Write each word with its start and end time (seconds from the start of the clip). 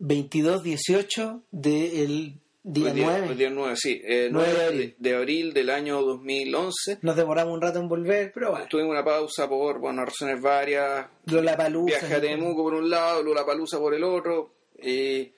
22-18 0.00 1.42
del 1.50 2.34
día 2.62 2.92
día, 2.92 3.04
9. 3.06 3.26
el 3.30 3.38
día 3.38 3.50
9, 3.50 3.74
sí. 3.76 4.00
eh, 4.04 4.28
9 4.30 4.30
9 4.32 4.52
de 4.52 4.58
de, 4.58 4.64
abril. 4.66 4.94
de 4.98 5.14
abril 5.16 5.52
del 5.54 5.70
año 5.70 6.02
2011. 6.02 6.98
Nos 7.02 7.16
demoramos 7.16 7.54
un 7.54 7.60
rato 7.60 7.78
en 7.80 7.88
volver, 7.88 8.32
pero 8.34 8.50
bueno. 8.50 8.66
Tuvimos 8.68 8.90
una 8.92 9.04
pausa 9.04 9.48
por 9.48 9.78
bueno, 9.78 10.04
razones 10.04 10.40
varias. 10.40 11.06
Lollapalooza. 11.26 11.86
Viaje 11.86 12.14
a 12.14 12.20
Temuco 12.20 12.62
por 12.64 12.74
un 12.74 12.90
lado, 12.90 13.22
Palusa 13.46 13.78
por 13.78 13.94
el 13.94 14.04
otro. 14.04 14.52
eh, 14.78 15.32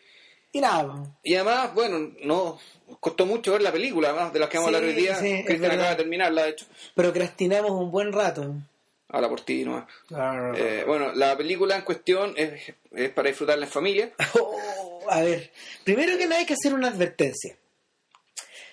Y 0.52 0.61
nada, 0.61 1.16
y 1.22 1.34
además, 1.34 1.74
bueno, 1.74 2.12
no 2.24 2.58
costó 3.00 3.24
mucho 3.24 3.52
ver 3.52 3.62
la 3.62 3.72
película, 3.72 4.10
además 4.10 4.32
de 4.32 4.38
las 4.40 4.48
que 4.48 4.58
vamos 4.58 4.74
a 4.74 4.76
hablar 4.76 4.90
Sí, 4.92 4.96
hoy 4.96 5.02
día. 5.02 5.14
sí, 5.16 5.44
verdad. 5.48 5.70
acaba 5.72 5.90
de 5.90 5.96
terminarla, 5.96 6.42
de 6.44 6.50
hecho. 6.50 6.66
procrastinamos 6.94 7.70
un 7.70 7.90
buen 7.90 8.12
rato. 8.12 8.54
Habla 9.12 9.29
por 9.29 9.42
ti 9.42 9.64
nomás. 9.64 9.84
Eh, 10.56 10.84
bueno, 10.86 11.12
la 11.14 11.36
película 11.36 11.76
en 11.76 11.82
cuestión 11.82 12.32
es, 12.36 12.72
es 12.92 13.10
para 13.10 13.28
disfrutarla 13.28 13.66
en 13.66 13.70
familia. 13.70 14.12
Oh, 14.40 15.10
a 15.10 15.20
ver, 15.20 15.50
primero 15.84 16.16
que 16.16 16.27
nada 16.27 16.41
hay 16.41 16.46
que 16.46 16.54
hacer 16.54 16.73
una 16.74 16.88
advertencia. 16.88 17.56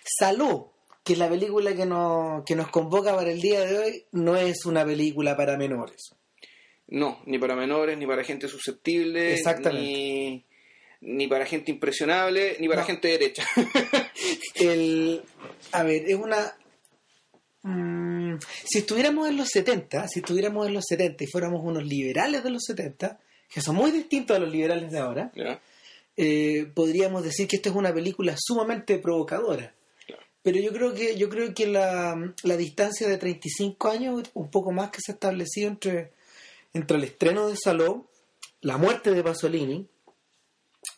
Salud, 0.03 0.65
que 1.03 1.13
es 1.13 1.19
la 1.19 1.29
película 1.29 1.75
que 1.75 1.85
nos, 1.85 2.43
que 2.45 2.55
nos 2.55 2.69
convoca 2.69 3.15
para 3.15 3.31
el 3.31 3.41
día 3.41 3.61
de 3.61 3.77
hoy, 3.79 4.05
no 4.11 4.35
es 4.37 4.65
una 4.65 4.85
película 4.85 5.35
para 5.35 5.57
menores. 5.57 6.11
No, 6.87 7.21
ni 7.25 7.37
para 7.37 7.55
menores, 7.55 7.97
ni 7.97 8.05
para 8.07 8.23
gente 8.23 8.47
susceptible, 8.47 9.33
Exactamente. 9.33 9.81
ni, 9.87 10.45
ni 11.01 11.27
para 11.27 11.45
gente 11.45 11.71
impresionable, 11.71 12.57
ni 12.59 12.67
para 12.67 12.81
No. 12.81 12.87
gente 12.87 13.07
derecha. 13.09 13.43
El, 14.55 15.23
a 15.71 15.83
ver, 15.83 16.03
es 16.09 16.15
una... 16.15 16.55
mm, 17.63 18.37
si 18.65 18.79
estuviéramos 18.79 19.29
en 19.29 19.37
los 19.37 19.47
70, 19.49 20.07
si 20.07 20.19
estuviéramos 20.19 20.67
en 20.67 20.73
los 20.73 20.85
70 20.87 21.23
y 21.23 21.27
fuéramos 21.27 21.61
unos 21.63 21.83
liberales 21.83 22.43
de 22.43 22.49
los 22.51 22.63
70, 22.63 23.19
que 23.49 23.61
son 23.61 23.75
muy 23.75 23.91
distintos 23.91 24.37
a 24.37 24.39
los 24.39 24.51
liberales 24.51 24.91
de 24.91 24.99
ahora, 24.99 25.31
eh, 26.15 26.71
podríamos 26.73 27.23
decir 27.23 27.47
que 27.47 27.55
esta 27.55 27.69
es 27.69 27.75
una 27.75 27.93
película 27.93 28.35
sumamente 28.37 28.99
provocadora. 28.99 29.73
Pero 30.41 30.59
yo 30.59 30.71
creo 30.71 30.93
que 30.93 31.17
yo 31.17 31.29
creo 31.29 31.53
que 31.53 31.67
la, 31.67 32.33
la 32.43 32.57
distancia 32.57 33.07
de 33.07 33.17
35 33.17 33.89
años, 33.89 34.29
un 34.33 34.49
poco 34.49 34.71
más 34.71 34.89
que 34.89 34.99
se 35.01 35.11
ha 35.11 35.15
establecido 35.15 35.69
entre, 35.69 36.13
entre 36.73 36.97
el 36.97 37.03
estreno 37.03 37.47
de 37.47 37.57
Saló, 37.57 38.09
la 38.61 38.77
muerte 38.77 39.11
de 39.11 39.23
Pasolini 39.23 39.87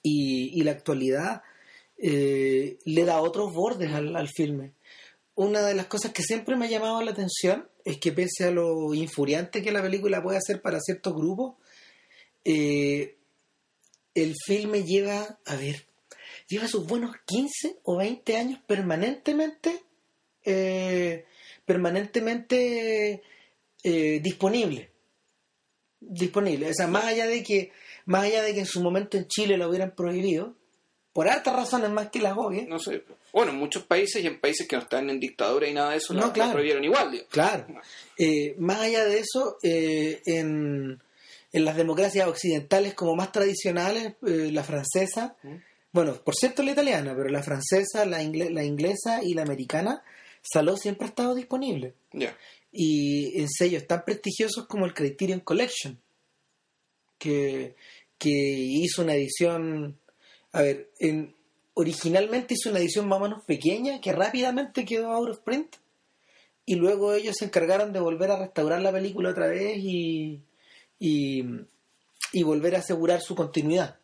y, 0.04 0.60
y 0.60 0.64
la 0.64 0.72
actualidad, 0.72 1.42
eh, 1.98 2.78
le 2.86 3.06
da 3.06 3.22
otros 3.22 3.54
bordes 3.54 3.92
al, 3.94 4.16
al 4.16 4.30
filme. 4.30 4.74
Una 5.42 5.64
de 5.64 5.74
las 5.74 5.88
cosas 5.88 6.14
que 6.14 6.22
siempre 6.22 6.56
me 6.56 6.68
ha 6.68 6.70
llamado 6.70 7.02
la 7.02 7.10
atención 7.10 7.68
es 7.84 7.98
que 7.98 8.12
pese 8.12 8.44
a 8.46 8.52
lo 8.52 8.94
infuriante 8.94 9.64
que 9.64 9.72
la 9.72 9.82
película 9.82 10.22
puede 10.22 10.38
hacer 10.38 10.62
para 10.62 10.80
ciertos 10.80 11.16
grupos, 11.16 11.56
eh, 12.46 13.18
el 14.14 14.36
filme 14.46 14.84
lleva, 14.84 15.40
a 15.48 15.56
ver, 15.56 15.88
lleva 16.48 16.68
sus 16.68 16.86
buenos 16.86 17.16
15 17.26 17.80
o 17.82 17.98
20 17.98 18.38
años 18.38 18.60
permanentemente, 18.68 19.82
eh, 20.46 21.26
permanentemente 21.66 23.24
eh, 23.84 24.20
disponible. 24.22 24.92
Disponible. 26.02 26.70
O 26.70 26.74
sea, 26.76 26.86
más 26.86 27.06
allá 27.06 27.26
de 27.26 27.42
que, 27.42 27.72
más 28.06 28.26
allá 28.26 28.44
de 28.44 28.54
que 28.54 28.60
en 28.60 28.68
su 28.68 28.80
momento 28.80 29.18
en 29.18 29.28
Chile 29.28 29.58
lo 29.58 29.70
hubieran 29.70 29.96
prohibido, 29.96 30.56
por 31.14 31.28
hartas 31.28 31.56
razones 31.56 31.90
más 31.90 32.10
que 32.10 32.20
las 32.20 32.38
obvias, 32.38 32.68
No 32.68 32.80
sé. 32.80 33.04
Bueno, 33.34 33.52
en 33.52 33.58
muchos 33.58 33.84
países 33.84 34.24
y 34.24 34.28
en 34.28 34.40
países 34.40 34.68
que 34.68 34.76
no 34.76 34.82
están 34.84 35.10
en 35.10 35.20
dictadura 35.20 35.68
y 35.68 35.74
nada 35.74 35.92
de 35.92 35.98
eso, 35.98 36.14
No, 36.14 36.32
la, 36.36 36.52
prohibieron 36.52 36.84
igual. 36.84 37.12
digo. 37.12 37.26
Claro. 37.30 37.66
Eh, 38.18 38.56
más 38.60 38.80
allá 38.82 39.06
de 39.06 39.20
eso, 39.20 39.58
eh, 39.64 40.22
en, 40.26 41.02
en 41.54 41.66
las 41.66 41.76
democracias 41.78 42.28
occidentales 42.28 42.94
como 42.94 43.16
más 43.16 43.32
tradicionales, 43.32 44.14
eh, 44.26 44.50
la 44.52 44.64
francesa, 44.64 45.36
bueno, 45.94 46.14
por 46.24 46.36
cierto 46.36 46.64
la 46.64 46.72
italiana, 46.72 47.14
pero 47.16 47.30
la 47.30 47.44
francesa, 47.44 48.06
la, 48.06 48.22
ingle- 48.24 48.50
la 48.52 48.64
inglesa 48.64 49.22
y 49.24 49.34
la 49.34 49.42
americana, 49.44 50.04
Saló 50.44 50.76
siempre 50.76 51.06
ha 51.06 51.10
estado 51.10 51.36
disponible. 51.36 51.94
Ya. 52.14 52.36
Y 52.72 53.40
en 53.40 53.48
sellos 53.48 53.86
tan 53.86 54.04
prestigiosos 54.04 54.66
como 54.66 54.88
el 54.88 54.94
Criterion 54.96 55.42
Collection, 55.42 56.00
que, 57.20 57.76
que 58.18 58.30
hizo 58.32 59.04
una 59.04 59.14
edición, 59.14 60.00
a 60.54 60.62
ver, 60.62 60.90
en, 61.00 61.36
originalmente 61.74 62.54
hizo 62.56 62.70
una 62.70 62.80
edición 62.80 63.08
más 63.08 63.20
o 63.20 63.24
menos 63.24 63.44
pequeña 63.46 64.02
que 64.02 64.12
rápidamente 64.12 64.86
quedó 64.86 65.12
out 65.12 65.30
of 65.30 65.40
print 65.40 65.76
y 66.66 66.76
luego 66.76 67.14
ellos 67.14 67.36
se 67.38 67.46
encargaron 67.46 67.92
de 67.94 68.00
volver 68.00 68.32
a 68.32 68.38
restaurar 68.40 68.82
la 68.82 68.92
película 68.92 69.30
otra 69.32 69.48
vez 69.48 69.78
y, 69.78 70.42
y, 71.00 71.44
y 72.34 72.44
volver 72.44 72.76
a 72.76 72.80
asegurar 72.80 73.22
su 73.22 73.36
continuidad. 73.36 73.98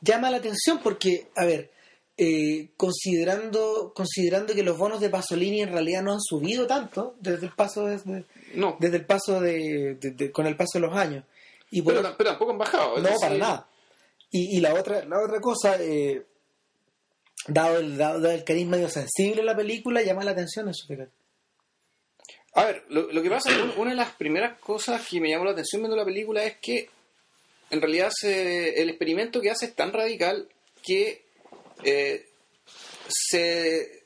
Llama 0.00 0.30
la 0.30 0.36
atención 0.38 0.80
porque, 0.82 1.28
a 1.36 1.44
ver, 1.44 1.70
eh, 2.16 2.68
considerando, 2.76 3.92
considerando 3.94 4.54
que 4.54 4.62
los 4.62 4.76
bonos 4.76 5.00
de 5.00 5.08
Pasolini 5.10 5.62
en 5.62 5.72
realidad 5.72 6.02
no 6.02 6.12
han 6.12 6.20
subido 6.20 6.66
tanto 6.66 7.16
desde 7.20 7.46
el 7.46 7.52
paso 7.52 7.86
desde, 7.86 8.24
No, 8.54 8.76
desde 8.78 8.96
el 8.98 9.06
paso 9.06 9.40
de, 9.40 9.94
de- 9.94 10.10
de- 10.10 10.30
con 10.32 10.46
el 10.46 10.56
paso 10.56 10.72
de 10.74 10.80
los 10.80 10.94
años 10.96 11.24
y 11.70 11.80
por 11.82 11.94
pero, 11.94 12.14
pero 12.16 12.30
tampoco 12.30 12.52
han 12.52 12.58
bajado. 12.58 12.96
no 12.96 13.02
decir, 13.02 13.16
para 13.20 13.34
nada 13.38 13.68
y, 14.32 14.60
la 14.60 14.74
otra 14.74 15.04
la 15.04 15.20
otra 15.22 15.40
cosa 15.40 15.76
eh, 15.80 16.24
dado 17.46 17.78
el 17.78 17.96
dado, 17.96 18.30
el 18.30 18.44
carisma 18.44 18.76
medio 18.76 18.88
sensible 18.88 19.36
de 19.36 19.42
la 19.44 19.56
película 19.56 20.02
llama 20.02 20.24
la 20.24 20.30
atención 20.32 20.68
eso 20.68 20.86
fíjate 20.86 21.12
A 22.54 22.64
ver, 22.64 22.84
lo, 22.88 23.22
que 23.22 23.30
pasa, 23.30 23.50
un- 23.62 23.72
una 23.78 23.90
de 23.90 23.96
las 23.96 24.12
primeras 24.14 24.58
cosas 24.60 25.06
que 25.08 25.20
me 25.20 25.28
llamó 25.30 25.44
la 25.44 25.52
atención 25.52 25.82
viendo 25.82 25.96
la 25.96 26.04
película 26.04 26.44
es 26.44 26.56
que 26.60 26.88
en 27.70 27.80
realidad 27.80 28.10
se- 28.14 28.80
el 28.82 28.90
experimento 28.90 29.40
que 29.40 29.50
hace 29.50 29.66
es 29.66 29.74
tan 29.74 29.92
radical 29.92 30.48
que 30.82 31.24
eh, 31.84 32.26
se, 33.08 34.04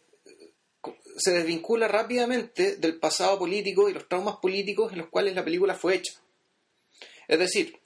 se 1.18 1.30
desvincula 1.32 1.88
rápidamente 1.88 2.76
del 2.76 2.98
pasado 2.98 3.38
político 3.38 3.88
y 3.88 3.92
los 3.94 4.08
traumas 4.08 4.36
políticos 4.36 4.92
en 4.92 4.98
los 4.98 5.08
cuales 5.08 5.34
la 5.34 5.44
película 5.44 5.74
fue 5.74 5.96
hecha. 5.96 6.12
Es 7.28 7.38
decir, 7.38 7.78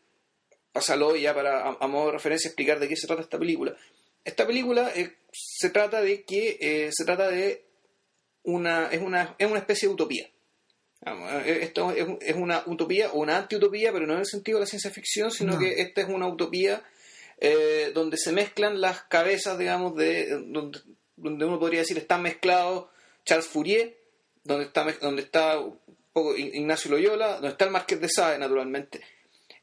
pásalo 0.72 1.16
ya 1.16 1.34
para, 1.34 1.62
a, 1.62 1.76
a 1.80 1.86
modo 1.86 2.06
de 2.06 2.12
referencia, 2.12 2.48
explicar 2.48 2.78
de 2.80 2.88
qué 2.88 2.96
se 2.96 3.06
trata 3.06 3.22
esta 3.22 3.38
película. 3.38 3.76
Esta 4.24 4.46
película 4.46 4.92
eh, 4.94 5.16
se 5.32 5.70
trata 5.70 6.00
de 6.02 6.22
que 6.24 6.58
eh, 6.60 6.90
se 6.92 7.04
trata 7.04 7.28
de 7.28 7.64
una 8.42 8.88
es 8.90 9.00
una 9.00 9.34
es 9.38 9.48
una 9.50 9.58
especie 9.60 9.88
de 9.88 9.94
utopía. 9.94 10.28
Eh, 11.06 11.60
Esto 11.62 11.90
es, 11.92 12.06
es 12.20 12.36
una 12.36 12.62
utopía 12.66 13.10
o 13.12 13.20
una 13.20 13.38
antiutopía, 13.38 13.92
pero 13.92 14.06
no 14.06 14.12
en 14.14 14.20
el 14.20 14.26
sentido 14.26 14.58
de 14.58 14.64
la 14.64 14.66
ciencia 14.66 14.90
ficción, 14.90 15.30
sino 15.30 15.54
No. 15.54 15.58
que 15.58 15.80
esta 15.80 16.02
es 16.02 16.08
una 16.08 16.26
utopía 16.28 16.82
eh, 17.38 17.90
donde 17.94 18.18
se 18.18 18.32
mezclan 18.32 18.80
las 18.80 19.02
cabezas, 19.04 19.58
digamos, 19.58 19.96
de 19.96 20.28
donde, 20.46 20.78
donde 21.16 21.44
uno 21.46 21.58
podría 21.58 21.80
decir 21.80 21.96
están 21.96 22.20
mezclados 22.22 22.88
Charles 23.24 23.46
Fourier, 23.46 23.96
donde 24.44 24.66
está 24.66 24.84
donde 25.00 25.22
está 25.22 25.58
un 25.58 25.78
poco 26.12 26.34
Ign- 26.36 26.50
Ignacio 26.54 26.90
Loyola, 26.90 27.34
donde 27.34 27.48
está 27.48 27.64
el 27.64 27.70
Marqués 27.70 28.00
de 28.00 28.08
Sade, 28.10 28.38
naturalmente. 28.38 29.00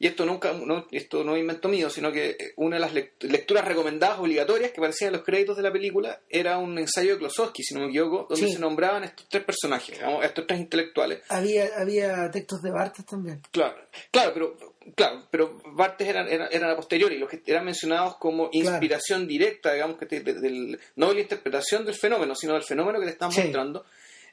Y 0.00 0.06
esto 0.06 0.24
nunca, 0.24 0.52
no, 0.52 0.86
esto 0.92 1.24
no 1.24 1.34
es 1.34 1.40
invento 1.40 1.68
mío, 1.68 1.90
sino 1.90 2.12
que 2.12 2.30
eh, 2.30 2.52
una 2.56 2.76
de 2.76 2.80
las 2.80 2.94
lect- 2.94 3.22
lecturas 3.28 3.64
recomendadas 3.64 4.20
obligatorias 4.20 4.70
que 4.70 4.78
aparecían 4.80 5.08
en 5.08 5.14
los 5.16 5.24
créditos 5.24 5.56
de 5.56 5.62
la 5.64 5.72
película 5.72 6.20
era 6.28 6.56
un 6.58 6.78
ensayo 6.78 7.14
de 7.14 7.18
Klosowski, 7.18 7.64
si 7.64 7.74
no 7.74 7.80
me 7.80 7.88
equivoco, 7.88 8.26
donde 8.30 8.46
Sí. 8.46 8.52
se 8.52 8.58
nombraban 8.60 9.02
estos 9.02 9.28
tres 9.28 9.42
personajes, 9.42 9.98
estos 10.22 10.46
tres 10.46 10.60
intelectuales. 10.60 11.22
había 11.28 11.68
había 11.76 12.30
textos 12.30 12.62
de 12.62 12.70
Bartes 12.70 13.04
también 13.06 13.42
Claro, 13.50 13.74
claro, 14.12 14.30
pero 14.34 14.56
claro, 14.94 15.26
pero 15.32 15.60
Bartes 15.72 16.06
eran, 16.06 16.28
eran, 16.28 16.48
eran 16.52 16.70
a 16.70 16.76
posteriori, 16.76 17.18
los 17.18 17.28
que 17.28 17.42
eran 17.46 17.64
mencionados 17.64 18.16
como 18.18 18.50
Claro. 18.50 18.68
inspiración 18.68 19.26
directa, 19.26 19.72
digamos, 19.72 19.98
que 19.98 20.06
te- 20.06 20.20
de- 20.20 20.34
del, 20.40 20.78
no 20.94 21.08
de 21.08 21.14
la 21.14 21.20
interpretación 21.22 21.84
del 21.84 21.96
fenómeno, 21.96 22.36
sino 22.36 22.52
del 22.54 22.62
fenómeno 22.62 23.00
que 23.00 23.06
te 23.06 23.12
están 23.12 23.32
Sí. 23.32 23.40
mostrando, 23.42 23.84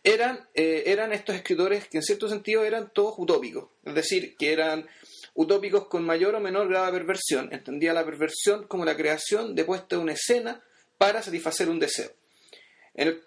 eran, 0.04 0.48
eh, 0.54 0.84
eran 0.86 1.12
estos 1.14 1.36
escritores 1.36 1.88
que 1.88 1.98
en 1.98 2.04
cierto 2.04 2.30
sentido 2.30 2.64
eran 2.64 2.92
todos 2.94 3.16
utópicos, 3.18 3.70
es 3.84 3.96
decir, 3.96 4.36
que 4.38 4.54
eran 4.54 4.88
utópicos 5.36 5.88
con 5.88 6.04
mayor 6.04 6.34
o 6.36 6.40
menor 6.40 6.68
grado 6.68 6.88
de 6.88 6.92
perversión. 6.94 7.50
Entendía 7.54 7.94
la 7.94 8.04
perversión 8.06 8.68
como 8.68 8.84
la 8.86 8.96
creación 8.98 9.54
de 9.56 9.64
puesta 9.66 9.96
de 9.96 10.02
una 10.02 10.14
escena 10.14 10.62
para 10.98 11.22
satisfacer 11.22 11.70
un 11.70 11.80
deseo. 11.80 12.10
En 12.94 13.08
el- 13.10 13.22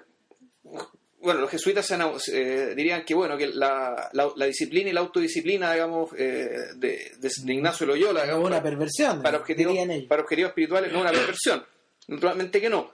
bueno, 1.21 1.41
los 1.41 1.51
jesuitas 1.51 1.91
eh, 2.33 2.75
dirían 2.77 3.05
que 3.05 3.13
bueno 3.15 3.37
que 3.37 3.49
la, 3.49 4.09
la- 4.13 4.33
la 4.37 4.47
disciplina 4.47 4.89
y 4.89 4.93
la 4.93 5.01
autodisciplina, 5.01 5.73
digamos, 5.73 6.11
eh, 6.17 6.49
de, 6.77 7.13
de- 7.19 7.31
de 7.45 7.53
Ignacio 7.55 7.87
Loyola, 7.87 8.23
digamos, 8.23 8.47
una 8.47 8.63
perversión 8.63 9.21
para 9.23 9.39
objetivos, 9.39 9.77
para 10.09 10.23
objetivos 10.23 10.51
espirituales 10.51 10.93
no 10.93 11.01
una 11.01 11.11
perversión. 11.11 11.65
Naturalmente 12.07 12.61
que 12.61 12.71
no. 12.71 12.93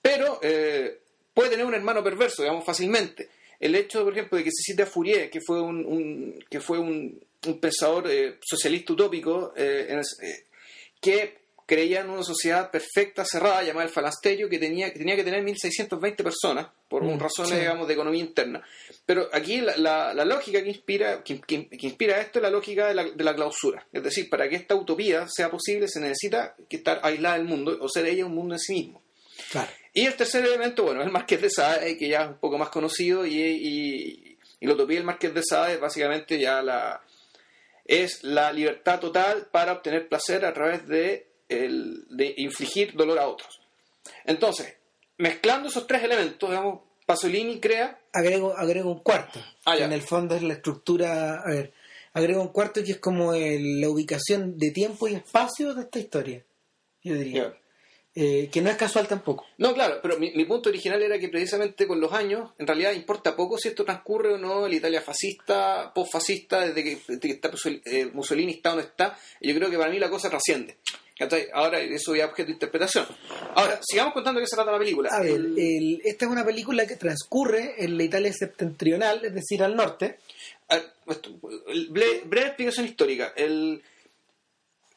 Pero 0.00 0.38
eh, 0.42 1.00
puede 1.34 1.50
tener 1.50 1.66
un 1.66 1.74
hermano 1.74 2.02
perverso, 2.02 2.42
digamos, 2.42 2.64
fácilmente. 2.64 3.28
El 3.60 3.74
hecho, 3.74 4.02
por 4.04 4.12
ejemplo, 4.12 4.38
de 4.38 4.44
que 4.44 4.50
se 4.52 4.72
cite 4.72 4.82
a 4.84 4.86
Fourier, 4.86 5.28
que 5.30 5.40
fue 5.40 5.60
un, 5.60 5.84
un- 5.84 6.44
que 6.48 6.60
fue 6.60 6.78
un, 6.78 7.20
un 7.46 7.60
pensador 7.60 8.10
eh, 8.10 8.38
socialista 8.42 8.92
utópico, 8.92 9.52
eh, 9.56 9.86
en 9.88 9.98
el- 9.98 10.28
eh, 10.28 10.44
que 11.00 11.42
creía 11.66 12.00
en 12.00 12.10
una 12.10 12.22
sociedad 12.22 12.70
perfecta, 12.70 13.24
cerrada, 13.24 13.62
llamada 13.62 13.86
el 13.86 13.92
falasterio, 13.92 14.48
que 14.48 14.58
tenía 14.58 14.92
que, 14.92 14.98
tenía 14.98 15.16
que 15.16 15.24
tener 15.24 15.42
1.620 15.42 16.22
personas, 16.22 16.66
por 16.88 17.02
Mm, 17.02 17.18
razones, 17.18 17.52
sí. 17.52 17.58
digamos, 17.60 17.88
de 17.88 17.94
economía 17.94 18.20
interna. 18.20 18.62
Pero 19.06 19.28
aquí 19.32 19.60
la, 19.62 19.76
la- 19.78 20.12
la 20.12 20.24
lógica 20.24 20.62
que 20.62 20.68
inspira, 20.68 21.22
que, 21.24 21.40
que- 21.40 21.68
que 21.68 21.86
inspira 21.86 22.20
esto 22.20 22.38
es 22.38 22.42
la 22.42 22.50
lógica 22.50 22.88
de 22.88 22.94
la, 22.94 23.04
de 23.04 23.24
la 23.24 23.34
clausura. 23.34 23.86
Es 23.92 24.02
decir, 24.02 24.28
para 24.28 24.48
que 24.48 24.56
esta 24.56 24.74
utopía 24.74 25.26
sea 25.28 25.50
posible 25.50 25.88
se 25.88 26.00
necesita 26.00 26.54
que 26.68 26.76
estar 26.76 27.00
aislada 27.02 27.36
del 27.38 27.46
mundo, 27.46 27.78
o 27.80 27.88
ser 27.88 28.06
ella 28.06 28.26
un 28.26 28.34
mundo 28.34 28.54
en 28.54 28.58
sí 28.60 28.74
mismo. 28.74 29.02
Claro. 29.50 29.70
Y 29.94 30.04
el 30.06 30.14
tercer 30.14 30.44
elemento, 30.44 30.82
bueno, 30.84 31.00
es 31.00 31.06
el 31.06 31.12
Marqués 31.12 31.40
de 31.40 31.48
Sade, 31.50 31.96
que 31.96 32.08
ya 32.08 32.22
es 32.24 32.28
un 32.28 32.38
poco 32.38 32.58
más 32.58 32.68
conocido, 32.68 33.24
y, 33.24 33.34
y, 33.40 34.38
y 34.60 34.66
la 34.66 34.74
utopía 34.74 34.96
del 34.96 35.06
Marqués 35.06 35.32
de 35.32 35.42
Sade 35.42 35.74
es 35.74 35.80
básicamente 35.80 36.38
ya 36.38 36.60
la 36.62 37.00
es 37.84 38.22
la 38.24 38.52
libertad 38.52 39.00
total 39.00 39.48
para 39.50 39.72
obtener 39.72 40.08
placer 40.08 40.44
a 40.44 40.52
través 40.52 40.86
de, 40.86 41.26
el, 41.48 42.04
de 42.10 42.34
infligir 42.38 42.94
dolor 42.94 43.18
a 43.18 43.28
otros. 43.28 43.60
Entonces, 44.24 44.74
mezclando 45.18 45.68
esos 45.68 45.86
tres 45.86 46.02
elementos, 46.02 46.48
digamos, 46.48 46.80
Pasolini 47.06 47.58
crea 47.60 47.98
Agrego, 48.12 48.56
agrego 48.56 48.90
un 48.90 49.00
cuarto. 49.00 49.40
Ah, 49.64 49.76
en 49.76 49.92
el 49.92 50.02
fondo 50.02 50.34
es 50.36 50.42
la 50.42 50.54
estructura. 50.54 51.40
A 51.42 51.48
ver, 51.50 51.72
agrego 52.12 52.42
un 52.42 52.48
cuarto 52.48 52.82
que 52.84 52.92
es 52.92 52.98
como 52.98 53.32
el- 53.34 53.80
la 53.80 53.88
ubicación 53.88 54.58
de 54.58 54.70
tiempo 54.70 55.08
y 55.08 55.14
espacio 55.14 55.74
de 55.74 55.82
esta 55.82 55.98
historia. 55.98 56.44
Yo 57.02 57.14
diría. 57.14 57.54
Eh, 58.14 58.50
que 58.52 58.60
no 58.60 58.68
es 58.68 58.76
casual 58.76 59.08
tampoco. 59.08 59.46
No, 59.56 59.72
claro, 59.72 59.98
pero 60.02 60.18
mi, 60.18 60.32
mi 60.32 60.44
punto 60.44 60.68
original 60.68 61.00
era 61.02 61.18
que 61.18 61.28
precisamente 61.30 61.86
con 61.86 61.98
los 61.98 62.12
años, 62.12 62.50
en 62.58 62.66
realidad 62.66 62.92
importa 62.92 63.34
poco 63.34 63.56
si 63.56 63.68
esto 63.68 63.84
transcurre 63.86 64.34
o 64.34 64.38
no, 64.38 64.68
la 64.68 64.74
Italia 64.74 65.00
fascista, 65.00 65.90
post-fascista, 65.94 66.60
desde 66.66 66.84
que, 66.84 66.98
desde 67.08 67.20
que 67.20 67.30
está 67.30 67.50
eh, 67.86 68.10
Mussolini 68.12 68.52
está 68.52 68.72
o 68.72 68.76
no 68.76 68.82
está, 68.82 69.16
y 69.40 69.48
yo 69.50 69.54
creo 69.58 69.70
que 69.70 69.78
para 69.78 69.90
mí 69.90 69.98
la 69.98 70.10
cosa 70.10 70.28
trasciende. 70.28 70.76
Ahora 71.54 71.78
eso 71.80 72.16
ya 72.16 72.24
es 72.24 72.30
objeto 72.30 72.48
de 72.48 72.54
interpretación. 72.54 73.06
Ahora, 73.54 73.78
sigamos 73.80 74.12
contando 74.12 74.40
qué 74.40 74.46
se 74.46 74.56
trata 74.56 74.72
la 74.72 74.78
película. 74.78 75.08
A 75.12 75.20
ver, 75.20 75.30
El- 75.30 75.56
el- 75.58 76.00
esta 76.04 76.24
es 76.24 76.30
una 76.32 76.44
película 76.44 76.84
que 76.84 76.96
transcurre 76.96 77.76
en 77.78 77.96
la 77.96 78.02
Italia 78.02 78.32
septentrional, 78.32 79.24
es 79.24 79.32
decir, 79.34 79.62
al 79.62 79.76
norte. 79.76 80.18
a- 80.68 80.82
esto, 81.12 81.30
el- 81.68 81.90
bre- 81.92 82.22
breve 82.24 82.46
explicación 82.48 82.86
histórica. 82.86 83.32
El, 83.36 83.80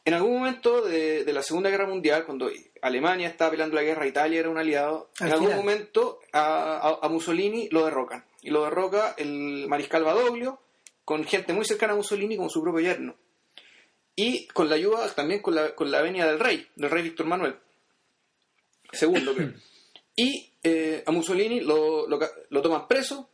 en 0.06 0.13
algún 0.13 0.34
momento 0.38 0.81
de, 0.84 1.24
de 1.25 1.34
la 1.34 1.42
Segunda 1.42 1.69
Guerra 1.69 1.88
Mundial, 1.88 2.25
cuando 2.25 2.50
Alemania 2.81 3.28
estaba 3.28 3.52
peleando 3.52 3.75
la 3.75 3.81
guerra, 3.84 4.06
Italia 4.07 4.40
era 4.40 4.50
un 4.50 4.57
aliado, 4.57 5.10
Al 5.19 5.28
en 5.28 5.34
algún 5.34 5.48
final. 5.50 5.63
momento 5.66 6.19
a, 6.31 6.78
a- 6.78 7.00
a 7.02 7.10
Mussolini 7.10 7.68
lo 7.72 7.84
derrocan. 7.86 8.24
Y 8.42 8.52
lo 8.52 8.63
derroca 8.66 9.16
el 9.18 9.66
mariscal 9.68 10.04
Badoglio, 10.04 10.62
con 11.04 11.24
gente 11.25 11.54
muy 11.54 11.66
cercana 11.66 11.94
a 11.94 11.96
Mussolini 11.96 12.38
como 12.38 12.50
su 12.50 12.62
propio 12.62 12.81
yerno. 12.81 13.16
Y 14.16 14.48
con 14.48 14.69
la 14.69 14.75
ayuda 14.75 15.10
también 15.13 15.42
con 15.42 15.56
la, 15.56 15.74
con 15.75 15.90
la 15.92 16.02
venia 16.02 16.25
del 16.28 16.40
rey, 16.40 16.68
del 16.75 16.90
rey 16.92 17.04
Víctor 17.04 17.25
Manuel. 17.25 17.57
Segundo, 18.92 19.34
creo. 19.34 19.54
Y 20.18 20.54
eh, 20.63 21.04
a 21.06 21.12
Mussolini 21.12 21.60
lo, 21.60 22.07
lo, 22.07 22.18
lo 22.50 22.62
toman 22.62 22.88
preso, 22.88 23.31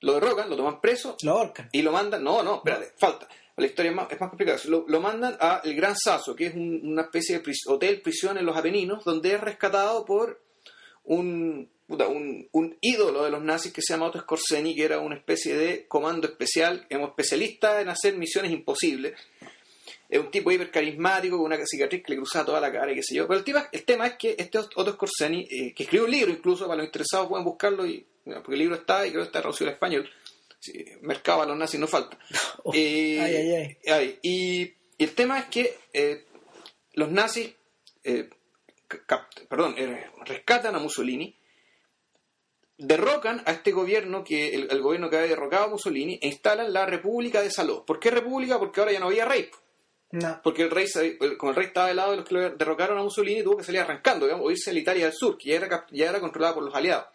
lo 0.00 0.14
derrocan, 0.14 0.50
lo 0.50 0.56
toman 0.56 0.80
preso 0.80 1.16
Lo 1.22 1.30
ahorcan. 1.30 1.68
y 1.70 1.82
lo 1.82 1.92
mandan, 1.92 2.24
no, 2.24 2.42
no, 2.42 2.56
espérate, 2.56 2.92
falta. 2.98 3.28
La 3.60 3.66
historia 3.66 3.90
es 3.90 3.96
más, 3.96 4.10
es 4.10 4.20
más 4.20 4.28
complicada. 4.30 4.58
Lo, 4.66 5.00
mandan 5.00 5.36
a 5.40 5.60
el 5.64 5.74
Gran 5.74 5.94
Sasso, 5.96 6.34
que 6.34 6.46
es 6.46 6.54
un- 6.54 6.80
una 6.84 7.02
especie 7.02 7.38
de 7.38 7.52
hotel, 7.66 8.00
prisión 8.00 8.38
en 8.38 8.46
los 8.46 8.56
Apeninos, 8.56 9.04
donde 9.04 9.34
es 9.34 9.40
rescatado 9.40 10.04
por 10.04 10.40
un, 11.04 11.68
un, 11.88 12.48
un 12.52 12.78
ídolo 12.80 13.24
de 13.24 13.30
los 13.30 13.42
nazis 13.42 13.72
que 13.72 13.82
se 13.82 13.92
llama 13.94 14.06
Otto 14.06 14.20
Skorzeny, 14.20 14.74
que 14.74 14.84
era 14.84 14.98
una 15.00 15.16
especie 15.16 15.56
de 15.56 15.86
comando 15.86 16.26
especial, 16.28 16.86
digamos, 16.88 17.10
especialista 17.10 17.80
en 17.80 17.88
hacer 17.88 18.16
misiones 18.16 18.50
imposibles. 18.52 19.14
Es 20.08 20.18
un 20.18 20.30
tipo 20.30 20.50
hiper 20.50 20.70
carismático, 20.72 21.36
con 21.36 21.46
una 21.46 21.58
cicatriz 21.64 22.02
que 22.02 22.12
le 22.12 22.16
cruzaba 22.18 22.44
toda 22.44 22.60
la 22.60 22.72
cara 22.72 22.90
y 22.90 22.96
qué 22.96 23.02
sé 23.02 23.14
yo. 23.14 23.28
Pero 23.28 23.38
el 23.38 23.44
tema, 23.44 23.68
el 23.70 23.84
tema 23.84 24.06
es 24.08 24.14
que 24.14 24.34
este 24.38 24.58
Otto 24.58 24.92
Skorzeny, 24.92 25.46
eh, 25.48 25.72
que 25.74 25.84
escribió 25.84 26.04
un 26.04 26.10
libro 26.10 26.32
incluso, 26.32 26.64
para 26.64 26.78
los 26.78 26.86
interesados 26.86 27.28
pueden 27.28 27.44
buscarlo, 27.44 27.86
y, 27.86 28.04
porque 28.24 28.52
el 28.54 28.58
libro 28.58 28.74
está 28.74 29.06
y 29.06 29.10
creo 29.10 29.22
que 29.22 29.26
está 29.28 29.40
traducido 29.40 29.68
al 29.68 29.74
español. 29.74 30.10
Sí, 30.60 30.84
mercado 31.00 31.42
a 31.42 31.46
los 31.46 31.56
nazis 31.56 31.80
no 31.80 31.86
falta. 31.88 32.16
Oh, 32.64 32.72
Eh, 32.74 33.18
ay, 33.20 33.36
ay, 33.36 33.54
ay. 33.54 33.78
ay, 33.90 34.18
y, 34.22 34.62
y 34.98 35.04
el 35.04 35.14
tema 35.14 35.38
es 35.38 35.46
que 35.46 35.78
eh, 35.92 36.26
los 36.92 37.10
nazis 37.10 37.50
eh, 38.04 38.28
perdón, 39.48 39.74
eh, 39.78 40.06
rescatan 40.26 40.74
a 40.74 40.78
Mussolini, 40.78 41.34
derrocan 42.76 43.42
a 43.46 43.52
este 43.52 43.72
gobierno, 43.72 44.24
que 44.24 44.54
el, 44.54 44.68
el 44.70 44.80
gobierno 44.82 45.08
que 45.10 45.16
había 45.16 45.28
derrocado 45.28 45.64
a 45.64 45.68
Mussolini, 45.68 46.18
e 46.22 46.28
instalan 46.28 46.72
la 46.72 46.86
República 46.86 47.42
de 47.42 47.50
Saló. 47.50 47.84
¿Por 47.84 48.00
qué 48.00 48.10
República? 48.10 48.58
Porque 48.58 48.80
ahora 48.80 48.92
ya 48.92 49.00
no 49.00 49.06
había 49.06 49.24
rey. 49.26 49.50
No. 50.12 50.40
Porque 50.42 50.62
el 50.62 50.70
rey, 50.70 50.86
como 51.38 51.50
el 51.50 51.56
rey 51.56 51.66
estaba 51.66 51.86
del 51.88 51.96
lado 51.96 52.10
de 52.12 52.16
los 52.18 52.26
que 52.28 52.34
lo 52.34 52.50
derrocaron 52.50 52.98
a 52.98 53.02
Mussolini, 53.02 53.42
tuvo 53.42 53.56
que 53.58 53.64
salir 53.64 53.80
arrancando, 53.80 54.26
digamos, 54.26 54.46
o 54.46 54.50
irse 54.50 54.70
a 54.70 54.72
la 54.72 54.80
Italia 54.80 55.04
del 55.04 55.14
Sur, 55.14 55.38
que 55.38 55.50
ya 55.50 55.56
era, 55.56 55.86
ya 55.90 56.08
era 56.08 56.20
controlada 56.20 56.54
por 56.54 56.64
los 56.64 56.74
aliados. 56.74 57.06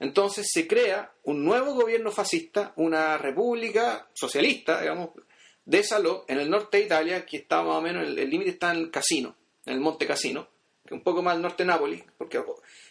Entonces 0.00 0.48
se 0.50 0.66
crea 0.66 1.12
un 1.24 1.44
nuevo 1.44 1.74
gobierno 1.74 2.10
fascista, 2.10 2.72
una 2.76 3.18
república 3.18 4.08
socialista, 4.14 4.80
digamos, 4.80 5.10
de 5.64 5.82
Saló, 5.82 6.24
en 6.28 6.38
el 6.38 6.48
norte 6.48 6.78
de 6.78 6.84
Italia, 6.84 7.26
que 7.26 7.38
está 7.38 7.62
más 7.62 7.76
o 7.76 7.82
menos, 7.82 8.06
el 8.06 8.18
el 8.18 8.30
límite 8.30 8.50
está 8.50 8.70
en 8.72 8.78
el 8.78 8.90
Casino, 8.90 9.34
en 9.64 9.74
el 9.74 9.80
Monte 9.80 10.06
Casino, 10.06 10.48
que 10.86 10.94
un 10.94 11.02
poco 11.02 11.22
más 11.22 11.34
al 11.34 11.42
norte 11.42 11.64
de 11.64 11.68
Nápoles, 11.68 12.04
porque, 12.16 12.40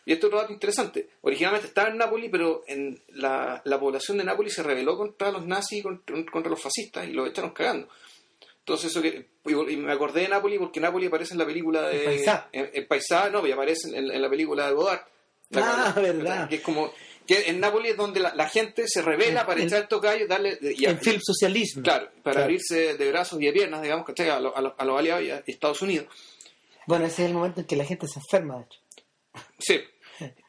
y 0.05 0.11
esto 0.11 0.27
es 0.27 0.29
otro 0.33 0.41
dato 0.41 0.53
interesante, 0.53 1.09
originalmente 1.21 1.67
estaba 1.67 1.89
en 1.89 1.97
Nápoles, 1.97 2.29
pero 2.29 2.63
en 2.67 3.01
la, 3.09 3.61
la 3.63 3.79
población 3.79 4.17
de 4.17 4.25
Nápoles 4.25 4.53
se 4.53 4.63
rebeló 4.63 4.97
contra 4.97 5.31
los 5.31 5.45
nazis 5.45 5.79
y 5.79 5.81
contra, 5.81 6.15
contra 6.31 6.49
los 6.49 6.61
fascistas 6.61 7.07
y 7.07 7.13
los 7.13 7.29
echaron 7.29 7.51
cagando. 7.51 7.87
Entonces 8.59 8.91
eso 8.91 9.01
que 9.01 9.27
y, 9.45 9.77
me 9.77 9.93
acordé 9.93 10.21
de 10.21 10.29
Nápoles 10.29 10.59
porque 10.59 10.79
Nápoles 10.79 11.07
aparece 11.07 11.33
en 11.33 11.37
la 11.37 11.45
película 11.45 11.87
de 11.87 11.99
El 11.99 12.05
Paisá. 12.05 12.49
en, 12.51 12.69
en 12.73 12.87
Paisá, 12.87 13.29
no, 13.29 13.45
y 13.45 13.51
aparece 13.51 13.95
en, 13.95 14.11
en 14.11 14.21
la 14.21 14.29
película 14.29 14.67
de 14.67 14.73
Godard. 14.73 15.01
La- 15.49 15.87
Ah, 15.87 15.99
verdad. 15.99 16.49
Que 16.49 16.55
es 16.55 16.61
como 16.61 16.91
que 17.27 17.49
en 17.49 17.59
Nápoles 17.59 17.91
es 17.91 17.97
donde 17.97 18.19
la, 18.19 18.35
la 18.35 18.47
gente 18.49 18.87
se 18.87 19.01
revela 19.01 19.45
para 19.45 19.59
En- 19.61 19.67
echar 19.67 19.87
tocayo 19.87 20.25
y 20.25 20.27
darle 20.27 20.57
y- 20.61 20.85
en 20.85 20.99
film 20.99 21.19
socialismo. 21.23 21.81
claro, 21.83 22.09
para 22.23 22.33
Claro. 22.35 22.43
abrirse 22.43 22.95
de 22.97 23.11
brazos 23.11 23.41
y 23.41 23.45
de 23.45 23.51
piernas, 23.53 23.81
digamos, 23.81 24.05
¿cachai? 24.05 24.29
A, 24.29 24.39
lo- 24.39 24.55
a, 24.55 24.61
lo- 24.61 24.75
a 24.77 24.85
los 24.85 24.99
aliados 24.99 25.23
y 25.23 25.31
a 25.31 25.43
Estados 25.47 25.81
Unidos. 25.81 26.07
Bueno, 26.87 27.05
ese 27.05 27.23
es 27.23 27.29
el 27.29 27.33
momento 27.35 27.61
en 27.61 27.67
que 27.67 27.75
la 27.75 27.85
gente 27.85 28.07
se 28.07 28.19
enferma, 28.19 28.57
de 28.57 28.63
hecho. 28.65 28.79
Sí. 29.59 29.81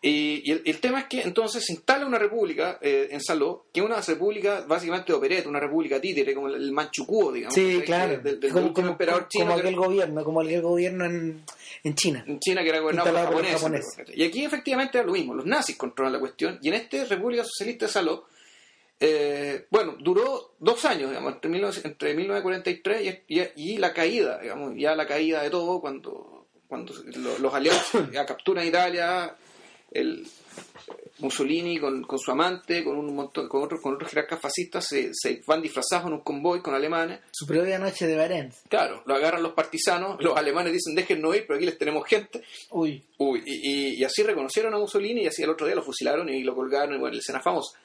Y, 0.02 0.42
y 0.44 0.52
el, 0.52 0.62
el 0.64 0.78
tema 0.78 1.00
es 1.00 1.04
que 1.06 1.22
entonces 1.22 1.64
se 1.64 1.72
instala 1.72 2.06
una 2.06 2.18
república 2.18 2.78
eh, 2.80 3.08
en 3.10 3.20
Saló, 3.20 3.66
que 3.72 3.80
es 3.80 3.86
una 3.86 4.00
república 4.00 4.64
básicamente 4.66 5.12
opereta, 5.12 5.48
una 5.48 5.58
república 5.60 6.00
títere, 6.00 6.34
como 6.34 6.48
el, 6.48 6.54
el 6.56 6.72
Manchukuo, 6.72 7.32
digamos. 7.32 7.54
Sí, 7.54 7.82
claro. 7.84 8.18
Del, 8.18 8.38
del- 8.38 8.52
como 8.52 8.72
como- 8.72 8.88
emperador 8.88 9.26
chino. 9.28 9.46
como 9.46 9.56
que- 9.56 9.60
aquel 9.62 9.76
gobierno, 9.76 10.24
como 10.24 10.40
aquel 10.40 10.62
gobierno 10.62 11.04
en, 11.06 11.42
en 11.82 11.94
China. 11.96 12.24
en 12.26 12.38
China 12.38 12.62
que 12.62 12.68
era 12.68 12.78
gobernado 12.80 13.10
por 13.12 13.18
japoneses. 13.24 13.60
japoneses. 13.60 14.08
Y 14.16 14.22
aquí 14.24 14.44
efectivamente 14.44 14.98
era 14.98 15.06
lo 15.06 15.12
mismo, 15.12 15.34
los 15.34 15.46
nazis 15.46 15.76
controlan 15.76 16.12
la 16.12 16.20
cuestión 16.20 16.58
y 16.62 16.69
en 16.69 16.74
esta 16.74 17.04
República 17.04 17.42
Socialista 17.44 17.86
de 17.86 17.92
Saló, 17.92 18.24
eh, 18.98 19.66
bueno, 19.70 19.96
duró 19.98 20.54
dos 20.58 20.84
años, 20.86 21.10
digamos, 21.10 21.34
entre, 21.34 21.50
19 21.50 21.80
entre 21.84 22.14
1943 22.14 23.22
y, 23.28 23.40
y- 23.40 23.72
y 23.74 23.78
la 23.78 23.92
caída, 23.92 24.38
digamos, 24.40 24.74
ya 24.76 24.94
la 24.94 25.06
caída 25.06 25.42
de 25.42 25.50
todo 25.50 25.80
cuando, 25.80 26.46
cuando 26.67 26.94
lo- 27.17 27.38
los 27.38 27.52
aliados 27.52 27.82
ya 28.12 28.24
capturan 28.24 28.67
Italia, 28.67 29.34
el 29.93 30.26
Mussolini 31.19 31.78
con, 31.78 32.02
con 32.02 32.19
su 32.19 32.31
amante, 32.31 32.84
con 32.84 32.98
un 32.98 33.14
montón, 33.14 33.48
con 33.48 33.62
otros, 33.62 33.81
con 33.81 33.94
otros 33.94 34.10
jerarcas 34.10 34.40
fascistas 34.40 34.86
se, 34.86 35.10
se 35.14 35.43
van 35.46 35.62
disfrazados 35.62 36.06
en 36.08 36.12
un 36.14 36.20
convoy 36.20 36.60
con 36.60 36.74
alemanes 36.74 37.20
Su 37.32 37.46
propia 37.46 37.78
noche 37.78 38.06
de 38.06 38.16
Varens. 38.16 38.62
Claro, 38.69 39.02
lo 39.06 39.14
agarran 39.14 39.43
los 39.43 39.52
partisanos, 39.55 40.16
los 40.20 40.36
alemanes 40.36 40.72
dicen 40.74 40.94
déjennos 40.94 41.34
ir, 41.34 41.44
pero 41.46 41.56
aquí 41.56 41.64
les 41.66 41.78
tenemos 41.78 42.06
gente. 42.06 42.43
Uy. 42.70 43.02
Uy, 43.19 43.43
y, 43.46 43.70
y- 43.70 43.94
y 43.96 44.05
así 44.05 44.22
reconocieron 44.22 44.74
a 44.74 44.78
Mussolini 44.78 45.22
y 45.22 45.26
así 45.26 45.43
el 45.43 45.50
otro 45.50 45.66
día 45.66 45.74
lo 45.76 45.82
fusilaron 45.82 46.28
y 46.28 46.43
lo 46.43 46.55
colgaron 46.55 46.94
y 46.94 46.98
bueno, 46.98 47.14
la 47.14 47.20
escena 47.20 47.40
famosa. 47.40 47.78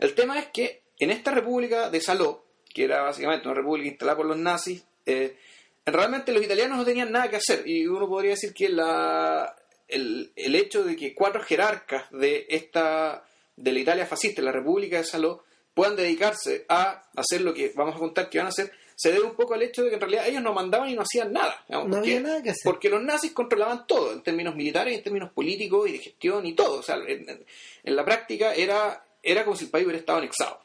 El 0.00 0.14
tema 0.14 0.38
es 0.38 0.46
que 0.52 0.82
en 0.98 1.10
esta 1.10 1.30
república 1.30 1.90
de 1.90 2.00
Saló, 2.00 2.44
que 2.72 2.84
era 2.84 3.02
básicamente 3.02 3.46
una 3.48 3.56
república 3.58 3.88
instalada 3.88 4.16
por 4.16 4.26
los 4.26 4.36
nazis, 4.38 4.84
eh, 5.04 5.36
realmente 5.84 6.32
los 6.32 6.42
italianos 6.42 6.78
no 6.78 6.84
tenían 6.84 7.12
nada 7.12 7.28
que 7.28 7.36
hacer 7.36 7.62
y 7.66 7.86
uno 7.86 8.08
podría 8.08 8.30
decir 8.32 8.52
que 8.54 8.68
la, 8.68 9.54
el, 9.88 10.32
el 10.36 10.54
hecho 10.54 10.84
de 10.84 10.94
que 10.96 11.14
cuatro 11.14 11.42
jerarcas 11.42 12.04
de 12.12 12.46
esta 12.50 13.24
de 13.56 13.72
la 13.72 13.78
Italia 13.80 14.06
fascista, 14.06 14.40
la 14.42 14.52
república 14.52 14.98
de 14.98 15.04
Saló, 15.04 15.44
puedan 15.74 15.96
dedicarse 15.96 16.64
a 16.68 17.08
hacer 17.16 17.40
lo 17.40 17.52
que 17.54 17.72
vamos 17.74 17.96
a 17.96 17.98
contar 17.98 18.28
que 18.30 18.38
van 18.38 18.46
a 18.46 18.50
hacer, 18.50 18.70
se 18.96 19.10
debe 19.12 19.24
un 19.24 19.34
poco 19.34 19.54
al 19.54 19.62
hecho 19.62 19.82
de 19.82 19.88
que 19.90 19.94
en 19.94 20.00
realidad 20.00 20.26
ellos 20.28 20.42
no 20.42 20.52
mandaban 20.52 20.88
y 20.88 20.94
no 20.94 21.02
hacían 21.02 21.32
nada. 21.32 21.64
digamos, 21.68 21.88
No 21.88 21.96
porque- 21.96 22.16
había 22.16 22.20
nada 22.28 22.42
que 22.42 22.50
hacer. 22.50 22.62
porque 22.64 22.88
los 22.88 23.02
nazis 23.02 23.32
controlaban 23.32 23.86
todo, 23.86 24.12
en 24.12 24.22
términos 24.22 24.54
militares, 24.56 24.96
en 24.96 25.02
términos 25.04 25.30
políticos 25.32 25.88
y 25.88 25.92
de 25.92 25.98
gestión 25.98 26.46
y 26.46 26.54
todo. 26.54 26.78
O 26.78 26.82
sea, 26.82 26.96
en, 26.96 27.28
en- 27.28 27.44
en 27.84 27.96
la 27.96 28.04
práctica 28.04 28.54
era, 28.54 29.04
era 29.22 29.44
como 29.44 29.56
si 29.56 29.64
el 29.66 29.70
país 29.70 29.84
hubiera 29.86 29.98
estado 30.00 30.18
anexado. 30.18 30.60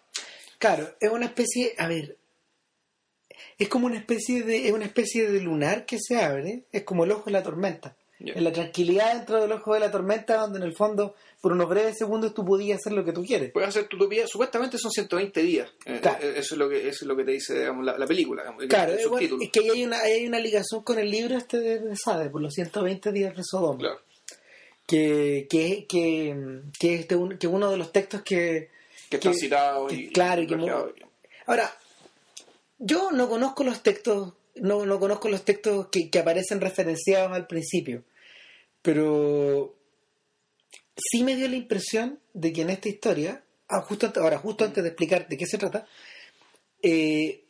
Claro, 0.58 0.96
es 1.00 1.10
una 1.12 1.25
especie, 1.27 1.74
a 1.77 1.88
ver, 1.88 2.18
es 3.58 3.70
como 3.70 3.86
una 3.88 3.98
especie 3.98 4.44
de, 4.44 4.68
es 4.68 4.72
una 4.74 4.86
especie 4.86 5.30
de 5.30 5.39
lunar 5.42 5.86
que 5.86 5.98
se 6.00 6.20
abre, 6.22 6.63
es 6.72 6.84
como 6.84 7.03
el 7.03 7.12
ojo 7.12 7.25
de 7.25 7.32
la 7.32 7.44
tormenta. 7.44 7.96
En 8.20 8.43
la 8.43 8.53
tranquilidad 8.53 9.13
dentro 9.15 9.41
del 9.41 9.51
ojo 9.51 9.74
de 9.74 9.82
la 9.82 9.91
tormenta, 9.91 10.38
donde 10.38 10.60
en 10.60 10.63
el 10.63 10.74
fondo, 10.75 11.15
por 11.41 11.51
unos 11.51 11.67
breves 11.67 11.98
segundos, 11.98 12.34
tú 12.34 12.46
podías 12.46 12.79
hacer 12.79 12.93
lo 12.93 13.03
que 13.03 13.12
tú 13.12 13.24
quieres. 13.25 13.51
Puedes 13.51 13.70
hacer 13.70 13.88
tu 13.88 13.98
utopía, 13.98 14.25
supuestamente 14.27 14.77
son 14.77 14.91
120 14.91 15.41
días. 15.41 15.70
Eh, 15.86 16.00
Claro. 16.01 16.24
eh, 16.24 16.34
eso, 16.38 16.55
es 16.55 16.58
lo 16.60 16.70
que, 16.70 16.77
eso 16.88 16.89
es 17.01 17.03
lo 17.03 17.17
que 17.17 17.25
te 17.25 17.32
dice 17.32 17.60
digamos, 17.60 17.84
la, 17.86 17.98
la 17.98 18.05
película, 18.08 18.43
digamos, 18.43 18.63
el- 18.63 18.70
Claro, 18.70 18.91
el 18.93 18.98
bueno, 19.10 19.13
subtítulo. 19.15 19.43
es 19.43 19.51
que 19.51 19.60
ahí 19.60 19.70
hay 19.72 19.84
una, 19.84 20.00
ahí 20.00 20.12
hay 20.13 20.27
una 20.27 20.39
ligación 20.39 20.84
con 20.84 21.00
el 21.00 21.12
libro 21.12 21.36
este 21.38 21.60
de, 21.60 21.79
de 21.79 21.96
Sade, 21.98 22.29
por 22.29 22.41
los 22.41 22.53
120 22.53 23.12
días 23.12 23.36
de 23.36 23.41
Sodoma. 23.43 23.79
Claro. 23.79 24.00
que, 24.88 25.48
que, 25.50 25.86
que, 25.88 26.62
que, 26.79 26.96
este 26.96 27.17
que 27.39 27.48
uno 27.48 27.72
de 27.72 27.77
los 27.77 27.91
textos 27.91 28.22
que... 28.22 28.70
Que 29.10 29.17
está 29.17 29.34
citado 29.34 29.88
que- 29.88 29.96
y, 29.96 30.10
claro, 30.12 30.41
y 30.41 30.48
que 30.48 30.55
Ahora, 31.46 31.70
yo 32.79 33.12
no 33.12 33.27
conozco 33.29 33.63
los 33.63 33.82
textos, 33.84 34.34
no, 34.55 34.86
no 34.86 35.00
conozco 35.00 35.29
los 35.29 35.43
textos 35.45 35.88
que, 35.89 36.10
que 36.10 36.19
aparecen 36.19 36.62
referenciados 36.62 37.31
al 37.31 37.48
principio, 37.48 38.03
pero 38.81 39.75
sí 40.95 41.24
me 41.24 41.36
dio 41.36 41.48
la 41.48 41.55
impresión 41.55 42.19
de 42.33 42.53
que 42.53 42.62
en 42.62 42.69
esta 42.69 42.89
historia, 42.89 43.43
ah, 43.69 43.81
justo 43.81 44.05
ante- 44.07 44.19
ahora 44.19 44.38
justo 44.38 44.65
antes 44.65 44.83
de 44.83 44.89
explicar 44.89 45.27
de 45.27 45.38
qué 45.38 45.45
se 45.45 45.57
trata, 45.57 45.88
eh, 46.81 47.43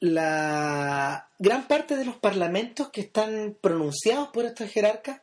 la 0.00 1.28
gran 1.38 1.68
parte 1.68 1.96
de 1.96 2.04
los 2.06 2.16
parlamentos 2.16 2.88
que 2.90 3.02
están 3.02 3.56
pronunciados 3.60 4.28
por 4.28 4.44
estos 4.46 4.70
jerarcas 4.70 5.20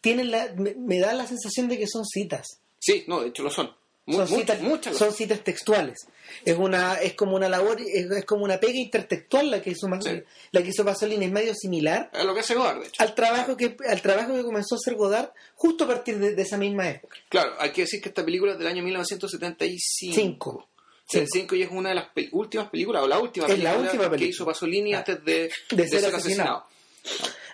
tienen 0.00 0.30
la, 0.30 0.52
me, 0.56 0.74
me 0.76 0.98
da 1.00 1.12
la 1.12 1.26
sensación 1.26 1.68
de 1.68 1.78
que 1.78 1.86
son 1.88 2.04
citas. 2.04 2.60
Sí, 2.78 3.04
no, 3.08 3.20
de 3.20 3.28
hecho 3.28 3.42
lo 3.42 3.50
son. 3.50 3.74
Son, 4.04 4.26
citas 4.26 4.60
muchas 4.60 4.92
lo 4.94 4.98
son 4.98 5.12
citas 5.12 5.40
textuales. 5.44 6.06
Es 6.44 6.56
una 6.56 6.94
es 6.94 7.14
como 7.14 7.36
una 7.36 7.48
labor, 7.48 7.80
es, 7.80 8.10
es 8.10 8.24
como 8.24 8.42
una 8.44 8.58
pega 8.58 8.74
intertextual 8.78 9.50
la 9.50 9.62
que 9.62 9.70
hizo 9.70 9.86
Sí. 10.00 10.22
la 10.50 10.62
que 10.62 10.68
hizo 10.70 10.84
Pasolini, 10.84 11.26
es 11.26 11.30
medio 11.30 11.54
similar 11.54 12.10
Es 12.12 12.24
lo 12.24 12.34
que 12.34 12.40
hace 12.40 12.54
Godard, 12.56 12.80
de 12.80 12.88
hecho. 12.88 13.00
al 13.02 13.14
trabajo 13.14 13.56
que 13.56 13.76
al 13.88 14.02
trabajo 14.02 14.34
que 14.34 14.42
comenzó 14.42 14.74
a 14.74 14.78
hacer 14.78 14.96
Godard 14.96 15.30
justo 15.54 15.84
a 15.84 15.86
partir 15.86 16.18
de, 16.18 16.34
de 16.34 16.42
esa 16.42 16.56
misma 16.56 16.88
época. 16.90 17.16
Claro, 17.28 17.52
hay 17.60 17.70
que 17.70 17.82
decir 17.82 18.00
que 18.02 18.08
esta 18.08 18.24
película 18.24 18.52
es 18.52 18.58
del 18.58 18.66
año 18.66 18.82
1975. 18.82 20.14
Cinco. 20.14 20.68
El 21.12 21.28
5 21.28 21.54
y 21.56 21.62
es 21.62 21.70
una 21.70 21.90
de 21.90 21.94
las 21.96 22.08
pe- 22.08 22.28
últimas 22.32 22.70
películas, 22.70 23.02
o 23.02 23.06
la 23.06 23.18
última 23.20 23.46
Es 23.46 23.58
la 23.58 23.76
película 23.76 24.16
que 24.16 24.24
hizo 24.24 24.46
Pasolini 24.46 24.90
Claro. 24.92 25.04
antes 25.12 25.24
de, 25.24 25.50
De 25.76 25.88
ser 25.88 26.06
asesinado. 26.14 26.64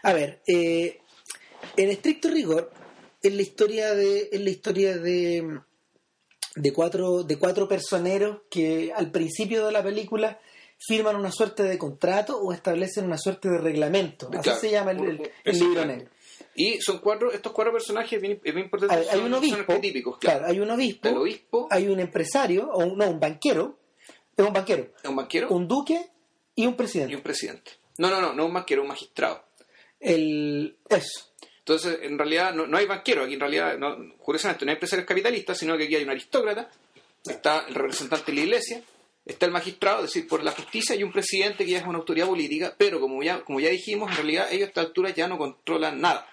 A 0.05 0.13
ver, 0.13 0.41
eh, 0.47 1.01
en 1.77 1.91
estricto 1.91 2.29
rigor, 2.31 2.71
en 3.23 3.37
la 3.37 3.43
historia 3.43 3.95
de, 3.95 4.29
en 4.33 4.45
la 4.45 4.51
historia 4.51 4.97
de, 4.97 5.59
de 6.61 6.73
cuatro, 6.73 7.23
de 7.23 7.37
cuatro 7.39 7.67
personeros 7.69 8.41
que 8.51 8.93
al 8.95 9.11
principio 9.11 9.65
de 9.67 9.73
la 9.73 9.83
película 9.83 10.39
firman 10.79 11.17
una 11.17 11.33
suerte 11.33 11.63
de 11.65 11.77
contrato 11.79 12.39
o 12.39 12.53
establecen 12.53 13.05
una 13.05 13.19
suerte 13.19 13.49
de 13.49 13.59
reglamento. 13.59 14.29
Así 14.33 14.43
Claro. 14.43 14.61
se 14.61 14.71
llama 14.71 14.91
el, 14.93 14.99
el- 15.01 15.07
el 15.07 15.21
Exactamente. 15.21 15.65
libro 15.65 15.87
negro. 15.87 16.11
Y 16.55 16.81
son 16.81 16.99
cuatro, 16.99 17.33
estos 17.33 17.53
cuatro 17.53 17.73
personajes 17.73 18.21
bien, 18.21 18.41
bien 18.43 18.59
importantes. 18.59 18.97
Hay, 18.99 19.05
hay 19.05 19.17
son, 19.17 19.25
un 19.27 19.31
son 19.33 19.39
obispo, 19.39 19.59
arquetípicos, 19.73 20.19
claro, 20.19 20.39
claro. 20.41 20.53
hay 20.53 20.61
un 20.61 20.71
obispo, 20.71 21.09
El 21.09 21.17
obispo, 21.17 21.69
hay 21.71 21.89
un 21.89 22.01
empresario, 22.01 22.69
o 22.73 22.85
un- 22.85 22.99
no, 22.99 23.09
un 23.11 23.21
banquero, 23.21 23.79
es 24.37 24.45
un 24.47 24.53
banquero, 24.53 24.93
un 25.05 25.17
banquero 25.17 25.49
un 25.51 25.67
duque 25.69 26.11
y 26.55 26.67
un 26.67 26.75
presidente. 26.77 27.13
y 27.13 27.17
un 27.17 27.23
presidente. 27.23 27.73
No, 27.99 28.11
no, 28.11 28.21
no, 28.21 28.33
no 28.35 28.47
un 28.47 28.53
banquero, 28.55 28.83
un 28.83 28.89
magistrado. 28.89 29.45
El, 30.01 30.79
eso. 30.89 31.33
Entonces, 31.69 31.99
en 32.01 32.17
realidad, 32.17 32.55
no, 32.55 32.67
no 32.67 32.79
hay 32.79 32.87
banquero, 32.87 33.25
aquí 33.25 33.35
en 33.35 33.41
realidad, 33.41 33.77
no, 33.77 34.15
curiosamente, 34.17 34.65
no 34.65 34.71
hay 34.71 34.77
empresarios 34.77 35.07
capitalistas, 35.07 35.59
sino 35.59 35.77
que 35.77 35.85
aquí 35.85 35.97
hay 35.97 36.03
un 36.03 36.09
aristócrata, 36.09 36.71
está 37.27 37.67
el 37.69 37.75
representante 37.75 38.33
de 38.33 38.39
la 38.39 38.45
iglesia, 38.45 38.83
está 39.27 39.45
el 39.45 39.53
magistrado, 39.53 39.99
es 39.99 40.15
decir, 40.15 40.27
por 40.27 40.43
la 40.43 40.53
justicia, 40.53 40.97
y 40.97 41.03
un 41.03 41.13
presidente 41.13 41.67
que 41.67 41.77
es 41.77 41.85
una 41.85 41.99
autoridad 41.99 42.27
política, 42.27 42.75
pero 42.79 42.99
como 42.99 43.23
ya, 43.23 43.43
como 43.43 43.61
ya 43.61 43.69
dijimos, 43.69 44.11
en 44.11 44.17
realidad 44.17 44.49
ellos 44.51 44.65
a 44.65 44.69
esta 44.69 44.81
altura 44.81 45.11
ya 45.11 45.29
no 45.29 45.37
controlan 45.37 46.01
nada. 46.01 46.27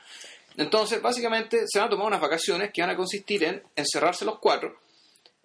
Entonces, 0.55 1.01
básicamente, 1.01 1.65
se 1.67 1.79
van 1.79 1.89
a 1.89 1.91
tomar 1.91 2.07
unas 2.07 2.21
vacaciones 2.21 2.71
que 2.71 2.81
van 2.81 2.91
a 2.91 2.95
consistir 2.95 3.43
en 3.43 3.61
encerrarse 3.75 4.23
los 4.23 4.39
cuatro 4.39 4.79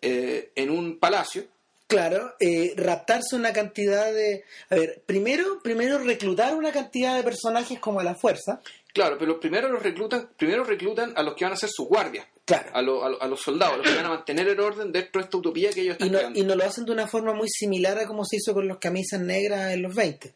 eh, 0.00 0.52
en 0.54 0.70
un 0.70 1.00
palacio, 1.00 1.48
Claro, 1.90 2.36
eh, 2.38 2.72
raptarse 2.76 3.34
una 3.34 3.52
cantidad 3.52 4.12
de... 4.12 4.44
A 4.70 4.76
ver, 4.76 5.02
primero, 5.06 5.60
primero 5.60 5.98
reclutar 5.98 6.54
una 6.54 6.70
cantidad 6.70 7.16
de 7.16 7.24
personajes 7.24 7.80
como 7.80 7.98
a 7.98 8.04
la 8.04 8.14
fuerza. 8.14 8.60
Claro, 8.92 9.16
pero 9.18 9.38
primero 9.38 9.68
los 9.68 9.82
reclutan, 9.82 10.30
primero 10.36 10.64
reclutan 10.64 11.12
a 11.16 11.22
los 11.22 11.34
que 11.34 11.44
van 11.44 11.52
a 11.54 11.56
ser 11.56 11.68
sus 11.72 11.86
guardias, 11.86 12.26
Claro. 12.44 12.70
a, 12.74 12.82
lo- 12.82 13.04
a 13.04 13.08
lo- 13.10 13.22
a 13.22 13.26
los 13.28 13.40
soldados, 13.40 13.78
los 13.78 13.86
que 13.88 13.94
van 13.94 14.06
a 14.06 14.08
mantener 14.10 14.48
el 14.48 14.58
orden 14.60 14.90
dentro 14.90 15.20
de 15.20 15.24
esta 15.26 15.36
utopía 15.36 15.70
que 15.70 15.82
ellos 15.82 15.92
están 15.92 16.08
Y 16.08 16.10
no, 16.10 16.18
creando. 16.18 16.38
y 16.40 16.42
no 16.42 16.54
lo 16.56 16.64
hacen 16.64 16.84
de 16.84 16.92
una 16.92 17.06
forma 17.06 17.32
muy 17.32 17.48
similar 17.48 17.98
a 17.98 18.06
como 18.06 18.24
se 18.24 18.36
hizo 18.36 18.52
con 18.52 18.66
los 18.66 18.78
camisas 18.78 19.20
negras 19.20 19.72
en 19.72 19.82
los 19.82 19.94
20. 19.94 20.34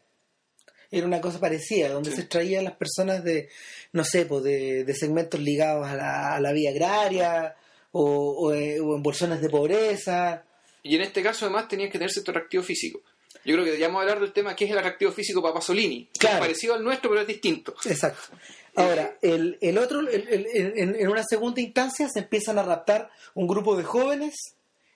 Era 0.91 1.07
una 1.07 1.19
cosa 1.19 1.39
parecida, 1.39 1.89
donde 1.89 2.11
Sí. 2.11 2.15
se 2.17 2.21
extraían 2.21 2.63
las 2.63 2.77
personas 2.77 3.23
de, 3.23 3.49
no 3.91 4.05
sé, 4.05 4.25
pues 4.25 4.43
de, 4.43 4.83
de 4.85 4.93
segmentos 4.95 5.39
ligados 5.41 5.85
a 5.87 5.95
la, 5.95 6.35
a 6.35 6.39
la 6.39 6.51
vía 6.53 6.69
agraria 6.69 7.55
o, 7.91 8.03
o, 8.47 8.53
eh, 8.53 8.79
o 8.79 8.95
en 8.95 9.03
bolsones 9.03 9.41
de 9.41 9.49
pobreza. 9.49 10.45
Y 10.83 10.95
en 10.95 11.01
este 11.01 11.21
caso, 11.23 11.45
además, 11.45 11.67
tenían 11.67 11.89
que 11.89 11.97
tener 11.97 12.11
cierto 12.11 12.31
atractivo 12.31 12.63
físico. 12.63 13.01
Yo 13.45 13.53
creo 13.53 13.59
que 13.63 13.71
deberíamos 13.71 14.01
hablar 14.01 14.19
del 14.19 14.33
tema 14.33 14.55
que 14.55 14.65
es 14.65 14.71
el 14.71 14.77
atractivo 14.77 15.11
físico 15.11 15.41
para 15.41 15.53
Pasolini. 15.53 16.05
que 16.13 16.19
Claro. 16.19 16.35
Es 16.37 16.41
parecido 16.41 16.73
al 16.73 16.83
nuestro, 16.83 17.09
pero 17.09 17.21
es 17.21 17.27
distinto. 17.27 17.75
Exacto. 17.85 18.35
Ahora, 18.75 19.17
el, 19.21 19.57
el 19.61 19.77
otro, 19.77 19.99
el- 20.01 20.27
el- 20.27 20.47
en, 20.53 20.95
en 20.99 21.07
una 21.07 21.23
segunda 21.23 21.61
instancia 21.61 22.09
se 22.09 22.19
empiezan 22.19 22.57
a 22.59 22.63
raptar 22.63 23.09
un 23.35 23.47
grupo 23.47 23.77
de 23.77 23.83
jóvenes 23.83 24.33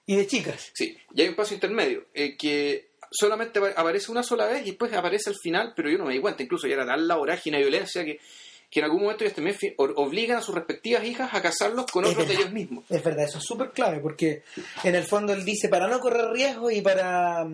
y 0.06 0.16
de 0.18 0.28
chicas. 0.28 0.72
Sí, 0.74 0.98
y 1.14 1.22
hay 1.22 1.28
un 1.30 1.36
paso 1.36 1.54
intermedio, 1.54 2.08
eh, 2.14 2.36
que 2.36 2.90
solamente 3.12 3.60
apa- 3.60 3.74
aparece 3.78 4.12
una 4.12 4.24
sola 4.24 4.48
vez 4.48 4.64
y 4.64 4.72
después 4.72 4.92
aparece 4.94 5.30
al 5.30 5.38
final, 5.42 5.74
pero 5.76 5.90
yo 5.90 5.98
no 5.98 6.06
me 6.06 6.14
di 6.14 6.20
cuenta. 6.20 6.44
Incluso 6.44 6.68
ya 6.68 6.74
era 6.74 6.86
tal 6.86 7.08
la 7.08 7.16
vorágine 7.16 7.58
de 7.58 7.64
violencia 7.64 8.04
que, 8.04 8.20
que 8.70 8.80
en 8.82 8.86
algún 8.86 9.02
momento 9.02 9.24
ellos 9.24 9.36
también 9.36 9.58
obligan 9.78 10.38
a 10.38 10.42
sus 10.42 10.54
respectivas 10.54 11.04
hijas 11.04 11.34
a 11.34 11.42
casarlos 11.42 11.86
con 11.92 12.06
otros 12.06 12.28
de 12.28 12.36
ellos 12.36 12.52
mismos. 12.52 12.84
Es 12.90 13.04
verdad, 13.04 13.26
eso 13.26 13.40
es 13.40 13.44
súper 13.44 13.72
clave, 13.72 14.00
porque 14.00 14.44
en 14.84 14.94
el 14.96 15.04
fondo 15.04 15.34
él 15.34 15.44
dice, 15.44 15.70
para 15.70 15.88
no 15.88 16.00
correr 16.00 16.30
riesgo 16.32 16.70
y 16.70 16.82
para, 16.82 17.48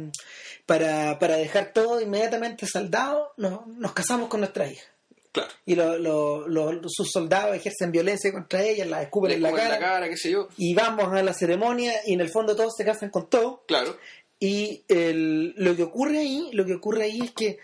para, 0.65 1.17
para 1.19 1.37
dejar 1.37 1.71
todo 1.73 2.01
inmediatamente 2.01 2.65
saldado, 2.67 3.31
no- 3.37 3.65
nos 3.77 3.93
casamos 3.93 4.27
con 4.29 4.41
nuestra 4.41 4.69
hija. 4.69 4.83
Claro. 5.31 5.49
Y 5.65 5.75
lo- 5.75 5.97
lo- 5.97 6.47
lo- 6.47 6.81
sus 6.87 7.11
soldados 7.11 7.55
ejercen 7.55 7.91
violencia 7.91 8.31
contra 8.31 8.63
ellas, 8.63 8.87
la 8.87 9.01
Le 9.01 9.35
en 9.35 9.41
la 9.41 9.51
cara, 9.51 9.69
la 9.69 9.79
cara, 9.79 10.09
qué 10.09 10.17
sé 10.17 10.31
yo. 10.31 10.47
y 10.57 10.73
vamos 10.73 11.11
a 11.13 11.21
la 11.23 11.33
ceremonia 11.33 11.93
y 12.05 12.13
en 12.13 12.21
el 12.21 12.29
fondo 12.29 12.55
todos 12.55 12.73
se 12.77 12.85
casan 12.85 13.09
con 13.09 13.29
todo. 13.29 13.63
Claro. 13.67 13.97
Y 14.39 14.83
el- 14.87 15.53
lo 15.57 15.75
que 15.75 15.83
ocurre 15.83 16.19
ahí, 16.19 16.49
lo 16.53 16.65
que 16.65 16.73
ocurre 16.75 17.03
ahí 17.03 17.19
es 17.21 17.31
que 17.31 17.57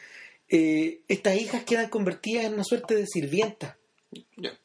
eh, 0.52 1.00
estas 1.08 1.36
hijas 1.38 1.64
quedan 1.64 1.90
convertidas 1.90 2.46
en 2.46 2.54
una 2.54 2.64
suerte 2.64 2.96
de 2.96 3.08
sirvientas 3.08 3.76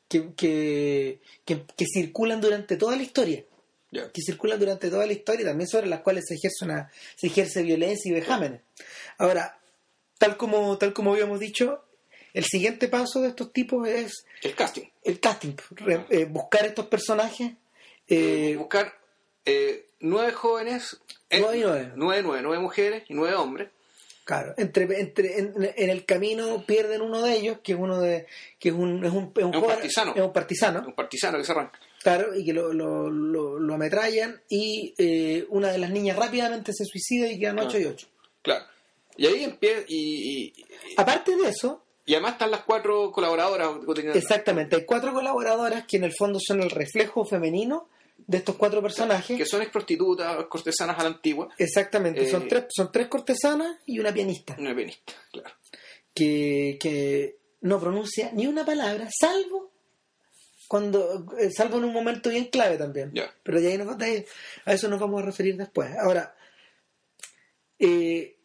que, 0.09 0.35
que, 0.35 1.21
que, 1.45 1.65
que 1.77 1.85
circulan 1.87 2.41
durante 2.41 2.77
toda 2.77 2.97
la 2.97 3.03
historia 3.03 3.45
que 4.13 4.21
circulan 4.21 4.59
durante 4.59 4.91
toda 4.91 5.07
la 5.07 5.13
historia 5.15 5.43
y 5.43 5.45
también 5.47 5.69
sobre 5.69 5.87
las 5.87 6.01
cuales 6.01 6.25
se 6.29 6.35
ejerce 6.35 6.67
una 6.67 6.91
se 7.15 7.29
ejerce 7.29 7.63
violencia 7.63 8.11
y 8.11 8.15
vejámenes. 8.15 8.61
Ahora, 9.17 9.59
tal 10.19 10.37
como 10.37 10.77
tal 10.77 10.93
como 10.93 11.13
habíamos 11.13 11.41
dicho, 11.41 11.83
el 12.35 12.45
siguiente 12.45 12.89
paso 12.89 13.23
de 13.23 13.29
estos 13.29 13.53
tipos 13.55 13.89
es 13.89 14.27
El 14.43 14.55
casting. 14.55 14.83
el 15.03 15.19
casting, 15.19 15.55
re- 15.71 16.05
eh, 16.11 16.25
buscar 16.27 16.67
estos 16.67 16.87
personajes 16.89 17.53
eh, 18.09 18.57
buscar 18.59 18.93
eh, 19.47 19.87
nueve 20.01 20.33
jóvenes, 20.33 20.99
eh, 21.31 21.39
Nueve 21.41 21.59
y 21.59 21.63
nueve. 21.63 21.93
nueve, 21.95 22.23
nueve, 22.23 22.43
nueve 22.43 22.63
mujeres 22.63 23.05
y 23.09 23.15
nueve 23.15 23.35
hombres. 23.37 23.71
Claro, 24.27 24.53
entre, 24.59 24.83
entre 25.01 25.39
en, 25.39 25.55
en 25.75 25.89
el 25.91 26.05
camino 26.05 26.63
pierden 26.67 27.01
uno 27.01 27.23
de 27.23 27.35
ellos, 27.37 27.59
que 27.63 27.73
es 27.73 27.79
uno 27.79 27.99
de 28.01 28.27
que 28.59 28.69
es 28.69 28.75
un 28.75 29.03
es 29.03 29.11
un, 29.13 29.33
es 29.35 29.37
un 29.37 29.39
Es 29.39 29.45
un 29.45 29.53
joven- 29.55 29.69
partisano. 29.77 30.13
es 30.15 30.23
un 30.23 30.33
partisano, 30.35 30.85
Un 30.87 30.93
partisano 30.95 31.39
que 31.39 31.45
se 31.45 31.53
arranca. 31.53 31.79
claro, 32.03 32.35
y 32.37 32.45
que 32.45 32.53
lo, 32.53 32.73
lo, 32.75 33.09
lo, 33.09 33.59
lo 33.59 33.75
ametrallan 33.75 34.43
y 34.51 34.93
eh, 34.99 35.47
una 35.49 35.71
de 35.73 35.79
las 35.79 35.91
niñas 35.91 36.17
rápidamente 36.19 36.73
se 36.75 36.85
suicida 36.85 37.27
y 37.31 37.39
quedan 37.39 37.59
8 37.61 37.79
y 37.79 37.85
8. 37.87 38.07
Claro. 38.43 38.65
Y 39.17 39.27
ahí 39.27 39.45
empieza. 39.45 39.81
Y, 39.89 40.53
y, 40.59 40.67
Aparte 40.99 41.35
de 41.37 41.49
eso, 41.49 41.83
y 42.05 42.13
además 42.15 42.33
están 42.33 42.51
las 42.51 42.61
cuatro 42.65 43.11
colaboradoras. 43.11 43.71
Exactamente, 44.15 44.77
hay 44.77 44.85
cuatro 44.85 45.13
colaboradoras 45.15 45.87
que 45.87 45.97
en 45.97 46.05
el 46.05 46.13
fondo 46.13 46.39
son 46.39 46.61
el 46.63 46.71
reflejo 46.71 47.25
femenino 47.25 47.89
de 48.27 48.39
estos 48.39 48.57
cuatro 48.57 48.83
personajes. 48.83 49.37
Que 49.39 49.47
son 49.47 49.63
ex 49.63 49.71
prostitutas, 49.71 50.47
cortesanas 50.47 50.99
a 50.99 51.03
la 51.03 51.09
antigua. 51.11 51.49
Exactamente, 51.59 52.25
Eh, 52.25 52.31
son, 52.31 52.49
tres, 52.49 52.65
son 52.71 52.91
tres 52.91 53.07
cortesanas 53.09 53.79
y 53.87 53.99
una 54.01 54.13
pianista 54.13 54.57
Una 54.59 54.75
pianista, 54.75 55.13
claro. 55.31 55.51
que, 56.15 56.77
que 56.81 57.39
no 57.61 57.79
pronuncia 57.81 58.31
ni 58.33 58.47
una 58.47 58.65
palabra, 58.65 59.09
salvo 59.17 59.73
cuando 60.69 61.27
eh, 61.39 61.51
salvo 61.53 61.79
en 61.79 61.85
un 61.85 61.93
momento 61.93 62.29
bien 62.31 62.47
clave 62.47 62.77
también. 62.77 63.13
Ya. 63.15 63.33
Pero 63.45 63.61
de 63.61 63.69
ahí 63.71 63.79
nos- 63.79 63.97
de 63.97 64.05
ahí- 64.05 64.25
a 64.65 64.73
eso 64.73 64.89
nos 64.89 64.99
vamos 64.99 65.23
a 65.23 65.27
referir 65.27 65.57
después. 65.57 65.91
Ahora, 65.97 66.35
eh, 67.79 68.37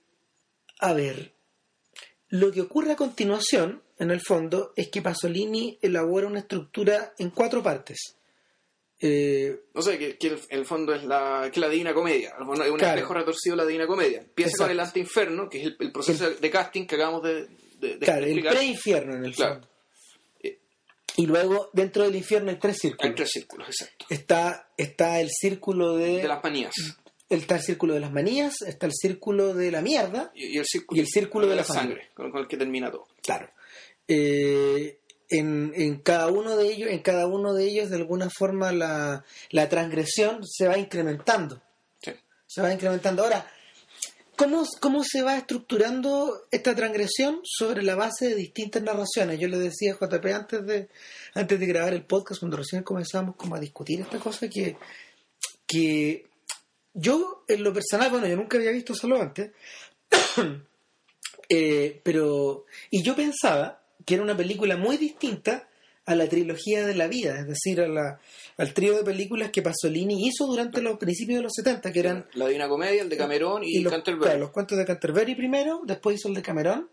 a 0.80 0.94
ver, 0.94 1.34
lo 2.30 2.52
que 2.52 2.62
ocurre 2.62 2.92
a 2.92 2.96
continuación, 2.96 3.82
en 3.98 4.12
el 4.12 4.22
fondo, 4.22 4.74
es 4.76 4.90
que 4.90 5.02
Pasolini 5.02 5.78
elabora 5.82 6.28
una 6.28 6.40
estructura 6.40 7.14
en 7.18 7.30
cuatro 7.32 7.62
partes. 7.64 8.16
Eh, 9.04 9.60
No 9.74 9.82
sé, 9.82 9.98
que, 9.98 10.18
que 10.18 10.28
el, 10.28 10.40
el 10.50 10.66
fondo 10.66 10.94
es 10.94 11.04
la, 11.04 11.50
que 11.52 11.60
la 11.60 11.68
Divina 11.70 11.94
Comedia. 11.94 12.36
Es 12.40 12.70
un 12.70 12.78
Claro. 12.78 12.96
espejo 12.96 13.14
retorcido 13.16 13.56
de 13.56 13.64
la 13.64 13.66
Divina 13.68 13.88
Comedia. 13.88 14.20
Empieza 14.20 14.50
Exacto. 14.52 14.64
con 14.66 14.72
el 14.72 14.80
anteinferno, 14.80 15.50
que 15.50 15.60
es 15.60 15.66
el, 15.66 15.78
el 15.80 15.92
proceso 15.92 16.30
de 16.30 16.50
casting 16.52 16.86
que 16.86 16.96
acabamos 16.96 17.24
de, 17.24 17.48
de- 17.80 17.98
de 17.98 18.00
claro, 18.00 18.26
el 18.26 18.42
pre-infierno 18.44 19.16
en 19.16 19.26
el 19.26 19.34
Claro. 19.36 19.54
fondo. 19.56 19.68
Eh. 20.44 20.60
Y 21.18 21.26
luego, 21.26 21.70
dentro 21.74 22.04
del 22.04 22.16
infierno 22.16 22.52
hay 22.52 22.58
tres 22.60 22.78
círculos. 22.78 23.10
Hay 23.10 23.16
tres 23.16 23.30
círculos, 23.32 23.68
exacto. 23.70 24.06
Está, 24.10 24.70
está 24.78 25.20
el 25.20 25.30
círculo 25.32 25.96
de... 25.96 26.18
De 26.22 26.28
las 26.28 26.44
manías. 26.44 26.74
Está 27.28 27.56
el 27.56 27.62
círculo 27.62 27.94
de 27.96 28.02
las 28.02 28.12
manías, 28.12 28.62
está 28.62 28.86
el 28.86 28.92
círculo 28.94 29.54
de 29.56 29.72
la 29.72 29.82
mierda. 29.82 30.32
Y, 30.36 30.56
y 30.56 30.58
el 30.60 30.66
círculo, 30.66 30.98
Y 30.98 31.02
el 31.02 31.08
círculo 31.08 31.48
de 31.48 31.56
la 31.56 31.64
sangre, 31.64 32.10
con, 32.14 32.30
con 32.30 32.42
el 32.42 32.48
que 32.48 32.58
termina 32.58 32.92
todo. 32.92 33.08
Claro. 33.24 33.50
Eh, 34.08 35.00
en, 35.32 35.72
en 35.76 35.98
cada 36.00 36.28
uno 36.28 36.58
de 36.58 36.68
ellos, 36.68 36.90
en 36.90 37.00
cada 37.00 37.26
uno 37.26 37.54
de 37.54 37.64
ellos, 37.64 37.90
de 37.90 37.96
alguna 37.96 38.30
forma, 38.30 38.72
la, 38.74 39.24
la 39.50 39.70
transgresión 39.70 40.46
se 40.46 40.68
va 40.68 40.78
incrementando. 40.78 41.62
Sí. 42.04 42.12
Se 42.46 42.62
va 42.62 42.74
incrementando. 42.74 43.24
Ahora, 43.24 43.48
¿cómo, 44.36 44.68
¿cómo 44.82 45.04
se 45.06 45.22
va 45.22 45.38
estructurando 45.38 46.48
esta 46.52 46.76
transgresión 46.76 47.40
sobre 47.44 47.82
la 47.82 47.96
base 47.96 48.28
de 48.28 48.36
distintas 48.36 48.84
narraciones? 48.84 49.40
Yo 49.40 49.48
le 49.48 49.58
decía 49.58 49.94
a 49.94 50.06
JP 50.06 50.26
antes 50.34 50.66
de, 50.66 50.90
antes 51.34 51.60
de 51.60 51.66
grabar 51.66 51.94
el 51.94 52.04
podcast, 52.04 52.42
cuando 52.42 52.58
recién 52.58 52.84
comenzamos 52.84 53.38
como 53.38 53.56
a 53.56 53.60
discutir 53.60 54.02
esta 54.02 54.20
cosa, 54.20 54.50
que, 54.50 54.76
que 55.66 56.28
yo, 56.94 57.46
en 57.48 57.64
lo 57.64 57.74
personal, 57.74 58.12
bueno, 58.12 58.28
yo 58.28 58.36
nunca 58.36 58.58
había 58.58 58.72
visto 58.72 58.94
solo 58.94 59.22
antes, 59.22 59.52
eh, 61.50 62.02
pero, 62.04 62.66
y 62.90 63.02
yo 63.02 63.16
pensaba 63.16 63.81
que 64.06 64.14
era 64.16 64.24
una 64.24 64.36
película 64.38 64.78
muy 64.78 64.98
distinta 64.98 65.68
a 66.06 66.16
la 66.16 66.28
trilogía 66.28 66.86
de 66.86 66.96
la 66.96 67.08
vida, 67.08 67.40
es 67.40 67.48
decir, 67.48 67.80
a 67.82 67.88
la, 67.88 68.20
al 68.58 68.74
trío 68.74 68.98
de 68.98 69.04
películas 69.04 69.52
que 69.52 69.62
Pasolini 69.62 70.28
hizo 70.28 70.48
durante 70.48 70.82
los 70.82 70.98
principios 70.98 71.38
de 71.38 71.44
los 71.44 71.54
70, 71.56 71.92
que 71.92 72.00
eran 72.00 72.26
La 72.34 72.48
Divina 72.48 72.68
Comedia, 72.68 73.04
el 73.04 73.10
de 73.10 73.18
Camerón 73.18 73.62
y, 73.64 73.80
los, 73.82 73.94
Canterbury. 73.94 74.24
claro, 74.26 74.40
los 74.40 74.50
cuentos 74.52 74.78
de 74.78 74.86
Canterbury 74.86 75.36
primero, 75.36 75.82
después 75.86 76.16
hizo 76.18 76.28
el 76.28 76.34
de 76.34 76.42
Camerón, 76.42 76.90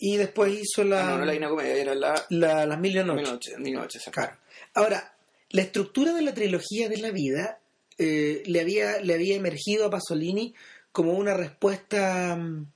y 0.00 0.16
después 0.16 0.52
hizo 0.52 0.82
Ah, 0.82 0.84
la, 0.84 1.04
no, 1.10 1.18
no 1.18 1.24
la 1.26 1.32
Divina 1.32 1.48
Comedia, 1.48 1.74
era 1.76 1.94
la... 1.94 2.26
la- 2.30 2.66
las 2.66 2.78
Mil 2.80 2.96
y 2.96 3.04
Noches. 3.04 3.58
mil. 3.58 3.78
Claro. 4.10 4.36
Ahora, 4.74 5.14
la 5.50 5.62
estructura 5.62 6.12
de 6.12 6.22
la 6.22 6.34
trilogía 6.34 6.88
de 6.88 6.96
la 6.98 7.12
vida 7.12 7.60
eh, 7.96 8.42
le, 8.46 8.60
había, 8.60 8.98
le 9.00 9.14
había 9.14 9.36
emergido 9.36 9.86
a 9.86 9.90
Pasolini 9.90 10.52
como 10.90 11.12
una 11.12 11.34
respuesta, 11.34 12.34
mm, 12.34 12.66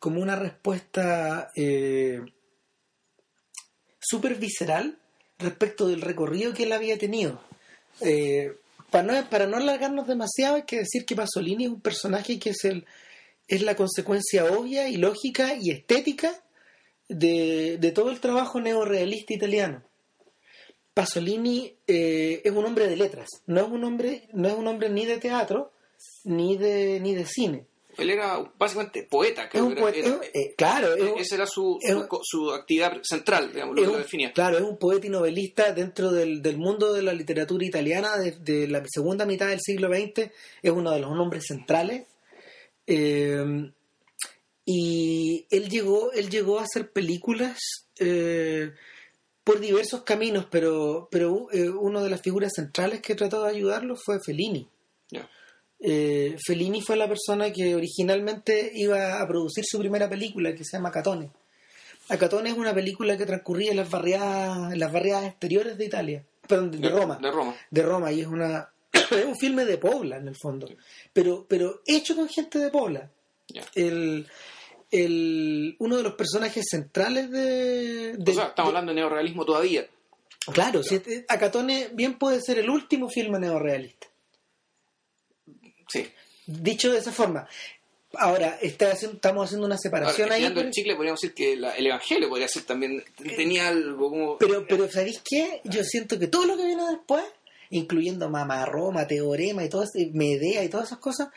como 0.00 0.20
una 0.20 0.34
respuesta 0.34 1.52
eh, 1.54 2.20
súper 4.06 4.36
visceral 4.36 4.98
respecto 5.38 5.88
del 5.88 6.00
recorrido 6.00 6.54
que 6.54 6.64
él 6.64 6.72
había 6.72 6.98
tenido. 6.98 7.40
Eh, 8.00 8.52
para, 8.90 9.02
no, 9.04 9.30
para 9.30 9.46
no 9.46 9.56
alargarnos 9.56 10.06
demasiado, 10.06 10.56
hay 10.56 10.62
que 10.62 10.78
decir 10.78 11.04
que 11.04 11.16
Pasolini 11.16 11.64
es 11.64 11.70
un 11.70 11.80
personaje 11.80 12.38
que 12.38 12.50
es, 12.50 12.64
el, 12.64 12.84
es 13.48 13.62
la 13.62 13.74
consecuencia 13.74 14.44
obvia 14.44 14.88
y 14.88 14.96
lógica 14.96 15.54
y 15.60 15.70
estética 15.70 16.32
de, 17.08 17.78
de 17.78 17.92
todo 17.92 18.10
el 18.10 18.20
trabajo 18.20 18.60
neorrealista 18.60 19.34
italiano. 19.34 19.82
Pasolini 20.94 21.74
eh, 21.86 22.40
es 22.42 22.52
un 22.52 22.64
hombre 22.64 22.88
de 22.88 22.96
letras, 22.96 23.28
no 23.46 23.60
es 23.60 23.68
un 23.68 23.84
hombre, 23.84 24.28
no 24.32 24.48
es 24.48 24.54
un 24.54 24.66
hombre 24.66 24.88
ni 24.88 25.04
de 25.04 25.18
teatro 25.18 25.72
ni 26.24 26.56
de 26.56 27.00
ni 27.00 27.14
de 27.14 27.26
cine. 27.26 27.66
Él 27.98 28.10
era 28.10 28.38
básicamente 28.58 29.02
poeta, 29.04 29.48
Es 29.52 29.60
un 29.60 29.74
poeta- 29.74 29.98
era- 29.98 30.20
eh, 30.34 30.54
claro, 30.56 30.94
es 30.94 31.02
un- 31.02 31.18
esa 31.18 31.34
era 31.36 31.46
su, 31.46 31.78
es 31.82 31.90
su, 31.92 31.98
un- 31.98 32.08
su 32.22 32.50
actividad 32.52 32.92
central, 33.02 33.52
digamos, 33.52 33.76
lo 33.76 33.82
que 33.82 33.88
lo 33.88 33.98
definía. 33.98 34.32
claro, 34.32 34.56
es 34.58 34.64
un 34.64 34.76
poeta 34.78 35.06
y 35.06 35.10
novelista 35.10 35.72
dentro 35.72 36.10
del, 36.12 36.42
del 36.42 36.58
mundo 36.58 36.92
de 36.92 37.02
la 37.02 37.12
literatura 37.14 37.64
italiana 37.64 38.16
de, 38.18 38.32
de 38.32 38.68
la 38.68 38.82
segunda 38.86 39.24
mitad 39.26 39.48
del 39.48 39.60
siglo 39.60 39.88
XX. 39.88 40.30
Es 40.62 40.70
uno 40.72 40.90
de 40.90 41.00
los 41.00 41.10
nombres 41.16 41.44
centrales. 41.46 42.06
Eh, 42.86 43.70
y 44.64 45.46
él 45.50 45.68
llegó, 45.68 46.12
él 46.12 46.28
llegó 46.28 46.58
a 46.58 46.64
hacer 46.64 46.90
películas 46.90 47.58
eh, 47.98 48.72
por 49.44 49.60
diversos 49.60 50.02
caminos, 50.02 50.46
pero, 50.50 51.08
pero 51.10 51.48
una 51.80 52.02
de 52.02 52.10
las 52.10 52.20
figuras 52.20 52.52
centrales 52.54 53.00
que 53.00 53.14
trató 53.14 53.44
de 53.44 53.50
ayudarlo 53.50 53.94
fue 53.96 54.18
Fellini. 54.20 54.68
Eh, 55.80 56.36
Fellini 56.44 56.80
fue 56.80 56.96
la 56.96 57.06
persona 57.08 57.52
que 57.52 57.74
originalmente 57.74 58.70
iba 58.74 59.20
a 59.20 59.28
producir 59.28 59.64
su 59.66 59.78
primera 59.78 60.08
película, 60.08 60.54
que 60.54 60.64
se 60.64 60.76
llama 60.76 60.90
Catone. 60.90 61.30
Acatone 62.08 62.50
es 62.50 62.56
una 62.56 62.72
película 62.74 63.16
que 63.18 63.26
transcurría 63.26 63.72
en 63.72 63.76
las 63.78 63.90
barriadas, 63.90 64.72
en 64.72 64.78
las 64.78 64.92
barriadas 64.92 65.26
exteriores 65.26 65.76
de 65.76 65.84
Italia, 65.86 66.24
perdón, 66.46 66.70
de, 66.70 66.78
de 66.78 66.88
Roma, 66.88 67.18
De 67.20 67.30
Roma. 67.30 67.54
de 67.70 67.82
Roma, 67.82 68.12
y 68.12 68.20
es 68.20 68.26
una 68.26 68.70
es 68.92 69.24
un 69.26 69.36
filme 69.36 69.64
de 69.64 69.76
Pobla 69.78 70.16
en 70.16 70.28
el 70.28 70.36
fondo, 70.36 70.68
pero 71.12 71.44
pero 71.48 71.82
hecho 71.84 72.14
con 72.16 72.28
gente 72.28 72.58
de 72.58 72.70
Pobla. 72.70 73.10
El, 73.74 74.26
el 74.90 75.76
uno 75.78 75.96
de 75.96 76.02
los 76.02 76.14
personajes 76.14 76.64
centrales 76.70 77.30
de, 77.30 78.14
de- 78.16 78.32
o 78.32 78.34
sea, 78.34 78.46
estamos 78.46 78.68
hablando 78.70 78.90
de 78.92 78.96
neorrealismo 78.96 79.44
todavía. 79.44 79.86
claro, 80.52 80.82
si 80.82 80.96
este- 80.96 81.24
Acatone 81.28 81.88
bien 81.92 82.18
puede 82.18 82.40
ser 82.40 82.58
el 82.58 82.70
último 82.70 83.08
filme 83.08 83.38
neorrealista. 83.38 84.06
Dicho 86.46 86.92
de 86.92 86.98
esa 86.98 87.12
forma. 87.12 87.46
Ahora, 88.18 88.58
está 88.62 88.92
haciendo- 88.92 89.16
estamos 89.16 89.44
haciendo 89.46 89.66
una 89.66 89.76
separación 89.76 90.26
Ahora, 90.32 90.36
ahí. 90.36 90.48
pero- 90.54 90.60
el 90.66 90.70
chicle 90.72 90.94
podríamos 90.94 91.20
decir 91.20 91.34
que 91.34 91.56
la- 91.56 91.76
el 91.76 91.86
Evangelio 91.88 92.28
podría 92.28 92.48
ser 92.48 92.62
también, 92.62 93.04
tenía 93.36 93.68
algo 93.68 94.08
como... 94.10 94.38
Pero, 94.38 94.66
pero 94.66 94.90
¿sabéis 94.90 95.20
qué? 95.24 95.60
Yo 95.64 95.82
siento 95.84 96.18
que 96.18 96.28
todo 96.28 96.46
lo 96.46 96.56
que 96.56 96.64
viene 96.64 96.82
después, 96.88 97.24
incluyendo 97.70 98.30
Mamá 98.30 98.64
Roma, 98.64 99.06
Teorema 99.06 99.64
y 99.64 99.68
todo 99.68 99.84
Medea 100.12 100.64
y 100.64 100.68
todas 100.68 100.86
esas 100.86 100.98
cosas, 100.98 101.28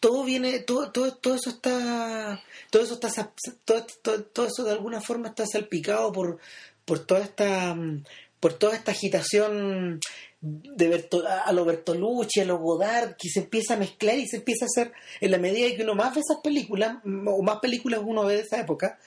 todo 0.00 0.24
viene, 0.24 0.60
todo, 0.60 0.90
todo, 0.90 1.14
todo 1.14 1.34
eso 1.34 1.50
está, 1.50 2.42
todo 2.70 2.82
eso 2.82 2.94
está, 2.94 3.30
todo, 3.66 3.86
todo, 4.02 4.22
todo 4.24 4.46
eso 4.46 4.64
de 4.64 4.72
alguna 4.72 5.00
forma 5.02 5.28
está 5.28 5.44
salpicado 5.46 6.10
por, 6.10 6.38
por 6.86 7.00
toda 7.06 7.20
esta, 7.20 7.74
mm, 7.74 8.02
por 8.40 8.54
toda 8.54 8.74
esta 8.74 8.92
agitación 8.92 10.00
de 10.40 11.06
a 11.44 11.52
lo 11.52 11.64
Bertolucci, 11.66 12.40
a 12.40 12.44
lo 12.46 12.58
Godard, 12.58 13.14
que 13.16 13.28
se 13.28 13.40
empieza 13.40 13.74
a 13.74 13.76
mezclar 13.76 14.18
y 14.18 14.26
se 14.26 14.38
empieza 14.38 14.64
a 14.64 14.68
hacer, 14.68 14.92
en 15.20 15.30
la 15.30 15.38
medida 15.38 15.76
que 15.76 15.82
uno 15.82 15.94
más 15.94 16.14
ve 16.14 16.22
esas 16.22 16.42
películas, 16.42 16.96
o 17.04 17.42
más 17.42 17.58
películas 17.60 18.00
uno 18.02 18.24
ve 18.24 18.36
de 18.36 18.42
esa 18.42 18.58
época, 18.60 18.98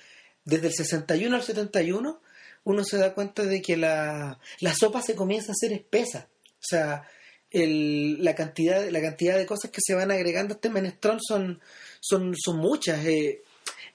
desde 0.46 0.68
el 0.68 0.74
61 0.74 1.36
al 1.36 1.42
71, 1.44 2.22
uno 2.66 2.84
se 2.84 2.98
da 2.98 3.14
cuenta 3.14 3.44
de 3.44 3.62
que 3.62 3.76
la, 3.76 4.40
la 4.60 4.74
sopa 4.76 5.02
se 5.02 5.16
comienza 5.16 5.52
a 5.52 5.54
hacer 5.54 5.74
espesa. 5.74 6.30
O 6.46 6.62
sea, 6.62 7.04
el- 7.50 8.24
la, 8.24 8.36
cantidad, 8.36 8.88
la 8.90 9.02
cantidad 9.02 9.38
de 9.38 9.46
cosas 9.46 9.72
que 9.72 9.82
se 9.84 9.96
van 9.96 10.12
agregando 10.12 10.54
a 10.54 10.56
este 10.58 10.70
menestrón 10.70 11.20
son, 11.22 11.60
son, 12.00 12.34
son 12.38 12.58
muchas. 12.58 13.04
eh. 13.06 13.42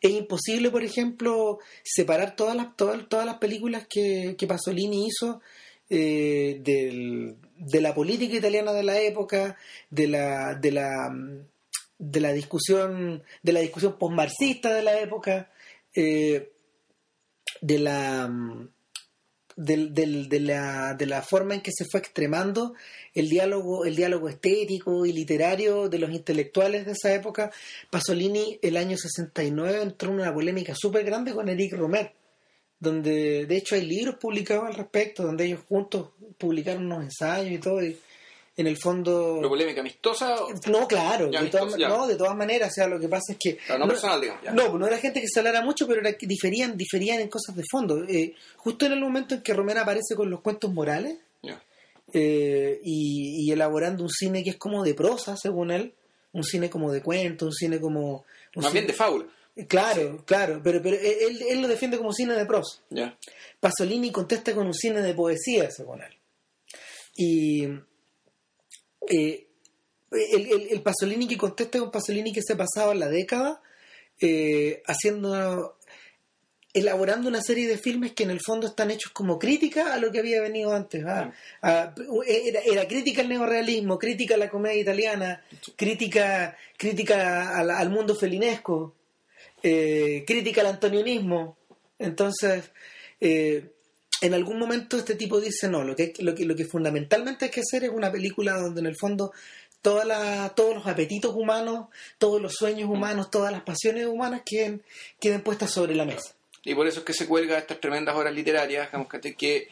Es 0.01 0.11
imposible, 0.11 0.71
por 0.71 0.85
ejemplo, 0.85 1.59
separar 1.83 2.37
todas 2.37 2.55
las, 2.57 2.77
todas, 2.77 3.09
todas 3.09 3.27
las 3.27 3.39
películas 3.39 3.87
que, 3.89 4.37
que 4.39 4.47
Pasolini 4.47 5.07
hizo 5.07 5.41
eh, 5.91 6.61
del- 6.63 7.37
de 7.57 7.81
la 7.81 7.95
política 7.95 8.37
italiana 8.37 8.73
de 8.73 8.83
la 8.85 9.01
época, 9.01 9.57
de 9.91 10.07
la, 10.07 10.55
de 10.55 10.71
la, 10.71 11.13
de 11.99 12.21
la 12.21 12.33
discusión, 12.33 13.23
de 13.43 13.53
la 13.53 13.61
discusión 13.61 13.99
postmarxista 13.99 14.73
de 14.73 14.83
la 14.83 15.01
época, 15.01 15.51
eh, 15.95 16.53
de 17.61 17.79
la 17.79 18.31
del- 19.59 19.92
del- 19.92 20.29
de, 20.29 20.40
la, 20.40 20.94
de 20.94 21.07
la 21.07 21.21
forma 21.23 21.55
en 21.55 21.61
que 21.61 21.73
se 21.73 21.85
fue 21.90 22.01
extremando 22.01 22.75
el 23.12 23.29
diálogo, 23.29 23.85
el 23.85 23.97
diálogo 23.97 24.29
estético 24.29 25.05
y 25.05 25.12
literario 25.12 25.88
de 25.88 25.99
los 25.99 26.11
intelectuales 26.11 26.87
de 26.87 26.92
esa 26.92 27.12
época, 27.12 27.51
Pasolini 27.90 28.59
el 28.62 28.77
año 28.77 28.97
69 28.97 29.83
entró 29.83 30.11
en 30.11 30.21
una 30.21 30.33
polémica 30.33 30.75
súper 30.77 31.05
grande 31.05 31.33
con 31.35 31.49
Eric 31.49 31.73
Romer, 31.75 32.12
donde 32.79 33.47
de 33.47 33.57
hecho 33.57 33.75
hay 33.75 33.85
libros 33.85 34.14
publicados 34.16 34.64
al 34.66 34.75
respecto, 34.75 35.25
donde 35.25 35.47
ellos 35.47 35.61
juntos 35.68 36.11
publicaron 36.38 36.87
unos 36.87 37.03
ensayos 37.03 37.51
y 37.53 37.59
todo, 37.59 37.83
y 37.83 37.99
en 38.59 38.66
el 38.66 38.77
fondo... 38.77 39.37
¿Una 39.37 39.49
polémica 39.49 39.81
amistosa? 39.81 40.42
o- 40.44 40.49
No, 40.71 40.87
claro, 40.87 41.31
de 41.31 41.47
todas, 41.49 41.79
no, 41.79 42.07
de 42.07 42.16
todas 42.16 42.37
maneras, 42.37 42.68
o 42.71 42.75
sea, 42.75 42.87
lo 42.88 42.99
que 43.01 43.09
pasa 43.09 43.33
es 43.33 43.38
que... 43.40 43.57
Claro, 43.57 43.81
no 43.85 43.88
personal, 43.88 44.21
digamos, 44.21 44.42
ya. 44.44 44.53
No, 44.53 44.77
no 44.77 44.87
era 44.87 44.99
gente 44.99 45.21
que 45.21 45.29
se 45.29 45.38
hablara 45.40 45.62
mucho, 45.62 45.87
pero 45.87 46.01
era 46.01 46.12
que 46.14 46.27
diferían, 46.27 46.77
diferían 46.77 47.21
en 47.21 47.29
cosas 47.29 47.57
de 47.57 47.62
fondo. 47.71 48.05
Eh, 48.07 48.35
justo 48.57 48.85
en 48.85 48.92
el 48.92 49.01
momento 49.01 49.35
en 49.37 49.42
que 49.42 49.55
Romero 49.55 49.81
aparece 49.81 50.14
con 50.14 50.29
los 50.29 50.40
cuentos 50.42 50.73
morales 50.75 51.16
eh, 52.12 52.81
y, 52.85 53.47
y 53.49 53.53
elaborando 53.53 54.03
un 54.03 54.11
cine 54.11 54.42
que 54.42 54.51
es 54.51 54.57
como 54.57 54.83
de 54.83 54.94
prosa, 54.94 55.37
según 55.37 55.71
él, 55.71 55.92
un 56.33 56.42
cine 56.42 56.68
como 56.71 56.90
de 56.92 57.03
cuento, 57.03 57.47
un 57.47 57.53
cine 57.53 57.79
como... 57.81 58.25
un 58.57 58.62
Más 58.62 58.73
bien 58.73 58.85
cine- 58.85 58.88
de 58.88 58.92
fábula. 58.94 59.27
Claro, 59.68 60.23
claro, 60.25 60.61
pero, 60.62 60.81
pero 60.81 60.97
él, 60.97 61.42
él 61.49 61.61
lo 61.61 61.66
defiende 61.68 61.99
como 61.99 62.12
cine 62.12 62.35
de 62.35 62.47
prosa. 62.47 62.81
Pasolini 63.61 64.11
contesta 64.12 64.55
con 64.55 64.66
un 64.68 64.75
cine 64.75 65.03
de 65.03 65.14
poesía, 65.14 65.68
según 65.71 66.01
él. 66.03 66.12
Y 67.16 67.66
eh, 69.07 69.47
el, 70.11 70.47
el- 70.53 70.69
el 70.71 70.83
Pasolini 70.83 71.29
que 71.29 71.37
contesta 71.37 71.79
es 71.79 71.85
un 71.85 71.91
Pasolini 71.91 72.33
que 72.33 72.43
se 72.43 72.55
ha 72.55 72.57
pasado 72.57 72.95
la 72.95 73.09
década 73.09 73.61
eh, 74.21 74.83
haciendo, 74.87 75.77
elaborando 76.75 77.29
una 77.29 77.41
serie 77.41 77.67
de 77.69 77.79
filmes 77.79 78.13
que 78.13 78.23
en 78.25 78.31
el 78.31 78.41
fondo 78.41 78.67
están 78.67 78.91
hechos 78.91 79.13
como 79.13 79.39
crítica 79.39 79.95
a 79.95 79.99
lo 79.99 80.11
que 80.13 80.19
había 80.21 80.41
venido 80.41 80.73
antes. 80.73 81.05
ah. 81.07 81.33
Ah, 81.63 81.95
era, 82.27 82.61
era 82.61 82.87
crítica 82.89 83.23
al 83.23 83.29
neorrealismo, 83.29 83.99
crítica 83.99 84.35
a 84.35 84.39
la 84.39 84.49
comedia 84.51 84.81
italiana, 84.81 85.43
crítica, 85.77 86.57
crítica 86.77 87.57
al, 87.59 87.71
al 87.71 87.91
mundo 87.91 88.15
felinesco, 88.15 88.95
eh, 89.63 90.25
crítica 90.27 90.61
al 90.61 90.69
antonionismo. 90.69 91.57
Entonces, 91.99 92.71
eh, 93.21 93.73
en 94.21 94.35
algún 94.35 94.59
momento 94.59 94.97
este 94.97 95.15
tipo 95.15 95.41
dice, 95.41 95.69
no, 95.69 95.85
lo 95.85 95.95
que, 95.95 96.13
lo 96.19 96.35
que, 96.35 96.45
lo 96.45 96.57
que 96.57 96.65
fundamentalmente 96.65 97.47
hay 97.47 97.51
que 97.51 97.61
hacer 97.61 97.85
es 97.85 97.91
una 97.91 98.11
película 98.11 98.55
donde 98.55 98.81
en 98.81 98.87
el 98.87 98.97
fondo 98.97 99.33
toda 99.83 100.05
la, 100.05 100.51
todos 100.51 100.75
los 100.75 100.87
apetitos 100.87 101.35
humanos, 101.35 101.87
todos 102.19 102.41
los 102.41 102.55
sueños 102.55 102.91
humanos, 102.91 103.31
todas 103.31 103.53
las 103.53 103.63
pasiones 103.63 104.07
humanas 104.07 104.43
queden, 104.45 104.83
queden 105.21 105.43
puestas 105.43 105.71
sobre 105.71 105.95
la 105.95 106.05
mesa. 106.05 106.35
Y 106.65 106.75
por 106.75 106.87
eso 106.87 107.01
es 107.01 107.05
que 107.05 107.13
se 107.13 107.27
cuelga 107.27 107.59
estas 107.59 107.81
tremendas 107.81 108.17
obras 108.17 108.35
literarias, 108.35 108.89
digamos, 108.89 109.09
que... 109.09 109.69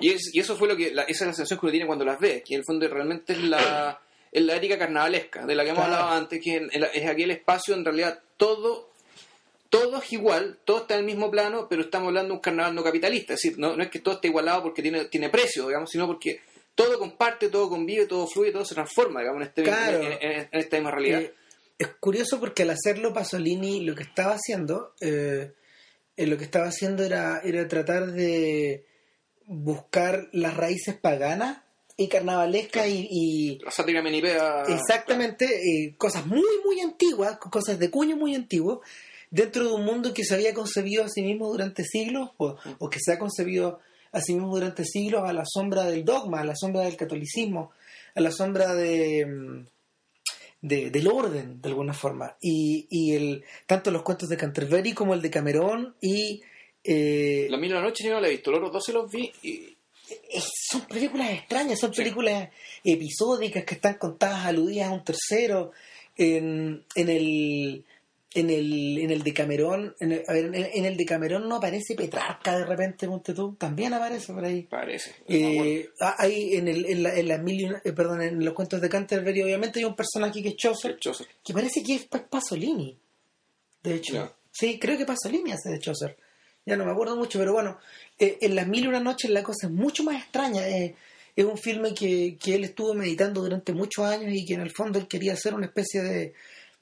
Y, 0.00 0.10
es, 0.12 0.32
y 0.32 0.38
eso 0.38 0.56
fue 0.56 0.68
lo 0.68 0.76
que... 0.76 0.88
esa 0.88 1.02
es 1.06 1.20
la 1.20 1.26
sensación 1.26 1.58
que 1.58 1.66
uno 1.66 1.72
tiene 1.72 1.86
cuando 1.86 2.04
las 2.04 2.20
ve, 2.20 2.42
que 2.46 2.54
en 2.54 2.60
el 2.60 2.64
fondo 2.64 2.86
realmente 2.88 3.32
es 3.32 3.42
la, 3.42 4.00
es 4.30 4.42
la 4.42 4.56
ética 4.56 4.78
carnavalesca, 4.78 5.44
de 5.44 5.54
la 5.56 5.64
que 5.64 5.70
hemos 5.70 5.84
hablado 5.84 6.10
antes, 6.10 6.40
que 6.42 6.68
es 6.94 7.06
aquel 7.06 7.32
espacio 7.32 7.74
en 7.74 7.84
realidad 7.84 8.20
todo 8.36 8.87
todo 9.70 9.98
es 9.98 10.12
igual, 10.12 10.58
todo 10.64 10.78
está 10.78 10.94
en 10.94 11.00
el 11.00 11.06
mismo 11.06 11.30
plano, 11.30 11.66
pero 11.68 11.82
estamos 11.82 12.08
hablando 12.08 12.28
de 12.28 12.34
un 12.34 12.40
carnaval 12.40 12.74
no 12.74 12.82
capitalista. 12.82 13.34
Es 13.34 13.42
decir, 13.42 13.58
no, 13.58 13.76
no 13.76 13.82
es 13.82 13.90
que 13.90 13.98
todo 13.98 14.14
esté 14.14 14.28
igualado 14.28 14.62
porque 14.62 14.82
tiene, 14.82 15.06
tiene 15.06 15.28
precio, 15.28 15.66
digamos, 15.66 15.90
sino 15.90 16.06
porque 16.06 16.40
todo 16.78 16.96
comparte, 16.98 17.48
todo 17.48 17.68
convive, 17.68 18.06
todo 18.06 18.28
fluye, 18.28 18.52
todo 18.52 18.64
se 18.64 18.76
transforma, 18.76 19.20
digamos, 19.20 19.42
en, 19.42 19.48
este, 19.48 19.62
en, 19.62 20.48
esta 20.52 20.76
misma 20.76 20.92
realidad. 20.92 21.22
Eh, 21.22 21.34
es 21.76 21.88
curioso 22.00 22.38
porque 22.38 22.62
al 22.62 22.70
hacerlo 22.70 23.12
Pasolini 23.12 23.80
lo 23.84 23.96
que 23.96 24.04
estaba 24.04 24.34
haciendo, 24.34 24.94
eh, 25.00 25.52
eh, 26.16 26.26
lo 26.26 26.38
que 26.38 26.44
estaba 26.44 26.66
haciendo 26.66 27.02
era, 27.02 27.40
era 27.44 27.66
tratar 27.66 28.12
de 28.12 28.86
buscar 29.44 30.28
las 30.32 30.56
raíces 30.56 30.96
paganas 30.96 31.62
y 31.96 32.06
carnavalescas 32.06 32.86
y, 32.88 33.58
La 33.64 33.72
sátira 33.72 34.00
menipea. 34.00 34.62
Exactamente, 34.68 35.94
cosas 35.98 36.26
muy, 36.26 36.60
muy 36.64 36.80
antiguas, 36.80 37.38
cosas 37.38 37.80
de 37.80 37.90
cuño 37.90 38.16
muy 38.16 38.36
antiguo, 38.36 38.82
dentro 39.30 39.64
de 39.64 39.74
un 39.74 39.84
mundo 39.84 40.14
que 40.14 40.24
se 40.24 40.34
había 40.34 40.54
concebido 40.54 41.04
a 41.04 41.08
sí 41.08 41.22
mismo 41.22 41.48
durante 41.48 41.84
siglos 41.84 42.30
o, 42.38 42.56
que 42.90 42.98
se 43.00 43.12
ha 43.12 43.18
concebido 43.18 43.80
a 44.12 44.20
sí 44.20 44.34
mismo 44.34 44.54
durante 44.54 44.84
siglos 44.84 45.28
a 45.28 45.32
la 45.32 45.44
sombra 45.46 45.84
del 45.84 46.04
dogma, 46.04 46.40
a 46.40 46.44
la 46.44 46.56
sombra 46.56 46.82
del 46.82 46.96
catolicismo, 46.96 47.72
a 48.14 48.20
la 48.20 48.30
sombra 48.30 48.74
de, 48.74 49.26
mm, 49.26 49.66
del 50.62 51.08
orden, 51.08 51.60
de 51.60 51.68
alguna 51.68 51.92
forma. 51.92 52.36
Y, 52.40 52.86
y 52.90 53.14
el, 53.14 53.44
tanto 53.66 53.90
los 53.90 54.02
cuentos 54.02 54.28
de 54.28 54.36
Canterbury 54.36 54.92
como 54.92 55.14
el 55.14 55.22
de 55.22 55.30
Camerón 55.30 55.94
y... 56.00 56.42
Eh, 56.84 57.48
la 57.50 57.58
misma 57.58 57.82
noche 57.82 58.04
yo 58.04 58.14
no 58.14 58.20
la 58.20 58.28
he 58.28 58.32
visto, 58.32 58.50
los 58.50 58.72
dos 58.72 58.84
se 58.84 58.92
los 58.92 59.10
vi 59.10 59.30
y... 59.42 59.74
Son 60.70 60.86
películas 60.86 61.30
extrañas, 61.32 61.78
son 61.78 61.92
películas 61.92 62.48
episódicas 62.82 63.64
que 63.64 63.74
están 63.74 63.98
contadas 63.98 64.46
aludidas 64.46 64.88
a 64.88 64.92
un 64.92 65.04
tercero. 65.04 65.72
En, 66.16 66.82
en 66.96 67.08
el 67.10 67.84
en 68.34 68.50
el, 68.50 68.98
en 68.98 69.10
el 69.10 69.22
de 69.22 69.32
Camerón, 69.32 69.96
en 70.00 70.12
el, 70.12 70.24
a 70.26 70.32
ver, 70.32 70.54
en 70.54 70.84
el, 70.84 70.96
de 70.96 71.06
Camerón 71.06 71.48
no 71.48 71.56
aparece 71.56 71.94
Petrarca 71.94 72.58
de 72.58 72.66
repente, 72.66 73.06
ponte 73.06 73.32
tú, 73.32 73.54
también 73.54 73.94
aparece 73.94 74.34
por 74.34 74.44
ahí. 74.44 74.62
Parece. 74.62 75.14
Eh, 75.26 75.88
ah, 76.00 76.14
hay 76.18 76.56
en, 76.56 76.68
el, 76.68 76.84
en, 76.84 77.02
la, 77.02 77.14
en, 77.14 77.28
la 77.28 77.80
eh, 77.84 77.92
perdón, 77.92 78.20
en 78.20 78.44
los 78.44 78.52
cuentos 78.52 78.80
de 78.82 78.88
Canterbury, 78.88 79.42
obviamente 79.42 79.78
hay 79.78 79.86
un 79.86 79.96
personaje 79.96 80.42
que 80.42 80.50
es 80.50 80.56
Chaucer, 80.56 80.98
que 81.42 81.54
parece 81.54 81.82
que 81.82 81.94
es 81.94 82.04
Pasolini. 82.04 82.98
De 83.82 83.94
hecho, 83.94 84.36
sí, 84.50 84.78
creo 84.78 84.98
que 84.98 85.06
Pasolini 85.06 85.52
hace 85.52 85.70
de 85.70 85.78
Chaucer. 85.78 86.16
Ya 86.66 86.76
no 86.76 86.84
me 86.84 86.92
acuerdo 86.92 87.16
mucho, 87.16 87.38
pero 87.38 87.54
bueno, 87.54 87.78
eh, 88.18 88.36
en 88.42 88.54
las 88.54 88.66
mil 88.66 88.84
y 88.84 88.88
una 88.88 89.00
noches 89.00 89.30
la 89.30 89.42
cosa 89.42 89.68
es 89.68 89.72
mucho 89.72 90.04
más 90.04 90.22
extraña. 90.22 90.66
es 90.66 91.44
un 91.44 91.56
filme 91.56 91.94
que, 91.94 92.36
que 92.38 92.56
él 92.56 92.64
estuvo 92.64 92.92
meditando 92.92 93.40
durante 93.40 93.72
muchos 93.72 94.04
años 94.04 94.30
y 94.34 94.44
que 94.44 94.52
en 94.52 94.60
el 94.60 94.70
fondo 94.70 94.98
él 94.98 95.08
quería 95.08 95.32
hacer 95.32 95.54
una 95.54 95.66
especie 95.66 96.02
de 96.02 96.34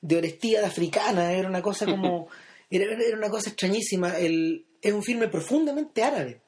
de 0.07 0.19
honestidad 0.19 0.65
africana, 0.65 1.33
era 1.33 1.49
una 1.49 1.63
cosa 1.63 1.85
como, 1.85 2.29
era, 2.71 3.17
una 3.17 3.29
cosa 3.29 3.51
extrañísima. 3.51 4.17
El, 4.17 4.67
es 4.81 4.93
un 4.93 5.03
filme 5.03 5.29
profundamente 5.29 6.03
árabe. 6.03 6.43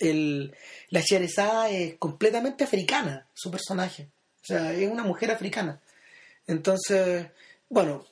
El, 0.00 0.54
la 0.88 1.00
Sherezada 1.00 1.70
es 1.70 1.96
completamente 1.98 2.64
africana, 2.64 3.28
su 3.34 3.50
personaje. 3.50 4.08
O 4.42 4.44
sea, 4.44 4.72
es 4.72 4.90
una 4.90 5.04
mujer 5.04 5.30
africana. 5.30 5.80
Entonces, 6.46 7.26
bueno, 7.68 8.06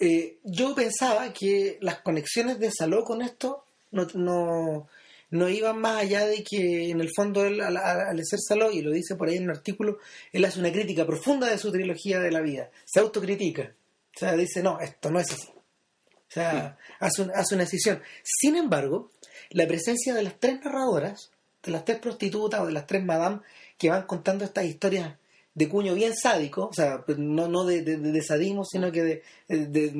eh, 0.00 0.38
yo 0.44 0.74
pensaba 0.74 1.32
que 1.32 1.78
las 1.80 2.00
conexiones 2.00 2.58
de 2.60 2.70
Saló 2.70 3.02
con 3.02 3.20
esto 3.20 3.64
no, 3.90 4.06
no, 4.14 4.88
no, 5.30 5.48
iban 5.48 5.80
más 5.80 6.02
allá 6.02 6.24
de 6.24 6.44
que 6.44 6.90
en 6.90 7.00
el 7.00 7.10
fondo 7.14 7.44
él, 7.44 7.60
al, 7.60 7.76
al 7.76 8.24
ser 8.24 8.38
Saló, 8.38 8.70
y 8.70 8.80
lo 8.80 8.92
dice 8.92 9.16
por 9.16 9.28
ahí 9.28 9.36
en 9.36 9.44
un 9.44 9.50
artículo, 9.50 9.98
él 10.32 10.44
hace 10.44 10.60
una 10.60 10.72
crítica 10.72 11.04
profunda 11.04 11.50
de 11.50 11.58
su 11.58 11.72
trilogía 11.72 12.20
de 12.20 12.30
la 12.30 12.40
vida. 12.40 12.70
Se 12.84 13.00
autocritica. 13.00 13.74
O 14.18 14.20
sea, 14.20 14.34
dice, 14.34 14.64
no, 14.64 14.80
esto 14.80 15.12
no 15.12 15.20
es 15.20 15.30
así. 15.30 15.48
O 15.48 16.30
sea, 16.30 16.76
hace, 16.98 17.22
hace 17.32 17.54
una 17.54 17.62
decisión. 17.62 18.02
Sin 18.24 18.56
embargo, 18.56 19.12
la 19.50 19.68
presencia 19.68 20.12
de 20.12 20.24
las 20.24 20.40
tres 20.40 20.58
narradoras, 20.64 21.30
de 21.62 21.70
las 21.70 21.84
tres 21.84 22.00
prostitutas 22.00 22.60
o 22.60 22.66
de 22.66 22.72
las 22.72 22.84
tres 22.88 23.04
madame 23.04 23.42
que 23.78 23.90
van 23.90 24.06
contando 24.06 24.44
estas 24.44 24.64
historias 24.64 25.14
de 25.54 25.68
cuño 25.68 25.94
bien 25.94 26.16
sádico, 26.16 26.66
o 26.66 26.72
sea, 26.72 27.04
pues, 27.06 27.16
no, 27.16 27.46
no 27.46 27.64
de, 27.64 27.82
de, 27.82 28.22
sadismo, 28.22 28.64
sino 28.64 28.90
que 28.90 29.22
de, 29.48 29.92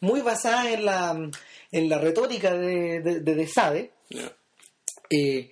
muy, 0.00 0.20
basada 0.20 0.70
en 0.72 0.84
la, 0.84 1.30
en 1.72 1.88
la 1.88 1.98
retórica 1.98 2.54
de, 2.54 3.00
de, 3.00 3.46
Sade, 3.48 3.90
eh, 5.10 5.50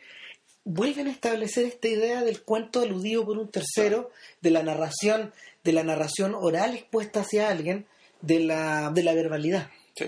vuelven 0.64 1.08
a 1.08 1.10
establecer 1.10 1.64
esta 1.64 1.88
idea 1.88 2.22
del 2.22 2.42
cuento 2.42 2.82
aludido 2.82 3.24
por 3.24 3.36
un 3.36 3.50
tercero, 3.50 4.10
de 4.40 4.50
la 4.50 4.62
narración, 4.62 5.32
de 5.62 5.72
la 5.72 5.82
narración 5.82 6.34
oral 6.34 6.74
expuesta 6.74 7.20
hacia 7.20 7.48
alguien, 7.48 7.86
de 8.20 8.40
la, 8.40 8.90
de 8.90 9.02
la 9.02 9.14
verbalidad. 9.14 9.70
Sí. 9.94 10.06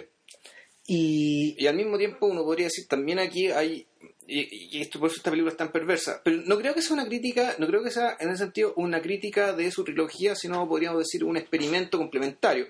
Y, 0.86 1.66
al 1.66 1.76
mismo 1.76 1.98
tiempo 1.98 2.26
uno 2.26 2.44
podría 2.44 2.66
decir, 2.66 2.86
también 2.88 3.18
aquí 3.18 3.48
hay, 3.48 3.86
y, 4.26 4.80
esto 4.80 4.98
por 4.98 5.08
eso 5.08 5.18
esta 5.18 5.30
película 5.30 5.52
es 5.52 5.56
tan 5.56 5.72
perversa, 5.72 6.20
pero 6.24 6.38
no 6.44 6.58
creo 6.58 6.74
que 6.74 6.82
sea 6.82 6.94
una 6.94 7.06
crítica, 7.06 7.54
no 7.58 7.66
creo 7.66 7.82
que 7.82 7.90
sea 7.90 8.16
en 8.20 8.30
ese 8.30 8.44
sentido 8.44 8.74
una 8.76 9.00
crítica 9.00 9.52
de 9.52 9.70
su 9.70 9.84
trilogía, 9.84 10.34
sino 10.34 10.68
podríamos 10.68 11.00
decir 11.00 11.24
un 11.24 11.36
experimento 11.36 11.98
complementario, 11.98 12.66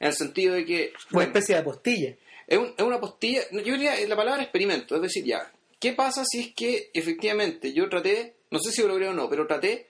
en 0.00 0.08
el 0.08 0.14
sentido 0.14 0.54
de 0.54 0.64
que... 0.64 0.92
Una 1.12 1.24
especie 1.24 1.54
de 1.54 1.60
apostilla. 1.60 2.16
Es, 2.46 2.58
es 2.76 2.84
una 2.84 3.00
postilla, 3.00 3.42
yo 3.50 3.72
diría 3.72 3.94
la 4.06 4.16
palabra 4.16 4.42
experimento, 4.42 4.96
es 4.96 5.02
decir, 5.02 5.24
ya, 5.24 5.50
¿qué 5.80 5.92
pasa 5.92 6.24
si 6.24 6.40
es 6.40 6.54
que 6.54 6.90
efectivamente 6.92 7.72
yo 7.72 7.88
traté, 7.88 8.34
no 8.50 8.58
sé 8.58 8.70
si 8.70 8.82
lo 8.82 8.88
logré 8.88 9.08
o 9.08 9.14
no, 9.14 9.28
pero 9.28 9.46
traté 9.46 9.88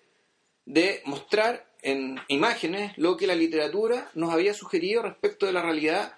de 0.65 1.03
mostrar 1.05 1.67
en 1.87 2.19
imágenes 2.27 2.99
lo 2.99 3.17
que 3.17 3.29
la 3.29 3.37
literatura 3.37 4.11
nos 4.15 4.33
había 4.33 4.53
sugerido 4.53 5.03
respecto 5.03 5.47
de 5.47 5.53
la 5.53 5.63
realidad, 5.63 6.15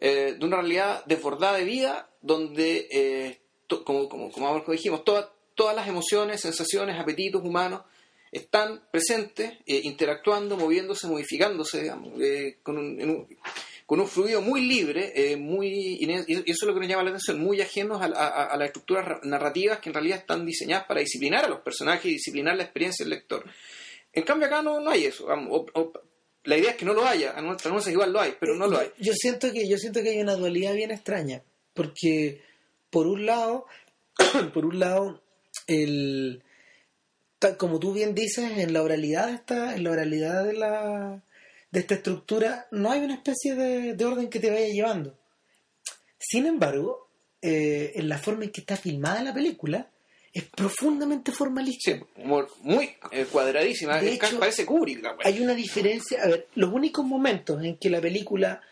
eh, 0.00 0.36
de 0.38 0.46
una 0.46 0.56
realidad 0.56 1.04
desbordada 1.04 1.58
de 1.58 1.64
vida, 1.64 2.08
donde, 2.22 2.88
eh, 2.90 3.40
como, 3.84 4.08
como, 4.08 4.32
como 4.32 4.64
dijimos, 4.68 5.04
todas 5.04 5.28
todas 5.54 5.76
las 5.76 5.86
emociones, 5.86 6.40
sensaciones, 6.40 6.98
apetitos 6.98 7.42
humanos 7.44 7.82
están 8.32 8.80
presentes, 8.90 9.52
eh, 9.66 9.82
interactuando, 9.84 10.56
moviéndose, 10.56 11.06
modificándose, 11.06 11.92
con, 12.62 12.78
un, 12.78 13.28
con 13.84 14.00
un 14.00 14.08
fluido 14.08 14.40
muy 14.40 14.62
libre, 14.62 15.36
muy 15.36 15.98
y 16.00 16.10
eso 16.10 16.42
es 16.46 16.62
lo 16.62 16.72
que 16.72 16.80
nos 16.80 16.88
llama 16.88 17.02
la 17.02 17.10
atención, 17.10 17.38
muy 17.38 17.60
ajenos 17.60 18.00
a 18.00 18.56
las 18.56 18.66
estructuras 18.66 19.22
narrativas 19.24 19.78
que 19.80 19.90
en 19.90 19.94
realidad 19.94 20.20
están 20.20 20.46
diseñadas 20.46 20.86
para 20.86 21.00
disciplinar 21.00 21.44
a 21.44 21.48
los 21.48 21.60
personajes 21.60 22.06
y 22.06 22.14
disciplinar 22.14 22.56
la 22.56 22.62
experiencia 22.62 23.04
del 23.04 23.10
lector. 23.10 23.44
En 24.12 24.24
cambio 24.24 24.46
acá 24.46 24.62
no, 24.62 24.80
no 24.80 24.90
hay 24.90 25.06
eso. 25.06 25.26
la 26.44 26.56
idea 26.56 26.70
es 26.72 26.76
que 26.76 26.84
no 26.84 26.92
lo 26.92 27.06
haya, 27.06 27.36
a 27.36 27.40
nuestra 27.40 27.72
igual 27.90 28.12
lo 28.12 28.20
hay, 28.20 28.34
pero 28.38 28.54
no 28.54 28.66
lo 28.66 28.78
hay. 28.78 28.90
Yo 28.98 29.12
siento 29.14 29.52
que 29.52 29.68
yo 29.68 29.78
siento 29.78 30.02
que 30.02 30.10
hay 30.10 30.20
una 30.20 30.34
dualidad 30.34 30.74
bien 30.74 30.90
extraña, 30.90 31.42
porque 31.74 32.42
por 32.90 33.06
un 33.06 33.26
lado, 33.26 33.66
por 34.54 34.66
un 34.66 34.78
lado 34.78 35.22
el 35.66 36.42
como 37.58 37.80
tú 37.80 37.92
bien 37.92 38.14
dices, 38.14 38.58
en 38.58 38.72
la 38.72 38.82
oralidad 38.82 39.30
esta, 39.30 39.74
en 39.74 39.84
la 39.84 39.90
oralidad 39.90 40.44
de 40.44 40.52
la 40.52 41.22
de 41.72 41.80
esta 41.80 41.94
estructura 41.94 42.68
no 42.70 42.92
hay 42.92 43.00
una 43.00 43.14
especie 43.14 43.54
de, 43.54 44.04
orden 44.04 44.28
que 44.28 44.38
te 44.38 44.50
vaya 44.50 44.68
llevando. 44.68 45.18
Sin 46.18 46.46
embargo, 46.46 47.08
eh, 47.40 47.92
en 47.96 48.08
la 48.08 48.18
forma 48.18 48.44
en 48.44 48.52
que 48.52 48.60
está 48.60 48.76
filmada 48.76 49.22
la 49.22 49.34
película, 49.34 49.90
es 50.32 50.44
profundamente 50.44 51.30
formalista. 51.30 51.98
muy 52.16 52.90
eh, 53.10 53.26
cuadradísima. 53.30 54.00
De 54.00 54.14
hecho, 54.14 54.38
parece 54.38 54.64
Kubrick. 54.64 55.04
hay 55.24 55.40
una 55.40 55.54
diferencia. 55.54 56.22
A 56.22 56.28
ver, 56.28 56.48
los 56.54 56.72
únicos 56.72 57.04
momentos 57.04 57.62
en 57.62 57.76
que 57.76 57.90
la 57.90 58.00
película 58.00 58.62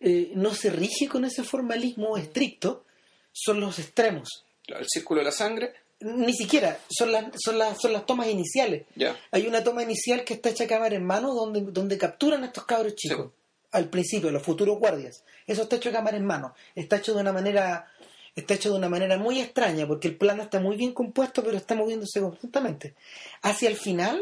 eh, 0.00 0.32
no 0.34 0.54
se 0.54 0.70
rige 0.70 1.08
con 1.08 1.24
ese 1.24 1.44
formalismo 1.44 2.16
estricto 2.16 2.84
son 3.32 3.60
los 3.60 3.78
extremos. 3.78 4.44
El 4.66 4.86
círculo 4.88 5.20
de 5.20 5.26
la 5.26 5.32
sangre. 5.32 5.72
Ni 6.00 6.34
siquiera, 6.34 6.78
son 6.90 7.12
las, 7.12 7.26
son 7.42 7.58
las, 7.58 7.80
son 7.80 7.92
las 7.92 8.04
tomas 8.04 8.28
iniciales. 8.28 8.84
Hay 9.30 9.46
una 9.46 9.62
toma 9.62 9.82
inicial 9.84 10.24
que 10.24 10.34
está 10.34 10.50
hecha 10.50 10.64
a 10.64 10.68
cámara 10.68 10.96
en 10.96 11.04
mano 11.04 11.32
donde, 11.32 11.60
donde 11.60 11.96
capturan 11.96 12.42
a 12.42 12.46
estos 12.46 12.64
cabros 12.64 12.96
chicos. 12.96 13.30
Al 13.70 13.88
principio, 13.88 14.30
los 14.30 14.42
futuros 14.42 14.78
guardias. 14.78 15.24
Eso 15.46 15.62
está 15.62 15.76
hecho 15.76 15.88
a 15.88 15.92
cámara 15.92 16.16
en 16.16 16.26
mano. 16.26 16.54
Está 16.74 16.96
hecho 16.96 17.14
de 17.14 17.20
una 17.20 17.32
manera 17.32 17.88
está 18.34 18.54
hecho 18.54 18.70
de 18.70 18.78
una 18.78 18.88
manera 18.88 19.16
muy 19.18 19.40
extraña 19.40 19.86
porque 19.86 20.08
el 20.08 20.16
plano 20.16 20.42
está 20.42 20.60
muy 20.60 20.76
bien 20.76 20.92
compuesto 20.92 21.42
pero 21.42 21.56
está 21.56 21.74
moviéndose 21.74 22.20
constantemente. 22.20 22.94
Hacia 23.42 23.68
el 23.68 23.76
final, 23.76 24.20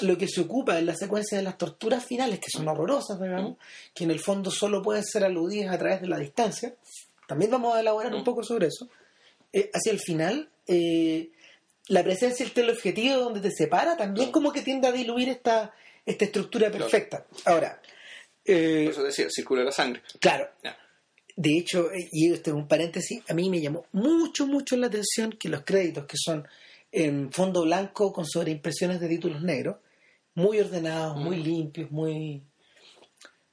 lo 0.00 0.18
que 0.18 0.28
se 0.28 0.40
ocupa 0.40 0.78
es 0.78 0.84
la 0.84 0.94
secuencia 0.94 1.38
de 1.38 1.44
las 1.44 1.56
torturas 1.56 2.04
finales, 2.04 2.40
que 2.40 2.50
son 2.50 2.66
horrorosas, 2.68 3.20
digamos, 3.20 3.56
que 3.94 4.04
en 4.04 4.10
el 4.10 4.20
fondo 4.20 4.50
solo 4.50 4.82
pueden 4.82 5.04
ser 5.04 5.24
aludidas 5.24 5.74
a 5.74 5.78
través 5.78 6.00
de 6.00 6.08
la 6.08 6.18
distancia. 6.18 6.74
También 7.26 7.50
vamos 7.50 7.74
a 7.74 7.80
elaborar 7.80 8.14
un 8.14 8.24
poco 8.24 8.42
sobre 8.42 8.66
eso. 8.66 8.88
Eh, 9.52 9.70
hacia 9.72 9.92
el 9.92 10.00
final, 10.00 10.50
eh, 10.66 11.30
la 11.88 12.02
presencia 12.02 12.44
del 12.44 12.52
teleobjetivo 12.52 13.16
donde 13.18 13.40
te 13.40 13.50
separa 13.50 13.96
también 13.96 14.32
como 14.32 14.52
que 14.52 14.62
tiende 14.62 14.88
a 14.88 14.92
diluir 14.92 15.28
esta, 15.28 15.72
esta 16.04 16.24
estructura 16.24 16.70
perfecta. 16.70 17.24
Ahora, 17.44 17.80
eh, 18.44 18.82
Por 18.84 18.92
eso 18.92 19.02
decía, 19.04 19.26
de 19.28 19.64
la 19.64 19.72
sangre. 19.72 20.02
claro, 20.20 20.50
Ya. 20.62 20.76
De 21.36 21.58
hecho, 21.58 21.90
eh, 21.92 22.08
y 22.12 22.32
esto 22.32 22.50
es 22.50 22.56
un 22.56 22.68
paréntesis, 22.68 23.22
a 23.28 23.34
mí 23.34 23.50
me 23.50 23.60
llamó 23.60 23.86
mucho, 23.92 24.46
mucho 24.46 24.76
la 24.76 24.86
atención 24.86 25.32
que 25.32 25.48
los 25.48 25.62
créditos 25.62 26.06
que 26.06 26.16
son 26.16 26.46
en 26.92 27.32
fondo 27.32 27.62
blanco 27.62 28.12
con 28.12 28.24
sobreimpresiones 28.24 29.00
de 29.00 29.08
títulos 29.08 29.42
negros, 29.42 29.76
muy 30.34 30.60
ordenados, 30.60 31.16
muy 31.16 31.36
limpios, 31.36 31.90
muy, 31.90 32.42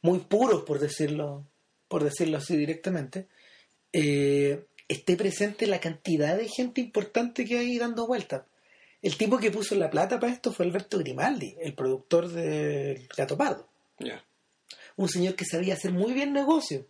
muy 0.02 0.20
puros, 0.20 0.64
por 0.64 0.80
decirlo, 0.80 1.46
por 1.88 2.04
decirlo 2.04 2.38
así 2.38 2.56
directamente, 2.56 3.28
eh, 3.94 4.66
esté 4.88 5.16
presente 5.16 5.66
la 5.66 5.80
cantidad 5.80 6.38
de 6.38 6.48
gente 6.48 6.82
importante 6.82 7.46
que 7.46 7.58
hay 7.58 7.78
dando 7.78 8.06
vueltas. 8.06 8.44
El 9.02 9.18
tipo 9.18 9.40
que 9.40 9.50
puso 9.50 9.74
la 9.74 9.90
plata 9.90 10.20
para 10.20 10.32
esto 10.32 10.52
fue 10.52 10.68
Alberto 10.68 11.00
Grimaldi, 11.00 11.56
el 11.60 11.74
productor 11.74 12.30
del 12.30 13.08
Gato 13.18 13.36
Pardo. 13.36 13.68
Un 14.98 15.10
señor 15.10 15.36
que 15.36 15.46
sabía 15.46 15.74
hacer 15.74 15.92
muy 15.92 16.14
bien 16.14 16.34
negocio 16.34 16.86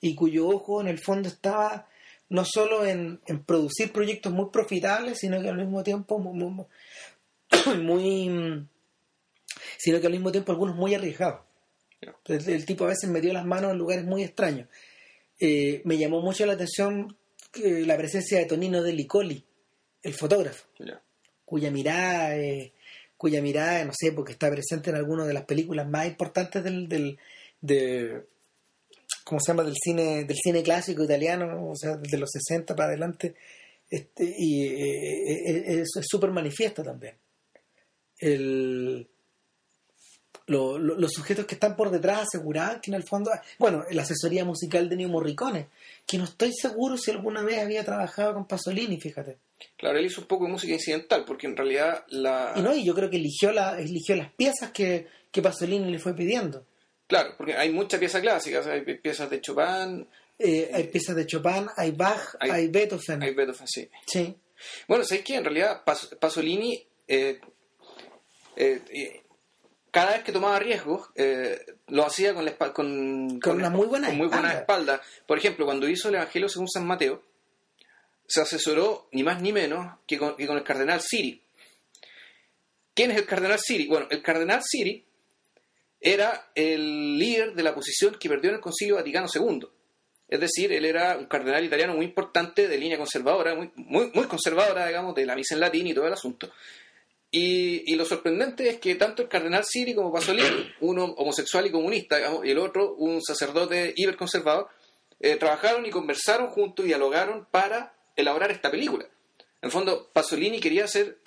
y 0.00 0.14
cuyo 0.14 0.48
ojo 0.48 0.80
en 0.80 0.88
el 0.88 0.98
fondo 0.98 1.28
estaba 1.28 1.88
no 2.28 2.44
solo 2.44 2.86
en, 2.86 3.20
en 3.26 3.42
producir 3.44 3.92
proyectos 3.92 4.32
muy 4.32 4.50
profitables, 4.50 5.18
sino 5.18 5.40
que 5.42 5.48
al 5.48 5.56
mismo 5.56 5.82
tiempo 5.82 6.18
muy, 6.18 6.32
muy- 6.50 6.66
muy, 7.82 8.66
sino 9.78 10.00
que 10.00 10.06
al 10.06 10.12
mismo 10.12 10.30
tiempo 10.32 10.52
algunos 10.52 10.76
muy 10.76 10.94
arriesgados. 10.94 11.40
El, 12.26 12.48
el 12.48 12.64
tipo 12.64 12.84
a 12.84 12.88
veces 12.88 13.10
metió 13.10 13.32
las 13.32 13.44
manos 13.44 13.72
en 13.72 13.78
lugares 13.78 14.04
muy 14.04 14.22
extraños. 14.22 14.68
Eh, 15.38 15.82
me 15.84 15.98
llamó 15.98 16.20
mucho 16.22 16.46
la 16.46 16.52
atención 16.54 17.16
eh, 17.62 17.82
la 17.86 17.96
presencia 17.96 18.38
de 18.38 18.46
Tonino 18.46 18.82
de 18.82 18.92
Licoli, 18.92 19.44
el 20.02 20.14
fotógrafo 20.14 20.66
Ya. 20.78 21.02
cuya 21.44 21.70
mirada, 21.70 22.36
eh, 22.36 22.72
cuya 23.16 23.42
mirada, 23.42 23.84
no 23.84 23.92
sé, 23.94 24.12
porque 24.12 24.32
está 24.32 24.50
presente 24.50 24.90
en 24.90 24.96
algunas 24.96 25.26
de 25.26 25.34
las 25.34 25.44
películas 25.44 25.88
más 25.88 26.06
importantes 26.06 26.62
del, 26.62 26.88
del 26.88 27.18
de, 27.60 28.22
¿cómo 29.30 29.40
se 29.40 29.52
llama? 29.52 29.62
del 29.64 29.76
cine, 29.82 30.24
del 30.24 30.36
cine 30.36 30.62
clásico 30.62 31.02
italiano, 31.04 31.70
o 31.70 31.74
sea, 31.76 31.96
de 31.96 32.18
los 32.18 32.28
60 32.30 32.76
para 32.76 32.88
adelante, 32.90 33.34
este, 33.88 34.34
y 34.36 34.66
eh, 34.66 35.22
eh, 35.46 35.80
es 35.82 35.88
súper 36.02 36.30
manifiesto 36.30 36.82
también. 36.84 37.14
El, 38.18 39.08
lo- 40.46 40.78
lo- 40.78 40.96
los 40.96 41.12
sujetos 41.12 41.46
que 41.46 41.54
están 41.54 41.76
por 41.76 41.90
detrás 41.90 42.22
aseguraban 42.22 42.80
que 42.80 42.90
en 42.90 42.96
el 42.96 43.04
fondo, 43.04 43.30
bueno, 43.58 43.84
la 43.90 44.02
asesoría 44.02 44.44
musical 44.44 44.88
de 44.88 44.96
Neo 44.96 45.08
Morricone, 45.08 45.68
que 46.06 46.18
no 46.18 46.24
estoy 46.24 46.52
seguro 46.52 46.96
si 46.98 47.10
alguna 47.12 47.42
vez 47.42 47.58
había 47.60 47.84
trabajado 47.84 48.34
con 48.34 48.46
Pasolini, 48.46 49.00
fíjate. 49.00 49.38
Claro, 49.76 49.98
él 49.98 50.06
hizo 50.06 50.20
un 50.22 50.26
poco 50.26 50.44
de 50.46 50.52
música 50.52 50.72
incidental, 50.74 51.24
porque 51.24 51.46
en 51.46 51.56
realidad 51.56 52.04
la... 52.08 52.52
Y 52.56 52.62
no, 52.62 52.74
y 52.74 52.84
yo 52.84 52.94
creo 52.94 53.08
que 53.10 53.16
eligió, 53.16 53.52
la, 53.52 53.78
eligió 53.80 54.16
las 54.16 54.32
piezas 54.32 54.70
que, 54.72 55.06
que 55.30 55.40
Pasolini 55.42 55.90
le 55.90 55.98
fue 55.98 56.14
pidiendo. 56.14 56.66
Claro, 57.10 57.34
porque 57.36 57.54
hay 57.54 57.70
mucha 57.70 57.98
pieza 57.98 58.20
clásica, 58.22 58.60
o 58.60 58.62
sea, 58.62 58.72
hay 58.72 58.80
pi- 58.82 58.94
piezas 58.94 59.28
de 59.28 59.40
Chopin, 59.42 60.08
Eh, 60.38 60.70
hay 60.72 60.84
piezas 60.84 61.14
de 61.16 61.26
Chopin, 61.26 61.66
hay 61.76 61.90
Bach, 61.90 62.34
hay, 62.40 62.50
Hay- 62.50 62.68
Beethoven. 62.68 63.22
hay 63.22 63.34
Beethoven, 63.34 63.66
sí. 63.68 63.90
Sí. 64.06 64.34
Bueno, 64.88 65.04
¿sabes 65.04 65.22
qué? 65.22 65.34
En 65.34 65.44
realidad 65.44 65.84
Pas- 65.84 66.16
Pasolini, 66.18 66.82
eh, 67.08 67.38
eh, 68.56 69.22
cada 69.90 70.12
vez 70.12 70.22
que 70.24 70.32
tomaba 70.32 70.58
riesgos, 70.58 71.08
lo 71.88 72.06
hacía 72.06 72.32
con, 72.32 72.44
la 72.46 72.56
con, 72.72 73.40
Con 73.40 73.56
una 73.56 73.68
muy 73.70 73.86
buena 73.86 74.06
con 74.08 74.16
muy 74.16 74.28
buena 74.28 74.52
espalda. 74.54 74.94
espalda. 74.94 75.02
Por 75.26 75.36
ejemplo, 75.36 75.66
cuando 75.66 75.88
hizo 75.88 76.08
el 76.08 76.14
Evangelio 76.14 76.48
según 76.48 76.68
San 76.68 76.86
Mateo, 76.86 77.22
se 78.26 78.40
asesoró 78.40 79.08
ni 79.12 79.22
más 79.24 79.42
ni 79.42 79.52
menos 79.52 79.98
que 80.06 80.16
con, 80.16 80.36
que 80.36 80.46
con 80.46 80.56
el 80.56 80.62
cardenal 80.64 81.00
Siri. 81.02 81.42
¿Quién 82.94 83.10
es 83.10 83.16
el 83.18 83.26
cardenal 83.26 83.58
Siri? 83.58 83.88
Bueno, 83.88 84.06
el 84.10 84.22
cardenal 84.22 84.62
Siri 84.64 85.04
era 86.00 86.50
el 86.54 87.18
líder 87.18 87.54
de 87.54 87.62
la 87.62 87.74
posición 87.74 88.16
que 88.18 88.28
perdió 88.28 88.50
en 88.50 88.56
el 88.56 88.62
Concilio 88.62 88.96
Vaticano 88.96 89.26
II. 89.32 89.66
Es 90.28 90.40
decir, 90.40 90.72
él 90.72 90.84
era 90.84 91.18
un 91.18 91.26
cardenal 91.26 91.64
italiano 91.64 91.94
muy 91.94 92.06
importante, 92.06 92.68
de 92.68 92.78
línea 92.78 92.96
conservadora, 92.96 93.54
muy, 93.54 93.70
muy, 93.74 94.10
muy 94.14 94.26
conservadora, 94.26 94.86
digamos, 94.86 95.14
de 95.14 95.26
la 95.26 95.34
misa 95.34 95.54
en 95.54 95.60
latín 95.60 95.86
y 95.88 95.94
todo 95.94 96.06
el 96.06 96.12
asunto. 96.12 96.50
Y, 97.32 97.92
y 97.92 97.96
lo 97.96 98.04
sorprendente 98.04 98.68
es 98.68 98.78
que 98.78 98.94
tanto 98.94 99.22
el 99.22 99.28
cardenal 99.28 99.64
Siri 99.64 99.94
como 99.94 100.12
Pasolini, 100.12 100.72
uno 100.80 101.04
homosexual 101.04 101.66
y 101.66 101.70
comunista, 101.70 102.16
digamos, 102.16 102.44
y 102.44 102.50
el 102.50 102.58
otro 102.58 102.94
un 102.94 103.20
sacerdote 103.22 103.92
hiperconservador, 103.96 104.68
eh, 105.20 105.36
trabajaron 105.36 105.84
y 105.84 105.90
conversaron 105.90 106.48
juntos 106.48 106.84
y 106.84 106.88
dialogaron 106.88 107.46
para 107.50 107.94
elaborar 108.16 108.50
esta 108.50 108.70
película. 108.70 109.04
En 109.04 109.66
el 109.66 109.70
fondo, 109.70 110.10
Pasolini 110.12 110.60
quería 110.60 110.84
hacer, 110.84 111.18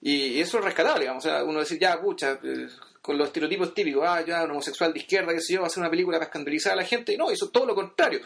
y 0.00 0.40
eso 0.40 0.58
es 0.58 0.64
rescatable, 0.64 1.02
digamos, 1.02 1.24
o 1.24 1.28
sea, 1.28 1.44
uno 1.44 1.60
decir, 1.60 1.78
ya, 1.78 2.00
pucha, 2.00 2.40
eh, 2.42 2.66
con 3.08 3.16
los 3.16 3.28
estereotipos 3.28 3.72
típicos, 3.72 4.04
ah, 4.06 4.22
ya, 4.22 4.44
un 4.44 4.50
homosexual 4.50 4.92
de 4.92 4.98
izquierda, 4.98 5.32
que 5.32 5.40
sé 5.40 5.54
yo, 5.54 5.60
va 5.60 5.64
a 5.64 5.68
hacer 5.68 5.80
una 5.80 5.88
película 5.88 6.18
para 6.18 6.26
escandalizar 6.26 6.74
a 6.74 6.76
la 6.76 6.84
gente, 6.84 7.14
y 7.14 7.16
no, 7.16 7.32
hizo 7.32 7.48
todo 7.48 7.64
lo 7.64 7.74
contrario. 7.74 8.20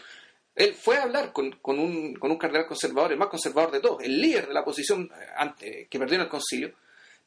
Él 0.53 0.73
fue 0.73 0.97
a 0.97 1.03
hablar 1.03 1.31
con, 1.31 1.51
con 1.61 1.79
un, 1.79 2.13
con 2.15 2.29
un 2.31 2.37
cardenal 2.37 2.67
conservador, 2.67 3.13
el 3.13 3.17
más 3.17 3.29
conservador 3.29 3.71
de 3.71 3.79
todos, 3.79 4.03
el 4.03 4.19
líder 4.19 4.49
de 4.49 4.53
la 4.53 4.65
posición 4.65 5.03
eh, 5.05 5.25
ante- 5.37 5.87
que 5.89 5.97
perdió 5.97 6.15
en 6.15 6.23
el 6.23 6.27
concilio, 6.27 6.73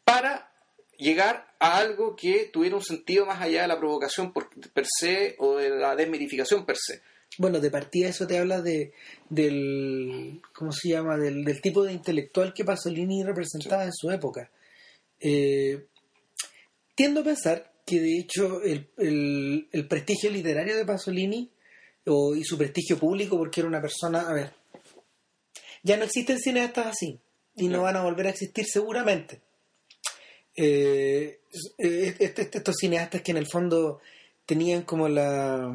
para 0.05 0.53
llegar 0.99 1.55
a 1.59 1.79
algo 1.79 2.15
que 2.15 2.51
tuviera 2.53 2.77
un 2.77 2.85
sentido 2.85 3.25
más 3.25 3.41
allá 3.41 3.63
de 3.63 3.69
la 3.69 3.79
provocación 3.79 4.35
por, 4.35 4.51
per 4.75 4.85
se 4.87 5.35
o 5.39 5.57
de 5.57 5.71
la 5.71 5.97
desmitificación 5.97 6.67
per 6.67 6.77
se. 6.77 7.01
Bueno, 7.39 7.59
de 7.59 7.71
partida 7.71 8.09
eso 8.09 8.27
te 8.27 8.39
habla 8.39 8.61
de 8.61 8.93
del 9.31 10.41
¿cómo 10.53 10.73
se 10.73 10.91
llama? 10.91 11.17
del, 11.17 11.43
del 11.43 11.61
tipo 11.63 11.83
de 11.85 11.93
intelectual 11.95 12.53
que 12.53 12.65
Pasolini 12.67 13.25
representaba 13.25 13.85
en 13.85 13.93
su 13.95 14.11
época. 14.11 14.51
Eh, 15.21 15.87
tiendo 16.97 17.21
a 17.21 17.25
pensar 17.25 17.73
que 17.87 18.01
de 18.01 18.19
hecho 18.19 18.61
el, 18.63 18.91
el- 18.99 19.69
el 19.71 19.87
prestigio 19.87 20.29
literario 20.31 20.77
de 20.77 20.85
Pasolini 20.85 21.49
o, 22.07 22.35
y 22.35 22.43
su 22.43 22.59
prestigio 22.59 22.99
público 22.99 23.39
porque 23.39 23.61
era 23.61 23.69
una 23.69 23.81
persona, 23.81 24.29
a 24.29 24.33
ver, 24.33 24.53
ya 25.85 25.97
no 25.97 26.05
existen 26.05 26.41
cineastas 26.41 26.87
así 26.87 27.21
y 27.55 27.69
no 27.69 27.83
van 27.83 27.97
a 27.97 28.03
volver 28.03 28.27
a 28.27 28.31
existir 28.31 28.67
seguramente. 28.67 29.41
Eh, 30.57 31.41
eh, 31.79 32.15
este- 32.19 32.43
este- 32.43 32.59
estos 32.59 32.75
cineastas 32.81 33.23
que 33.23 33.31
en 33.31 33.37
el 33.37 33.47
fondo 33.47 34.01
tenían 34.47 34.83
como 34.83 35.09
la 35.09 35.73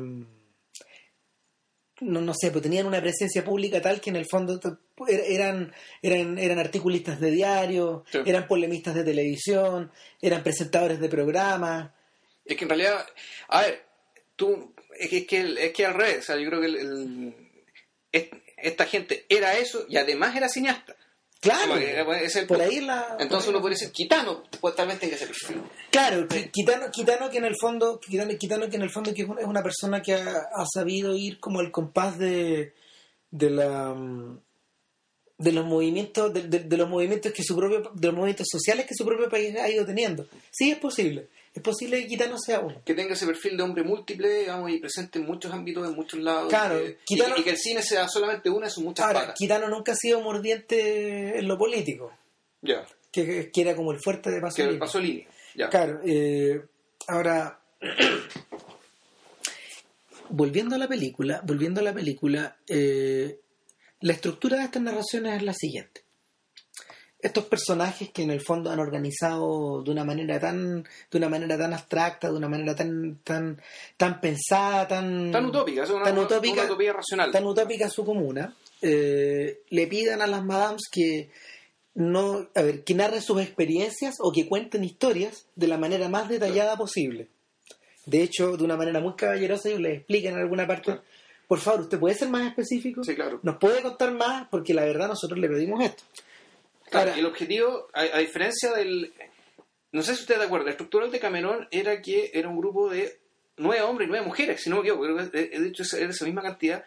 no, 2.02 2.20
no 2.22 2.34
sé, 2.34 2.52
pues 2.52 2.62
tenían 2.64 2.86
una 2.88 3.00
presencia 3.02 3.44
pública 3.44 3.82
tal 3.82 4.02
que 4.02 4.10
en 4.10 4.16
el 4.18 4.26
fondo 4.26 4.60
er- 4.60 5.24
eran, 5.28 5.74
eran, 6.02 6.38
eran 6.38 6.60
articulistas 6.60 7.20
de 7.20 7.32
diario, 7.32 8.04
Sí. 8.12 8.20
eran 8.26 8.48
polemistas 8.48 8.96
de 8.96 9.04
televisión, 9.04 9.92
eran 10.22 10.44
presentadores 10.44 11.00
de 11.00 11.10
programas. 11.10 11.92
Es 12.46 12.58
que 12.58 12.64
en 12.66 12.70
realidad, 12.70 13.06
a 13.48 13.62
ver, 13.62 13.84
tú, 14.36 14.74
es 15.00 15.10
que, 15.10 15.18
es 15.20 15.28
que, 15.28 15.56
es 15.66 15.74
que 15.74 15.86
al 15.86 15.94
revés, 15.94 16.20
o 16.20 16.22
sea, 16.24 16.38
yo 16.38 16.50
creo 16.50 16.60
que 16.60 16.68
el- 16.68 16.76
el- 16.78 17.36
es- 18.12 18.30
esta 18.58 18.86
gente 18.86 19.26
era 19.30 19.58
eso 19.58 19.86
y 19.90 19.98
además 19.98 20.36
era 20.36 20.50
cineasta. 20.50 20.96
Claro, 21.41 21.73
que, 21.75 22.23
es 22.25 22.36
el 22.36 22.45
por 22.45 22.62
ahí 22.62 22.80
la... 22.82 23.17
Entonces 23.19 23.49
uno 23.49 23.60
podría 23.60 23.75
decir, 23.77 23.91
Quitano, 23.91 24.43
pues 24.62 24.75
tal 24.75 24.88
vez 24.88 24.99
tenga 24.99 25.15
ese 25.15 25.25
perfil. 25.25 25.62
Claro, 25.89 26.27
Qui- 26.27 26.51
Quitano, 26.51 26.91
Quitano 26.91 27.30
que 27.32 27.39
en 27.39 27.45
el 27.45 27.56
fondo, 27.60 27.99
Quitano, 27.99 28.38
Quitano 28.38 28.69
que 28.69 28.75
en 28.75 28.84
el 28.84 28.91
fondo 28.91 29.12
que 29.13 29.23
es 29.23 29.27
una, 29.27 29.41
es 29.41 29.47
una 29.47 29.63
persona 29.63 30.01
que 30.04 30.13
ha, 30.13 30.38
ha 30.54 30.65
sabido 30.71 31.15
ir 31.15 31.39
como 31.39 31.60
al 31.60 31.71
compás 31.71 32.19
de, 32.19 32.73
de 33.32 33.49
la 33.49 33.95
de 35.38 35.51
los 35.51 35.65
movimientos 35.65 36.32
de, 36.32 36.43
de- 36.43 36.60
de 36.60 36.77
los 36.77 36.88
movimientos 36.88 37.32
que 37.32 37.43
su 37.43 37.56
propio 37.56 37.91
de 37.95 38.08
los 38.08 38.15
movimientos 38.15 38.45
sociales 38.47 38.86
que 38.86 38.93
su 38.95 39.04
propio 39.06 39.27
país 39.27 39.56
ha 39.58 39.67
ido 39.67 39.84
teniendo. 39.84 40.27
Sí 40.51 40.69
es 40.69 40.77
posible, 40.77 41.27
es 41.54 41.62
posible 41.62 42.02
que 42.02 42.08
Quitano 42.08 42.38
sea 42.38 42.60
uno. 42.62 42.82
Que 42.86 42.94
tenga 42.94 43.14
ese 43.14 43.26
perfil 43.26 43.58
de 43.58 43.64
hombre 43.64 43.84
múltiple, 43.84 44.40
digamos, 44.40 44.72
y 44.72 44.80
presente 44.80 45.20
en 45.20 45.26
muchos 45.26 45.52
ámbitos, 45.54 45.86
en 45.88 45.96
muchos 45.96 46.20
lados. 46.22 46.50
Claro, 46.50 46.80
y 46.80 46.94
que, 46.94 46.98
Quitano- 47.06 47.36
y 47.38 47.44
que 47.44 47.50
el 47.52 47.58
cine 47.58 47.82
sea 47.84 48.08
solamente 48.08 48.50
una 48.50 48.68
de 48.68 48.72
sus 48.72 48.84
muchas 48.84 49.06
Ahora, 49.06 49.34
patas. 49.36 49.70
Nunca 49.70 49.92
ha 49.92 49.96
sido 49.96 50.22
mordiente 50.22 51.38
en 51.40 51.48
lo 51.48 51.58
político, 51.58 52.12
Ya, 52.62 52.86
que, 53.12 53.52
que 53.52 53.62
era 53.62 53.76
como 53.76 53.92
el 53.92 54.00
fuerte 54.02 54.30
de 54.30 54.38
que 54.38 54.42
Pasolini. 54.42 54.78
pasó 54.78 55.00
línea. 55.00 55.28
Ya. 55.56 55.70
Claro, 55.70 56.00
eh, 56.06 56.62
ahora 57.08 57.60
volviendo 60.30 60.76
a 60.76 60.80
la 60.80 60.88
película, 60.88 61.42
volviendo 61.46 61.82
a 61.82 61.84
la 61.84 61.94
película, 61.94 62.58
eh, 62.68 63.40
la 64.00 64.14
estructura 64.14 64.58
de 64.58 64.64
estas 64.64 64.82
narraciones 64.82 65.36
es 65.36 65.44
la 65.44 65.54
siguiente. 65.54 66.02
Estos 67.23 67.45
personajes 67.45 68.10
que 68.10 68.23
en 68.23 68.31
el 68.31 68.41
fondo 68.41 68.71
han 68.71 68.79
organizado 68.79 69.84
de 69.84 69.91
una 69.91 70.03
manera 70.03 70.39
tan, 70.39 70.84
de 71.12 71.17
una 71.17 71.29
manera 71.29 71.57
tan 71.57 71.73
abstracta, 71.73 72.29
de 72.31 72.36
una 72.38 72.49
manera 72.49 72.75
tan, 72.75 73.19
tan, 73.23 73.62
tan 73.97 74.19
pensada, 74.19 74.88
tan, 74.88 75.31
Tan 75.31 75.45
utópica, 75.45 75.84
es 75.84 75.89
una, 75.91 76.03
tan 76.05 76.13
una- 76.13 76.23
utópica, 76.23 76.53
una 76.63 76.63
utopía 76.65 76.93
racional. 76.93 77.31
tan 77.31 77.45
utópica 77.45 77.89
su 77.89 78.03
comuna, 78.05 78.55
eh, 78.81 79.62
le 79.69 79.88
pidan 79.88 80.21
a 80.23 80.27
las 80.27 80.43
madams 80.43 80.81
que 80.91 81.29
no, 81.93 82.47
a 82.55 82.62
ver, 82.62 82.84
que 82.84 82.95
narren 82.95 83.21
sus 83.21 83.39
experiencias 83.41 84.15
o 84.19 84.31
que 84.31 84.47
cuenten 84.47 84.84
historias 84.84 85.45
de 85.55 85.67
la 85.67 85.77
manera 85.77 86.10
más 86.10 86.27
detallada 86.29 86.75
posible. 86.77 87.27
De 88.05 88.23
hecho, 88.23 88.57
de 88.57 88.63
una 88.63 88.77
manera 88.77 88.99
muy 88.99 89.13
caballerosa, 89.15 89.69
ellos 89.69 89.81
les 89.81 89.97
explican 89.99 90.34
en 90.34 90.39
alguna 90.39 90.65
parte, 90.65 90.86
Claro. 90.86 91.01
por 91.47 91.60
favor, 91.60 91.81
¿usted 91.81 91.99
puede 91.99 92.15
ser 92.15 92.29
más 92.29 92.47
específico? 92.47 93.03
Sí, 93.03 93.13
claro. 93.13 93.39
¿Nos 93.43 93.57
puede 93.57 93.81
contar 93.84 94.12
más? 94.13 94.47
Porque 94.49 94.73
la 94.73 94.86
verdad 94.86 95.07
nosotros 95.10 95.38
le 95.38 95.47
pedimos 95.49 95.84
esto. 95.84 96.03
Claro, 96.91 97.13
el 97.13 97.25
objetivo, 97.25 97.88
a, 97.93 98.19
diferencia 98.19 98.71
del... 98.73 99.13
No 99.91 100.04
sé 100.04 100.15
si 100.15 100.21
usted 100.21 100.38
de 100.38 100.45
acuerdo, 100.45 100.65
la 100.65 100.71
estructura 100.71 101.08
de 101.08 101.19
Cameron 101.19 101.67
era 101.71 102.01
que 102.01 102.32
era 102.34 102.47
un 102.47 102.58
grupo 102.58 102.89
de 102.89 103.19
nueve 103.58 103.82
hombres 103.82 104.08
y 104.08 104.12
nueve 104.12 104.25
mujeres, 104.25 104.62
si 104.62 104.69
no 104.69 104.77
me 104.77 104.82
equivoco, 104.82 105.04
creo 105.04 105.17
que 105.17 105.38
de 105.38 105.67
hecho 105.67 105.84
era 105.97 106.10
esa 106.10 106.25
misma 106.25 106.41
cantidad. 106.41 106.84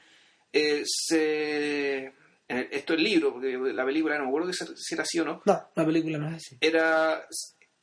Eh, 0.52 0.82
se 0.86 2.12
esto 2.46 2.92
es 2.92 2.98
el 2.98 3.04
libro, 3.04 3.32
porque 3.32 3.56
la 3.56 3.84
película 3.84 4.16
no 4.18 4.24
me 4.24 4.28
acuerdo 4.28 4.52
si 4.52 4.94
era 4.94 5.02
así 5.02 5.18
o 5.18 5.24
no. 5.24 5.42
No, 5.44 5.68
la 5.74 5.84
película 5.84 6.18
no 6.18 6.28
es 6.28 6.36
así. 6.36 6.56
Era, 6.60 7.26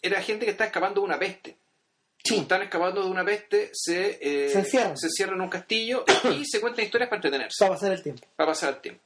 era 0.02 0.22
gente 0.22 0.46
que 0.46 0.52
está 0.52 0.66
escapando 0.66 1.02
de 1.02 1.06
una 1.06 1.20
peste. 1.20 1.58
Sí. 2.24 2.38
están 2.38 2.62
escapando 2.62 3.04
de 3.04 3.10
una 3.10 3.26
peste, 3.26 3.72
se, 3.74 4.20
eh, 4.22 4.50
se, 4.50 4.60
encierran. 4.60 4.96
se 4.96 5.08
encierran 5.08 5.38
en 5.38 5.42
un 5.42 5.50
castillo 5.50 6.06
y 6.32 6.46
se 6.46 6.62
cuentan 6.62 6.86
historias 6.86 7.10
para 7.10 7.18
entretenerse. 7.18 7.56
Para 7.60 7.72
pasar 7.72 7.92
el 7.94 8.04
tiempo. 8.04 8.28
Para 8.36 8.52
pasar 8.52 8.74
el 8.76 8.82
tiempo. 8.82 9.02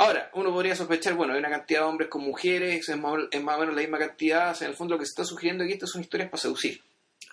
Ahora, 0.00 0.30
uno 0.34 0.52
podría 0.52 0.76
sospechar, 0.76 1.14
bueno, 1.14 1.32
hay 1.32 1.40
una 1.40 1.50
cantidad 1.50 1.80
de 1.80 1.86
hombres 1.86 2.08
con 2.08 2.22
mujeres, 2.22 2.88
es 2.88 2.96
más, 2.96 3.14
es 3.32 3.42
más 3.42 3.56
o 3.56 3.60
menos 3.60 3.74
la 3.74 3.80
misma 3.80 3.98
cantidad, 3.98 4.56
en 4.62 4.68
el 4.68 4.76
fondo 4.76 4.94
lo 4.94 5.00
que 5.00 5.06
se 5.06 5.10
está 5.10 5.24
sugiriendo 5.24 5.64
aquí, 5.64 5.72
estas 5.72 5.90
son 5.90 6.02
historias 6.02 6.30
para 6.30 6.40
seducir. 6.40 6.80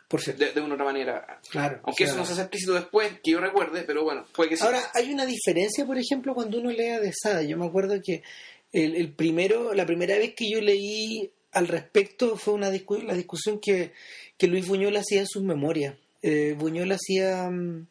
Por 0.07 0.19
cierto. 0.19 0.45
De, 0.51 0.61
una 0.61 0.73
otra 0.73 0.85
manera. 0.85 1.39
Claro. 1.51 1.81
Aunque 1.83 2.05
eso 2.05 2.15
no 2.15 2.25
se 2.25 2.33
hace 2.33 2.41
explícito 2.41 2.73
después, 2.73 3.19
que 3.23 3.31
yo 3.31 3.39
recuerde, 3.39 3.83
pero 3.83 4.03
bueno, 4.03 4.25
puede 4.33 4.49
que 4.49 4.57
sí. 4.57 4.63
Ahora, 4.63 4.81
hay 4.95 5.13
una 5.13 5.27
diferencia, 5.27 5.85
por 5.85 5.99
ejemplo, 5.99 6.33
cuando 6.33 6.57
uno 6.57 6.71
lee 6.71 6.99
de 6.99 7.13
Sada. 7.13 7.43
Yo 7.43 7.55
me 7.55 7.67
acuerdo 7.67 8.01
que 8.03 8.23
el, 8.71 9.13
primero, 9.13 9.75
la 9.75 9.85
primera 9.85 10.17
vez 10.17 10.33
que 10.33 10.49
yo 10.49 10.59
leí 10.59 11.31
al 11.51 11.67
respecto 11.67 12.35
fue 12.35 12.55
una 12.55 12.71
la 12.71 13.13
discusión 13.13 13.59
que, 13.59 13.91
Luis 14.39 14.67
Buñuel 14.67 14.97
hacía 14.97 15.19
en 15.19 15.27
sus 15.27 15.43
memorias. 15.43 15.95
Eh, 16.23 16.55
Buñuel 16.57 16.91
hacía. 16.91 17.47
Mm, 17.47 17.85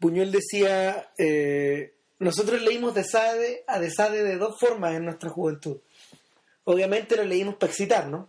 Buñuel 0.00 0.32
decía. 0.32 1.08
Eh, 1.18 1.92
nosotros 2.18 2.62
leímos 2.62 2.94
de 2.94 3.04
Sade 3.04 3.64
a 3.66 3.78
de 3.78 3.90
Sade 3.90 4.22
de 4.22 4.36
dos 4.36 4.58
formas 4.58 4.94
en 4.94 5.04
nuestra 5.04 5.30
juventud. 5.30 5.78
Obviamente 6.64 7.16
lo 7.16 7.24
leímos 7.24 7.56
para 7.56 7.70
excitar, 7.70 8.08
¿no? 8.08 8.28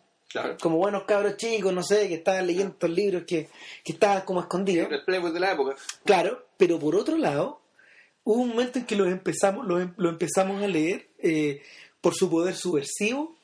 Como 0.62 0.78
buenos 0.78 1.06
cabros 1.06 1.38
chicos, 1.38 1.74
no 1.74 1.82
sé, 1.82 2.08
que 2.08 2.16
estaban 2.16 2.46
leyendo 2.46 2.74
estos 2.74 2.90
libros 2.90 3.24
que, 3.26 3.50
que 3.84 3.94
estaban 3.94 4.22
como 4.22 4.42
escondidos. 4.42 4.90
El 4.92 5.34
de 5.34 5.40
la 5.40 5.54
época. 5.54 5.76
Claro, 6.04 6.46
pero 6.58 6.78
por 6.80 6.96
otro 6.96 7.18
lado, 7.18 7.62
hubo 8.24 8.42
un 8.42 8.50
momento 8.50 8.78
en 8.78 8.86
que 8.86 8.96
los 8.96 9.08
empezamos, 9.08 9.66
lo, 9.66 9.80
em, 9.80 9.94
empezamos 9.98 10.62
a 10.62 10.68
leer 10.68 11.08
eh, 11.20 11.62
por 12.02 12.14
su 12.14 12.30
poder 12.30 12.56
subversivo, 12.56 13.38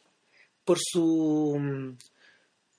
por 0.65 0.77
su 0.79 1.95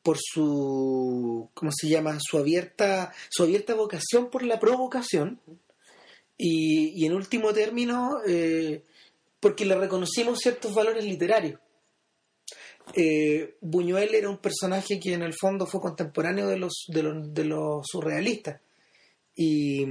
por 0.03 0.19
su 0.21 1.49
¿cómo 1.55 1.71
se 1.75 1.89
llama? 1.89 2.19
su 2.21 2.37
abierta 2.37 3.11
su 3.31 3.43
abierta 3.43 3.75
vocación 3.75 4.29
por 4.29 4.43
la 4.43 4.61
provocación 4.61 5.41
y, 6.37 6.93
y 6.97 7.07
en 7.07 7.15
último 7.15 7.53
término 7.53 8.21
eh, 8.27 8.83
porque 9.41 9.65
le 9.65 9.77
reconocimos 9.77 10.41
ciertos 10.41 10.75
valores 10.75 11.05
literarios 11.05 11.61
eh, 12.93 13.57
Buñuel 13.61 14.15
era 14.15 14.29
un 14.29 14.39
personaje 14.39 15.01
que 15.01 15.15
en 15.15 15.23
el 15.23 15.35
fondo 15.35 15.67
fue 15.67 15.81
contemporáneo 15.81 16.49
de 16.49 16.59
los, 16.59 16.85
de 16.89 17.03
los, 17.03 17.35
de 17.35 17.45
los 17.45 17.87
surrealistas. 17.87 18.61
Y, 19.35 19.87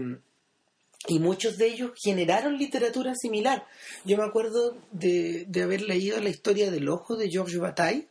y, 1.07 1.19
muchos 1.19 1.57
de 1.57 1.67
ellos 1.67 1.91
generaron 2.01 2.57
literatura 2.57 3.13
similar. 3.15 3.65
Yo 4.05 4.17
me 4.17 4.23
acuerdo 4.23 4.77
de, 4.91 5.45
de 5.47 5.63
haber 5.63 5.81
leído 5.81 6.19
la 6.21 6.29
historia 6.29 6.71
del 6.71 6.87
ojo 6.87 7.17
de 7.17 7.29
Georges 7.29 7.59
Bataille, 7.59 8.07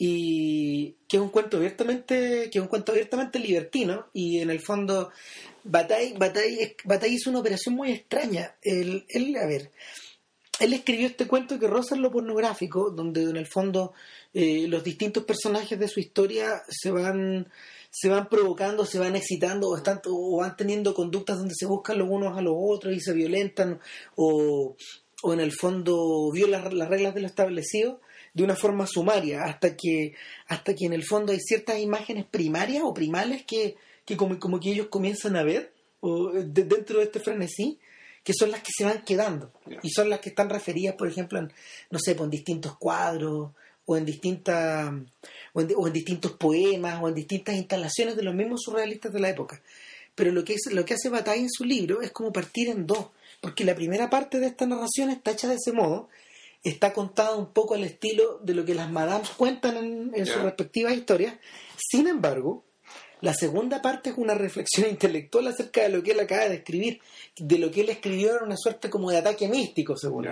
y 0.00 0.94
que 1.08 1.16
es 1.16 1.22
un 1.22 1.30
cuento 1.30 1.56
abiertamente, 1.56 2.50
que 2.50 2.58
es 2.58 2.62
un 2.62 2.68
cuento 2.68 2.92
abiertamente 2.92 3.40
libertino, 3.40 4.06
y 4.12 4.38
en 4.38 4.50
el 4.50 4.60
fondo 4.60 5.10
Bataille, 5.68 6.14
Bataille, 6.18 6.76
Bataille 6.84 7.14
hizo 7.14 7.30
una 7.30 7.40
operación 7.40 7.74
muy 7.74 7.92
extraña. 7.92 8.56
Él, 8.62 9.04
él, 9.08 9.36
a 9.36 9.46
ver, 9.46 9.70
él 10.60 10.72
escribió 10.72 11.06
este 11.06 11.26
cuento 11.26 11.58
que 11.58 11.66
roza 11.66 11.94
lo 11.96 12.10
pornográfico, 12.10 12.90
donde 12.90 13.22
en 13.22 13.36
el 13.36 13.46
fondo 13.46 13.92
eh, 14.32 14.66
los 14.68 14.82
distintos 14.82 15.24
personajes 15.24 15.78
de 15.78 15.88
su 15.88 16.00
historia 16.00 16.62
se 16.68 16.90
van 16.90 17.48
se 17.90 18.08
van 18.08 18.28
provocando, 18.28 18.84
se 18.84 18.98
van 18.98 19.16
excitando 19.16 19.70
o, 19.70 19.76
están, 19.76 20.00
o 20.04 20.38
van 20.38 20.56
teniendo 20.56 20.94
conductas 20.94 21.38
donde 21.38 21.54
se 21.56 21.66
buscan 21.66 21.98
los 21.98 22.08
unos 22.10 22.36
a 22.36 22.42
los 22.42 22.54
otros 22.56 22.94
y 22.94 23.00
se 23.00 23.14
violentan 23.14 23.80
o, 24.14 24.76
o 25.22 25.32
en 25.32 25.40
el 25.40 25.52
fondo 25.52 26.30
violan 26.30 26.76
las 26.76 26.88
reglas 26.88 27.14
de 27.14 27.22
lo 27.22 27.26
establecido 27.26 28.00
de 28.34 28.44
una 28.44 28.56
forma 28.56 28.86
sumaria 28.86 29.44
hasta 29.44 29.74
que 29.74 30.12
hasta 30.48 30.74
que 30.74 30.84
en 30.84 30.92
el 30.92 31.02
fondo 31.02 31.32
hay 31.32 31.40
ciertas 31.40 31.78
imágenes 31.78 32.26
primarias 32.26 32.82
o 32.84 32.92
primales 32.92 33.44
que, 33.44 33.76
que 34.08 34.16
como, 34.16 34.38
como 34.38 34.58
que 34.58 34.70
ellos 34.70 34.86
comienzan 34.86 35.36
a 35.36 35.42
ver 35.42 35.74
o, 36.00 36.32
dentro 36.32 36.98
de 36.98 37.04
este 37.04 37.20
frenesí 37.20 37.78
que 38.24 38.32
son 38.32 38.50
las 38.50 38.62
que 38.62 38.70
se 38.74 38.84
van 38.84 39.04
quedando 39.04 39.52
y 39.82 39.90
son 39.90 40.08
las 40.08 40.20
que 40.20 40.30
están 40.30 40.48
referidas, 40.48 40.94
por 40.96 41.08
ejemplo, 41.08 41.38
en, 41.38 41.52
no 41.90 41.98
sé, 41.98 42.14
pues, 42.14 42.24
en 42.24 42.30
distintos 42.30 42.78
cuadros 42.78 43.50
o 43.84 43.96
en 43.98 44.06
distintas 44.06 44.94
o 45.52 45.60
en, 45.60 45.92
distintos 45.92 46.32
poemas 46.32 47.02
o 47.02 47.08
en 47.08 47.14
distintas 47.14 47.54
instalaciones 47.54 48.16
de 48.16 48.22
los 48.22 48.34
mismos 48.34 48.62
surrealistas 48.62 49.12
de 49.12 49.20
la 49.20 49.28
época. 49.28 49.60
Pero 50.14 50.32
lo 50.32 50.42
que, 50.42 50.54
es, 50.54 50.72
lo 50.72 50.86
que 50.86 50.94
hace 50.94 51.10
Bataille 51.10 51.42
en 51.42 51.50
su 51.50 51.64
libro 51.64 52.00
es 52.00 52.10
como 52.10 52.32
partir 52.32 52.70
en 52.70 52.86
dos, 52.86 53.08
porque 53.42 53.64
la 53.64 53.74
primera 53.74 54.08
parte 54.08 54.40
de 54.40 54.46
esta 54.46 54.66
narración 54.66 55.10
está 55.10 55.32
hecha 55.32 55.48
de 55.48 55.56
ese 55.56 55.72
modo, 55.72 56.08
está 56.64 56.94
contada 56.94 57.36
un 57.36 57.52
poco 57.52 57.74
al 57.74 57.84
estilo 57.84 58.38
de 58.42 58.54
lo 58.54 58.64
que 58.64 58.74
las 58.74 58.90
madames 58.90 59.28
cuentan 59.36 59.76
en, 59.76 60.12
en 60.14 60.24
sus 60.24 60.40
respectivas 60.40 60.94
historias. 60.94 61.34
Sin 61.76 62.08
embargo, 62.08 62.64
la 63.20 63.34
segunda 63.34 63.82
parte 63.82 64.10
es 64.10 64.18
una 64.18 64.34
reflexión 64.34 64.88
intelectual 64.90 65.48
acerca 65.48 65.82
de 65.82 65.90
lo 65.90 66.02
que 66.02 66.12
él 66.12 66.20
acaba 66.20 66.48
de 66.48 66.56
escribir. 66.56 67.00
De 67.36 67.58
lo 67.58 67.70
que 67.70 67.82
él 67.82 67.90
escribió 67.90 68.34
era 68.34 68.44
una 68.44 68.56
suerte 68.56 68.90
como 68.90 69.10
de 69.10 69.18
ataque 69.18 69.48
místico, 69.48 69.96
según 69.96 70.28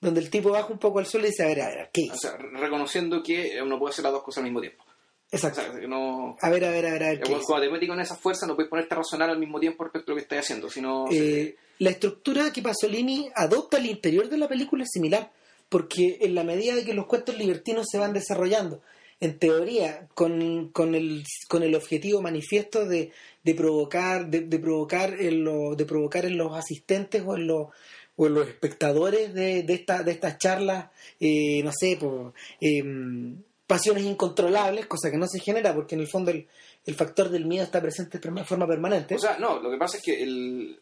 Donde 0.00 0.20
el 0.20 0.30
tipo 0.30 0.50
baja 0.50 0.72
un 0.72 0.78
poco 0.78 0.98
al 0.98 1.06
suelo 1.06 1.26
y 1.26 1.30
dice, 1.30 1.44
a 1.44 1.46
ver, 1.46 1.60
a 1.62 1.68
ver, 1.68 1.90
¿qué 1.92 2.08
O 2.12 2.16
sea, 2.16 2.36
reconociendo 2.36 3.22
que 3.22 3.60
uno 3.62 3.78
puede 3.78 3.92
hacer 3.92 4.04
las 4.04 4.12
dos 4.12 4.22
cosas 4.22 4.38
al 4.38 4.44
mismo 4.44 4.60
tiempo. 4.60 4.84
Exacto. 5.30 5.60
A 5.60 6.50
ver, 6.50 6.64
a 6.64 6.70
ver, 6.70 6.86
a 6.86 6.92
ver. 6.92 7.02
A 7.02 7.08
ver 7.08 7.20
cuando 7.20 7.66
te 7.66 7.70
metes 7.70 7.88
con 7.88 8.00
esa 8.00 8.14
fuerza 8.14 8.46
no 8.46 8.54
puedes 8.54 8.70
ponerte 8.70 8.94
a 8.94 8.98
razonar 8.98 9.28
al 9.28 9.38
mismo 9.38 9.58
tiempo 9.58 9.84
respecto 9.84 10.12
a 10.12 10.14
lo 10.14 10.16
que 10.16 10.22
estás 10.22 10.38
haciendo, 10.40 10.70
sino... 10.70 11.06
Eh, 11.10 11.56
la 11.78 11.90
estructura 11.90 12.52
que 12.52 12.62
Pasolini 12.62 13.28
adopta 13.34 13.76
al 13.76 13.86
interior 13.86 14.28
de 14.28 14.38
la 14.38 14.48
película 14.48 14.84
es 14.84 14.90
similar, 14.92 15.30
porque 15.68 16.18
en 16.20 16.34
la 16.34 16.44
medida 16.44 16.74
de 16.74 16.84
que 16.84 16.94
los 16.94 17.06
cuentos 17.06 17.36
libertinos 17.36 17.86
se 17.90 17.98
van 17.98 18.12
desarrollando, 18.12 18.80
en 19.20 19.38
teoría, 19.38 20.08
con, 20.14 20.68
con, 20.68 20.94
el, 20.94 21.24
con 21.48 21.62
el 21.62 21.74
objetivo 21.74 22.20
manifiesto 22.20 22.86
de, 22.86 23.12
de 23.42 23.54
provocar, 23.54 24.28
de, 24.28 24.58
provocar 24.58 25.14
en 25.20 25.44
de 25.76 25.84
provocar 25.86 26.26
en 26.26 26.36
los 26.36 26.52
asistentes 26.54 27.22
o 27.26 27.36
en 27.36 27.46
los 27.46 27.68
o 28.16 28.26
en 28.26 28.34
los 28.34 28.48
espectadores 28.48 29.34
de, 29.34 29.62
de, 29.62 29.74
esta, 29.74 30.02
de 30.02 30.12
estas 30.12 30.38
charlas, 30.38 30.90
eh, 31.20 31.62
no 31.62 31.70
sé, 31.70 31.98
por, 32.00 32.32
em, 32.60 33.36
pasiones 33.66 34.04
incontrolables, 34.04 34.86
cosa 34.86 35.10
que 35.10 35.18
no 35.18 35.26
se 35.26 35.40
genera 35.40 35.74
porque 35.74 35.94
en 35.94 36.00
el 36.00 36.08
fondo 36.08 36.30
el, 36.30 36.46
el 36.86 36.94
factor 36.94 37.28
del 37.28 37.44
miedo 37.44 37.64
está 37.64 37.80
presente 37.80 38.18
de 38.18 38.44
forma 38.44 38.66
permanente. 38.66 39.16
O 39.16 39.18
sea, 39.18 39.38
no, 39.38 39.60
lo 39.60 39.70
que 39.70 39.76
pasa 39.76 39.98
es 39.98 40.02
que 40.02 40.22
el, 40.22 40.80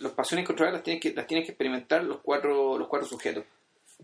las 0.00 0.12
pasiones 0.12 0.44
incontrolables 0.44 0.78
las 0.78 0.84
tienes 0.84 1.02
que, 1.02 1.12
las 1.14 1.26
tienes 1.26 1.46
que 1.46 1.52
experimentar 1.52 2.02
los 2.02 2.20
cuatro, 2.20 2.78
los 2.78 2.88
cuatro 2.88 3.08
sujetos. 3.08 3.44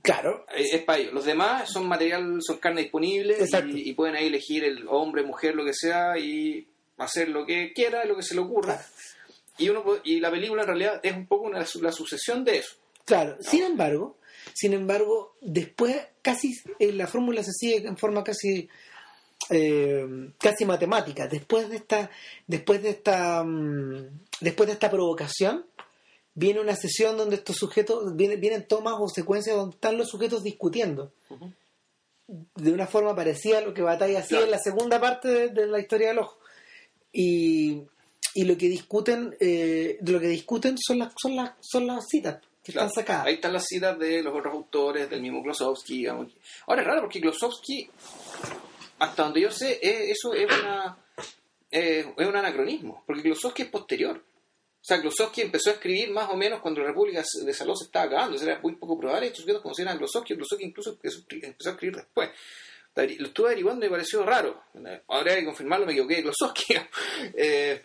Claro. 0.03 0.45
Es, 0.55 0.83
para 0.83 0.99
ellos. 0.99 1.13
Los 1.13 1.25
demás 1.25 1.71
son 1.71 1.87
material, 1.87 2.39
son 2.41 2.59
carne 2.59 2.83
disponible 2.83 3.37
y, 3.69 3.93
pueden 3.95 4.17
ahí 4.17 4.27
elegir 4.27 4.65
el 4.65 4.87
hombre, 4.89 5.23
mujer, 5.23 5.55
lo 5.55 5.65
que 5.65 5.75
sea 5.75 6.19
y 6.19 6.69
hacer 6.99 7.29
lo 7.29 7.47
que 7.47 7.73
quiera, 7.73 8.05
lo 8.05 8.17
que 8.17 8.23
se 8.23 8.35
le 8.35 8.41
ocurra. 8.41 8.85
Y, 9.59 9.69
uno, 9.69 9.85
y 10.03 10.19
la 10.19 10.31
película 10.31 10.63
en 10.63 10.69
realidad 10.69 11.01
es 11.03 11.15
un 11.15 11.27
poco 11.27 11.45
una, 11.45 11.65
la 11.81 11.93
sucesión 11.93 12.45
de 12.45 12.59
eso. 12.59 12.75
Claro, 13.05 13.37
sin 13.41 13.63
embargo, 13.63 14.19
sin 14.55 14.73
embargo, 14.73 15.37
después 15.41 15.97
casi 16.21 16.53
eh, 16.79 16.93
la 16.93 17.07
fórmula 17.07 17.43
se 17.43 17.53
sigue 17.53 17.87
en 17.87 17.97
forma 17.97 18.25
casi 18.25 18.69
eh, 19.51 20.33
casi 20.39 20.65
matemática. 20.65 21.27
Después 21.27 21.69
de 21.69 21.77
esta, 21.77 22.11
después 22.47 22.83
de 22.83 22.91
esta, 22.91 23.43
mm, 23.45 24.21
después 24.41 24.69
de 24.69 24.75
esta 24.75 24.91
provocación, 24.91 25.67
viene 26.35 26.61
una 26.61 26.77
sesión 26.77 27.17
donde 27.17 27.37
estos 27.37 27.57
sujetos, 27.57 28.17
vienen, 28.17 28.41
vienen 28.41 28.67
tomas 28.67 28.95
o 28.99 29.09
secuencias 29.09 29.57
donde 29.57 29.75
están 29.75 29.99
los 29.99 30.09
sujetos 30.09 30.43
discutiendo. 30.43 31.13
De 32.55 32.73
una 32.73 32.87
forma 32.87 33.15
parecida 33.15 33.59
a 33.59 33.63
lo 33.63 33.75
que 33.75 33.83
Batalla 33.83 34.21
hacía 34.21 34.41
en 34.41 34.51
la 34.51 34.59
segunda 34.59 35.01
parte 35.01 35.51
de, 35.51 35.67
la 35.67 35.81
historia 35.81 36.09
del 36.09 36.19
ojo. 36.19 36.39
Y, 37.13 37.83
y 38.35 38.45
lo 38.45 38.57
que 38.57 38.69
discuten, 38.69 39.37
eh, 39.41 39.99
de 40.01 40.13
lo 40.13 40.21
que 40.21 40.29
discuten 40.29 40.77
son 40.79 41.01
las, 41.01 41.13
son 41.21 41.37
las, 41.37 41.53
son 41.61 41.87
las 41.87 42.07
citas 42.09 42.41
que 42.63 42.73
están 42.73 42.91
sacadas. 42.91 43.27
Ahí 43.27 43.35
están 43.35 43.53
las 43.53 43.67
citas 43.67 43.99
de 43.99 44.23
los 44.23 44.35
otros 44.35 44.55
autores, 44.55 45.11
del 45.11 45.21
mismo 45.21 45.43
Klosowski. 45.43 46.07
Ahora 46.07 46.81
es 46.81 46.87
raro 46.87 47.03
porque 47.03 47.21
Klosowski, 47.21 47.91
hasta 49.01 49.25
donde 49.25 49.41
yo 49.41 49.51
sé, 49.51 49.79
eso 49.83 50.33
es 50.33 50.47
una 50.47 50.97
es 51.73 52.07
un 52.29 52.37
anacronismo, 52.37 53.03
porque 53.07 53.23
Klosowski 53.23 53.63
es 53.63 53.69
posterior. 53.69 54.23
O 54.83 54.85
sea, 54.85 55.01
Klosowski 55.01 55.43
empezó 55.43 55.71
a 55.71 55.75
escribir 55.75 56.11
más 56.11 56.29
o 56.31 56.37
menos 56.37 56.61
cuando 56.61 56.81
la 56.81 56.89
República 56.89 57.23
de 57.45 57.55
Salón 57.55 57.77
se 57.77 57.85
estaba 57.85 58.07
acabando. 58.07 58.43
era 58.43 58.59
muy 58.61 58.75
poco 58.75 58.99
probable. 58.99 59.27
Estos 59.27 59.43
sujetos 59.43 59.63
conocían 59.63 59.87
a 59.87 59.97
Klosowski. 59.97 60.35
Klosowski 60.35 60.65
incluso 60.65 60.99
empezó 61.01 61.69
a 61.69 61.73
escribir 61.73 61.97
después. 61.97 62.31
Lo 62.97 63.27
estuve 63.29 63.47
averiguando 63.47 63.87
y 63.87 63.89
me 63.89 63.95
pareció 63.95 64.25
raro. 64.25 64.61
Ahora 65.07 65.35
hay 65.35 65.41
que 65.41 65.47
confirmarlo, 65.47 65.87
me 65.87 65.93
equivoqué 65.93 66.17
de 66.17 66.23
Klosowski. 66.23 66.75
eh, 67.37 67.83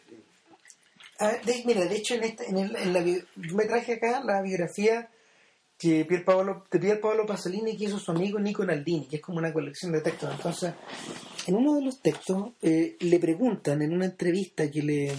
mira, 1.66 1.86
de 1.86 1.96
hecho, 1.96 2.16
en, 2.16 2.24
esta, 2.24 2.44
en, 2.46 2.94
la, 2.94 3.02
me 3.36 3.66
traje 3.66 3.94
acá 3.94 4.24
la 4.26 4.42
biografía 4.42 5.08
que 5.78 6.04
Pier 6.04 6.26
Paolo, 6.26 6.66
de 6.72 6.80
Pier 6.80 7.00
Paolo 7.00 7.28
Pasolini 7.28 7.78
que 7.78 7.86
hizo 7.86 8.00
su 8.00 8.10
amigo 8.10 8.40
Nico 8.40 8.66
Naldini, 8.66 9.08
que 9.08 9.18
es 9.18 9.22
como 9.22 9.38
una 9.38 9.54
colección 9.54 9.92
de 9.92 10.02
textos. 10.02 10.32
Entonces, 10.32 10.74
en 11.46 11.56
uno 11.56 11.76
de 11.76 11.84
los 11.84 12.02
textos 12.02 12.54
eh, 12.64 12.98
le 13.00 13.20
preguntan 13.20 13.84
en 13.84 13.94
una 13.94 14.06
entrevista 14.06 14.70
que 14.72 14.82
le 14.82 15.14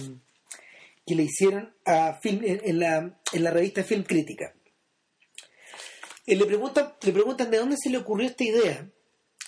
que 1.09 1.15
le 1.15 1.23
hicieron 1.23 1.73
a 1.85 2.19
film, 2.21 2.41
en, 2.43 2.79
la, 2.79 3.19
en 3.33 3.43
la 3.43 3.49
revista 3.49 3.83
Film 3.83 4.03
Crítica. 4.03 4.53
Le, 6.27 6.45
preguntan, 6.45 6.93
le 7.01 7.11
preguntan 7.11 7.49
de 7.49 7.57
dónde 7.57 7.77
se 7.81 7.89
le 7.89 7.97
ocurrió 7.97 8.27
esta 8.27 8.43
idea. 8.43 8.87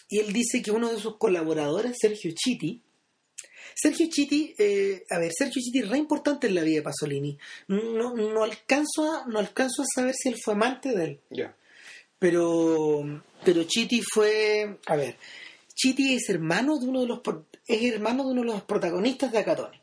Y 0.09 0.17
él 0.17 0.33
dice 0.33 0.63
que 0.63 0.71
uno 0.71 0.91
de 0.91 0.99
sus 0.99 1.17
colaboradores, 1.17 1.97
Sergio 2.01 2.31
Chiti, 2.33 2.83
Sergio 3.75 4.07
Chiti, 4.09 4.55
eh, 4.57 5.03
a 5.11 5.19
ver, 5.19 5.31
Sergio 5.37 5.61
Chiti 5.61 5.79
es 5.79 5.89
re 5.89 5.99
importante 5.99 6.47
en 6.47 6.55
la 6.55 6.63
vida 6.63 6.77
de 6.77 6.81
Pasolini. 6.81 7.37
No, 7.67 8.15
no, 8.15 8.43
alcanzo, 8.43 9.13
a, 9.13 9.27
no 9.27 9.37
alcanzo 9.37 9.83
a 9.83 9.85
saber 9.93 10.15
si 10.15 10.29
él 10.29 10.37
fue 10.43 10.55
amante 10.55 10.89
de 10.89 11.03
él. 11.03 11.19
Ya. 11.29 11.55
Pero, 12.17 13.03
pero 13.45 13.63
Chiti 13.65 14.01
fue, 14.01 14.79
a 14.87 14.95
ver, 14.95 15.15
Chiti 15.75 16.15
es 16.15 16.27
hermano 16.29 16.79
de 16.79 16.87
uno 16.87 17.01
de 17.01 17.07
los 17.07 17.21
es 17.67 17.93
hermano 17.93 18.23
de 18.23 18.31
uno 18.31 18.41
de 18.41 18.47
los 18.47 18.63
protagonistas 18.63 19.31
de 19.31 19.37
Acatone. 19.37 19.80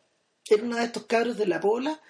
Era 0.51 0.63
uno 0.63 0.77
de 0.77 0.85
estos 0.85 1.07
cabros 1.07 1.37
de 1.37 1.47
la 1.47 1.61
Pola 1.61 2.01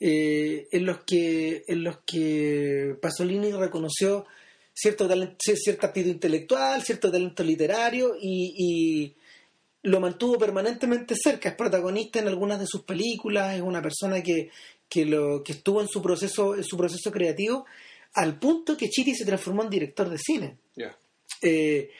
eh, 0.00 0.68
en 0.72 0.86
los 0.86 1.04
que 1.04 1.64
en 1.68 1.84
los 1.84 1.98
que 2.04 2.96
Pasolini 3.00 3.52
reconoció 3.52 4.26
cierto 4.74 5.06
talento, 5.06 5.36
cierta 5.38 5.88
aptitud 5.88 6.10
intelectual, 6.10 6.82
cierto 6.82 7.10
talento 7.10 7.44
literario 7.44 8.16
y 8.20 9.14
lo 9.82 10.00
mantuvo 10.00 10.38
permanentemente 10.38 11.14
cerca, 11.16 11.48
es 11.48 11.54
protagonista 11.56 12.20
en 12.20 12.28
algunas 12.28 12.60
de 12.60 12.66
sus 12.66 12.82
películas, 12.82 13.54
es 13.54 13.62
una 13.62 13.82
persona 13.82 14.22
que, 14.22 14.50
que, 14.88 15.04
lo, 15.04 15.42
que 15.42 15.52
estuvo 15.52 15.80
en 15.80 15.88
su 15.88 16.00
proceso, 16.00 16.54
en 16.54 16.64
su 16.64 16.76
proceso 16.76 17.10
creativo, 17.10 17.66
al 18.14 18.38
punto 18.38 18.76
que 18.76 18.88
Chiti 18.88 19.14
se 19.14 19.24
transformó 19.24 19.62
en 19.64 19.70
director 19.70 20.08
de 20.08 20.18
cine. 20.18 20.56
Eh, 21.42 21.90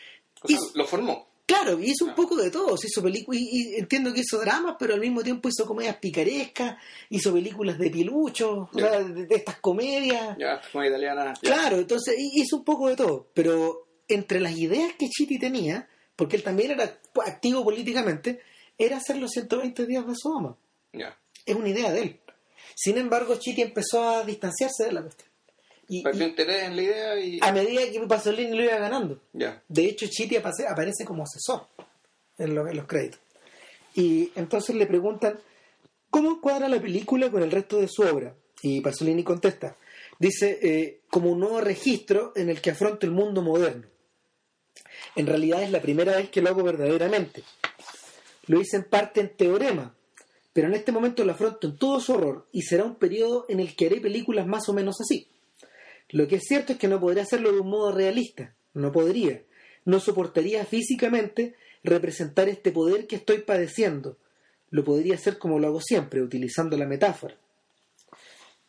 lo 0.74 0.86
formó. 0.86 1.32
Claro, 1.53 1.78
hizo 1.80 2.05
un 2.07 2.14
poco 2.14 2.36
de 2.36 2.50
todo, 2.50 2.74
hizo 2.82 3.03
películas, 3.03 3.40
y, 3.42 3.74
entiendo 3.76 4.12
que 4.12 4.20
hizo 4.20 4.38
dramas, 4.38 4.76
pero 4.78 4.94
al 4.94 5.00
mismo 5.00 5.22
tiempo 5.22 5.48
hizo 5.48 5.66
comedias 5.66 5.96
picarescas, 5.96 6.76
hizo 7.11 7.32
películas 7.32 7.78
de 7.78 7.90
piluchos, 7.90 8.70
de, 8.72 9.26
estas 9.30 9.57
comedias. 9.61 10.36
Ya, 10.38 10.61
como 10.72 10.84
italiana. 10.84 11.34
Claro, 11.40 11.76
entonces 11.76 12.14
hizo 12.18 12.57
un 12.57 12.64
poco 12.64 12.88
de 12.88 12.96
todo, 12.96 13.28
pero 13.34 13.86
entre 14.09 14.40
las 14.40 14.57
ideas 14.57 14.94
que 14.98 15.09
Chiti 15.09 15.38
tenía, 15.38 15.88
porque 16.16 16.36
él 16.36 16.42
también 16.42 16.72
era 16.72 16.98
activo 17.24 17.64
políticamente, 17.64 18.40
era 18.78 18.96
hacer 18.96 19.18
los 19.18 19.30
120 19.30 19.86
días 19.86 20.07
de 20.07 20.14
Sodoma. 20.14 20.57
Es 21.44 21.57
una 21.57 21.68
idea 21.68 21.92
de 21.92 22.03
él. 22.03 22.20
Sin 22.74 22.96
embargo, 22.98 23.36
Chiti 23.36 23.62
empezó 23.62 24.09
a 24.09 24.24
distanciarse 24.24 24.84
de 24.84 24.92
la 24.92 25.03
cuestión. 25.03 25.32
Y, 25.93 26.03
Perdió 26.03 26.26
interés 26.26 26.62
en 26.62 26.76
la 26.76 26.82
idea 26.82 27.20
y... 27.20 27.38
A 27.43 27.53
medida 27.53 27.82
que 27.93 28.01
Pasolini 28.07 28.57
lo 28.57 28.64
iba 28.64 28.78
ganando. 28.78 29.20
De 29.68 29.84
hecho, 29.84 30.07
Chiti 30.07 30.36
aparece 30.36 31.05
como 31.05 31.24
asesor 31.24 31.66
en, 32.38 32.55
los 32.55 32.86
créditos. 32.86 33.20
Y 33.95 34.32
entonces 34.34 34.74
le 34.74 34.86
preguntan, 34.86 35.38
¿cómo 36.09 36.30
encuadra 36.30 36.66
la 36.70 36.80
película 36.80 37.30
con 37.30 37.43
el 37.43 37.51
resto 37.51 37.78
de 37.78 37.88
su 37.88 38.05
obra? 38.05 38.34
Y 38.62 38.80
Pasolini 38.80 39.22
contesta, 39.22 39.76
dice, 40.18 40.59
eh, 40.62 41.01
como 41.11 41.30
un 41.30 41.40
nuevo 41.40 41.61
registro 41.61 42.32
en 42.36 42.49
el 42.49 42.62
que 42.62 42.70
afronta 42.70 43.05
el 43.05 43.12
mundo 43.12 43.43
moderno. 43.43 43.86
En 45.14 45.26
realidad 45.26 45.62
es 45.62 45.70
la 45.72 45.82
primera 45.82 46.16
vez 46.16 46.30
que 46.30 46.40
lo 46.40 46.49
hago 46.49 46.62
verdaderamente. 46.62 47.43
Lo 48.47 48.59
hice 48.59 48.78
en 48.78 48.84
parte 48.84 49.20
en 49.20 49.36
teorema, 49.36 49.95
pero 50.55 50.68
en 50.68 50.74
este 50.74 50.90
momento 50.90 51.22
lo 51.22 51.32
afronto 51.32 51.66
en 51.66 51.76
todo 51.76 52.01
su 52.01 52.14
horror 52.14 52.47
y 52.51 52.62
será 52.62 52.84
un 52.84 52.95
periodo 52.95 53.45
en 53.51 53.61
el 53.61 53.76
que 53.76 53.88
haré 53.88 54.01
películas 54.01 54.47
más 54.47 54.70
o 54.70 54.72
menos 54.72 54.99
así. 54.99 55.28
Lo 56.12 56.28
que 56.28 56.36
es 56.36 56.44
cierto 56.46 56.74
es 56.74 56.78
que 56.78 56.88
no 56.88 57.00
podría 57.00 57.22
hacerlo 57.22 57.52
de 57.52 57.60
un 57.60 57.68
modo 57.68 57.90
realista, 57.90 58.54
no 58.74 58.92
podría. 58.92 59.42
No 59.84 59.98
soportaría 59.98 60.64
físicamente 60.64 61.56
representar 61.82 62.48
este 62.48 62.70
poder 62.70 63.06
que 63.06 63.16
estoy 63.16 63.38
padeciendo. 63.38 64.18
Lo 64.70 64.84
podría 64.84 65.14
hacer 65.14 65.38
como 65.38 65.58
lo 65.58 65.66
hago 65.66 65.80
siempre, 65.80 66.22
utilizando 66.22 66.76
la 66.76 66.86
metáfora. 66.86 67.36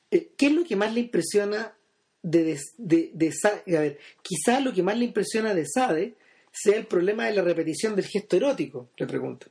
Eh, 0.09 0.31
¿Qué 0.37 0.47
es 0.47 0.53
lo 0.53 0.63
que 0.63 0.75
más 0.75 0.93
le 0.93 1.01
impresiona 1.01 1.75
de, 2.21 2.59
de, 2.77 3.11
de, 3.13 3.33
A 3.45 3.81
ver, 3.81 3.99
quizá 4.21 4.59
lo 4.61 4.73
que 4.73 4.81
más 4.81 4.97
le 4.97 5.05
impresiona 5.05 5.53
de 5.53 5.65
Sade 5.67 6.15
sea 6.51 6.77
el 6.77 6.87
problema 6.87 7.25
de 7.25 7.33
la 7.33 7.41
repetición 7.41 7.95
del 7.95 8.05
gesto 8.05 8.37
erótico, 8.37 8.89
le 8.97 9.05
pregunto. 9.05 9.47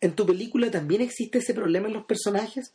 ¿En 0.00 0.14
tu 0.14 0.26
película 0.26 0.70
también 0.70 1.00
existe 1.00 1.38
ese 1.38 1.54
problema 1.54 1.88
en 1.88 1.94
los 1.94 2.04
personajes? 2.04 2.74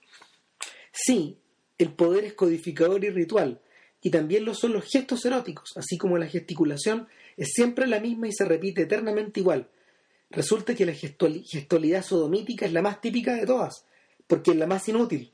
Sí, 0.92 1.38
el 1.78 1.94
poder 1.94 2.26
es 2.26 2.34
codificador 2.34 3.04
y 3.06 3.10
ritual, 3.10 3.62
y 4.08 4.10
también 4.10 4.46
lo 4.46 4.54
son 4.54 4.72
los 4.72 4.86
gestos 4.86 5.26
eróticos, 5.26 5.76
así 5.76 5.98
como 5.98 6.18
la 6.18 6.28
gesticulación 6.28 7.10
es 7.36 7.50
siempre 7.52 7.86
la 7.88 8.00
misma 8.00 8.30
y 8.30 8.32
se 8.32 8.46
repite 8.46 8.84
eternamente 8.84 9.42
igual. 9.42 9.68
Resulta 10.30 10.74
que 10.76 10.86
la 10.86 10.94
gestualidad 10.94 12.06
sodomítica 12.06 12.66
es 12.66 12.72
la 12.72 12.82
más 12.82 13.02
típica 13.02 13.34
de 13.36 13.46
todas, 13.46 13.84
porque 14.26 14.52
es 14.52 14.58
la 14.58 14.66
más 14.66 14.88
inútil, 14.88 15.34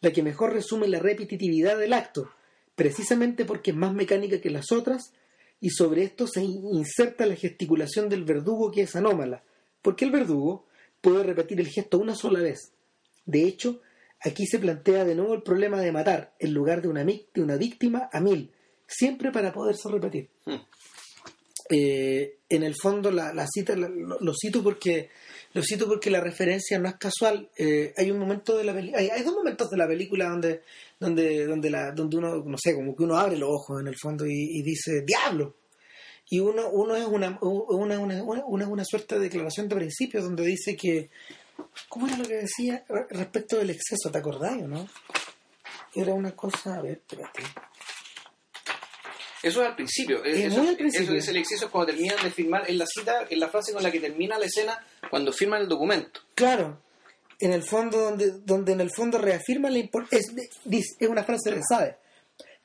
la 0.00 0.12
que 0.12 0.22
mejor 0.22 0.52
resume 0.52 0.86
la 0.86 1.00
repetitividad 1.00 1.76
del 1.76 1.94
acto, 1.94 2.30
precisamente 2.76 3.44
porque 3.44 3.72
es 3.72 3.76
más 3.76 3.92
mecánica 3.92 4.40
que 4.40 4.50
las 4.50 4.70
otras 4.70 5.12
y 5.58 5.70
sobre 5.70 6.04
esto 6.04 6.28
se 6.28 6.44
inserta 6.44 7.26
la 7.26 7.34
gesticulación 7.34 8.08
del 8.08 8.22
verdugo 8.22 8.70
que 8.70 8.82
es 8.82 8.94
anómala, 8.94 9.42
porque 9.82 10.04
el 10.04 10.12
verdugo 10.12 10.68
puede 11.00 11.24
repetir 11.24 11.58
el 11.58 11.66
gesto 11.66 11.98
una 11.98 12.14
sola 12.14 12.38
vez. 12.38 12.70
De 13.26 13.42
hecho, 13.42 13.80
aquí 14.24 14.46
se 14.46 14.58
plantea 14.58 15.04
de 15.04 15.14
nuevo 15.14 15.34
el 15.34 15.42
problema 15.42 15.80
de 15.80 15.92
matar 15.92 16.34
en 16.38 16.54
lugar 16.54 16.82
de 16.82 16.88
una, 16.88 17.04
de 17.04 17.42
una 17.42 17.56
víctima 17.56 18.08
a 18.12 18.20
mil, 18.20 18.52
siempre 18.86 19.32
para 19.32 19.52
poderse 19.52 19.88
repetir. 19.88 20.28
Hmm. 20.44 20.60
Eh, 21.70 22.38
en 22.50 22.64
el 22.64 22.74
fondo 22.74 23.10
la, 23.10 23.46
cita 23.46 23.74
lo, 23.74 24.34
cito 24.34 24.62
porque 24.62 25.08
lo 25.54 25.62
cito 25.62 25.86
porque 25.86 26.10
la 26.10 26.20
referencia 26.20 26.78
no 26.78 26.88
es 26.88 26.96
casual. 26.96 27.48
Eh, 27.56 27.94
hay 27.96 28.10
un 28.10 28.18
momento 28.18 28.58
de 28.58 28.64
la 28.64 28.72
hay, 28.74 29.08
hay, 29.08 29.22
dos 29.22 29.34
momentos 29.34 29.70
de 29.70 29.76
la 29.78 29.86
película 29.86 30.28
donde 30.28 30.62
donde 31.00 31.46
donde 31.46 31.70
la 31.70 31.92
donde 31.92 32.16
uno 32.18 32.42
no 32.44 32.56
sé 32.62 32.74
como 32.74 32.94
que 32.94 33.04
uno 33.04 33.16
abre 33.16 33.38
los 33.38 33.48
ojos 33.48 33.80
en 33.80 33.86
el 33.86 33.96
fondo 33.96 34.26
y, 34.26 34.62
dice 34.62 35.02
diablo 35.06 35.56
y 36.28 36.40
uno 36.40 36.68
uno 36.68 36.94
es 36.94 37.06
una 37.06 37.38
una, 37.40 37.98
una, 37.98 38.22
una, 38.22 38.68
una 38.68 38.84
suerte 38.84 39.14
de 39.14 39.22
declaración 39.22 39.68
de 39.68 39.76
principios 39.76 40.24
donde 40.24 40.44
dice 40.44 40.76
que 40.76 41.08
cómo 41.88 42.06
era 42.06 42.16
lo 42.16 42.24
que 42.24 42.34
decía 42.34 42.84
respecto 43.10 43.58
del 43.58 43.70
exceso 43.70 44.10
te 44.10 44.18
acordás 44.18 44.54
o 44.54 44.68
no 44.68 44.88
era 45.94 46.14
una 46.14 46.32
cosa 46.32 46.76
a 46.76 46.82
ver 46.82 47.02
espérate 47.06 47.42
eso 49.42 49.60
es 49.60 49.68
al 49.68 49.74
principio. 49.74 50.22
eso, 50.24 50.62
es 50.72 51.28
el 51.28 51.36
exceso 51.36 51.68
cuando 51.70 51.92
terminan 51.92 52.16
de 52.22 52.30
firmar, 52.30 52.70
en 52.70 52.78
la 52.78 52.86
cita, 52.86 53.26
en 53.28 53.40
la 53.40 53.48
frase 53.48 53.72
con 53.72 53.82
la 53.82 53.90
que 53.90 53.98
termina 53.98 54.38
la 54.38 54.46
escena, 54.46 54.86
cuando 55.10 55.32
firman 55.32 55.62
el 55.62 55.68
documento. 55.68 56.20
Claro. 56.36 56.80
En 57.40 57.52
el 57.52 57.64
fondo, 57.64 57.98
donde, 57.98 58.30
donde 58.44 58.72
en 58.72 58.80
el 58.80 58.90
fondo 58.94 59.18
reafirma 59.18 59.68
la 59.68 59.78
importancia. 59.78 60.32
Es, 60.64 60.96
es, 61.00 61.08
una 61.08 61.24
frase 61.24 61.50
de 61.50 61.60
sabe. 61.68 61.96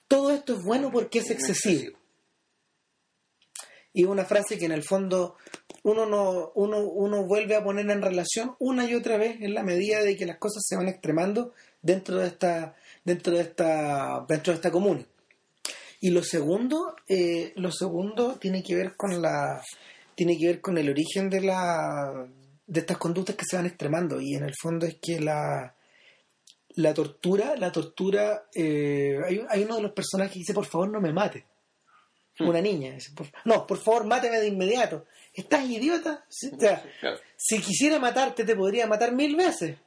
Todo 0.08 0.30
esto 0.30 0.54
es 0.54 0.64
bueno 0.64 0.91
porque 0.91 1.20
es 1.20 1.32
excesivo. 1.32 1.98
Y 3.91 4.04
es 4.04 4.08
una 4.08 4.26
frase 4.26 4.60
que 4.60 4.66
en 4.66 4.72
el 4.72 4.84
fondo 4.84 5.38
uno 5.84 6.05
no 6.05 6.51
uno, 6.55 6.80
uno 6.80 7.23
vuelve 7.23 7.55
a 7.55 7.63
poner 7.63 7.89
en 7.89 8.01
relación 8.01 8.55
una 8.59 8.89
y 8.89 8.95
otra 8.95 9.17
vez 9.17 9.41
en 9.41 9.53
la 9.53 9.63
medida 9.63 10.01
de 10.01 10.15
que 10.15 10.25
las 10.25 10.38
cosas 10.38 10.63
se 10.65 10.75
van 10.75 10.88
extremando 10.88 11.53
dentro 11.82 12.17
de 12.17 12.28
esta 12.28 12.75
dentro 13.03 13.34
de 13.36 13.41
esta 13.41 14.25
dentro 14.28 14.53
de 14.53 14.57
esta 14.57 14.71
comuna. 14.71 15.05
Y 15.99 16.11
lo 16.11 16.21
segundo, 16.21 16.95
eh, 17.07 17.53
lo 17.55 17.71
segundo 17.71 18.36
tiene 18.36 18.61
que 18.61 18.75
ver 18.75 18.95
con 18.95 19.21
la 19.21 19.63
tiene 20.15 20.38
que 20.38 20.47
ver 20.47 20.61
con 20.61 20.78
el 20.78 20.89
origen 20.89 21.30
de 21.30 21.41
la 21.41 22.28
de 22.67 22.80
estas 22.80 22.97
conductas 22.97 23.36
que 23.36 23.45
se 23.49 23.55
van 23.55 23.65
extremando. 23.65 24.19
Y 24.21 24.36
en 24.36 24.43
el 24.43 24.53
fondo 24.61 24.86
es 24.86 24.97
que 25.01 25.19
la 25.19 25.73
la 26.78 26.93
tortura 26.93 27.55
la 27.57 27.71
tortura 27.71 28.47
eh, 28.53 29.19
hay, 29.25 29.41
hay, 29.49 29.63
uno 29.63 29.78
de 29.78 29.82
los 29.82 29.93
personajes 29.93 30.34
que 30.34 30.39
dice 30.39 30.53
por 30.53 30.65
favor 30.65 30.89
no 30.89 31.01
me 31.01 31.11
mate 31.11 31.43
hmm. 32.38 32.47
una 32.47 32.61
niña 32.61 32.91
dice, 32.91 33.13
no 33.45 33.65
por 33.65 33.80
favor 33.80 34.05
máteme 34.05 34.39
de 34.39 34.47
inmediato 34.47 35.05
estás 35.42 35.70
idiota. 35.70 36.26
Si 37.36 37.62
quisiera 37.62 38.00
matarte 38.00 38.44
te 38.44 38.56
podría 38.56 38.88
matar 38.88 39.14
mil 39.14 39.36
veces 39.36 39.78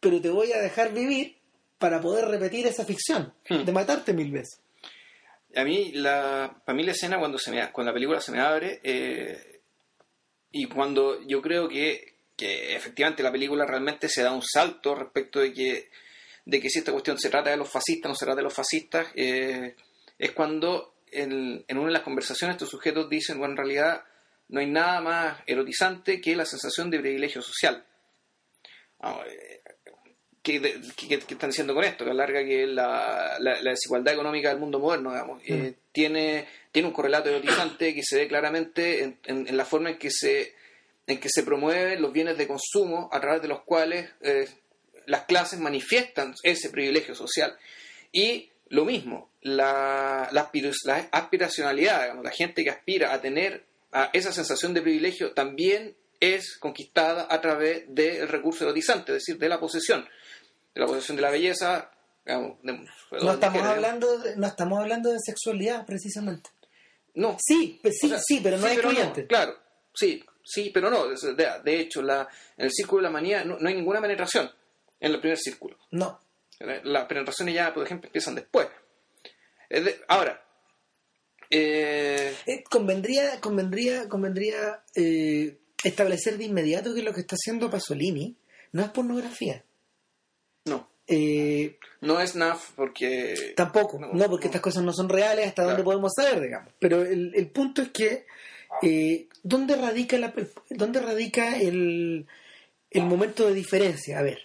pero 0.00 0.20
te 0.20 0.30
voy 0.30 0.52
a 0.52 0.60
dejar 0.60 0.92
vivir 0.92 1.36
para 1.78 2.00
poder 2.00 2.26
repetir 2.26 2.66
esa 2.66 2.84
ficción 2.84 3.34
hmm. 3.48 3.64
de 3.64 3.72
matarte 3.72 4.12
mil 4.12 4.30
veces. 4.30 4.60
A 5.54 5.64
mí 5.64 5.92
la, 5.92 6.62
para 6.64 6.76
mí 6.76 6.84
la 6.84 6.92
escena 6.92 7.18
cuando, 7.18 7.38
se 7.38 7.50
me, 7.50 7.70
cuando 7.72 7.90
la 7.90 7.94
película 7.94 8.20
se 8.20 8.32
me 8.32 8.40
abre 8.40 8.80
eh, 8.82 9.60
y 10.52 10.66
cuando 10.66 11.26
yo 11.26 11.40
creo 11.40 11.68
que, 11.68 12.18
que, 12.36 12.76
efectivamente 12.76 13.22
la 13.22 13.32
película 13.32 13.64
realmente 13.66 14.08
se 14.08 14.22
da 14.22 14.32
un 14.32 14.42
salto 14.42 14.94
respecto 14.94 15.40
de 15.40 15.52
que, 15.52 15.88
de 16.44 16.60
que 16.60 16.68
si 16.68 16.78
esta 16.78 16.92
cuestión 16.92 17.18
se 17.18 17.30
trata 17.30 17.50
de 17.50 17.56
los 17.56 17.68
fascistas, 17.68 18.10
no 18.10 18.14
se 18.14 18.26
trata 18.26 18.36
de 18.36 18.44
los 18.44 18.54
fascistas, 18.54 19.08
eh, 19.14 19.74
es 20.18 20.32
cuando 20.32 20.96
en, 21.10 21.64
en, 21.66 21.78
una 21.78 21.86
de 21.86 21.94
las 21.94 22.02
conversaciones 22.02 22.54
estos 22.54 22.70
sujetos 22.70 23.08
dicen, 23.08 23.38
bueno, 23.38 23.52
en 23.52 23.58
realidad 23.58 24.04
no 24.48 24.60
hay 24.60 24.66
nada 24.66 25.00
más 25.00 25.38
erotizante 25.46 26.20
que 26.20 26.36
la 26.36 26.44
sensación 26.44 26.90
de 26.90 27.00
privilegio 27.00 27.42
social. 27.42 27.84
Ah, 29.00 29.22
eh, 29.28 29.60
que 30.42 30.60
están 31.28 31.50
diciendo 31.50 31.74
con 31.74 31.82
esto, 31.82 32.04
que 32.04 32.12
alarga 32.12 32.44
que 32.44 32.66
la, 32.68 33.36
la- 33.40 33.60
la 33.60 33.70
desigualdad 33.70 34.14
económica 34.14 34.48
del 34.50 34.58
mundo 34.60 34.78
moderno, 34.78 35.10
digamos, 35.10 35.42
eh, 35.44 35.74
tiene, 35.90 36.46
tiene 36.70 36.86
un 36.86 36.94
correlato 36.94 37.28
erotizante 37.30 37.92
que 37.94 38.02
se 38.04 38.16
ve 38.16 38.28
claramente 38.28 39.02
en, 39.02 39.18
en- 39.24 39.48
en 39.48 39.56
la 39.56 39.64
forma 39.64 39.90
en 39.90 39.98
que 39.98 40.10
se 40.10 40.54
en 41.08 41.18
que 41.20 41.28
se 41.28 41.44
promueven 41.44 42.02
los 42.02 42.12
bienes 42.12 42.36
de 42.36 42.48
consumo 42.48 43.08
a 43.12 43.20
través 43.20 43.40
de 43.40 43.46
los 43.48 43.62
cuales 43.62 44.10
eh, 44.22 44.48
las 45.06 45.22
clases 45.24 45.60
manifiestan 45.60 46.34
ese 46.42 46.68
privilegio 46.70 47.14
social. 47.14 47.56
Y 48.10 48.50
lo 48.70 48.84
mismo, 48.84 49.30
la, 49.40 50.28
la, 50.32 50.40
aspira- 50.50 50.72
la 50.84 51.08
aspiracionalidad, 51.12 52.02
digamos, 52.02 52.24
la 52.24 52.32
gente 52.32 52.64
que 52.64 52.70
aspira 52.70 53.12
a 53.14 53.20
tener 53.20 53.64
a 54.02 54.10
esa 54.12 54.32
sensación 54.32 54.74
de 54.74 54.82
privilegio 54.82 55.32
también 55.32 55.96
es 56.20 56.56
conquistada 56.58 57.26
a 57.30 57.40
través 57.40 57.84
del 57.88 58.28
recurso 58.28 58.64
erotizante, 58.64 59.12
es 59.12 59.18
decir, 59.24 59.38
de 59.38 59.48
la 59.48 59.58
posesión, 59.60 60.06
de 60.74 60.80
la 60.80 60.86
posesión 60.86 61.16
de 61.16 61.22
la 61.22 61.30
belleza. 61.30 61.90
digamos, 62.24 62.58
de- 62.62 62.72
de 62.72 62.88
No 63.22 63.32
estamos 63.34 63.62
hablando 63.62 64.18
de, 64.18 64.36
no 64.36 64.46
estamos 64.48 64.80
hablando 64.80 65.12
de 65.12 65.18
sexualidad 65.24 65.86
precisamente. 65.86 66.50
No, 67.14 67.36
Sí, 67.40 67.78
pues 67.80 67.96
sí, 68.00 68.06
O 68.06 68.10
sea, 68.10 68.18
sí, 68.26 68.40
pero 68.42 68.58
no 68.58 68.66
es 68.66 68.72
excluyente. 68.72 69.26
claro, 69.28 69.56
sí, 69.94 70.24
sí, 70.44 70.70
pero 70.74 70.90
no. 70.90 71.06
De, 71.08 71.46
de 71.64 71.80
hecho, 71.80 72.02
la, 72.02 72.28
en 72.56 72.64
el 72.66 72.72
círculo 72.72 73.00
de 73.02 73.04
la 73.04 73.10
manía 73.12 73.44
no, 73.44 73.58
no 73.58 73.68
hay 73.68 73.74
ninguna 73.76 74.00
penetración 74.00 74.50
en 75.00 75.12
el 75.12 75.20
primer 75.20 75.38
círculo. 75.38 75.78
No. 75.92 76.20
Las 76.84 77.04
penetraciones 77.06 77.54
ya, 77.54 77.72
por 77.72 77.84
ejemplo, 77.84 78.08
empiezan 78.08 78.34
después. 78.34 78.66
Es 79.68 79.84
de- 79.84 80.00
ahora, 80.08 80.42
eh, 81.50 82.34
Eh, 82.46 82.64
convendría, 82.70 83.40
convendría, 83.40 84.08
convendría 84.08 84.82
eh, 84.94 85.58
establecer 85.84 86.38
de 86.38 86.44
inmediato 86.44 86.94
que 86.94 87.02
lo 87.02 87.12
que 87.12 87.20
está 87.20 87.34
haciendo 87.34 87.70
Pasolini 87.70 88.36
no 88.72 88.82
es 88.82 88.90
pornografía. 88.90 89.64
no, 90.64 90.88
Eh, 91.08 91.78
no 92.00 92.20
es 92.20 92.34
NAF 92.34 92.72
porque... 92.74 93.52
tampoco, 93.56 93.98
No, 93.98 94.12
no, 94.12 94.28
porque 94.28 94.46
no. 94.46 94.50
estas 94.50 94.60
cosas 94.62 94.82
no 94.82 94.92
son 94.92 95.08
reales 95.08 95.46
hasta 95.46 95.62
Claro. 95.62 95.70
donde 95.70 95.84
podemos 95.84 96.12
saber, 96.16 96.40
digamos. 96.40 96.72
Pero 96.80 97.02
el, 97.02 97.32
el 97.34 97.48
punto 97.50 97.82
es 97.82 97.90
que 97.90 98.26
¿dónde 99.44 99.76
radica 99.76 100.18
la 100.18 100.34
dónde 100.70 101.00
radica 101.00 101.56
el, 101.56 102.26
el 102.90 103.04
momento 103.04 103.46
de 103.46 103.54
diferencia? 103.54 104.18
A 104.18 104.22
ver, 104.22 104.38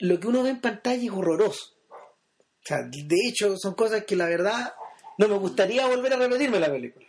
lo 0.00 0.20
que 0.20 0.26
uno 0.28 0.42
ve 0.42 0.50
en 0.50 0.60
pantalla 0.60 1.02
es 1.02 1.10
horroroso. 1.10 1.74
O 1.88 2.66
sea, 2.66 2.82
de 2.82 3.16
hecho, 3.28 3.56
son 3.58 3.74
cosas 3.74 4.04
que 4.04 4.16
la 4.16 4.26
verdad 4.26 4.74
no 5.18 5.28
me 5.28 5.36
gustaría 5.38 5.86
volver 5.86 6.12
a 6.14 6.16
repetirme 6.16 6.60
la 6.60 6.70
película. 6.70 7.06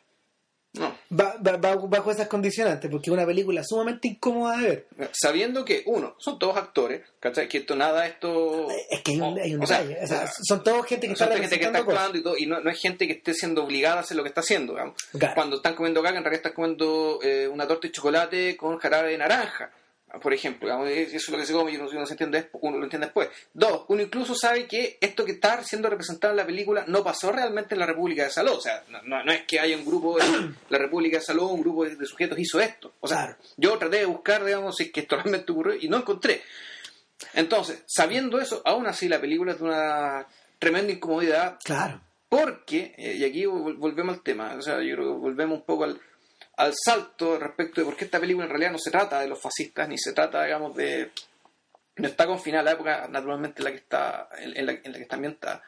No. 0.73 0.93
Ba- 1.09 1.37
ba- 1.39 1.55
ba- 1.55 1.75
bajo 1.77 2.11
esas 2.11 2.27
condicionantes, 2.27 2.91
porque 2.91 3.09
es 3.09 3.13
una 3.13 3.25
película 3.25 3.63
sumamente 3.63 4.09
incómoda 4.09 4.57
de 4.57 4.67
ver. 4.97 5.09
Sabiendo 5.13 5.63
que, 5.63 5.83
uno, 5.85 6.15
son 6.19 6.37
todos 6.37 6.57
actores, 6.57 7.01
¿cachai? 7.21 7.47
Que 7.47 7.59
esto 7.59 7.77
nada, 7.77 8.05
esto... 8.05 8.67
Es 8.89 9.01
que 9.01 9.13
hay 9.13 9.21
un, 9.21 9.39
hay 9.39 9.55
un 9.55 9.63
o 9.63 9.67
sea, 9.67 9.81
detalle. 9.81 10.03
O 10.03 10.07
sea, 10.07 10.29
son 10.43 10.63
todos 10.65 10.85
gente 10.85 11.07
que 11.07 11.13
está 11.13 11.27
son 11.29 11.37
gente 11.37 11.57
que 11.59 11.63
está 11.65 11.77
actuando 11.77 12.17
y 12.17 12.21
todo, 12.23 12.37
y 12.37 12.45
no, 12.45 12.59
no 12.59 12.69
es 12.69 12.77
gente 12.77 13.07
que 13.07 13.13
esté 13.13 13.33
siendo 13.33 13.63
obligada 13.63 13.97
a 13.97 13.99
hacer 14.01 14.17
lo 14.17 14.23
que 14.23 14.29
está 14.29 14.41
haciendo. 14.41 14.73
Claro. 14.73 15.33
Cuando 15.33 15.55
están 15.55 15.75
comiendo 15.75 16.03
caca, 16.03 16.17
en 16.17 16.23
realidad 16.25 16.41
están 16.45 16.53
comiendo 16.53 17.19
eh, 17.23 17.47
una 17.47 17.65
torta 17.65 17.87
de 17.87 17.93
chocolate 17.93 18.57
con 18.57 18.77
jarabe 18.77 19.11
de 19.11 19.17
naranja, 19.17 19.71
por 20.21 20.33
ejemplo. 20.33 20.67
digamos, 20.67 20.87
Eso 20.89 21.15
es 21.17 21.29
lo 21.29 21.37
que 21.37 21.45
se 21.45 21.53
come 21.53 21.71
y 21.71 21.75
uno, 21.77 21.89
uno 21.91 22.05
se 22.05 22.13
entiende, 22.13 22.49
uno 22.53 22.77
lo 22.77 22.83
entiende 22.83 23.07
después. 23.07 23.29
Dos, 23.53 23.85
uno 23.89 24.01
incluso 24.01 24.33
sabe 24.35 24.65
que 24.67 24.97
esto 25.01 25.25
que 25.25 25.33
está 25.33 25.61
siendo 25.63 25.89
representado 25.89 26.31
en 26.31 26.37
la 26.37 26.45
película 26.45 26.85
no 26.87 27.03
pasó 27.03 27.31
realmente 27.31 27.75
en 27.75 27.79
la 27.79 27.85
República 27.85 28.23
de 28.23 28.29
Saló. 28.29 28.55
O 28.57 28.61
sea, 28.61 28.83
no, 28.89 29.01
no- 29.03 29.23
no 29.23 29.31
es 29.31 29.43
que 29.43 29.59
haya 29.59 29.75
un 29.75 29.85
grupo 29.85 30.17
de 30.17 30.23
la 30.69 30.77
República 30.77 31.17
de 31.17 31.23
Saló, 31.23 31.47
un 31.47 31.61
grupo 31.61 31.83
de, 31.85 31.95
de 31.95 32.05
sujetos 32.05 32.39
hizo 32.39 32.59
esto. 32.61 32.93
O 33.01 33.07
sea, 33.07 33.37
yo 33.57 33.77
traté 33.77 33.97
de 33.97 34.05
buscar, 34.05 34.43
digamos, 34.45 34.75
si 34.77 34.83
es 34.83 34.91
que 34.91 35.01
esto 35.01 35.15
realmente 35.17 35.51
ocurrió 35.51 35.75
y 35.79 35.89
no 35.89 35.97
encontré. 35.97 36.41
Entonces, 37.33 37.83
sabiendo 37.87 38.39
eso, 38.39 38.61
aún 38.65 38.87
así 38.87 39.07
la 39.07 39.19
película 39.21 39.53
es 39.53 39.59
de 39.59 39.63
una 39.65 40.27
tremenda 40.59 40.91
incomodidad 40.91 41.57
Claro. 41.63 42.01
porque, 42.29 42.93
eh, 42.97 43.15
y 43.17 43.23
aquí 43.25 43.43
vol- 43.45 43.77
volvemos 43.77 44.15
al 44.17 44.23
tema, 44.23 44.55
o 44.57 44.61
sea, 44.61 44.81
yo 44.81 44.95
creo 44.95 45.13
que 45.13 45.19
volvemos 45.19 45.59
un 45.59 45.65
poco 45.65 45.83
al, 45.85 45.99
al 46.57 46.73
salto 46.73 47.37
respecto 47.37 47.81
de 47.81 47.85
por 47.85 47.95
qué 47.95 48.05
esta 48.05 48.19
película 48.19 48.45
en 48.45 48.51
realidad 48.51 48.71
no 48.71 48.79
se 48.79 48.91
trata 48.91 49.19
de 49.19 49.27
los 49.27 49.41
fascistas, 49.41 49.87
ni 49.89 49.97
se 49.97 50.13
trata, 50.13 50.43
digamos, 50.43 50.75
de... 50.75 51.11
No 51.97 52.07
está 52.07 52.25
confinada 52.25 52.61
a 52.61 52.65
la 52.65 52.71
época, 52.71 53.07
naturalmente, 53.09 53.61
en 53.61 53.65
la 53.65 53.71
que 53.71 53.77
está, 53.77 54.29
en, 54.37 54.65
la, 54.65 54.71
en 54.73 54.91
la 54.91 54.97
que 54.97 55.03
está 55.03 55.15
ambientada. 55.15 55.63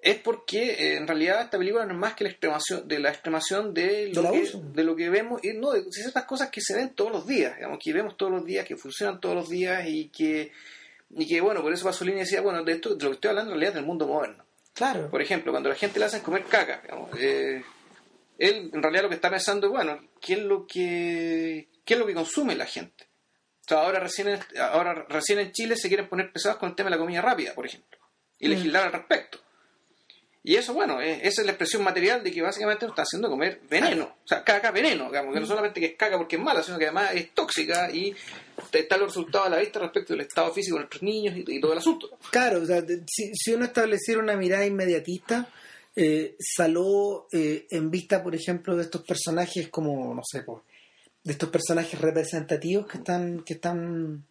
Es 0.00 0.18
porque, 0.18 0.72
eh, 0.72 0.96
en 0.96 1.06
realidad, 1.06 1.42
esta 1.42 1.56
película 1.56 1.86
no 1.86 1.94
es 1.94 1.98
más 1.98 2.14
que 2.14 2.24
la 2.24 2.30
extremación 2.30 2.86
de 2.86 2.98
la 2.98 3.10
extremación 3.10 3.72
de 3.72 4.12
lo, 4.12 4.32
que, 4.32 4.50
de 4.52 4.84
lo 4.84 4.94
que 4.94 5.08
vemos, 5.08 5.42
y 5.42 5.54
no, 5.54 5.70
de 5.70 5.84
ciertas 5.90 6.24
cosas 6.24 6.50
que 6.50 6.60
se 6.60 6.74
ven 6.74 6.94
todos 6.94 7.10
los 7.10 7.26
días, 7.26 7.56
digamos, 7.56 7.78
que 7.82 7.92
vemos 7.92 8.16
todos 8.16 8.32
los 8.32 8.44
días, 8.44 8.66
que 8.66 8.76
funcionan 8.76 9.20
todos 9.20 9.34
los 9.34 9.48
días 9.48 9.84
y 9.86 10.08
que, 10.08 10.52
y 11.10 11.26
que 11.26 11.40
bueno, 11.40 11.62
por 11.62 11.72
eso 11.72 11.84
Pasolini 11.84 12.18
decía, 12.18 12.42
bueno, 12.42 12.62
de 12.62 12.72
esto, 12.72 12.96
de 12.96 13.04
lo 13.04 13.10
que 13.10 13.14
estoy 13.14 13.30
hablando 13.30 13.52
en 13.52 13.54
realidad 13.54 13.70
es 13.70 13.76
del 13.76 13.86
mundo 13.86 14.06
moderno. 14.06 14.44
Claro. 14.74 15.08
Por 15.08 15.22
ejemplo, 15.22 15.52
cuando 15.52 15.70
la 15.70 15.74
gente 15.76 15.98
le 15.98 16.04
hacen 16.04 16.20
comer 16.20 16.44
caca, 16.44 16.80
digamos, 16.82 17.10
eh, 17.18 17.64
él 18.38 18.70
en 18.72 18.82
realidad 18.82 19.02
lo 19.04 19.08
que 19.08 19.14
está 19.16 19.30
pensando 19.30 19.66
es, 19.66 19.72
bueno, 19.72 20.00
¿qué 20.20 20.34
es 20.34 20.40
lo 20.40 20.66
que, 20.66 21.68
qué 21.84 21.94
es 21.94 22.00
lo 22.00 22.06
que 22.06 22.14
consume 22.14 22.54
la 22.56 22.66
gente? 22.66 23.06
O 23.64 23.68
sea, 23.68 23.78
ahora 23.78 24.00
recién, 24.00 24.28
en, 24.28 24.40
ahora 24.60 25.06
recién 25.08 25.38
en 25.38 25.52
Chile 25.52 25.76
se 25.76 25.88
quieren 25.88 26.08
poner 26.08 26.30
pesados 26.32 26.58
con 26.58 26.68
el 26.70 26.74
tema 26.76 26.90
de 26.90 26.96
la 26.96 27.00
comida 27.00 27.22
rápida, 27.22 27.54
por 27.54 27.66
ejemplo, 27.66 27.98
y 28.38 28.46
Mm. 28.48 28.50
legislar 28.50 28.86
al 28.86 28.92
respecto. 28.92 29.38
Y 30.46 30.56
eso, 30.56 30.74
bueno, 30.74 31.00
eh, 31.00 31.20
esa 31.22 31.40
es 31.40 31.46
la 31.46 31.52
expresión 31.52 31.82
material 31.82 32.22
de 32.22 32.30
que 32.30 32.42
básicamente 32.42 32.84
nos 32.84 32.92
está 32.92 33.00
haciendo 33.04 33.30
comer 33.30 33.62
veneno. 33.70 34.16
O 34.22 34.28
sea, 34.28 34.44
caca 34.44 34.70
veneno, 34.70 35.06
digamos, 35.06 35.32
que 35.32 35.40
no 35.40 35.46
solamente 35.46 35.80
que 35.80 35.86
es 35.86 35.94
caca 35.96 36.18
porque 36.18 36.36
es 36.36 36.42
mala, 36.42 36.62
sino 36.62 36.76
que 36.76 36.84
además 36.84 37.12
es 37.14 37.32
tóxica 37.32 37.90
y 37.90 38.14
está 38.70 38.98
los 38.98 39.08
resultados 39.08 39.46
a 39.46 39.50
la 39.50 39.56
vista 39.58 39.78
respecto 39.78 40.12
del 40.12 40.20
estado 40.20 40.52
físico 40.52 40.76
de 40.76 40.80
nuestros 40.82 41.02
niños 41.02 41.34
y, 41.34 41.44
y 41.50 41.60
todo 41.62 41.72
el 41.72 41.78
asunto. 41.78 42.18
Claro, 42.30 42.60
o 42.60 42.66
sea, 42.66 42.82
si, 43.06 43.32
si 43.34 43.54
uno 43.54 43.64
estableciera 43.64 44.20
una 44.20 44.36
mirada 44.36 44.66
inmediatista, 44.66 45.48
eh, 45.96 46.36
Saló, 46.38 47.26
eh, 47.32 47.66
en 47.70 47.90
vista, 47.90 48.22
por 48.22 48.34
ejemplo, 48.34 48.76
de 48.76 48.82
estos 48.82 49.02
personajes 49.02 49.68
como, 49.68 50.14
no 50.14 50.22
sé, 50.24 50.42
pues, 50.42 50.62
de 51.22 51.32
estos 51.32 51.48
personajes 51.50 52.00
representativos 52.00 52.86
que 52.86 52.98
están, 52.98 53.42
que 53.44 53.54
están, 53.54 54.24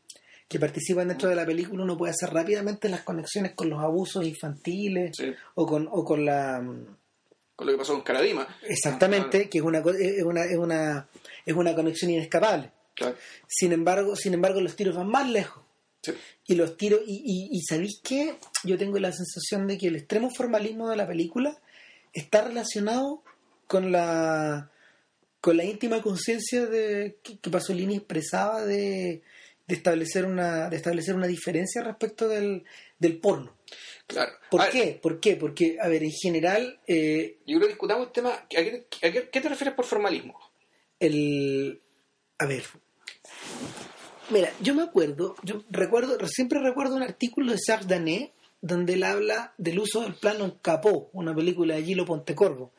que 0.48 0.60
participan 0.60 1.08
dentro 1.08 1.30
de 1.30 1.36
la 1.36 1.46
película, 1.46 1.84
uno 1.84 1.98
puede 1.98 2.12
hacer 2.12 2.30
rápidamente 2.32 2.88
las 2.90 3.02
conexiones 3.02 3.54
con 3.54 3.70
los 3.70 3.80
abusos 3.80 4.26
infantiles 4.26 5.12
Sí. 5.18 5.34
o 5.56 5.66
con, 5.66 5.88
o 5.92 6.04
con 6.06 6.24
la 6.26 6.62
Con 7.56 7.66
lo 7.68 7.72
que 7.74 7.78
pasó 7.80 7.94
con 7.94 8.04
Caradima. 8.04 8.48
exactamente, 8.68 9.50
que 9.50 9.58
es 9.60 9.64
una, 9.64 9.80
es 9.80 10.24
una, 10.24 10.44
es 10.46 10.58
una, 10.58 11.08
es 11.46 11.54
una 11.56 11.74
conexión 11.74 12.12
inescapable. 12.12 12.72
Claro. 12.96 13.16
Sin 13.48 13.72
embargo, 13.72 14.16
sin 14.16 14.36
embargo, 14.36 14.62
los 14.62 14.76
tiros 14.76 14.96
van 14.96 15.08
más 15.08 15.28
lejos. 15.28 15.63
Sí. 16.04 16.12
Y 16.48 16.56
los 16.56 16.78
tiros, 16.78 17.02
y, 17.08 17.16
y, 17.26 17.58
y 17.58 17.62
¿sabéis 17.62 18.00
qué? 18.04 18.36
Yo 18.66 18.78
tengo 18.78 19.00
la 19.00 19.12
sensación 19.12 19.66
de 19.68 19.78
que 19.78 19.88
el 19.88 19.96
extremo 19.96 20.30
formalismo 20.30 20.90
de 20.90 20.98
la 20.98 21.08
película 21.08 21.60
está 22.12 22.42
relacionado 22.44 23.24
con 23.68 23.92
la 23.92 24.70
con 25.42 25.58
la 25.58 25.64
íntima 25.66 26.02
conciencia 26.02 26.66
de 26.68 27.18
que, 27.24 27.38
que 27.38 27.50
Pasolini 27.50 27.96
expresaba 27.98 28.64
de, 28.64 29.24
de 29.68 29.76
establecer 29.76 30.26
una 30.26 30.70
de 30.70 30.76
establecer 30.78 31.16
una 31.16 31.28
diferencia 31.28 31.82
respecto 31.82 32.28
del, 32.30 32.64
del 33.00 33.18
porno. 33.20 33.58
Claro. 34.08 34.34
¿Por 34.52 34.62
A 34.62 34.66
ver, 34.66 34.74
qué? 34.74 35.00
¿Por 35.02 35.20
qué? 35.20 35.36
Porque, 35.38 35.78
a 35.82 35.88
ver, 35.88 36.04
en 36.04 36.12
general, 36.12 36.80
eh, 36.88 37.40
Yo 37.48 37.58
creo 37.58 37.62
que 37.62 37.74
discutamos 37.74 38.08
el 38.08 38.14
tema. 38.14 38.32
¿A 38.34 38.48
qué, 38.48 38.88
a 39.02 39.12
qué- 39.12 39.30
qué 39.32 39.42
te 39.42 39.50
refieres 39.50 39.74
por 39.74 39.86
formalismo? 39.86 40.38
el 41.00 41.82
a 42.38 42.46
ver 42.46 42.64
mira 44.30 44.52
yo 44.62 44.76
me 44.76 44.84
acuerdo 44.84 45.36
yo 45.44 45.64
recuerdo 45.70 46.18
siempre 46.28 46.60
recuerdo 46.60 46.96
un 46.96 47.04
artículo 47.04 47.52
de 47.52 47.60
Jacques 47.66 47.88
Danet 47.88 48.32
donde 48.62 48.94
él 48.94 49.04
habla 49.04 49.54
del 49.58 49.80
uso 49.80 50.02
del 50.02 50.16
plano 50.16 50.46
en 50.46 50.52
Capó 50.62 51.10
una 51.14 51.36
película 51.36 51.76
de 51.76 51.84
Gilo 51.84 52.06
Pontecorvo. 52.06 52.72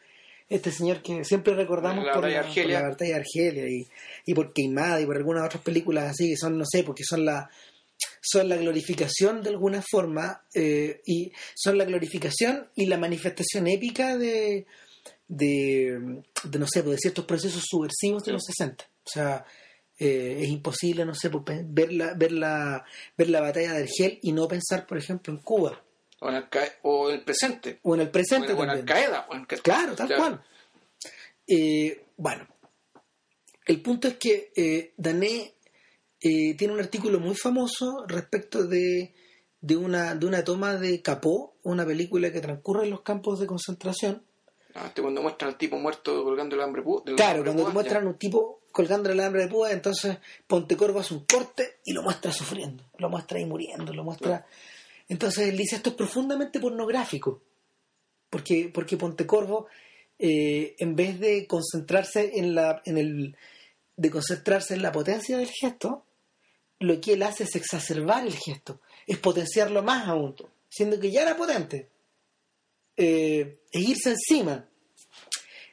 Este 0.49 0.71
señor 0.71 1.03
que 1.03 1.25
siempre 1.25 1.55
recordamos 1.55 2.05
La 2.05 2.13
por, 2.13 2.29
la, 2.29 2.43
por 2.43 2.67
la 2.67 2.83
batalla 2.83 3.15
de 3.15 3.21
Argelia 3.21 3.69
y, 3.69 3.87
y 4.27 4.35
por 4.35 4.53
Queimada 4.53 5.01
y 5.01 5.07
por 5.07 5.17
algunas 5.17 5.45
otras 5.45 5.63
películas 5.63 6.11
así 6.11 6.31
que 6.31 6.37
son 6.37 6.59
no 6.59 6.65
sé 6.67 6.85
porque 6.85 7.03
son 7.05 7.25
la 7.25 7.51
son 8.21 8.49
la 8.49 8.57
glorificación 8.57 9.43
de 9.43 9.51
alguna 9.51 9.83
forma 9.83 10.43
eh, 10.55 11.03
y 11.07 11.33
son 11.55 11.77
la 11.79 11.85
glorificación 11.85 12.69
y 12.75 12.87
la 12.87 12.99
manifestación 12.99 13.67
épica 13.67 14.17
de, 14.17 14.67
de, 15.29 16.23
de, 16.45 16.59
no 16.59 16.67
sé, 16.67 16.83
pues, 16.83 16.97
de 16.97 16.99
ciertos 16.99 17.25
procesos 17.25 17.63
subversivos 17.67 18.25
de 18.25 18.33
los 18.33 18.43
60. 18.45 18.85
O 18.85 19.11
sea, 19.11 19.45
eh, 19.99 20.39
es 20.43 20.49
imposible, 20.49 21.05
no 21.05 21.15
sé, 21.15 21.31
pues, 21.31 21.63
ver, 21.67 21.93
la, 21.93 22.15
ver, 22.15 22.33
la, 22.33 22.85
ver 23.17 23.31
la 23.31 23.41
batalla 23.41 23.73
de 23.75 23.83
Argel 23.83 24.19
y 24.23 24.33
no 24.33 24.49
pensar, 24.49 24.87
por 24.87 24.99
ejemplo, 24.99 25.33
en 25.33 25.41
Cuba 25.41 25.83
O 26.21 26.29
en 26.29 26.35
el, 26.37 26.45
o 26.83 27.11
presente. 27.25 27.79
o 27.83 27.95
en 27.95 28.01
el 28.03 28.11
presente 28.11 28.53
o 28.53 28.65
en, 28.65 28.71
o 28.71 28.85
Ca- 28.85 29.57
Claro, 29.63 29.95
tal 29.95 30.07
Claro. 30.09 30.23
cual. 30.23 30.45
Eh, 31.47 32.05
bueno, 32.17 32.47
el 33.67 33.81
punto 33.83 34.09
es 34.09 34.15
que 34.17 34.53
eh, 34.57 34.93
Dané 34.97 35.55
eh, 36.21 36.55
tiene 36.57 36.73
un 36.75 36.81
artículo 36.81 37.21
muy 37.21 37.35
famoso 37.35 38.05
respecto 38.09 38.67
de, 38.67 39.15
de, 39.61 39.77
una, 39.77 40.15
de 40.15 40.27
una 40.27 40.43
toma 40.45 40.77
de 40.77 41.03
Capó, 41.03 41.57
una 41.63 41.85
película 41.85 42.33
que 42.33 42.41
transcurre 42.41 42.85
en 42.85 42.91
los 42.91 43.03
campos 43.03 43.41
de 43.41 43.47
concentración, 43.47 44.25
Ah, 44.75 44.87
este 44.87 45.03
cuando 45.03 45.23
muestran 45.23 45.53
al 45.53 45.59
tipo 45.59 45.79
muerto 45.79 46.25
colgando 46.25 46.57
el 46.57 46.63
hambre 46.63 46.83
púa. 46.83 47.03
del 47.05 47.15
Claro, 47.15 47.39
hambre 47.39 47.53
cuando 47.53 47.63
púa, 47.63 47.71
te 47.71 47.75
muestran 47.75 48.07
un 48.07 48.19
tipo 48.19 48.61
colgando 48.73 49.11
el 49.11 49.21
hambre 49.21 49.43
de 49.43 49.49
púa, 49.49 49.71
entonces 49.71 50.19
Pontecorvo 50.49 50.99
hace 50.99 51.15
un 51.15 51.25
corte 51.25 51.79
y 51.85 51.93
lo 51.93 52.03
muestra 52.03 52.33
sufriendo, 52.33 52.83
lo 52.99 53.09
muestra 53.09 53.39
ahí 53.39 53.47
muriendo, 53.47 53.93
lo 53.93 54.03
muestra... 54.03 54.45
Entonces 55.09 55.49
él 55.49 55.57
dice, 55.57 55.77
esto 55.77 55.91
es 55.91 55.97
profundamente 55.97 56.59
pornográfico, 56.59 57.41
porque, 58.31 58.71
porque 58.75 58.97
Pontecorvo, 58.97 59.69
eh, 60.19 60.75
en 60.79 60.97
vez 60.97 61.21
de 61.21 61.47
concentrarse 61.47 62.33
en 62.35 62.57
la, 62.57 62.83
en 62.85 62.99
el, 62.99 63.37
de 63.97 64.11
concentrarse 64.11 64.75
en 64.75 64.83
la 64.83 64.91
potencia 64.91 65.39
del 65.39 65.51
gesto, 65.51 66.05
lo 66.81 67.01
que 67.01 67.13
él 67.13 67.23
hace 67.23 67.45
es 67.45 67.55
exacerbar 67.55 68.27
el 68.27 68.35
gesto, 68.35 68.81
es 69.07 69.19
potenciarlo 69.19 69.85
más 69.85 70.09
aún, 70.09 70.35
siendo 70.69 70.99
que 70.99 71.13
ya 71.13 71.23
era 71.23 71.37
potente, 71.37 71.89
eh, 72.97 73.61
es 73.71 73.83
irse 73.89 74.11
encima. 74.11 74.69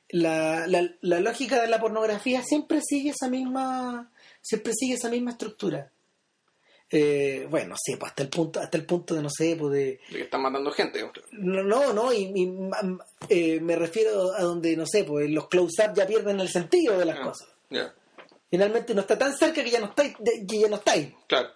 La, 0.10 0.68
la, 0.68 0.90
la 1.02 1.20
lógica 1.22 1.62
de 1.62 1.68
la 1.68 1.80
pornografía 1.80 2.44
siempre 2.44 2.82
sigue 2.82 3.12
esa 3.12 3.30
misma, 3.30 4.12
siempre 4.42 4.74
sigue 4.74 4.96
esa 4.96 5.10
misma 5.10 5.32
estructura. 5.32 5.92
Eh, 6.94 7.48
bueno, 7.50 7.70
no 7.70 7.76
sé, 7.82 7.96
pues 7.96 8.10
hasta 8.10 8.24
el 8.24 8.30
punto, 8.30 8.60
hasta 8.60 8.78
el 8.78 8.86
punto 8.86 9.16
de 9.16 9.22
no 9.22 9.30
sé, 9.30 9.56
pues 9.58 9.72
de 9.72 9.80
De 9.80 10.00
que 10.18 10.22
están 10.24 10.42
matando 10.42 10.70
gente. 10.72 11.00
no, 11.32 11.64
no, 11.64 11.94
no, 11.94 12.12
y, 12.12 12.34
y, 12.36 12.54
eh, 13.30 13.62
me 13.62 13.78
refiero 13.78 14.34
a 14.34 14.42
donde, 14.42 14.76
no 14.76 14.86
sé, 14.86 15.06
pues 15.06 15.30
los 15.30 15.48
close-up 15.48 15.94
ya 15.96 16.06
pierden 16.06 16.42
el 16.42 16.50
sentido 16.50 17.00
de 17.00 17.06
las 17.06 17.20
Ah, 17.20 17.24
cosas. 17.24 17.48
Finalmente 18.50 18.94
no 18.94 19.00
está 19.00 19.18
tan 19.18 19.34
cerca 19.38 19.64
que 19.64 19.70
ya 19.72 19.80
no 19.80 19.86
estáis, 19.86 20.14
que 20.46 20.60
ya 20.60 20.68
no 20.68 20.76
estáis. 20.76 21.08
claro. 21.28 21.50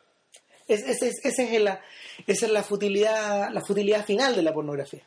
Es, 0.68 0.80
es, 0.88 1.02
es- 1.04 1.26
esa 1.26 1.44
es 1.44 1.62
la, 1.62 1.82
esa 2.26 2.46
es 2.46 2.52
la 2.54 2.64
futilidad, 2.64 3.52
la 3.52 3.62
futilidad 3.62 4.06
final 4.06 4.34
de 4.36 4.42
la 4.42 4.54
pornografía. 4.54 5.06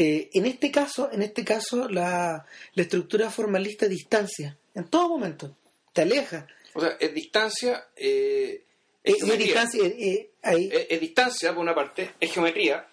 Eh, 0.00 0.30
en 0.34 0.46
este 0.46 0.70
caso, 0.70 1.10
en 1.12 1.22
este 1.22 1.44
caso, 1.44 1.88
la, 1.88 2.44
la 2.74 2.82
estructura 2.82 3.30
formalista 3.30 3.88
distancia, 3.88 4.56
en 4.74 4.84
todo 4.88 5.08
momento, 5.08 5.56
te 5.92 6.02
aleja. 6.02 6.46
O 6.74 6.80
sea, 6.80 6.96
es 7.00 7.12
distancia. 7.12 7.84
Eh, 7.96 8.62
es 9.02 9.38
distancia, 9.38 9.82
eh, 9.84 10.30
ahí, 10.42 10.68
Es, 10.72 10.86
es 10.90 11.00
distancia, 11.00 11.52
por 11.52 11.62
una 11.62 11.74
parte, 11.74 12.10
es 12.20 12.32
geometría, 12.32 12.86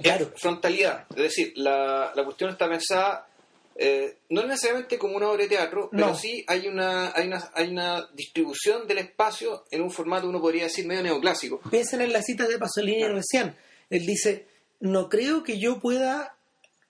Claro. 0.00 0.30
es 0.34 0.40
frontalidad. 0.40 1.06
Es 1.10 1.16
decir, 1.22 1.52
la, 1.56 2.12
la 2.14 2.24
cuestión 2.24 2.50
está 2.50 2.68
pensada 2.68 3.26
eh, 3.74 4.18
no 4.28 4.44
necesariamente 4.46 4.98
como 4.98 5.16
una 5.16 5.30
obra 5.30 5.44
de 5.44 5.48
teatro, 5.48 5.88
pero 5.90 6.08
No. 6.08 6.14
sí 6.14 6.44
hay 6.46 6.68
una, 6.68 7.10
hay, 7.16 7.26
una, 7.26 7.50
hay 7.54 7.68
una 7.70 8.06
distribución 8.12 8.86
del 8.86 8.98
espacio 8.98 9.64
en 9.70 9.80
un 9.80 9.90
formato, 9.90 10.28
uno 10.28 10.40
podría 10.42 10.64
decir, 10.64 10.86
medio 10.86 11.02
neoclásico. 11.02 11.58
piensen 11.70 12.02
en 12.02 12.12
la 12.12 12.22
cita 12.22 12.46
de 12.46 12.58
Pasolini 12.58 13.04
recién. 13.08 13.56
Él 13.88 14.04
dice, 14.06 14.46
no 14.80 15.08
creo 15.08 15.42
que 15.42 15.58
yo 15.58 15.80
pueda, 15.80 16.36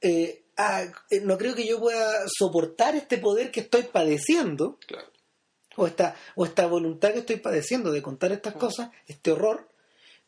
eh, 0.02 0.42
ah, 0.56 0.84
eh, 1.10 1.20
no 1.20 1.38
creo 1.38 1.54
que 1.54 1.66
yo 1.66 1.78
pueda 1.80 2.24
soportar 2.26 2.94
este 2.96 3.18
poder 3.18 3.50
que 3.50 3.60
estoy 3.60 3.82
padeciendo, 3.84 4.78
Claro. 4.86 5.08
o 5.76 5.86
esta, 5.86 6.14
o 6.34 6.44
esta 6.44 6.66
voluntad 6.66 7.12
que 7.12 7.20
estoy 7.20 7.36
padeciendo 7.36 7.90
de 7.92 8.02
contar 8.02 8.32
estas 8.32 8.54
cosas, 8.54 8.90
este 9.06 9.32
horror, 9.32 9.68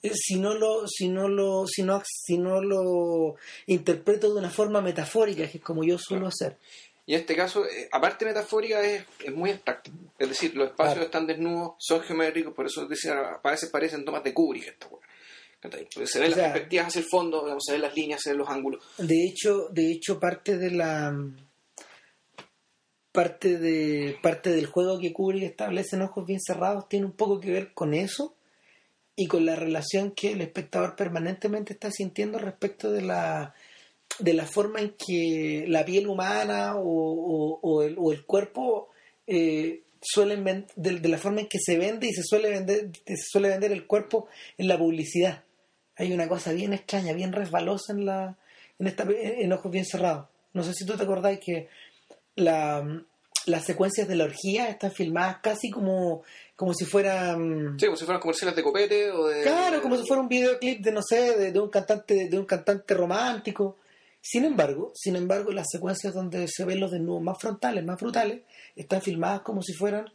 eh, 0.03 0.12
si 0.14 0.37
no 0.39 0.55
lo, 0.55 0.87
si 0.87 1.09
no 1.09 1.29
lo, 1.29 1.66
si 1.66 1.83
no, 1.83 2.03
si 2.05 2.39
no 2.39 2.61
lo 2.62 3.37
interpreto 3.66 4.33
de 4.33 4.39
una 4.41 4.51
forma 4.51 4.81
metafórica, 4.81 5.49
que 5.51 5.59
es 5.59 5.64
como 5.64 5.83
yo 5.85 5.99
suelo 5.99 6.27
hacer. 6.29 6.59
Y 7.07 7.14
en 7.14 7.20
este 7.20 7.37
caso, 7.37 7.66
eh, 7.66 7.89
aparte 7.93 8.25
metafórica, 8.25 8.81
es, 8.81 9.05
es 9.22 9.35
muy 9.35 9.51
abstracto. 9.51 9.91
Es 10.18 10.29
decir, 10.29 10.55
los 10.57 10.68
espacios 10.68 11.05
están 11.05 11.27
desnudos, 11.27 11.75
son 11.79 12.01
geométricos, 12.01 12.55
por 12.55 12.64
eso 12.66 12.87
decía, 12.87 13.41
a 13.43 13.51
veces 13.51 13.68
parecen 13.68 14.05
tomas 14.07 14.25
de 14.25 14.33
Kubrick. 14.33 14.68
Esta 14.68 14.87
weá. 14.89 15.01
Se 16.07 16.19
ven 16.21 16.33
O 16.33 16.35
sea- 16.35 16.43
las 16.43 16.53
perspectivas 16.53 16.87
hacia 16.89 16.99
el 17.01 17.07
fondo, 17.07 17.43
digamos, 17.43 17.62
se 17.67 17.73
ven 17.73 17.83
las 17.83 17.95
líneas, 17.97 18.21
se 18.23 18.31
ven 18.31 18.39
los 18.39 18.49
ángulos. 18.49 18.85
De 18.99 19.25
hecho, 19.25 19.69
de 19.71 19.91
hecho 19.93 20.19
parte 20.21 20.59
de 20.59 20.71
la 20.71 21.15
parte 23.12 23.59
de 23.59 24.17
parte 24.23 24.51
del 24.51 24.67
juego 24.67 24.99
que 24.99 25.12
Kubrick 25.12 25.45
establece 25.45 25.95
en 25.97 26.03
ojos 26.03 26.27
bien 26.27 26.41
cerrados 26.41 26.89
tiene 26.89 27.07
un 27.07 27.12
poco 27.12 27.39
que 27.41 27.53
ver 27.53 27.73
con 27.73 27.95
eso 27.95 28.35
y 29.17 29.29
con 29.29 29.47
la 29.47 29.55
relación 29.55 30.11
que 30.11 30.33
el 30.33 30.41
espectador 30.41 30.97
permanentemente 30.97 31.73
está 31.73 31.91
sintiendo 31.93 32.39
respecto 32.39 32.91
de 32.91 33.03
la 33.03 33.55
de 34.19 34.33
la 34.35 34.47
forma 34.47 34.81
en 34.81 34.95
que 34.99 35.65
la 35.69 35.85
piel 35.85 36.09
humana 36.09 36.77
o, 36.77 36.83
o- 36.83 37.59
o 37.62 37.83
el, 37.83 37.95
o 37.99 38.12
el 38.12 38.25
cuerpo 38.25 38.89
eh, 39.29 39.83
suelen 40.01 40.67
de, 40.77 40.99
de 40.99 41.09
la 41.09 41.19
forma 41.19 41.41
en 41.43 41.49
que 41.49 41.59
se 41.65 41.79
vende 41.79 42.09
y 42.09 42.12
se 42.12 42.23
suele 42.25 42.51
vender 42.51 42.91
se 43.07 43.17
suele 43.17 43.49
vender 43.49 43.71
el 43.71 43.87
cuerpo 43.87 44.27
en 44.59 44.67
la 44.69 44.77
publicidad 44.77 45.45
hay 45.97 46.12
una 46.12 46.28
cosa 46.28 46.53
bien 46.53 46.72
extraña 46.72 47.12
bien 47.12 47.32
resbalosa 47.32 47.92
en 47.92 48.07
la 48.07 48.36
en 48.78 48.86
esta 48.86 49.07
en 49.09 49.53
ojos 49.53 49.70
bien 49.70 49.84
cerrados 49.84 50.26
no 50.53 50.62
sé 50.62 50.72
si 50.74 50.86
tú 50.86 50.97
te 50.97 51.03
acordáis 51.03 51.40
que 51.40 51.68
la, 52.36 53.05
las 53.47 53.64
secuencias 53.64 54.09
de 54.09 54.16
la 54.16 54.24
orgía 54.24 54.68
están 54.68 54.92
filmadas 54.92 55.38
casi 55.42 55.70
como 55.70 56.22
como 56.57 56.72
si 56.72 56.84
fueran 56.84 57.78
Sí, 57.78 57.86
como 57.86 57.97
si 57.97 58.05
fueran 58.05 58.20
comerciales 58.20 58.55
de 58.57 58.62
copete 58.62 59.11
o 59.11 59.26
de... 59.26 59.42
Claro, 59.42 59.82
como 59.82 59.97
si 59.97 60.07
fuera 60.07 60.22
un 60.22 60.28
videoclip 60.28 60.80
de 60.80 60.92
no 60.92 61.03
sé, 61.03 61.36
de, 61.36 61.53
de 61.53 61.61
un 61.61 61.68
cantante, 61.68 62.28
de 62.28 62.38
un 62.38 62.47
cantante 62.47 62.95
romántico. 62.95 63.78
Sin 64.20 64.45
embargo, 64.45 64.92
sin 64.95 65.16
embargo, 65.16 65.53
las 65.53 65.66
secuencias 65.70 66.14
donde 66.14 66.47
se 66.49 66.64
ven 66.64 66.80
los 66.80 66.92
desnudos 66.92 67.22
más 67.22 67.38
frontales, 67.38 67.84
más 67.84 68.01
brutales, 68.01 68.42
están 68.74 69.03
filmadas 69.03 69.40
como 69.42 69.62
si 69.62 69.74
fueran, 69.74 70.07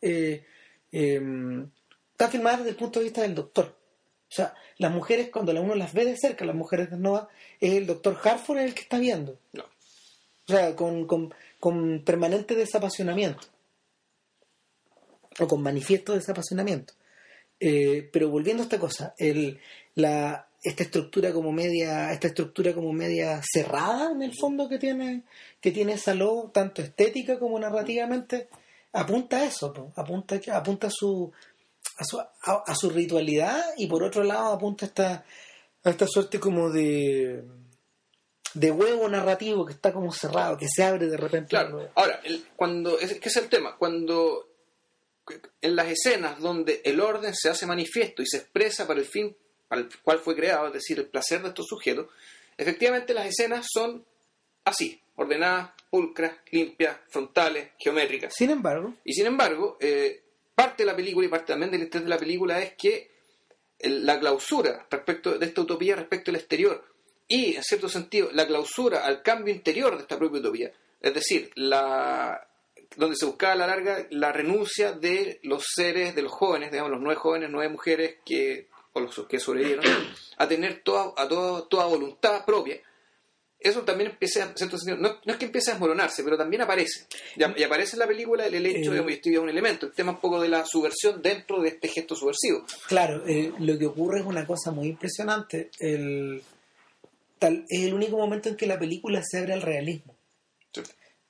eh, 0.00 0.44
eh, 0.92 1.20
están 2.12 2.30
filmadas 2.30 2.60
desde 2.60 2.70
el 2.70 2.76
punto 2.76 3.00
de 3.00 3.04
vista 3.04 3.22
del 3.22 3.34
doctor. 3.34 3.76
O 4.30 4.34
sea, 4.34 4.54
las 4.76 4.92
mujeres 4.92 5.30
cuando 5.30 5.58
uno 5.60 5.74
las 5.74 5.92
ve 5.92 6.04
de 6.04 6.16
cerca, 6.16 6.44
las 6.44 6.54
mujeres 6.54 6.90
desnudas, 6.90 7.28
es 7.60 7.74
el 7.74 7.86
doctor 7.86 8.18
Harford 8.22 8.58
el 8.58 8.74
que 8.74 8.82
está 8.82 8.98
viendo. 8.98 9.38
No. 9.52 9.64
O 9.64 10.52
sea, 10.52 10.76
con, 10.76 11.06
con, 11.06 11.34
con 11.58 12.02
permanente 12.04 12.54
desapasionamiento. 12.54 13.46
O 15.40 15.46
con 15.46 15.62
manifiesto 15.62 16.14
desapasionamiento. 16.14 16.94
Eh, 17.60 18.08
pero 18.12 18.28
volviendo 18.28 18.62
a 18.62 18.64
esta 18.64 18.78
cosa, 18.78 19.14
el, 19.18 19.58
la, 19.94 20.48
esta 20.62 20.82
estructura 20.82 21.32
como 21.32 21.52
media, 21.52 22.12
esta 22.12 22.28
estructura 22.28 22.74
como 22.74 22.92
media 22.92 23.40
cerrada 23.42 24.12
en 24.12 24.22
el 24.22 24.34
fondo 24.34 24.68
que 24.68 24.78
tiene, 24.78 25.22
que 25.60 25.70
tiene 25.70 25.98
Saló, 25.98 26.50
tanto 26.52 26.82
estética 26.82 27.38
como 27.38 27.58
narrativamente, 27.58 28.48
apunta 28.92 29.38
a 29.38 29.44
eso, 29.44 29.72
po, 29.72 29.92
apunta, 29.96 30.40
apunta 30.52 30.88
a 30.88 30.90
su, 30.90 31.32
a 31.98 32.04
su, 32.04 32.18
a, 32.20 32.28
a 32.66 32.74
su 32.74 32.88
ritualidad 32.90 33.62
y 33.76 33.86
por 33.88 34.02
otro 34.02 34.22
lado 34.24 34.52
apunta 34.54 34.86
a 34.86 34.88
esta, 34.88 35.24
a 35.84 35.90
esta 35.90 36.06
suerte 36.06 36.38
como 36.40 36.70
de 36.70 37.44
de 38.54 38.70
huevo 38.70 39.08
narrativo 39.08 39.66
que 39.66 39.74
está 39.74 39.92
como 39.92 40.10
cerrado, 40.10 40.56
que 40.56 40.66
se 40.68 40.82
abre 40.82 41.06
de 41.06 41.16
repente. 41.18 41.50
Claro. 41.50 41.90
Ahora, 41.94 42.18
el- 42.24 42.46
cuando 42.56 42.98
es, 42.98 43.20
¿qué 43.20 43.28
es 43.28 43.36
el 43.36 43.48
tema? 43.48 43.76
Cuando 43.76 44.48
en 45.60 45.76
las 45.76 45.88
escenas 45.88 46.40
donde 46.40 46.80
el 46.84 47.00
orden 47.00 47.34
se 47.34 47.50
hace 47.50 47.66
manifiesto 47.66 48.22
y 48.22 48.26
se 48.26 48.38
expresa 48.38 48.86
para 48.86 49.00
el 49.00 49.06
fin 49.06 49.36
para 49.68 49.82
el 49.82 49.88
cual 50.02 50.18
fue 50.20 50.34
creado, 50.34 50.68
es 50.68 50.72
decir, 50.72 50.98
el 50.98 51.06
placer 51.08 51.42
de 51.42 51.48
estos 51.48 51.66
sujetos, 51.66 52.06
efectivamente 52.56 53.12
las 53.12 53.26
escenas 53.26 53.66
son 53.70 54.02
así, 54.64 54.98
ordenadas, 55.16 55.72
pulcras, 55.90 56.32
limpias, 56.50 56.96
frontales, 57.10 57.72
geométricas. 57.78 58.32
Sin 58.34 58.48
embargo, 58.48 58.94
Y 59.04 59.12
sin 59.12 59.26
embargo, 59.26 59.76
eh, 59.80 60.22
parte 60.58 60.82
de 60.82 60.86
la 60.86 60.96
película 60.96 61.24
y 61.24 61.30
parte 61.30 61.52
también 61.52 61.70
del 61.70 61.82
interés 61.82 62.02
de 62.02 62.10
la 62.10 62.18
película 62.18 62.60
es 62.60 62.72
que 62.72 63.12
la 63.78 64.18
clausura 64.18 64.88
respecto 64.90 65.38
de 65.38 65.46
esta 65.46 65.60
utopía 65.60 65.94
respecto 65.94 66.32
al 66.32 66.36
exterior 66.36 66.84
y, 67.28 67.54
en 67.54 67.62
cierto 67.62 67.88
sentido, 67.88 68.30
la 68.32 68.44
clausura 68.44 69.06
al 69.06 69.22
cambio 69.22 69.54
interior 69.54 69.94
de 69.94 70.02
esta 70.02 70.18
propia 70.18 70.40
utopía, 70.40 70.72
es 71.00 71.14
decir, 71.14 71.52
la 71.54 72.44
donde 72.96 73.14
se 73.14 73.26
buscaba 73.26 73.52
a 73.52 73.56
la 73.56 73.66
larga 73.68 74.08
la 74.10 74.32
renuncia 74.32 74.90
de 74.90 75.38
los 75.44 75.64
seres, 75.76 76.16
de 76.16 76.22
los 76.22 76.32
jóvenes, 76.32 76.72
digamos, 76.72 76.90
los 76.90 77.00
nueve 77.00 77.20
jóvenes, 77.20 77.50
nueve 77.52 77.70
mujeres 77.70 78.16
que, 78.24 78.66
o 78.94 79.00
los 79.00 79.26
que 79.28 79.38
sobrevivieron, 79.38 79.84
a 80.38 80.48
tener 80.48 80.80
toda, 80.82 81.12
a 81.16 81.28
toda, 81.28 81.68
toda 81.68 81.86
voluntad 81.86 82.44
propia. 82.44 82.80
Eso 83.60 83.82
también 83.82 84.10
empieza, 84.10 84.44
en 84.44 84.56
cierto 84.56 84.78
sentido, 84.78 84.96
no, 84.98 85.16
no 85.24 85.32
es 85.32 85.36
que 85.38 85.46
empiece 85.46 85.70
a 85.70 85.74
desmoronarse, 85.74 86.22
pero 86.22 86.36
también 86.38 86.62
aparece. 86.62 87.06
Y, 87.36 87.42
a- 87.42 87.54
y 87.56 87.62
aparece 87.64 87.96
en 87.96 87.98
la 88.00 88.06
película 88.06 88.46
el, 88.46 88.54
el 88.54 88.66
hecho, 88.66 88.94
Eh. 88.94 89.04
y 89.08 89.12
esto 89.12 89.30
ya 89.30 89.36
es 89.38 89.42
un 89.42 89.48
elemento, 89.50 89.86
el 89.86 89.92
tema 89.92 90.12
un 90.12 90.20
poco 90.20 90.40
de 90.40 90.48
la 90.48 90.64
subversión 90.64 91.20
dentro 91.22 91.60
de 91.60 91.70
este 91.70 91.88
gesto 91.88 92.14
subversivo. 92.14 92.64
claro, 92.86 93.24
eh, 93.26 93.52
lo 93.58 93.76
que 93.76 93.86
ocurre 93.86 94.20
es 94.20 94.26
una 94.26 94.46
cosa 94.46 94.70
muy 94.70 94.86
impresionante. 94.88 95.70
El, 95.80 96.40
tal, 97.40 97.64
es 97.68 97.82
el 97.84 97.94
único 97.94 98.16
momento 98.16 98.48
en 98.48 98.56
que 98.56 98.66
la 98.66 98.78
película 98.78 99.22
se 99.28 99.38
abre 99.38 99.54
al 99.54 99.62
realismo. 99.62 100.14
Sí. 100.72 100.82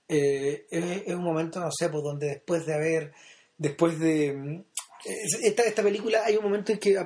Eh, 0.09 0.67
es, 0.71 0.85
es 1.07 1.15
un 1.15 1.23
momento, 1.25 1.61
no 1.61 1.71
sé, 1.73 1.89
pues 1.89 2.03
donde 2.05 2.27
después 2.29 2.67
de 2.67 2.75
haber, 2.75 3.13
después 3.57 3.99
de... 3.99 4.65
es- 5.05 5.39
Esta, 5.43 5.63
esta 5.63 5.83
película 5.83 6.21
hay 6.25 6.37
un 6.37 6.45
momento 6.45 6.73
en 6.73 6.79
que 6.79 6.97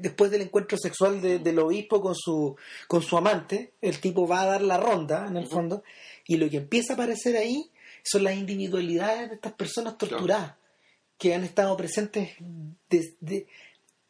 después 0.00 0.30
del 0.30 0.42
encuentro 0.42 0.76
sexual 0.78 1.20
de- 1.20 1.38
del 1.38 1.58
obispo 1.58 2.00
con 2.00 2.14
su 2.14 2.56
con 2.88 3.02
su 3.02 3.16
amante 3.16 3.72
el 3.80 3.98
tipo 4.00 4.26
va 4.26 4.42
a 4.42 4.46
dar 4.46 4.62
la 4.62 4.76
ronda 4.76 5.26
en 5.28 5.36
el 5.36 5.46
fondo 5.46 5.82
y 6.26 6.36
lo 6.36 6.48
que 6.50 6.58
empieza 6.58 6.92
a 6.92 6.94
aparecer 6.94 7.36
ahí 7.36 7.70
son 8.02 8.24
las 8.24 8.34
individualidades 8.36 9.28
de 9.28 9.34
estas 9.36 9.52
personas 9.52 9.96
torturadas 9.98 10.54
que 11.18 11.34
han 11.34 11.44
estado 11.44 11.76
presentes 11.76 12.30
desde 12.88 13.46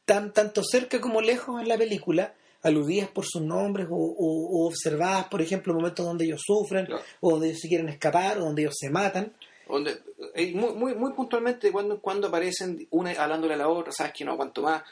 tan 0.04 0.32
tanto 0.32 0.62
cerca 0.64 1.00
como 1.00 1.20
lejos 1.20 1.60
en 1.60 1.68
la 1.68 1.76
película 1.78 2.34
aludidas 2.62 3.08
por 3.08 3.24
sus 3.26 3.42
nombres 3.42 3.86
o, 3.90 3.94
o- 3.96 4.62
o 4.62 4.66
observadas, 4.66 5.26
por 5.28 5.40
ejemplo, 5.40 5.72
momentos 5.72 6.04
donde 6.04 6.26
ellos 6.26 6.42
sufren, 6.44 6.84
Claro. 6.86 7.02
o 7.20 7.30
donde 7.32 7.48
ellos 7.48 7.60
se 7.60 7.68
quieren 7.68 7.88
escapar, 7.88 8.38
o 8.38 8.44
donde 8.44 8.62
ellos 8.62 8.74
se 8.78 8.90
matan. 8.90 9.32
Donde 9.70 9.98
eh, 10.34 10.52
muy, 10.54 10.72
muy, 10.74 10.94
muy 10.94 11.12
puntualmente 11.12 11.68
de 11.68 11.72
cuando 11.72 11.94
en 11.94 12.00
cuando 12.00 12.28
aparecen 12.28 12.86
una 12.90 13.10
hablándole 13.12 13.54
a 13.54 13.58
la 13.58 13.68
otra, 13.68 13.92
sabes 13.92 14.12
que 14.12 14.24
no 14.24 14.32
aguanto 14.32 14.62
más. 14.62 14.82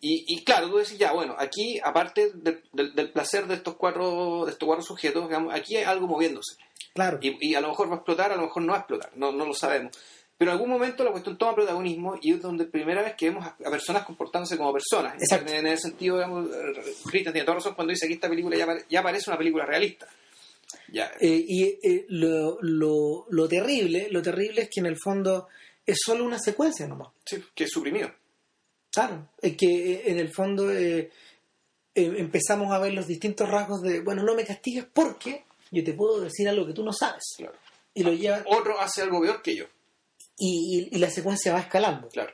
Y, 0.00 0.24
y 0.28 0.44
claro, 0.44 0.68
tú 0.68 0.76
decís, 0.76 0.98
ya, 0.98 1.12
bueno, 1.12 1.34
aquí, 1.38 1.80
aparte 1.82 2.30
del, 2.34 2.62
del- 2.72 2.94
del 2.94 3.10
placer 3.12 3.46
de 3.46 3.54
estos 3.54 3.76
cuatro, 3.76 4.44
de 4.44 4.52
estos 4.52 4.66
cuatro 4.66 4.84
sujetos, 4.84 5.26
digamos, 5.26 5.54
aquí 5.54 5.76
hay 5.76 5.84
algo 5.84 6.06
moviéndose. 6.06 6.56
Claro. 6.94 7.18
Y, 7.22 7.50
y 7.50 7.54
a 7.54 7.60
lo 7.60 7.68
mejor 7.68 7.88
va 7.88 7.94
a 7.94 7.96
explotar, 7.96 8.30
a 8.32 8.36
lo 8.36 8.42
mejor 8.42 8.62
no 8.62 8.72
va 8.72 8.78
a 8.78 8.80
explotar, 8.80 9.10
no, 9.16 9.32
no 9.32 9.46
lo 9.46 9.54
sabemos. 9.54 9.96
Pero 10.38 10.50
en 10.50 10.56
algún 10.56 10.68
momento 10.70 11.02
la 11.02 11.12
cuestión 11.12 11.38
toma 11.38 11.54
protagonismo 11.54 12.18
y 12.20 12.32
es 12.34 12.42
donde 12.42 12.66
primera 12.66 13.00
vez 13.02 13.14
que 13.16 13.30
vemos 13.30 13.46
a, 13.46 13.56
a 13.64 13.70
personas 13.70 14.04
comportándose 14.04 14.58
como 14.58 14.70
personas. 14.70 15.14
Exacto. 15.14 15.50
En, 15.50 15.60
en 15.60 15.66
ese 15.68 15.88
sentido, 15.88 16.16
digamos, 16.16 16.50
Cristian 17.06 17.32
tiene 17.32 17.46
toda 17.46 17.54
razón 17.56 17.74
cuando 17.74 17.92
dice 17.92 18.06
que 18.06 18.12
esta 18.14 18.28
película 18.28 18.54
ya, 18.54 18.66
ya 18.90 19.02
parece 19.02 19.30
una 19.30 19.38
película 19.38 19.64
realista. 19.64 20.06
Ya, 20.92 21.12
Eh, 21.20 21.44
y 21.46 21.64
eh, 21.82 22.06
lo, 22.08 22.58
lo, 22.62 23.26
lo 23.30 23.48
terrible, 23.48 24.08
lo 24.10 24.22
terrible 24.22 24.62
es 24.62 24.68
que 24.72 24.80
en 24.80 24.86
el 24.86 24.96
fondo 24.98 25.48
es 25.84 25.98
solo 26.04 26.24
una 26.24 26.38
secuencia 26.38 26.86
nomás. 26.86 27.08
sí, 27.24 27.42
que 27.54 27.64
es 27.64 27.70
suprimido. 27.70 28.10
Claro, 28.92 29.28
es 29.42 29.56
que 29.56 29.66
eh, 29.94 30.02
en 30.06 30.18
el 30.18 30.32
fondo 30.32 30.70
eh, 30.72 31.10
eh, 31.94 32.14
empezamos 32.18 32.72
a 32.72 32.78
ver 32.78 32.94
los 32.94 33.06
distintos 33.06 33.48
rasgos 33.48 33.82
de, 33.82 34.00
bueno, 34.00 34.22
no 34.22 34.34
me 34.34 34.44
castigues 34.44 34.84
porque 34.92 35.44
yo 35.70 35.84
te 35.84 35.92
puedo 35.92 36.20
decir 36.20 36.48
algo 36.48 36.66
que 36.66 36.72
tú 36.72 36.82
no 36.84 36.92
sabes. 36.92 37.22
Claro. 37.36 37.54
Y 37.94 38.02
lo 38.02 38.12
lleva 38.12 38.42
Otro 38.46 38.80
hace 38.80 39.02
algo 39.02 39.20
peor 39.20 39.42
que 39.42 39.56
yo. 39.56 39.64
y, 40.38 40.88
y- 40.90 40.96
y 40.96 40.98
la 40.98 41.10
secuencia 41.10 41.52
va 41.52 41.60
escalando. 41.60 42.08
Claro. 42.08 42.32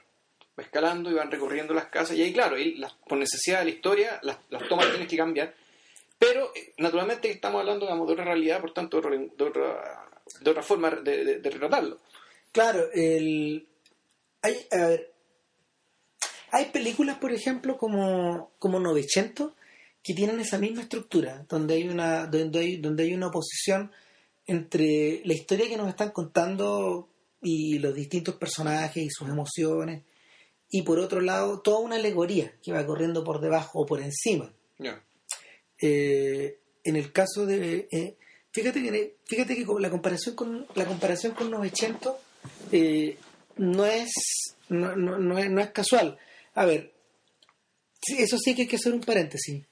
Va 0.59 0.65
escalando 0.65 1.11
y 1.11 1.15
van 1.15 1.31
recorriendo 1.31 1.73
las 1.75 1.87
casas. 1.87 2.17
Y 2.17 2.23
ahí, 2.23 2.33
claro, 2.33 2.57
ahí 2.57 2.75
las- 2.77 2.95
por 3.09 3.17
necesidad 3.19 3.61
de 3.61 3.65
la 3.67 3.71
historia, 3.71 4.21
las, 4.23 4.39
las 4.51 4.69
tomas 4.69 4.89
tienen 4.91 5.07
que 5.09 5.17
cambiar. 5.17 5.55
Pero, 6.25 6.53
eh, 6.55 6.73
naturalmente, 6.79 7.31
estamos 7.31 7.61
hablando 7.61 7.85
digamos, 7.87 8.07
de 8.07 8.13
otra 8.13 8.25
realidad, 8.25 8.61
por 8.61 8.73
tanto, 8.73 9.01
de, 9.01 9.45
otra, 9.45 10.07
de 10.41 10.51
otra 10.51 10.63
forma 10.63 10.91
de, 10.91 11.25
de- 11.25 11.39
de 11.41 11.51
retratarlo. 11.51 11.99
Claro, 12.53 12.89
el, 12.93 13.67
hay, 14.43 14.57
a 14.71 14.87
ver, 14.87 15.13
hay 16.53 16.67
películas, 16.67 17.19
por 17.19 17.33
ejemplo, 17.33 17.77
como, 17.77 18.53
como 18.59 18.79
Novecento, 18.79 19.55
que 20.03 20.15
tienen 20.15 20.39
esa 20.41 20.59
misma 20.59 20.83
estructura, 20.83 21.45
donde 21.49 21.75
hay 21.75 21.89
una, 21.89 22.27
donde 22.27 22.59
hay, 22.61 22.77
donde 22.77 23.05
hay 23.05 23.15
una 23.15 23.29
oposición 23.29 23.91
entre 24.47 25.23
la 25.25 25.35
historia 25.35 25.69
que 25.69 25.77
nos 25.77 25.89
están 25.89 26.11
contando 26.11 27.09
y 27.41 27.79
los 27.79 27.95
distintos 27.95 28.37
personajes 28.37 29.03
y 29.05 29.11
sus 29.11 29.29
emociones, 29.29 30.03
y 30.69 30.83
por 30.83 30.99
otro 30.99 31.21
lado, 31.21 31.61
toda 31.61 31.81
una 31.81 31.97
alegoría 31.97 32.53
que 32.63 32.73
va 32.73 32.87
corriendo 32.87 33.25
por 33.25 33.41
debajo 33.41 33.81
o 33.81 33.87
por 33.87 34.01
encima. 34.01 34.53
Ya. 34.79 35.03
Eh, 35.85 36.59
en 36.85 36.95
el 36.95 37.11
caso 37.11 37.45
de 37.45 37.89
eh, 37.91 38.15
fíjate 38.53 38.81
que 38.81 39.67
la 39.81 39.91
comparación 39.91 40.37
con 40.37 40.67
la 40.77 40.85
comparación 40.85 41.35
con 41.35 41.51
900 41.51 42.15
eh, 42.71 43.17
no 43.57 43.85
es 43.85 44.13
no, 44.69 45.39
es 45.39 45.51
no 45.51 45.61
es 45.61 45.71
casual. 45.71 46.17
A 46.55 46.65
ver 46.67 46.93
eso 48.17 48.39
sí 48.39 48.55
que 48.55 48.63
hay 48.63 48.69
que 48.69 48.77
hacer 48.77 48.95
un 48.95 49.01
paréntesis. 49.01 49.65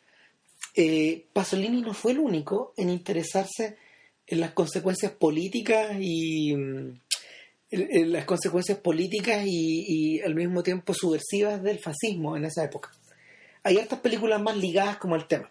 Pasolini 1.32 1.80
no 1.80 1.94
fue 1.94 2.12
el 2.12 2.18
único 2.18 2.74
en 2.76 2.90
interesarse 2.90 3.76
en 4.26 4.40
las 4.40 4.52
consecuencias 4.52 5.12
políticas 5.12 5.96
y 6.00 6.54
mm, 6.54 7.00
en, 7.70 8.12
las 8.12 8.24
consecuencias 8.24 8.78
políticas 8.78 9.44
y, 9.46 10.16
y 10.16 10.20
al 10.20 10.34
mismo 10.34 10.62
tiempo 10.62 10.94
subversivas 10.94 11.62
del 11.62 11.78
fascismo 11.80 12.36
en 12.36 12.44
esa 12.46 12.64
época. 12.64 12.90
Hay 13.62 13.78
hartas 13.78 14.00
películas 14.00 14.40
más 14.40 14.56
ligadas 14.56 14.96
como 14.96 15.16
el 15.16 15.26
tema 15.26 15.50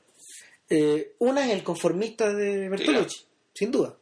eh, 0.70 1.14
una 1.20 1.46
es 1.46 1.52
El 1.52 1.64
conformista 1.64 2.34
de 2.34 2.70
Bertolucci, 2.70 3.26
sin 3.54 3.72
duda. 3.72 3.96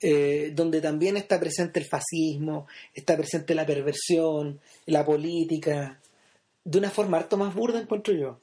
Eh, 0.00 0.52
donde 0.54 0.80
también 0.80 1.16
está 1.16 1.40
presente 1.40 1.80
el 1.80 1.86
fascismo, 1.86 2.68
está 2.94 3.16
presente 3.16 3.54
la 3.54 3.66
perversión, 3.66 4.60
la 4.86 5.04
política, 5.04 6.00
de 6.62 6.78
una 6.78 6.90
forma 6.90 7.16
harto 7.16 7.36
más 7.36 7.52
burda, 7.52 7.80
encuentro 7.80 8.14
yo. 8.14 8.40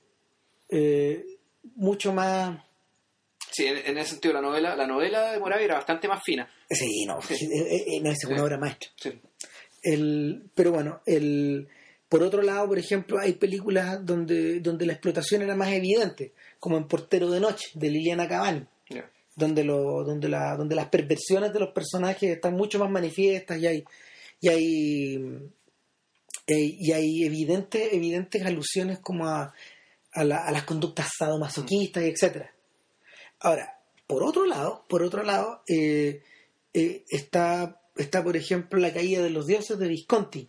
Eh, 0.68 1.26
mucho 1.76 2.12
más. 2.12 2.60
Sí, 3.52 3.68
en, 3.68 3.78
en 3.78 3.98
ese 3.98 4.12
sentido, 4.12 4.34
la 4.34 4.42
novela, 4.42 4.76
la 4.76 4.86
novela 4.86 5.32
de 5.32 5.40
Moravia 5.40 5.66
era 5.66 5.76
bastante 5.76 6.10
más 6.10 6.22
fina. 6.24 6.52
Sí, 6.70 7.06
no, 7.06 7.20
eh, 7.30 8.02
no 8.02 8.12
es 8.12 8.26
una 8.26 8.44
obra 8.44 8.58
maestra. 8.58 8.90
Sí. 8.98 9.14
El, 9.82 10.50
pero 10.56 10.72
bueno, 10.72 11.02
el, 11.06 11.70
por 12.10 12.24
otro 12.24 12.42
lado, 12.42 12.68
por 12.68 12.80
ejemplo, 12.80 13.20
hay 13.20 13.34
películas 13.34 14.06
donde, 14.06 14.60
donde 14.60 14.86
la 14.86 14.94
explotación 14.94 15.42
era 15.42 15.56
más 15.56 15.72
evidente, 15.72 16.34
como 16.66 16.78
en 16.78 16.88
Portero 16.88 17.30
de 17.30 17.40
Noche, 17.40 17.68
de 17.76 17.92
Liliana 17.92 18.28
Cavani. 18.28 18.66
Ya. 18.90 19.08
donde 19.36 19.64
lo, 19.64 20.04
donde 20.04 20.28
la, 20.30 20.56
donde 20.58 20.76
las 20.76 20.88
perversiones 20.90 21.54
de 21.54 21.60
los 21.60 21.70
personajes 21.74 22.32
están 22.36 22.56
mucho 22.56 22.80
más 22.80 22.90
manifiestas 22.90 23.60
y 23.60 23.68
hay 23.68 23.84
y 24.42 24.50
hay 24.50 25.16
eh, 26.48 26.76
y 26.80 26.92
hay 26.92 27.24
evidentes 27.24 27.94
evidentes 27.94 28.44
alusiones 28.46 29.00
como 29.00 29.28
a, 29.28 29.54
a, 30.14 30.24
la- 30.24 30.44
a 30.46 30.52
las 30.52 30.64
conductas 30.64 31.08
sadomasoquistas 31.20 32.04
y 32.04 32.08
etcétera 32.10 32.52
ahora 33.40 33.78
por 34.08 34.24
otro 34.24 34.46
lado 34.46 34.86
por 34.88 35.04
otro 35.04 35.22
lado 35.24 35.62
eh, 35.68 36.22
eh, 36.74 37.04
está 37.10 37.82
está 37.98 38.24
por 38.24 38.36
ejemplo 38.38 38.80
la 38.80 38.94
caída 38.94 39.22
de 39.22 39.30
los 39.32 39.46
dioses 39.48 39.78
de 39.78 39.88
Visconti 39.88 40.48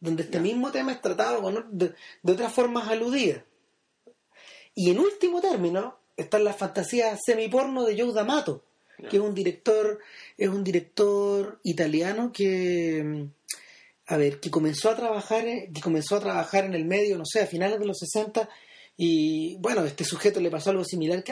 donde 0.00 0.22
este 0.24 0.38
mismo 0.40 0.70
tema 0.70 0.92
es 0.92 1.00
tratado 1.00 1.40
con, 1.42 1.66
de, 1.76 1.92
de 2.22 2.32
otras 2.32 2.52
formas 2.52 2.86
aludidas 2.88 3.42
y 4.76 4.90
en 4.92 5.00
último 5.00 5.40
término 5.40 5.96
están 6.16 6.44
las 6.44 6.56
fantasías 6.56 7.18
semiporno 7.26 7.82
de 7.84 8.00
Joe 8.00 8.12
D'Amato, 8.12 8.62
que 9.10 9.16
es 9.16 9.22
un 9.22 9.34
director, 9.34 9.98
es 10.38 10.48
un 10.48 10.62
director 10.62 11.58
italiano 11.64 12.30
que 12.32 13.02
mm, 13.04 13.22
a 14.08 14.16
ver, 14.16 14.38
que 14.38 14.50
comenzó 14.52 14.88
a 14.90 14.96
trabajar, 14.96 15.44
en- 15.48 15.72
que 15.72 15.80
comenzó 15.80 16.14
a 16.16 16.20
trabajar 16.20 16.64
en 16.64 16.74
el 16.74 16.84
medio, 16.84 17.18
no 17.18 17.24
sé, 17.26 17.40
a 17.40 17.46
finales 17.46 17.80
de 17.80 17.86
los 17.86 17.98
60 17.98 18.48
y 18.96 19.56
bueno, 19.58 19.80
a 19.82 19.86
este 19.86 20.04
sujeto 20.04 20.40
le 20.40 20.50
pasó 20.50 20.70
algo 20.70 20.84
similar 20.84 21.24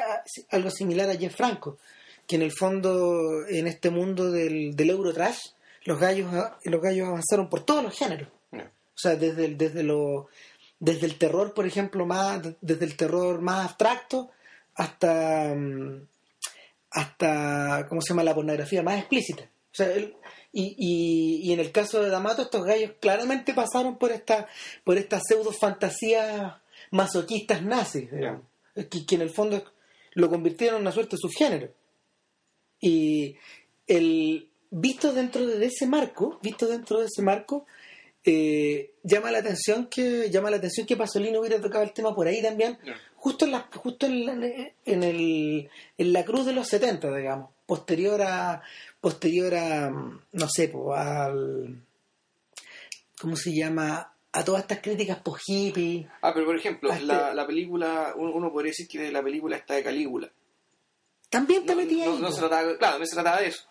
algo 0.51 0.70
similar 0.70 1.09
a 1.09 1.14
Jeff 1.16 1.34
Franco, 1.36 1.78
que 2.26 2.36
en 2.36 2.42
el 2.42 2.53
fondo 2.53 3.47
en 3.49 3.66
este 3.66 3.90
mundo 3.90 4.30
del, 4.30 4.74
del 4.74 4.90
Eurotrash, 4.90 5.38
los 5.84 5.99
gallos 6.01 6.30
los 6.64 6.80
gallos 6.82 7.09
avanzaron 7.09 7.49
por 7.49 7.64
todos 7.64 7.82
los 7.84 7.95
géneros. 7.97 8.28
O 8.53 8.97
sea, 8.99 9.16
desde 9.16 9.49
desde 9.55 9.82
lo, 9.82 10.28
desde 10.85 11.07
el 11.07 11.16
terror, 11.16 11.55
por 11.55 11.66
ejemplo, 11.66 12.05
más, 12.05 12.43
desde 12.61 12.85
el 12.85 12.97
terror 12.97 13.41
más 13.41 13.64
abstracto 13.64 14.30
hasta 14.74 15.55
mm, 15.55 16.07
hasta 16.91 17.87
¿cómo 17.89 18.03
se 18.03 18.11
llama? 18.11 18.22
la 18.22 18.35
pornografía 18.35 18.82
más 18.82 18.99
explícita. 18.99 19.45
O 19.45 19.76
sea, 19.76 19.97
y, 19.97 20.12
y, 20.53 21.41
y 21.43 21.53
en 21.53 21.59
el 21.59 21.72
caso 21.72 22.03
de 22.03 22.11
D'Amato, 22.11 22.43
estos 22.43 22.64
gallos 22.64 22.93
claramente 23.01 23.55
pasaron 23.55 23.97
por 23.99 24.12
esta, 24.12 24.47
por 24.85 24.99
estas 24.99 25.22
pseudo 25.26 25.51
fantasías 25.53 26.55
masoquistas 26.91 27.62
nazis, 27.62 28.11
digamos, 28.11 28.43
que, 28.74 29.07
que 29.07 29.14
en 29.14 29.22
el 29.22 29.30
fondo 29.30 29.64
lo 30.12 30.28
convirtieron 30.28 30.76
en 30.76 30.82
una 30.82 30.93
suerte 30.93 31.16
de 31.16 31.20
subgénero. 31.20 31.72
Y 32.78 33.37
el 33.87 34.49
visto 34.70 35.12
dentro 35.12 35.45
de 35.45 35.66
ese 35.66 35.87
marco, 35.87 36.39
visto 36.43 36.68
dentro 36.68 37.01
de 37.01 37.07
ese 37.07 37.22
marco, 37.22 37.66
eh, 38.25 38.93
llama 39.03 39.31
la 39.31 39.39
atención 39.39 39.87
que 39.87 40.31
llama 40.31 40.51
la 40.51 40.57
atención 40.57 40.87
que 40.87 40.97
Pasolini 40.97 41.37
hubiera 41.37 41.61
tocado 41.61 41.85
el 41.85 41.93
tema 41.93 42.14
por 42.14 42.27
ahí 42.27 42.41
también, 42.43 42.79
justo 43.16 43.45
en 43.45 43.51
la, 43.53 43.68
justo 43.75 44.07
en, 44.07 44.27
la- 44.27 44.72
en 44.85 45.03
el 45.03 45.70
en 45.99 46.12
la 46.12 46.25
cruz 46.25 46.47
de 46.47 46.53
los 46.55 46.66
70, 46.68 47.14
digamos, 47.16 47.51
posterior 47.66 48.22
a 48.22 48.62
posterior 49.01 49.55
a 49.55 49.91
no 49.91 50.49
sé, 50.49 50.68
po, 50.68 50.95
al 50.95 51.83
¿cómo 53.20 53.37
se 53.37 53.55
llama? 53.55 54.11
a 54.37 54.45
todas 54.45 54.62
estas 54.62 54.81
críticas 54.81 55.18
post 55.18 55.43
hippie. 55.47 56.09
Ah, 56.20 56.33
pero 56.35 56.47
por 56.47 56.57
ejemplo, 56.57 56.91
este- 56.91 57.05
la, 57.05 57.33
la 57.33 57.47
película, 57.47 58.14
uno, 58.16 58.33
uno 58.33 58.51
podría 58.53 58.70
decir 58.70 58.89
que 58.89 59.12
la 59.12 59.22
película 59.22 59.57
está 59.57 59.75
de 59.75 59.85
Calígula. 59.85 60.29
También 61.31 61.64
te 61.64 61.72
No, 61.72 61.81
metí 61.81 62.01
ahí. 62.03 62.18
no- 62.20 62.33
se 62.33 62.41
trataba, 62.41 62.77
claro, 62.77 62.99
no 62.99 63.07
se 63.07 63.14
trataba 63.14 63.41
de 63.41 63.47
eso. 63.49 63.62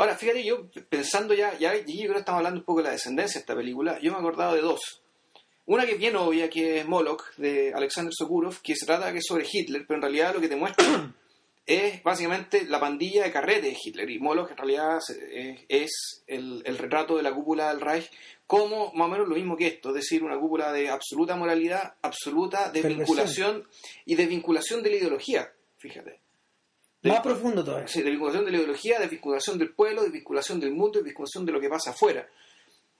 Ahora, 0.00 0.16
fíjate, 0.16 0.42
yo 0.42 0.70
pensando 0.88 1.34
ya, 1.34 1.58
ya 1.58 1.76
yo 1.76 1.84
creo 1.84 2.12
que 2.14 2.20
estamos 2.20 2.38
hablando 2.38 2.60
un 2.60 2.64
poco 2.64 2.78
de 2.78 2.84
la 2.84 2.92
descendencia 2.92 3.38
de 3.38 3.40
esta 3.42 3.54
película, 3.54 4.00
yo 4.00 4.10
me 4.10 4.16
he 4.16 4.20
acordado 4.20 4.54
de 4.54 4.62
dos. 4.62 5.02
Una 5.66 5.84
que 5.84 5.92
es 5.92 5.98
bien 5.98 6.16
obvia, 6.16 6.48
que 6.48 6.80
es 6.80 6.88
Moloch, 6.88 7.34
de 7.36 7.74
Alexander 7.74 8.10
Sokurov, 8.10 8.62
que 8.62 8.74
se 8.74 8.86
trata 8.86 9.12
que 9.12 9.18
es 9.18 9.26
sobre 9.28 9.46
Hitler, 9.46 9.84
pero 9.86 9.98
en 9.98 10.02
realidad 10.02 10.32
lo 10.32 10.40
que 10.40 10.48
te 10.48 10.56
muestra 10.56 10.86
es 11.66 12.02
básicamente 12.02 12.64
la 12.64 12.80
pandilla 12.80 13.24
de 13.24 13.30
carrete 13.30 13.66
de 13.66 13.76
Hitler. 13.78 14.08
Y 14.08 14.18
Moloch 14.18 14.50
en 14.50 14.56
realidad 14.56 15.00
es, 15.68 16.24
el 16.26 16.78
retrato 16.78 17.18
de 17.18 17.22
la 17.22 17.34
cúpula 17.34 17.68
del 17.68 17.82
Reich 17.82 18.10
como 18.46 18.94
más 18.94 19.06
o 19.06 19.10
menos 19.10 19.28
lo 19.28 19.34
mismo 19.34 19.54
que 19.54 19.66
esto, 19.66 19.90
es 19.90 19.96
decir, 19.96 20.22
una 20.22 20.40
cúpula 20.40 20.72
de 20.72 20.88
absoluta 20.88 21.36
moralidad, 21.36 21.96
absoluta 22.00 22.70
desvinculación 22.70 23.68
y 24.06 24.14
desvinculación 24.14 24.82
de 24.82 24.88
la 24.88 24.96
ideología, 24.96 25.52
fíjate. 25.76 26.19
Más 27.02 27.20
profundo 27.20 27.64
todavía. 27.64 27.88
Sí, 27.88 28.02
desvinculación 28.02 28.44
de 28.44 28.50
la 28.50 28.56
ideología, 28.58 28.98
desvinculación 28.98 29.58
del 29.58 29.70
pueblo, 29.72 30.02
desvinculación 30.02 30.60
del 30.60 30.72
mundo, 30.72 30.98
desvinculación 30.98 31.46
de 31.46 31.52
lo 31.52 31.60
que 31.60 31.68
pasa 31.68 31.90
afuera. 31.90 32.28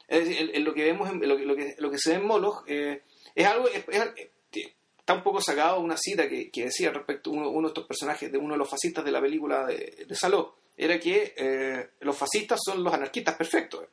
Es 0.09 0.21
decir, 0.27 0.41
en- 0.49 0.55
en 0.57 0.65
lo 0.65 0.73
que 0.75 0.85
vemos, 0.85 1.09
en- 1.11 1.21
lo, 1.29 1.39
lo, 1.39 1.55
que, 1.57 1.75
lo 1.79 1.91
que 1.91 1.99
se 1.99 2.11
ve 2.11 2.17
en 2.17 2.27
Moloch 2.27 2.65
eh, 2.67 3.03
es 3.35 3.47
algo, 3.47 3.69
es- 3.69 3.85
es- 3.89 4.03
eh, 4.17 4.75
está 4.99 5.15
un 5.15 5.23
poco 5.23 5.41
sacado 5.41 5.81
una 5.81 5.97
cita 5.99 6.29
que, 6.29 6.51
que 6.51 6.65
decía 6.65 6.91
respecto 6.93 7.31
a 7.31 7.33
uno, 7.35 7.51
uno, 7.51 7.69
de 7.69 7.73
estos 7.73 7.87
personajes 7.87 8.33
de 8.33 8.39
uno 8.39 8.55
de 8.55 8.59
los 8.59 8.69
fascistas 8.69 9.05
de 9.05 9.13
la 9.13 9.21
película 9.21 9.67
de, 9.67 10.05
de 10.09 10.15
Saló, 10.17 10.57
era 10.77 10.99
que 10.99 11.35
eh, 11.37 11.91
los 12.01 12.17
fascistas 12.17 12.59
son 12.65 12.83
los 12.83 12.93
anarquistas 12.95 13.37
perfectos. 13.37 13.85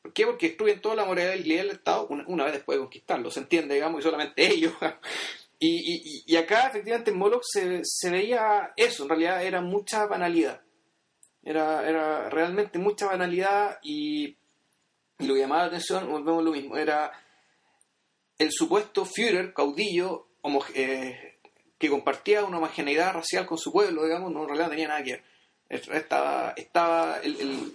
¿Por 0.00 0.12
qué? 0.12 0.24
Porque 0.26 0.48
destruyen 0.48 0.80
toda 0.80 0.96
la 0.96 1.04
moralidad 1.04 1.58
del 1.62 1.70
Estado 1.70 2.06
una, 2.08 2.24
una, 2.26 2.44
vez 2.44 2.54
después 2.54 2.76
de 2.76 2.80
conquistarlo, 2.84 3.30
se 3.30 3.40
entiende, 3.40 3.74
digamos, 3.74 4.00
y 4.00 4.02
solamente 4.02 4.46
ellos. 4.46 4.72
y, 5.64 6.24
y, 6.26 6.36
acá, 6.36 6.66
efectivamente, 6.66 7.12
en 7.12 7.18
Moloch 7.18 7.44
se, 7.44 7.82
se, 7.84 8.10
veía 8.10 8.72
eso, 8.76 9.04
en 9.04 9.08
realidad 9.08 9.44
era 9.44 9.60
mucha 9.60 10.06
banalidad. 10.06 10.60
Era, 11.44 11.88
era 11.88 12.28
realmente 12.30 12.80
mucha 12.80 13.06
banalidad 13.06 13.78
y, 13.80 14.36
lo 15.18 15.34
que 15.34 15.40
llamaba 15.40 15.62
la 15.62 15.68
atención, 15.68 16.10
volvemos 16.10 16.40
a 16.40 16.44
lo 16.44 16.50
mismo, 16.50 16.76
era 16.76 17.12
el 18.38 18.50
supuesto 18.50 19.04
Führer, 19.04 19.54
caudillo, 19.54 20.26
eh, 20.74 21.38
que 21.78 21.88
compartía 21.88 22.44
una 22.44 22.58
homogeneidad 22.58 23.14
racial 23.14 23.46
con 23.46 23.58
su 23.58 23.70
pueblo, 23.70 24.02
digamos, 24.02 24.32
no, 24.32 24.42
en 24.42 24.48
realidad 24.48 24.70
tenía 24.70 24.88
nada 24.88 25.04
que 25.04 25.12
ver. 25.12 25.24
Estaba, 25.68 26.54
estaba 26.56 27.18
el, 27.22 27.72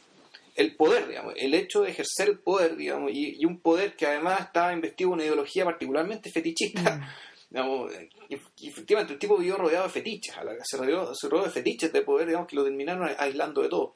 el, 0.56 0.76
poder, 0.76 1.08
digamos, 1.08 1.34
el 1.38 1.54
hecho 1.54 1.84
de 1.84 1.92
ejercer 1.92 2.28
el 2.28 2.40
poder, 2.40 2.76
digamos, 2.76 3.12
y, 3.14 3.38
y, 3.40 3.46
un 3.46 3.62
poder 3.62 3.96
que 3.96 4.08
además 4.08 4.42
estaba 4.42 4.74
investido 4.74 5.10
en 5.10 5.14
una 5.14 5.24
ideología 5.24 5.64
particularmente 5.64 6.30
fetichista. 6.32 6.98
Mm. 6.98 7.28
Digamos, 7.50 7.92
y, 8.30 8.68
efectivamente, 8.68 9.14
el 9.14 9.20
tipo 9.20 9.38
vivió 9.38 9.56
rodeado 9.56 9.86
de 9.86 9.92
fetiches, 9.92 10.36
se 10.64 10.78
rodeó, 10.78 11.16
se 11.16 11.30
rodeó 11.30 11.46
de 11.46 11.52
fetiches 11.52 11.94
de 11.94 12.02
poder, 12.02 12.28
digamos, 12.28 12.48
que 12.48 12.56
lo 12.56 12.64
terminaron 12.64 13.10
aislando 13.18 13.62
de 13.62 13.70
todo. 13.70 13.96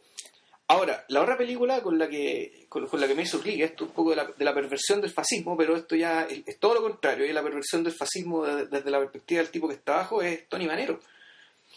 Ahora, 0.68 1.04
la 1.10 1.22
otra 1.22 1.38
película 1.38 1.82
con 1.82 2.00
la 2.00 2.08
que 2.08 2.66
con, 2.70 2.88
con 2.88 3.02
la 3.02 3.08
que 3.08 3.14
me 3.14 3.24
hizo 3.24 3.42
clic, 3.42 3.60
esto 3.60 3.84
un 3.84 3.92
poco 3.92 4.12
de 4.12 4.16
la, 4.16 4.26
de 4.26 4.46
la, 4.46 4.54
perversión 4.54 5.02
del 5.02 5.12
fascismo, 5.12 5.58
pero 5.58 5.76
esto 5.76 5.98
ya 5.98 6.22
es, 6.22 6.44
es 6.46 6.60
todo 6.60 6.76
lo 6.76 6.82
contrario, 6.82 7.26
y 7.26 7.34
la 7.34 7.44
perversión 7.44 7.84
del 7.84 7.92
fascismo 7.92 8.46
de, 8.46 8.68
desde 8.68 8.90
la 8.90 9.00
perspectiva 9.00 9.42
del 9.42 9.52
tipo 9.52 9.68
que 9.68 9.74
está 9.74 9.96
abajo 9.96 10.22
es 10.22 10.48
Tony 10.48 10.68
Manero. 10.68 11.02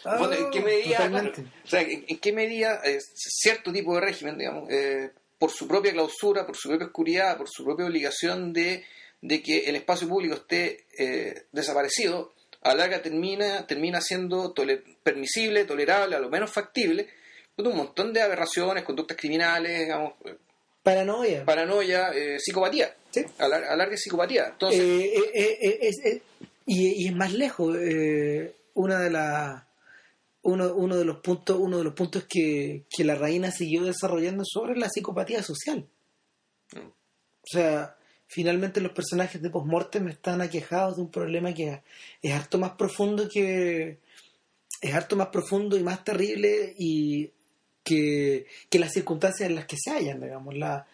Ah, 0.04 0.30
¿En 0.38 0.50
qué 0.50 0.60
medida, 0.60 1.08
claro, 1.08 1.32
o 1.64 1.66
sea, 1.66 1.80
en, 1.80 2.04
en, 2.06 2.18
qué 2.18 2.32
medida 2.32 2.80
eh, 2.84 2.98
cierto 3.00 3.72
tipo 3.72 3.96
de 3.96 4.00
régimen, 4.00 4.38
digamos, 4.38 4.70
eh, 4.70 5.10
por 5.38 5.50
su 5.50 5.66
propia 5.66 5.92
clausura, 5.92 6.46
por 6.46 6.56
su 6.56 6.68
propia 6.68 6.86
oscuridad, 6.86 7.36
por 7.36 7.48
su 7.48 7.64
propia 7.64 7.86
obligación 7.86 8.52
de, 8.52 8.84
de 9.24 9.42
que 9.42 9.60
el 9.70 9.76
espacio 9.76 10.06
público 10.06 10.34
esté 10.34 10.84
eh, 10.98 11.46
desaparecido, 11.50 12.34
a 12.60 12.74
larga 12.74 13.00
termina, 13.00 13.66
termina 13.66 14.02
siendo 14.02 14.52
tole 14.52 14.82
permisible, 15.02 15.64
tolerable, 15.64 16.14
a 16.14 16.20
lo 16.20 16.28
menos 16.28 16.50
factible, 16.50 17.08
un 17.56 17.74
montón 17.74 18.12
de 18.12 18.20
aberraciones, 18.20 18.84
conductas 18.84 19.16
criminales, 19.16 19.80
digamos. 19.80 20.12
Paranoia. 20.82 21.42
Paranoia, 21.46 22.10
eh, 22.14 22.38
psicopatía. 22.38 22.94
Sí. 23.10 23.24
Alargue 23.38 23.96
psicopatía. 23.96 24.48
Entonces, 24.48 24.80
eh, 24.82 25.30
eh, 25.32 25.78
es, 25.80 25.96
es, 26.04 26.22
y, 26.66 27.04
y, 27.04 27.08
es 27.08 27.14
más 27.14 27.32
lejos. 27.32 27.74
una 28.74 29.00
de 29.00 29.10
las. 29.10 29.64
Uno, 30.42 30.74
uno 30.74 30.98
de 30.98 31.06
los 31.06 31.20
puntos 31.20 31.56
uno 31.58 31.78
de 31.78 31.84
los 31.84 31.94
puntos 31.94 32.26
que, 32.28 32.84
que 32.94 33.02
la 33.02 33.14
reina 33.14 33.50
siguió 33.50 33.84
desarrollando 33.84 34.44
sobre 34.44 34.76
la 34.76 34.90
psicopatía 34.90 35.42
social 35.42 35.88
mm. 36.74 36.86
o 36.86 37.46
sea 37.46 37.96
finalmente 38.26 38.80
los 38.80 38.92
personajes 38.92 39.40
de 39.40 39.50
postmortem 39.50 40.08
están 40.08 40.40
aquejados 40.40 40.96
de 40.96 41.02
un 41.02 41.10
problema 41.10 41.52
que 41.52 41.82
es 42.22 42.32
harto 42.32 42.58
más 42.58 42.72
profundo 42.72 43.28
que 43.28 43.98
es 44.80 44.94
harto 44.94 45.16
más 45.16 45.28
profundo 45.28 45.76
y 45.76 45.82
más 45.82 46.04
terrible 46.04 46.74
y 46.78 47.30
que, 47.82 48.46
que 48.68 48.78
las 48.78 48.92
circunstancias 48.92 49.48
en 49.48 49.56
las 49.56 49.66
que 49.66 49.76
se 49.78 49.90
hallan, 49.90 50.20
digamos, 50.20 50.54
la, 50.56 50.86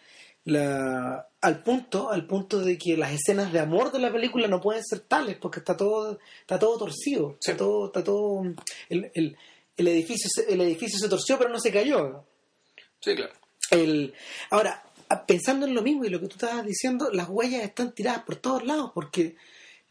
la, 0.45 1.27
al 1.41 1.63
punto, 1.63 2.11
al 2.11 2.25
punto 2.27 2.59
de 2.59 2.77
que 2.77 2.97
las 2.97 3.11
escenas 3.13 3.51
de 3.51 3.59
amor 3.59 3.91
de 3.91 3.99
la 3.99 4.11
película 4.11 4.47
no 4.47 4.61
pueden 4.61 4.83
ser 4.83 5.01
tales, 5.01 5.37
porque 5.37 5.59
está 5.59 5.75
todo, 5.75 6.19
está 6.41 6.59
todo 6.59 6.77
torcido, 6.77 7.37
sí. 7.39 7.51
está 7.51 7.57
todo, 7.57 7.87
está 7.87 8.03
todo 8.03 8.43
el, 8.89 9.11
el, 9.13 9.37
el, 9.77 9.87
edificio 9.87 10.29
el 10.47 10.61
edificio 10.61 10.99
se 10.99 11.09
torció 11.09 11.37
pero 11.37 11.49
no 11.49 11.59
se 11.59 11.71
cayó. 11.71 12.25
Sí, 12.99 13.15
claro. 13.15 13.33
El, 13.71 14.13
ahora, 14.49 14.83
pensando 15.27 15.65
en 15.65 15.73
lo 15.73 15.81
mismo 15.81 16.05
y 16.05 16.09
lo 16.09 16.19
que 16.19 16.27
tú 16.27 16.35
estabas 16.35 16.65
diciendo, 16.65 17.09
las 17.11 17.29
huellas 17.29 17.63
están 17.63 17.93
tiradas 17.93 18.23
por 18.23 18.35
todos 18.35 18.65
lados, 18.65 18.91
porque 18.93 19.35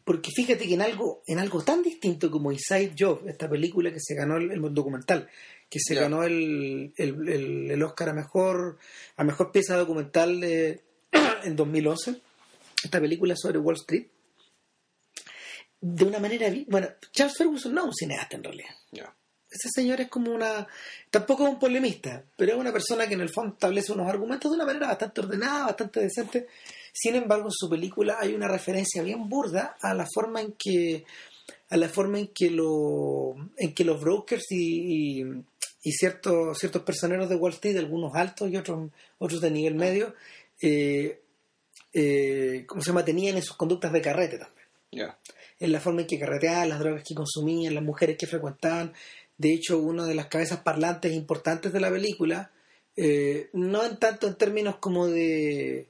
porque 0.03 0.31
fíjate 0.35 0.67
que 0.67 0.73
en 0.73 0.81
algo 0.81 1.21
en 1.27 1.39
algo 1.39 1.63
tan 1.63 1.83
distinto 1.83 2.31
como 2.31 2.51
Inside 2.51 2.95
Job, 2.97 3.27
esta 3.27 3.49
película 3.49 3.91
que 3.91 3.99
se 3.99 4.15
ganó 4.15 4.37
el, 4.37 4.51
el 4.51 4.73
documental, 4.73 5.29
que 5.69 5.79
se 5.79 5.93
yeah. 5.93 6.03
ganó 6.03 6.23
el, 6.23 6.93
el, 6.97 7.29
el, 7.29 7.71
el, 7.71 7.83
Oscar 7.83 8.09
a 8.09 8.13
mejor 8.13 8.77
a 9.15 9.23
mejor 9.23 9.51
pieza 9.51 9.77
documental 9.77 10.41
de, 10.41 10.83
en 11.43 11.55
2011 11.55 12.21
esta 12.83 12.99
película 12.99 13.35
sobre 13.37 13.59
Wall 13.59 13.75
Street 13.75 14.07
de 15.79 16.03
una 16.03 16.19
manera 16.19 16.53
bueno 16.67 16.89
Charles 17.11 17.37
Ferguson 17.37 17.73
no 17.73 17.81
es 17.81 17.87
un 17.87 17.93
cineasta 17.93 18.35
en 18.35 18.43
realidad 18.43 18.75
yeah. 18.91 19.15
Ese 19.51 19.69
señor 19.73 20.01
es 20.01 20.09
como 20.09 20.31
una 20.33 20.67
tampoco 21.09 21.43
es 21.43 21.49
un 21.49 21.59
polemista 21.59 22.23
pero 22.35 22.53
es 22.53 22.57
una 22.57 22.71
persona 22.71 23.07
que 23.07 23.15
en 23.15 23.21
el 23.21 23.29
fondo 23.29 23.53
establece 23.53 23.91
unos 23.91 24.07
argumentos 24.07 24.49
de 24.49 24.55
una 24.55 24.65
manera 24.65 24.87
bastante 24.87 25.21
ordenada 25.21 25.65
bastante 25.65 25.99
decente 25.99 26.47
sin 26.93 27.15
embargo 27.15 27.45
en 27.45 27.51
su 27.51 27.69
película 27.69 28.17
hay 28.19 28.33
una 28.33 28.47
referencia 28.47 29.03
bien 29.03 29.29
burda 29.29 29.75
a 29.81 29.93
la 29.93 30.07
forma 30.13 30.41
en 30.41 30.55
que 30.57 31.05
a 31.69 31.77
la 31.77 31.89
forma 31.89 32.19
en 32.19 32.29
que 32.33 32.49
lo 32.49 33.35
en 33.57 33.73
que 33.73 33.83
los 33.83 33.99
brokers 33.99 34.51
y, 34.51 35.19
y 35.19 35.43
y 35.83 35.91
ciertos 35.91 36.57
ciertos 36.59 36.83
personeros 36.83 37.29
de 37.29 37.35
Wall 37.35 37.53
Street, 37.53 37.77
algunos 37.77 38.13
altos 38.15 38.49
y 38.49 38.57
otros 38.57 38.91
otros 39.17 39.41
de 39.41 39.51
nivel 39.51 39.75
medio, 39.75 40.13
eh, 40.61 41.21
eh, 41.93 42.65
¿cómo 42.67 42.81
se 42.81 42.93
mantenían 42.93 43.37
en 43.37 43.43
sus 43.43 43.57
conductas 43.57 43.91
de 43.91 44.01
carrete 44.01 44.37
también. 44.37 44.67
Yeah. 44.91 45.17
En 45.59 45.71
la 45.71 45.79
forma 45.79 46.01
en 46.01 46.07
que 46.07 46.19
carreteaban, 46.19 46.69
las 46.69 46.79
drogas 46.79 47.03
que 47.03 47.15
consumían, 47.15 47.75
las 47.75 47.83
mujeres 47.83 48.17
que 48.17 48.27
frecuentaban. 48.27 48.93
De 49.41 49.53
hecho, 49.53 49.79
una 49.79 50.05
de 50.05 50.13
las 50.13 50.27
cabezas 50.27 50.59
parlantes 50.59 51.13
importantes 51.13 51.73
de 51.73 51.79
la 51.79 51.89
película, 51.89 52.51
eh, 52.95 53.49
no 53.53 53.83
en 53.83 53.97
tanto 53.97 54.27
en 54.27 54.35
términos 54.35 54.75
como 54.77 55.07
de, 55.07 55.87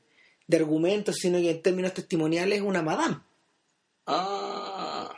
de 0.48 0.58
argumentos, 0.58 1.18
sino 1.18 1.38
que 1.40 1.52
en 1.52 1.62
términos 1.62 1.94
testimoniales, 1.94 2.60
es 2.60 2.64
una 2.64 2.82
madame. 2.82 3.18
Ah 4.08 5.14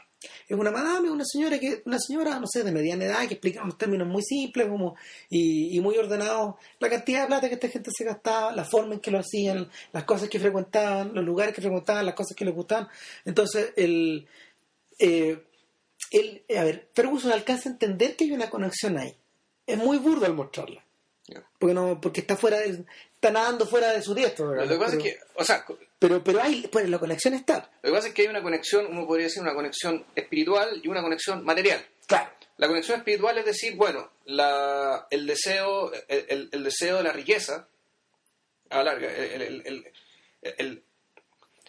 es 0.48 0.58
una 0.58 0.72
madame, 0.72 1.10
una 1.10 1.24
señora 1.26 1.60
que 1.60 1.82
una 1.86 2.00
señora, 2.00 2.40
no 2.40 2.48
sé, 2.48 2.64
de 2.64 2.72
mediana 2.72 3.06
edad 3.06 3.28
que 3.28 3.36
explica 3.36 3.64
unos 3.64 3.78
términos 3.78 4.08
muy 4.08 4.22
simples 4.24 4.68
como 4.68 4.96
y, 5.30 5.76
y, 5.76 5.80
muy 5.80 5.98
ordenados 5.98 6.56
la 6.80 6.90
cantidad 6.90 7.22
de 7.22 7.28
plata 7.28 7.48
que 7.48 7.56
esta 7.56 7.70
gente 7.70 7.92
se 7.96 8.04
gastaba, 8.04 8.52
la 8.54 8.66
forma 8.66 8.96
en 8.96 9.00
que 9.00 9.12
lo 9.12 9.20
hacían, 9.20 9.70
las 9.92 10.04
cosas 10.04 10.30
que 10.30 10.40
frecuentaban, 10.40 11.14
los 11.14 11.24
lugares 11.24 11.56
que 11.56 11.62
frecuentaban, 11.62 12.06
las 12.06 12.16
cosas 12.16 12.36
que 12.36 12.46
les 12.46 12.54
gustaban. 12.54 12.88
Entonces, 13.26 13.74
el, 13.76 14.28
eh, 15.00 15.44
el 16.12 16.44
a 16.58 16.64
ver, 16.64 16.90
Ferguson 16.94 17.32
alcanza 17.32 17.70
a 17.70 17.72
entender 17.74 18.16
que 18.16 18.26
hay 18.26 18.32
una 18.32 18.50
conexión 18.50 18.98
ahí. 18.98 19.16
Es 19.66 19.78
muy 19.78 19.98
burdo 19.98 20.26
al 20.26 20.34
mostrarla. 20.34 20.84
Yeah. 21.28 21.48
Porque 21.58 21.74
no 21.74 22.02
porque 22.02 22.22
está 22.22 22.36
fuera 22.36 22.60
de, 22.60 22.84
está 23.16 23.32
nadando 23.32 23.66
fuera 23.66 23.92
de 23.92 24.02
su 24.02 24.14
diestro. 24.14 24.54
Lo 24.54 24.68
que 24.68 24.76
pasa 24.76 24.98
pero, 24.98 24.98
es 24.98 25.04
que, 25.04 25.20
o 25.36 25.44
sea, 25.44 25.66
pero, 26.00 26.24
pero 26.24 26.42
hay, 26.42 26.68
pues 26.68 26.90
la 26.90 27.00
conexión 27.00 27.34
está. 27.34 27.72
Lo 27.82 27.90
que 27.90 27.96
pasa 27.96 28.08
es 28.10 28.14
que 28.14 28.24
hay 28.24 28.28
una 28.28 28.44
conexión, 28.44 28.86
uno 28.88 29.08
podría 29.08 29.28
decir 29.28 29.42
una 29.42 29.54
conexión 29.54 30.06
espiritual 30.16 30.82
y 30.84 30.88
una 30.90 31.02
conexión 31.02 31.46
material. 31.46 31.86
Claro. 32.06 32.30
La 32.58 32.68
conexión 32.68 32.98
espiritual 32.98 33.38
es 33.38 33.46
decir, 33.46 33.76
bueno, 33.76 34.12
la, 34.26 35.08
el 35.10 35.26
deseo, 35.26 35.92
el, 36.10 36.26
el, 36.28 36.50
el 36.52 36.64
deseo 36.64 36.98
de 36.98 37.04
la 37.04 37.14
riqueza, 37.14 37.68
a 38.70 38.84
larga, 38.84 39.12
el, 39.12 39.86
el, 40.42 40.84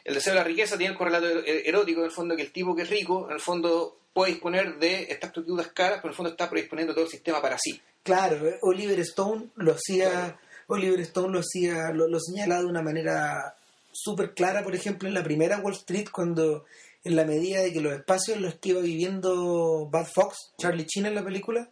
deseo 0.05 0.33
de 0.35 0.39
la 0.39 0.45
riqueza 0.45 0.77
tiene 0.77 0.93
el 0.93 0.99
correlato 0.99 1.27
erótico, 1.47 2.01
en 2.01 2.07
el 2.07 2.13
fondo, 2.13 2.37
que 2.37 2.43
el 2.43 2.53
tipo 2.53 2.75
que 2.75 2.83
es 2.83 2.91
rico, 2.91 3.27
en 3.29 3.35
el 3.35 3.41
fondo, 3.41 4.01
puede 4.15 4.33
disponer 4.33 4.79
de 4.79 5.03
estas 5.11 5.33
prostitutas 5.33 5.69
caras, 5.69 5.99
pero 5.99 6.09
en 6.09 6.11
el 6.13 6.17
fondo 6.17 6.31
está 6.31 6.49
predisponiendo 6.49 6.95
todo 6.95 7.05
el 7.05 7.11
sistema 7.11 7.43
para 7.43 7.59
sí. 7.59 7.81
Claro, 8.03 8.49
eh, 8.49 8.59
Oliver 8.63 9.01
Stone 9.01 9.49
lo 9.57 9.73
hacía, 9.73 10.11
claro. 10.11 10.39
Oliver 10.69 11.01
Stone 11.01 11.33
lo 11.33 11.41
hacía, 11.41 11.91
lo, 11.93 12.09
lo 12.09 12.21
señalaba 12.21 12.63
de 12.63 12.69
una 12.69 12.83
manera 12.83 13.57
súper 13.93 14.33
clara, 14.33 14.63
por 14.63 14.75
ejemplo, 14.75 15.09
en 15.09 15.15
la 15.15 15.25
primera 15.25 15.59
Wall 15.59 15.75
Street, 15.75 16.09
cuando 16.11 16.65
en 17.03 17.17
la 17.17 17.25
medida 17.25 17.61
de 17.61 17.73
que 17.73 17.81
los 17.81 17.93
espacios 17.93 18.37
en 18.37 18.43
los 18.43 18.55
que 18.55 18.71
iba 18.71 18.81
viviendo 18.81 19.89
Bad 19.91 20.07
Fox, 20.07 20.55
Charlie 20.59 20.87
Chin 20.87 21.07
en 21.07 21.15
la 21.15 21.25
película, 21.25 21.69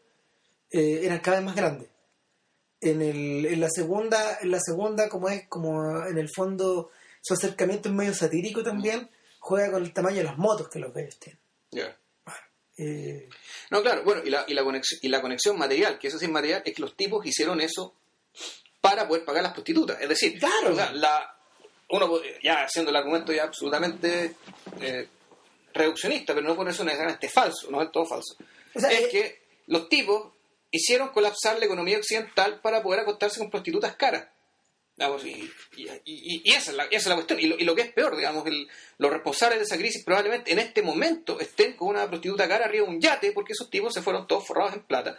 eh, 0.71 1.01
eran 1.03 1.21
cada 1.21 1.39
vez 1.39 1.47
más 1.47 1.57
grandes. 1.57 1.89
En, 2.81 3.01
el, 3.01 3.47
en 3.47 3.61
la 3.61 3.69
segunda, 3.71 4.39
en 4.41 4.51
la 4.51 4.61
segunda, 4.61 5.09
como 5.09 5.29
es, 5.29 5.47
como 5.49 6.05
en 6.07 6.19
el 6.19 6.29
fondo 6.35 6.91
su 7.23 7.35
acercamiento 7.35 7.89
es 7.89 7.95
medio 7.95 8.15
satírico 8.15 8.63
también, 8.63 9.09
juega 9.39 9.71
con 9.71 9.83
el 9.83 9.93
tamaño 9.93 10.17
de 10.17 10.25
las 10.25 10.39
motos 10.39 10.69
que 10.69 10.81
los 10.81 10.93
bellos 10.93 11.19
tienen. 11.19 11.41
Yeah. 11.71 11.97
Eh... 12.83 13.29
No, 13.71 13.83
claro, 13.83 14.03
bueno, 14.05 14.23
y 14.25 14.31
la, 14.31 14.45
y, 14.47 14.55
la 14.55 14.65
conexión, 14.65 15.01
y 15.03 15.09
la 15.09 15.21
conexión 15.21 15.59
material, 15.59 15.99
que 15.99 16.09
eso 16.09 16.17
es 16.17 16.29
material, 16.29 16.63
es 16.65 16.75
que 16.75 16.83
los 16.83 16.97
tipos 16.97 17.25
hicieron 17.25 17.61
eso 17.61 17.95
para 18.81 19.07
poder 19.07 19.25
pagar 19.25 19.43
las 19.43 19.53
prostitutas. 19.53 20.01
Es 20.01 20.09
decir, 20.09 20.39
claro. 20.39 20.73
o 20.73 20.77
sea, 20.77 20.93
la, 20.93 21.37
uno 21.91 22.21
ya 22.43 22.65
haciendo 22.65 22.91
el 22.91 22.97
argumento 22.97 23.33
ya 23.33 23.45
absolutamente 23.45 24.37
eh, 24.81 25.09
reduccionista, 25.73 26.35
pero 26.35 26.47
no 26.47 26.57
por 26.57 26.69
eso 26.69 26.85
necesariamente 26.85 27.29
falso, 27.29 27.71
no 27.71 27.83
es 27.83 27.93
todo 27.93 28.05
falso. 28.07 28.37
O 28.75 28.81
sea, 28.81 28.91
es 28.91 29.05
eh, 29.05 29.09
que 29.11 29.43
los 29.67 29.89
tipos 29.89 30.33
hicieron 30.71 31.11
colapsar 31.11 31.59
la 31.59 31.67
economía 31.67 31.99
occidental 31.99 32.61
para 32.61 32.83
poder 32.83 33.01
acostarse 33.01 33.39
con 33.39 33.51
prostitutas 33.51 33.95
caras. 33.97 34.27
Digamos, 34.97 35.25
y, 35.25 35.51
y, 35.77 35.89
y, 36.05 36.43
y 36.45 36.51
esa, 36.51 36.71
es 36.71 36.77
la, 36.77 36.85
esa, 36.85 36.97
es 36.97 37.07
la, 37.07 37.15
cuestión. 37.15 37.41
Y 37.41 37.47
lo, 37.47 37.59
y 37.59 37.65
lo, 37.65 37.75
que 37.75 37.83
es 37.83 37.93
peor, 37.93 38.17
digamos, 38.17 38.47
el, 38.47 38.69
los 38.99 39.11
responsables 39.11 39.59
de 39.59 39.65
esa 39.65 39.79
crisis 39.79 40.05
probablemente 40.05 40.53
en 40.53 40.59
este 40.59 40.83
momento 40.83 41.41
estén 41.41 41.75
con 41.75 41.89
una 41.89 42.09
prostituta 42.09 42.49
cara 42.49 42.67
arriba 42.67 42.87
de 42.87 42.93
un 42.93 43.01
yate 43.01 43.33
porque 43.33 43.53
esos 43.53 43.71
tipos 43.71 43.95
se 43.95 44.03
fueron 44.03 44.27
todos 44.27 44.47
forrados 44.47 44.75
en 44.75 44.83
plata. 44.83 45.19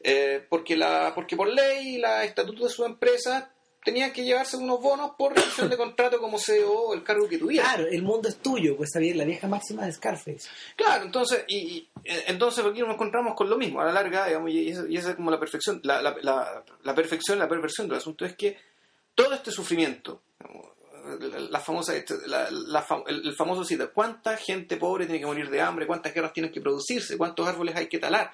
Eh, 0.00 0.44
porque, 0.48 0.76
la, 0.76 1.12
porque 1.14 1.36
por 1.36 1.48
ley, 1.48 1.98
la 1.98 2.24
estatuto 2.24 2.64
de 2.64 2.70
su 2.70 2.84
empresa 2.84 3.50
tenían 3.86 4.12
que 4.12 4.24
llevarse 4.24 4.56
unos 4.56 4.82
bonos 4.82 5.12
por 5.16 5.32
revisión 5.32 5.70
de 5.70 5.76
contrato 5.76 6.18
como 6.18 6.40
CEO 6.40 6.92
el 6.92 7.04
cargo 7.04 7.28
que 7.28 7.38
tuviera. 7.38 7.68
Claro, 7.68 7.86
el 7.86 8.02
mundo 8.02 8.28
es 8.28 8.36
tuyo, 8.38 8.76
pues 8.76 8.90
la 8.94 9.24
vieja 9.24 9.46
máxima 9.46 9.86
de 9.86 9.92
Scarface. 9.92 10.48
Claro, 10.74 11.04
entonces, 11.04 11.44
y, 11.46 11.56
y 11.56 11.88
entonces 12.26 12.64
aquí 12.64 12.80
nos 12.80 12.94
encontramos 12.94 13.34
con 13.36 13.48
lo 13.48 13.56
mismo, 13.56 13.80
a 13.80 13.84
la 13.84 13.92
larga, 13.92 14.26
digamos, 14.26 14.50
y, 14.50 14.70
esa, 14.70 14.84
y 14.88 14.96
esa 14.96 15.10
es 15.10 15.16
como 15.16 15.30
la 15.30 15.38
perfección, 15.38 15.80
la, 15.84 16.02
la, 16.02 16.16
la, 16.20 16.64
la, 16.82 16.94
perfección, 16.96 17.38
la 17.38 17.48
perversión 17.48 17.86
del 17.86 17.98
asunto 17.98 18.24
es 18.24 18.34
que 18.34 18.56
todo 19.16 19.34
este 19.34 19.50
sufrimiento, 19.50 20.22
la 21.50 21.58
famosa, 21.58 21.92
la, 22.26 22.48
el, 22.48 23.26
el 23.26 23.34
famoso 23.34 23.64
cita, 23.64 23.88
¿cuánta 23.88 24.36
gente 24.36 24.76
pobre 24.76 25.06
tiene 25.06 25.18
que 25.18 25.26
morir 25.26 25.50
de 25.50 25.60
hambre? 25.60 25.88
¿Cuántas 25.88 26.14
guerras 26.14 26.32
tienen 26.32 26.52
que 26.52 26.60
producirse? 26.60 27.18
¿Cuántos 27.18 27.48
árboles 27.48 27.74
hay 27.74 27.88
que 27.88 27.98
talar? 27.98 28.30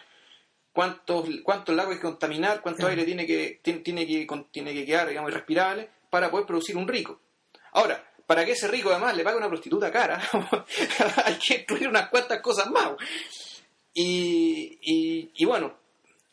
cuántos, 0.73 1.29
cuántos 1.43 1.75
lagos 1.75 1.93
hay 1.93 1.99
que 1.99 2.07
contaminar, 2.07 2.63
cuánto 2.63 2.87
aire 2.87 3.05
tiene 3.05 3.27
que, 3.27 3.61
tiene, 3.63 3.81
tiene, 3.81 4.07
que, 4.07 4.27
tiene 4.51 4.75
que 4.75 4.87
quedar, 4.87 5.09
digamos, 5.09 5.31
irrespirable 5.31 5.89
para 6.11 6.31
poder 6.31 6.47
producir 6.47 6.77
un 6.77 6.89
rico. 6.89 7.21
Ahora, 7.73 8.13
para 8.27 8.45
que 8.45 8.53
ese 8.53 8.69
rico 8.69 8.91
además 8.91 9.17
le 9.17 9.25
pague 9.25 9.37
una 9.37 9.49
prostituta 9.49 9.93
cara, 9.93 10.23
hay 11.25 11.35
que 11.35 11.55
incluir 11.61 11.89
unas 11.89 12.09
cuantas 12.09 12.41
cosas 12.41 12.71
más. 12.71 12.93
Y, 13.95 14.79
y, 14.81 15.31
y 15.35 15.45
bueno, 15.45 15.83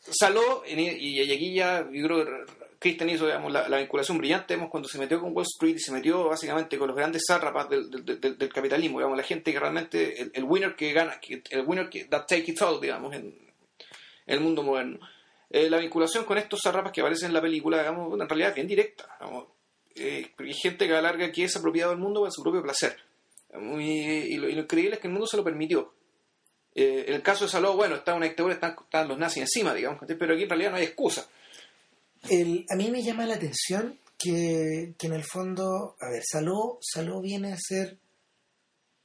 Saló, 0.01 0.63
y, 0.65 1.31
aquí 1.31 1.53
ya, 1.53 1.85
yo 1.91 2.07
creo 2.07 2.45
Christian 2.80 3.09
hizo 3.09 3.25
digamos, 3.25 3.51
la, 3.51 3.67
la, 3.67 3.77
vinculación 3.77 4.17
brillante 4.17 4.53
digamos, 4.53 4.71
cuando 4.71 4.88
se 4.88 4.97
metió 4.97 5.19
con 5.19 5.36
Wall 5.36 5.45
Street 5.45 5.75
y 5.75 5.80
se 5.80 5.91
metió 5.91 6.30
básicamente 6.30 6.77
con 6.77 6.88
los 6.88 6.95
grandes 6.95 7.23
zárrapas 7.27 7.69
del, 7.69 7.89
del, 7.91 8.38
del, 8.38 8.53
capitalismo, 8.53 8.99
digamos, 8.99 9.17
la 9.17 9.23
gente 9.23 9.51
que 9.51 9.59
realmente, 9.59 10.32
el, 10.34 10.43
winner 10.45 10.75
que 10.75 10.93
gana, 10.93 11.19
el 11.49 11.61
winner 11.65 11.89
que 11.89 12.05
that 12.05 12.25
take 12.25 12.51
it 12.51 12.61
all, 12.61 12.80
digamos, 12.80 13.13
en, 13.13 13.49
el 14.25 14.39
mundo 14.41 14.63
moderno. 14.63 14.99
Eh, 15.49 15.69
la 15.69 15.80
vinculación 15.80 16.23
con 16.23 16.38
estos 16.38 16.61
zarrapas 16.63 16.91
que 16.91 17.01
aparecen 17.01 17.30
en 17.30 17.34
la 17.34 17.41
película, 17.41 17.80
digamos, 17.80 18.13
en 18.13 18.30
realidad 18.30 18.49
es 18.49 18.55
bien 18.55 18.67
directa. 18.67 19.09
Digamos, 19.19 19.47
eh, 19.95 20.32
hay 20.38 20.53
gente 20.53 20.88
que 20.88 20.95
alarga 20.95 21.32
que 21.32 21.43
es 21.43 21.55
apropiado 21.55 21.91
del 21.91 21.99
mundo 21.99 22.21
para 22.21 22.32
su 22.32 22.43
propio 22.43 22.61
placer. 22.61 22.95
Y, 23.80 24.38
lo, 24.38 24.47
increíble 24.47 24.95
es 24.95 25.01
que 25.01 25.07
el 25.07 25.13
mundo 25.13 25.25
se 25.25 25.38
lo 25.38 25.43
permitió. 25.43 25.93
Eh, 26.75 27.05
el 27.07 27.23
caso 27.23 27.45
de 27.45 27.49
Saló, 27.49 27.75
bueno, 27.75 27.95
está 27.95 28.13
una 28.13 28.27
dictadura, 28.27 28.53
están, 28.53 28.75
están, 28.80 29.07
los 29.07 29.17
nazis 29.17 29.41
encima, 29.41 29.73
digamos, 29.73 29.99
pero 30.07 30.36
aquí 30.36 30.43
en 30.43 30.49
realidad 30.49 30.71
no 30.71 30.77
hay 30.77 30.84
excusa. 30.84 31.27
El, 32.28 32.65
a 32.70 32.76
mí 32.76 32.91
me 32.91 33.03
llama 33.03 33.26
la 33.26 33.36
atención 33.36 33.97
que, 34.17 34.93
que 34.97 35.07
en 35.07 35.13
el 35.13 35.24
fondo, 35.24 35.95
a 35.99 36.09
ver, 36.09 36.24
Saló, 36.26 36.80
viene 37.22 37.53
a 37.53 37.57
ser 37.57 37.97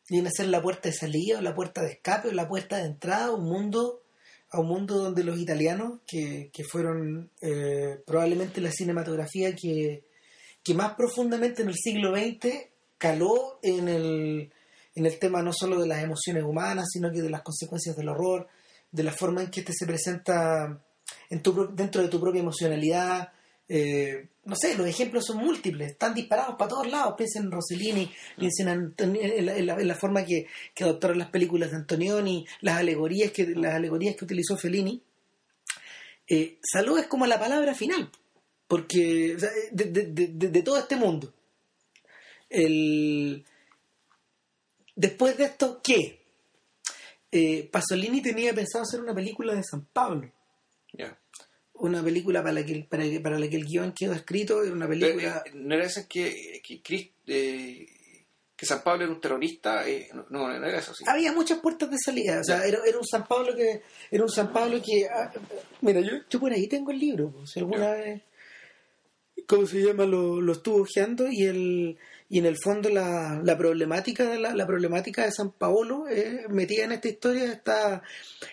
viene 0.07 0.29
a 0.29 0.33
ser 0.33 0.49
la 0.49 0.61
puerta 0.61 0.91
de 0.91 0.95
salida 0.95 1.39
o 1.39 1.41
la 1.41 1.55
puerta 1.55 1.81
de 1.81 1.93
escape 1.93 2.29
o 2.29 2.33
la 2.33 2.47
puerta 2.47 2.77
de 2.77 2.87
entrada 2.87 3.27
a 3.27 3.35
un 3.35 3.45
mundo 3.45 4.03
a 4.51 4.61
un 4.61 4.69
mundo 4.69 4.99
donde 4.99 5.25
los 5.25 5.39
italianos, 5.39 6.01
que, 6.07 6.51
que 6.53 6.63
fueron 6.63 7.31
eh, 7.41 8.01
probablemente 8.07 8.61
la 8.61 8.71
cinematografía 8.71 9.55
que, 9.57 10.05
que, 10.63 10.75
más 10.75 10.95
profundamente 10.95 11.63
en 11.63 11.69
el 11.69 11.75
siglo 11.75 12.15
XX 12.15 12.69
caló 12.97 13.59
en 13.63 13.89
el, 13.89 14.53
en 14.95 15.07
el 15.07 15.19
tema 15.19 15.43
no 15.43 15.53
solo 15.53 15.81
de 15.81 15.89
las 15.89 16.05
emociones 16.05 16.45
humanas, 16.45 16.87
sino 16.93 17.11
que 17.11 17.21
de 17.21 17.31
las 17.31 17.43
consecuencias 17.43 17.97
del 17.97 18.09
horror, 18.09 18.47
de 18.93 19.03
la 19.03 19.11
forma 19.11 19.43
en 19.43 19.51
que 19.51 19.61
este 19.61 19.73
se 19.73 19.87
presenta 19.87 20.81
en 21.31 21.43
tu, 21.43 21.75
dentro 21.75 22.03
de 22.03 22.09
tu 22.09 22.21
propia 22.21 22.41
emocionalidad, 22.41 23.33
eh, 23.69 24.29
no 24.45 24.57
sé, 24.57 24.77
los 24.77 24.87
ejemplos 24.87 25.25
son 25.25 25.39
múltiples, 25.39 25.93
están 25.93 26.15
disparados 26.15 26.57
para 26.57 26.69
todos 26.69 26.91
lados. 26.91 27.15
Piensen 27.17 27.45
en 27.45 27.51
Rossellini, 27.51 28.11
piensen 28.39 28.69
en, 28.69 28.95
en, 28.99 29.47
la, 29.47 29.79
en, 29.79 29.89
la, 29.89 29.95
forma 29.95 30.25
que, 30.25 30.47
que, 30.75 30.85
adoptaron 30.85 31.19
las 31.19 31.31
películas 31.31 31.71
de 31.71 31.79
Antonioni, 31.79 32.47
las 32.61 32.79
alegorías 32.79 33.33
que, 33.33 33.47
las 33.47 33.75
alegorías 33.75 34.17
que 34.17 34.25
utilizó 34.25 34.57
Fellini. 34.57 35.03
Eh, 36.29 36.59
salud 36.63 36.99
es 36.99 37.07
como 37.07 37.27
la 37.27 37.39
palabra 37.39 37.75
final, 37.75 38.11
porque 38.67 39.35
o 39.37 39.39
sea, 39.39 39.51
de, 39.73 39.85
de, 39.85 40.07
de, 40.07 40.49
de, 40.49 40.63
todo 40.63 40.79
este 40.79 40.97
mundo. 40.97 41.33
El... 42.51 43.45
Después 44.95 45.37
de 45.37 45.45
esto, 45.45 45.81
¿qué? 45.83 46.21
Eh, 47.33 47.69
Pasolini 47.73 48.23
tenía 48.23 48.55
pensado 48.55 48.85
hacer 48.85 49.01
una 49.01 49.15
película 49.15 49.55
de 49.55 49.65
San 49.65 49.87
Pablo. 49.87 50.31
Yeah 50.97 51.19
una 51.75 52.03
película 52.03 52.43
para 52.43 52.55
la 52.55 52.65
que, 52.65 52.87
para, 52.89 53.05
para 53.23 53.39
la 53.39 53.49
que 53.49 53.57
el 53.57 53.67
guion 53.67 53.93
quedó 53.93 54.13
escrito, 54.13 54.63
era 54.63 54.73
una 54.73 54.89
película... 54.89 55.43
Pero, 55.45 55.57
¿No 55.57 55.75
era 55.75 55.85
eso 55.85 56.03
que, 56.09 56.63
que, 56.63 57.13
eh, 57.27 57.87
que, 58.57 58.67
San 58.67 58.83
Pablo 58.83 59.05
era 59.05 59.13
un 59.13 59.21
terrorista? 59.21 59.87
Eh, 59.89 60.09
no, 60.13 60.25
no, 60.31 60.53
era 60.53 60.79
eso, 60.79 60.95
sí. 60.95 61.05
Había 61.07 61.33
muchas 61.33 61.59
puertas 61.59 61.91
de 61.91 61.99
salida, 61.99 62.41
o 62.41 62.45
sea, 62.45 62.65
era, 62.65 62.79
era, 62.87 62.99
un 62.99 63.07
San 63.07 63.27
Pablo 63.27 63.55
que... 63.57 63.83
Era 64.11 64.23
un 64.23 64.31
San 64.31 64.53
Pablo 64.53 64.81
que... 64.81 65.07
Ah, 65.07 65.33
mira, 65.81 66.01
yo, 66.01 66.13
yo 66.31 66.41
por 66.41 66.53
ahí 66.53 66.69
tengo 66.69 66.93
el 66.93 66.99
libro, 66.99 67.33
pues, 67.33 67.51
si 67.51 67.61
alguna 67.61 67.91
vez... 67.91 68.23
¿Cómo 69.47 69.67
se 69.67 69.83
llama? 69.83 70.05
Lo, 70.07 70.41
lo 70.41 70.53
estuvo 70.53 70.83
ojeando 70.83 71.27
y 71.29 71.45
el 71.45 71.99
y 72.35 72.39
en 72.39 72.47
el 72.47 72.57
fondo 72.57 72.89
la, 72.89 73.41
la 73.45 73.57
problemática 73.57 74.29
de 74.29 74.41
la, 74.41 74.57
la, 74.57 74.67
problemática 74.67 75.25
de 75.25 75.31
San 75.31 75.53
Paolo 75.53 76.09
eh, 76.09 76.47
metida 76.49 76.83
en 76.83 76.91
esta 76.91 77.07
historia 77.07 77.45
está 77.45 78.03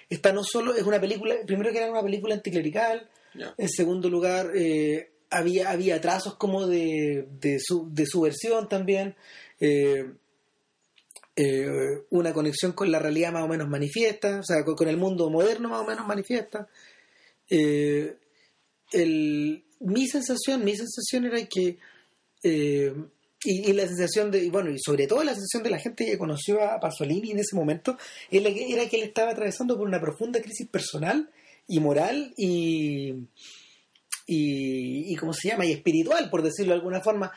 está 0.07 0.31
no 0.31 0.43
solo 0.43 0.75
es 0.75 0.83
una 0.83 1.01
película 1.01 1.33
primero 1.47 1.71
que 1.71 1.79
era 1.79 1.89
una 1.89 2.03
película 2.03 2.35
anticlerical 2.35 3.09
yeah. 3.33 3.55
en 3.57 3.69
segundo 3.69 4.07
lugar 4.07 4.51
eh, 4.53 5.09
había 5.31 5.71
había 5.71 5.99
trazos 5.99 6.35
como 6.35 6.67
de 6.67 7.27
de, 7.39 7.57
su, 7.59 7.89
de 7.91 8.05
subversión 8.05 8.69
también 8.69 9.15
eh, 9.59 10.11
una 12.11 12.33
conexión 12.33 12.73
con 12.73 12.91
la 12.91 12.99
realidad 12.99 13.31
más 13.31 13.45
o 13.45 13.47
menos 13.47 13.67
manifiesta 13.67 14.41
o 14.41 14.43
sea 14.43 14.63
con, 14.63 14.75
con 14.75 14.89
el 14.89 14.97
mundo 14.97 15.27
moderno 15.31 15.69
más 15.69 15.81
o 15.81 15.87
menos 15.87 16.05
manifiesta 16.05 16.67
el, 17.49 18.15
mi 19.79 20.07
sensación 20.07 20.63
mi 20.63 20.75
sensación 20.75 21.25
era 21.25 21.43
que 21.47 21.79
y, 23.43 23.69
y, 23.69 23.73
la 23.73 23.87
sensación 23.87 24.29
de, 24.29 24.49
bueno, 24.49 24.69
y 24.69 24.77
sobre 24.79 25.07
todo 25.07 25.23
la 25.23 25.33
sensación 25.33 25.63
de 25.63 25.71
la 25.71 25.79
gente 25.79 26.05
que 26.05 26.17
conoció 26.17 26.61
a 26.63 26.79
Pasolini 26.79 27.31
en 27.31 27.39
ese 27.39 27.55
momento, 27.55 27.97
era 28.29 28.53
que, 28.53 28.71
era 28.71 28.87
que 28.87 28.97
él 28.97 29.03
estaba 29.03 29.31
atravesando 29.31 29.77
por 29.77 29.87
una 29.87 29.99
profunda 29.99 30.41
crisis 30.41 30.67
personal 30.67 31.29
y 31.67 31.79
moral 31.79 32.33
y, 32.37 33.13
y, 34.27 35.11
y 35.11 35.15
¿cómo 35.15 35.33
se 35.33 35.49
llama? 35.49 35.65
Y 35.65 35.71
espiritual, 35.71 36.29
por 36.29 36.43
decirlo 36.43 36.73
de 36.73 36.79
alguna 36.79 37.01
forma, 37.01 37.31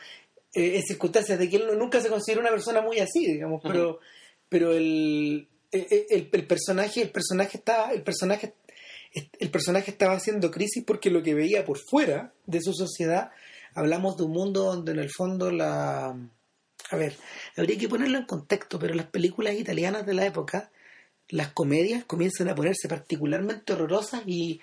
eh, 0.53 0.77
en 0.77 0.83
circunstancias 0.83 1.39
de 1.39 1.49
que 1.49 1.57
él 1.57 1.67
nunca 1.77 1.99
se 2.01 2.09
consideró 2.09 2.41
una 2.41 2.51
persona 2.51 2.81
muy 2.81 2.99
así, 2.99 3.25
digamos, 3.25 3.61
pero, 3.63 3.89
uh 3.89 3.93
-huh. 3.93 3.99
pero 4.47 4.73
el, 4.73 5.47
el, 5.71 6.27
el, 6.31 6.47
personaje, 6.47 7.01
el 7.01 7.09
personaje 7.09 7.57
estaba, 7.57 7.91
el 7.91 8.03
personaje, 8.03 8.53
el 9.39 9.49
personaje 9.49 9.91
estaba 9.91 10.13
haciendo 10.13 10.51
crisis 10.51 10.83
porque 10.85 11.09
lo 11.09 11.23
que 11.23 11.33
veía 11.33 11.65
por 11.65 11.79
fuera 11.79 12.33
de 12.45 12.61
su 12.61 12.73
sociedad 12.73 13.31
hablamos 13.75 14.17
de 14.17 14.23
un 14.23 14.31
mundo 14.31 14.63
donde 14.63 14.93
en 14.93 14.99
el 14.99 15.11
fondo 15.11 15.51
la... 15.51 16.17
A 16.91 16.95
ver, 16.95 17.15
habría 17.57 17.77
que 17.77 17.89
ponerlo 17.89 18.17
en 18.17 18.25
contexto, 18.25 18.79
pero 18.79 18.93
las 18.93 19.07
películas 19.07 19.55
italianas 19.55 20.05
de 20.05 20.13
la 20.13 20.25
época, 20.25 20.71
las 21.29 21.49
comedias 21.49 22.05
comienzan 22.05 22.49
a 22.49 22.55
ponerse 22.55 22.87
particularmente 22.87 23.73
horrorosas 23.73 24.21
y, 24.25 24.61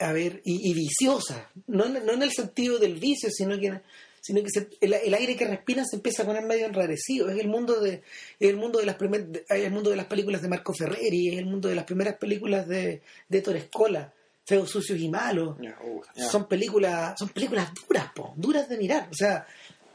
a 0.00 0.12
ver, 0.12 0.42
y, 0.44 0.70
y 0.70 0.74
viciosas. 0.74 1.46
No, 1.66 1.88
no, 1.88 2.12
en 2.12 2.22
el 2.22 2.32
sentido 2.32 2.78
del 2.78 2.94
vicio, 2.94 3.30
sino 3.30 3.56
que, 3.58 3.80
sino 4.20 4.42
que 4.42 4.50
se, 4.50 4.68
el, 4.80 5.14
aire 5.14 5.36
que 5.36 5.46
respiran 5.46 5.86
se 5.86 5.96
empieza 5.96 6.24
a 6.24 6.26
poner 6.26 6.44
medio 6.44 6.66
enrarecido. 6.66 7.28
Es 7.28 7.38
el 7.38 7.48
mundo 7.48 7.80
de, 7.80 8.02
el 8.40 8.56
mundo 8.56 8.80
de 8.80 8.86
las 8.86 8.96
primer, 8.96 9.44
el 9.48 9.70
mundo 9.70 9.90
de 9.90 9.96
las 9.96 10.06
películas 10.06 10.42
de 10.42 10.48
Marco 10.48 10.74
Ferreri, 10.74 11.28
es 11.28 11.38
el 11.38 11.46
mundo 11.46 11.68
de 11.68 11.76
las 11.76 11.84
primeras 11.84 12.16
películas 12.16 12.66
de, 12.66 13.00
de 13.28 13.42
Torescola 13.42 14.12
feos, 14.48 14.70
sucios 14.70 14.98
y 14.98 15.08
malos. 15.08 15.58
Yeah, 15.58 15.78
uh, 15.84 16.02
yeah. 16.14 16.28
Son 16.28 16.48
películas, 16.48 17.18
son 17.18 17.28
películas 17.28 17.70
duras, 17.86 18.10
po, 18.14 18.32
duras 18.34 18.66
de 18.68 18.78
mirar. 18.78 19.08
O 19.10 19.14
sea, 19.14 19.46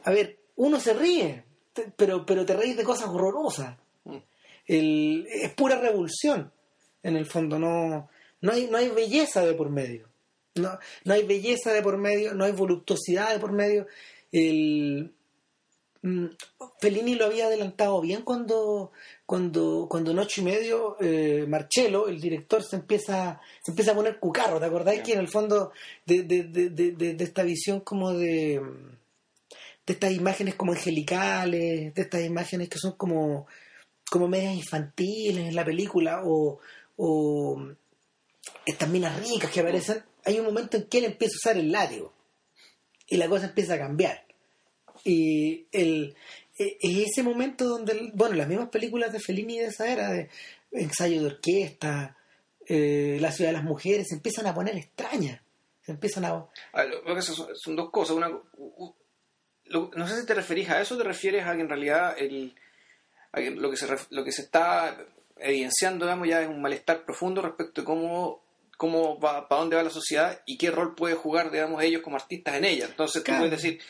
a 0.03 0.11
ver, 0.11 0.37
uno 0.57 0.79
se 0.79 0.93
ríe, 0.93 1.43
te, 1.73 1.91
pero, 1.95 2.23
pero 2.23 2.45
te 2.45 2.55
reís 2.55 2.77
de 2.77 2.83
cosas 2.83 3.09
horrorosas. 3.09 3.75
Mm. 4.03 4.17
El, 4.67 5.27
es 5.27 5.53
pura 5.55 5.79
revulsión, 5.79 6.51
en 7.01 7.15
el 7.17 7.25
fondo, 7.25 7.57
no, 7.57 8.09
no 8.41 8.51
hay, 8.51 8.67
no 8.67 8.77
hay 8.77 8.89
belleza 8.89 9.43
de 9.43 9.55
por 9.55 9.71
medio. 9.71 10.07
No, 10.55 10.77
no 11.05 11.13
hay 11.15 11.25
belleza 11.25 11.73
de 11.73 11.81
por 11.81 11.97
medio, 11.97 12.35
no 12.35 12.45
hay 12.45 12.51
voluptuosidad 12.51 13.33
de 13.33 13.39
por 13.39 13.53
medio. 13.53 13.87
El, 14.31 15.11
Fellini 16.79 17.15
lo 17.15 17.25
había 17.25 17.45
adelantado 17.45 18.01
bien 18.01 18.23
cuando 18.23 18.91
cuando 19.25 19.87
cuando 19.89 20.13
Noche 20.13 20.41
y 20.41 20.43
Medio 20.43 20.97
eh, 20.99 21.45
Marcello, 21.47 22.09
el 22.09 22.19
director, 22.19 22.61
se 22.61 22.75
empieza 22.75 23.39
se 23.63 23.71
empieza 23.71 23.93
a 23.93 23.95
poner 23.95 24.19
cucarro, 24.19 24.59
¿te 24.59 24.65
acordáis? 24.65 25.01
Que 25.01 25.13
en 25.13 25.19
el 25.19 25.29
fondo 25.29 25.71
de, 26.05 26.23
de, 26.23 26.43
de, 26.43 26.69
de, 26.69 27.23
esta 27.23 27.43
visión 27.43 27.79
como 27.79 28.11
de 28.11 28.61
de 29.85 29.93
estas 29.93 30.11
imágenes 30.11 30.55
como 30.55 30.73
angelicales, 30.73 31.93
de 31.93 32.01
estas 32.01 32.21
imágenes 32.25 32.67
que 32.67 32.79
son 32.79 32.97
como 32.97 33.47
como 34.09 34.27
medias 34.27 34.55
infantiles 34.55 35.47
en 35.47 35.55
la 35.55 35.63
película 35.63 36.21
o, 36.25 36.59
o 36.97 37.65
estas 38.65 38.89
minas 38.89 39.17
ricas 39.25 39.49
que 39.51 39.61
aparecen, 39.61 40.03
hay 40.25 40.37
un 40.37 40.45
momento 40.45 40.75
en 40.75 40.83
que 40.83 40.97
él 40.97 41.05
empieza 41.05 41.35
a 41.35 41.41
usar 41.51 41.57
el 41.57 41.71
látigo 41.71 42.13
y 43.07 43.15
la 43.15 43.29
cosa 43.29 43.45
empieza 43.45 43.75
a 43.75 43.79
cambiar. 43.79 44.32
Y 45.03 45.65
el, 45.71 46.15
e- 46.57 46.77
es 46.79 47.09
ese 47.09 47.23
momento 47.23 47.65
donde, 47.65 48.11
bueno, 48.13 48.35
las 48.35 48.47
mismas 48.47 48.69
películas 48.69 49.11
de 49.11 49.19
Fellini 49.19 49.59
de 49.59 49.65
esa 49.65 49.91
era, 49.91 50.11
de 50.11 50.29
ensayo 50.71 51.21
de 51.21 51.27
orquesta, 51.27 52.17
eh, 52.67 53.17
La 53.19 53.31
ciudad 53.31 53.49
de 53.49 53.57
las 53.57 53.63
mujeres, 53.65 54.07
se 54.07 54.15
empiezan 54.15 54.47
a 54.47 54.53
poner 54.53 54.75
extrañas. 54.77 55.41
Se 55.81 55.91
empiezan 55.91 56.23
a... 56.25 56.45
A 56.71 56.83
ver, 56.83 57.01
lo- 57.05 57.21
son, 57.21 57.47
son 57.55 57.75
dos 57.75 57.89
cosas. 57.91 58.15
Una, 58.15 58.29
lo- 59.65 59.91
no 59.95 60.07
sé 60.07 60.19
si 60.21 60.25
te 60.25 60.33
referís 60.33 60.69
a 60.69 60.81
eso 60.81 60.95
o 60.95 60.97
te 60.97 61.03
refieres 61.03 61.45
a 61.45 61.55
que 61.55 61.61
en 61.61 61.69
realidad 61.69 62.15
el, 62.17 62.55
a 63.31 63.39
que 63.41 63.51
lo, 63.51 63.69
que 63.69 63.77
se, 63.77 63.87
lo 64.11 64.23
que 64.23 64.31
se 64.31 64.43
está 64.43 64.97
evidenciando 65.37 66.05
digamos, 66.05 66.27
ya 66.27 66.41
es 66.41 66.47
un 66.47 66.61
malestar 66.61 67.03
profundo 67.05 67.41
respecto 67.41 67.81
de 67.81 67.85
cómo, 67.85 68.43
cómo 68.77 69.19
va, 69.19 69.47
para 69.47 69.61
dónde 69.61 69.75
va 69.75 69.83
la 69.83 69.89
sociedad 69.89 70.41
y 70.45 70.57
qué 70.57 70.69
rol 70.71 70.95
puede 70.95 71.15
jugar 71.15 71.51
digamos, 71.51 71.81
ellos 71.83 72.01
como 72.01 72.15
artistas 72.17 72.55
en 72.55 72.65
ella. 72.65 72.85
Entonces 72.85 73.21
tú 73.23 73.25
Claro. 73.25 73.41
puedes 73.43 73.61
decir, 73.61 73.81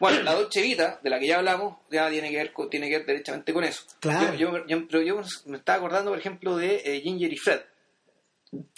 bueno, 0.00 0.22
la 0.22 0.34
Dolce 0.34 0.62
Vita, 0.62 1.00
de 1.02 1.10
la 1.10 1.18
que 1.18 1.26
ya 1.26 1.38
hablamos, 1.38 1.78
ya 1.90 2.08
tiene 2.10 2.30
que 2.30 2.36
ver, 2.36 2.52
tiene 2.70 2.88
que 2.88 2.98
ver 2.98 3.06
derechamente 3.06 3.52
con 3.52 3.64
eso. 3.64 3.82
Claro. 4.00 4.34
Yo, 4.34 4.58
yo- 4.58 4.66
yo- 4.66 4.88
pero 4.88 5.02
yo 5.02 5.20
me 5.46 5.56
estaba 5.58 5.78
acordando, 5.78 6.10
por 6.10 6.18
ejemplo, 6.18 6.56
de 6.56 6.82
eh, 6.84 7.00
Ginger 7.00 7.32
y 7.32 7.36
Fred. 7.36 7.60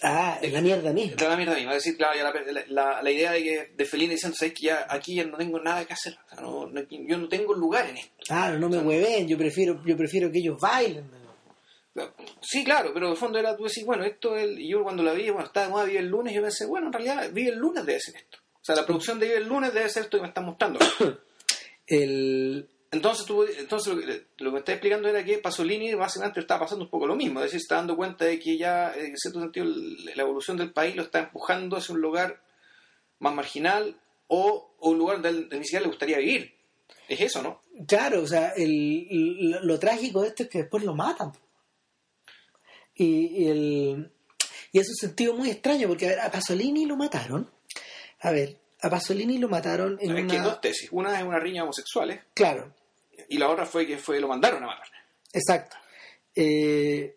Ah, 0.03 0.37
es 0.43 0.53
la 0.53 0.61
mierda 0.61 0.93
misma. 0.93 1.15
De 1.17 1.29
la 1.29 1.37
mierda 1.37 1.55
misma, 1.55 1.71
es 1.77 1.85
decir, 1.85 1.97
claro, 1.97 2.17
ya 2.19 2.25
la, 2.25 2.65
la- 2.69 3.03
la 3.03 3.11
idea 3.11 3.31
de 3.31 3.43
que 3.45 3.73
de 3.77 3.85
Fellini 3.85 4.15
diciendo, 4.15 4.37
¿sabes 4.37 4.53
que 4.55 4.67
ya 4.67 4.85
aquí 4.89 5.15
ya 5.15 5.25
no 5.25 5.37
tengo 5.37 5.61
nada 5.61 5.85
que 5.85 5.93
hacer? 5.93 6.19
O 6.27 6.29
sea, 6.35 6.41
no- 6.41 6.67
no- 6.67 6.83
yo 6.91 7.19
no 7.19 7.29
tengo 7.29 7.55
lugar 7.55 7.89
en 7.89 7.99
esto. 7.99 8.13
Claro, 8.27 8.59
no 8.59 8.69
me 8.69 8.79
hueven, 8.79 9.29
yo 9.29 9.39
prefiero, 9.39 9.81
yo 9.87 9.97
prefiero 9.97 10.31
que 10.33 10.39
ellos 10.39 10.59
bailen. 10.61 11.09
Sí, 12.41 12.65
claro, 12.65 12.93
pero 12.95 13.11
el 13.11 13.17
fondo 13.17 13.39
era 13.39 13.57
tú 13.57 13.65
decir, 13.65 13.85
bueno, 13.85 14.05
esto 14.05 14.37
es, 14.37 14.59
y 14.59 14.69
yo 14.71 14.83
cuando 14.83 15.03
la 15.03 15.13
vi, 15.13 15.29
bueno, 15.31 15.47
estaba 15.47 15.67
de 15.67 15.73
moda, 15.73 15.85
vi 15.85 15.97
el 15.99 16.07
lunes, 16.07 16.33
yo 16.35 16.41
pensé, 16.43 16.65
bueno, 16.67 16.87
en 16.87 16.93
realidad 16.93 17.31
vi 17.33 17.47
el 17.49 17.57
lunes 17.57 17.85
debe 17.87 18.01
ser 18.01 18.17
esto. 18.17 18.39
O 18.61 18.65
sea, 18.65 18.75
la 18.75 18.85
producción 18.85 19.19
de 19.19 19.37
el 19.37 19.49
lunes 19.49 19.73
debe 19.73 19.89
ser 19.89 20.05
esto 20.05 20.19
que 20.19 20.23
me 20.23 20.29
están 20.29 20.45
mostrando. 20.45 20.79
El, 21.87 22.69
Entonces, 22.93 23.27
tú, 23.27 23.43
entonces 23.43 23.93
lo, 23.93 24.01
que, 24.01 24.27
lo 24.39 24.51
que 24.51 24.53
me 24.53 24.59
está 24.61 24.73
explicando 24.73 25.09
era 25.09 25.25
que 25.25 25.39
Pasolini 25.39 25.93
básicamente 25.95 26.39
estaba 26.39 26.61
pasando 26.61 26.85
un 26.85 26.91
poco 26.91 27.07
lo 27.07 27.17
mismo, 27.17 27.41
es 27.41 27.47
decir, 27.47 27.59
está 27.59 27.77
dando 27.77 27.97
cuenta 27.97 28.27
de 28.27 28.39
que 28.39 28.57
ya, 28.57 28.93
en 28.95 29.17
cierto 29.17 29.41
sentido, 29.41 29.67
la 30.15 30.23
evolución 30.23 30.57
del 30.57 30.73
país 30.73 30.95
lo 30.95 31.03
está 31.03 31.19
empujando 31.19 31.77
hacia 31.77 31.95
un 31.95 32.01
lugar 32.01 32.41
más 33.19 33.35
marginal 33.35 33.97
o, 34.29 34.73
o 34.79 34.91
un 34.91 34.99
lugar 34.99 35.21
que 35.21 35.33
ni 35.33 35.65
siquiera 35.65 35.83
le 35.83 35.89
gustaría 35.89 36.19
vivir. 36.19 36.55
Es 37.09 37.21
eso, 37.21 37.43
¿no? 37.43 37.61
Claro, 37.89 38.23
o 38.23 38.27
sea, 38.27 38.51
el, 38.57 39.09
lo, 39.51 39.65
lo 39.65 39.79
trágico 39.81 40.23
de 40.23 40.29
esto 40.29 40.45
es 40.45 40.49
que 40.49 40.59
después 40.59 40.85
lo 40.85 40.95
matan. 40.95 41.33
Y, 42.95 43.45
y 43.45 43.49
el, 43.49 44.13
y 44.73 44.79
es 44.79 44.89
un 44.89 44.95
sentido 44.95 45.35
muy 45.35 45.51
extraño, 45.51 45.89
porque 45.89 46.07
a, 46.07 46.09
ver, 46.11 46.21
a 46.21 46.31
Pasolini 46.31 46.87
lo 46.87 46.97
mataron. 46.97 47.51
A 48.21 48.31
ver, 48.33 48.57
a 48.83 48.91
Pasolini 48.91 49.39
lo 49.39 49.49
mataron 49.49 49.99
en 50.01 50.15
que 50.27 50.37
una... 50.37 50.45
dos 50.45 50.61
tesis. 50.61 50.89
Una 50.93 51.19
es 51.19 51.25
una 51.27 51.39
riña 51.39 51.63
homosexuales 51.65 52.21
Claro, 52.35 52.75
y 53.29 53.39
la 53.39 53.49
otra 53.49 53.67
fue 53.67 53.87
que 53.87 53.99
fue 53.99 54.21
lo 54.21 54.29
mandaron 54.29 54.63
a 54.65 54.67
matar. 54.67 54.89
exacto. 55.33 55.77
Eh, 56.35 57.17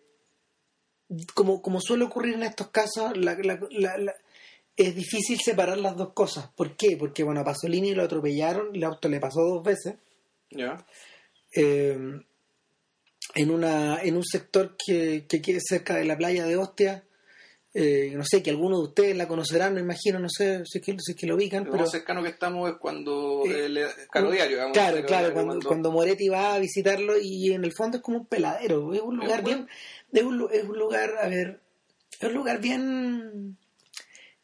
como, 1.34 1.62
como 1.62 1.80
suele 1.80 2.04
ocurrir 2.04 2.34
en 2.34 2.42
estos 2.42 2.68
casos, 2.68 3.16
la- 3.16 3.34
la- 3.36 3.60
la- 3.70 3.98
la- 3.98 4.14
es 4.76 4.94
difícil 4.94 5.38
separar 5.40 5.78
las 5.78 5.96
dos 5.96 6.12
cosas. 6.12 6.48
¿Por 6.56 6.76
qué? 6.76 6.96
Porque, 6.96 7.22
bueno, 7.22 7.40
a 7.40 7.44
Pasolini 7.44 7.94
lo 7.94 8.02
atropellaron, 8.02 8.74
el 8.74 8.82
auto 8.84 9.08
le 9.08 9.20
pasó 9.20 9.40
dos 9.42 9.62
veces. 9.62 9.94
¿Ya? 10.50 10.84
eh, 11.56 11.96
en 13.36 13.50
una 13.50 14.00
en 14.02 14.16
un 14.16 14.24
sector 14.24 14.76
que, 14.76 15.26
que 15.28 15.40
quede 15.40 15.58
cerca 15.60 15.94
de 15.96 16.04
la 16.04 16.16
playa 16.16 16.44
de 16.46 16.56
Ostia 16.56 17.04
eh, 17.76 18.12
no 18.14 18.22
sé 18.24 18.40
que 18.42 18.50
algunos 18.50 18.78
de 18.80 18.84
ustedes 18.84 19.16
la 19.16 19.26
conocerán 19.26 19.74
me 19.74 19.80
imagino 19.80 20.20
no 20.20 20.28
sé 20.28 20.62
si 20.64 20.78
es 20.78 20.84
que, 20.84 20.94
si 21.00 21.12
es 21.12 21.16
que 21.18 21.26
lo 21.26 21.34
ubican 21.34 21.64
Lo 21.64 21.72
pero 21.72 21.82
más 21.82 21.90
cercano 21.90 22.22
que 22.22 22.28
estamos 22.28 22.70
es 22.70 22.76
cuando 22.76 23.42
Eh, 23.46 23.66
el 23.66 23.84
Caro 24.12 24.30
Diario, 24.30 24.56
digamos, 24.56 24.72
claro 24.74 24.96
Caro 24.96 25.06
claro 25.08 25.24
Diario, 25.30 25.44
cuando, 25.46 25.66
cuando 25.68 25.90
Moretti 25.90 26.28
va 26.28 26.54
a 26.54 26.58
visitarlo 26.60 27.14
y 27.20 27.52
en 27.52 27.64
el 27.64 27.72
fondo 27.76 27.96
es 27.96 28.02
como 28.02 28.18
un 28.18 28.26
peladero 28.26 28.94
es 28.94 29.00
un 29.00 29.16
lugar 29.16 29.40
Es 29.40 29.44
bien 29.44 29.68
es 30.12 30.22
un, 30.22 30.48
es 30.52 30.62
un 30.64 30.78
lugar 30.78 31.14
a 31.20 31.28
ver 31.28 31.60
es 32.20 32.28
un 32.28 32.34
lugar 32.34 32.60
bien 32.60 33.58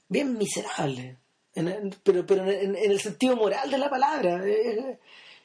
bien 0.09 0.37
miserable 0.37 1.16
En- 1.55 1.68
en- 1.68 1.95
pero 2.03 2.26
pero 2.26 2.43
en, 2.51 2.74
en 2.76 2.91
el 2.91 3.01
sentido 3.01 3.37
moral 3.37 3.70
de 3.70 3.78
la 3.78 3.89
palabra 3.91 4.45
es, 4.47 4.99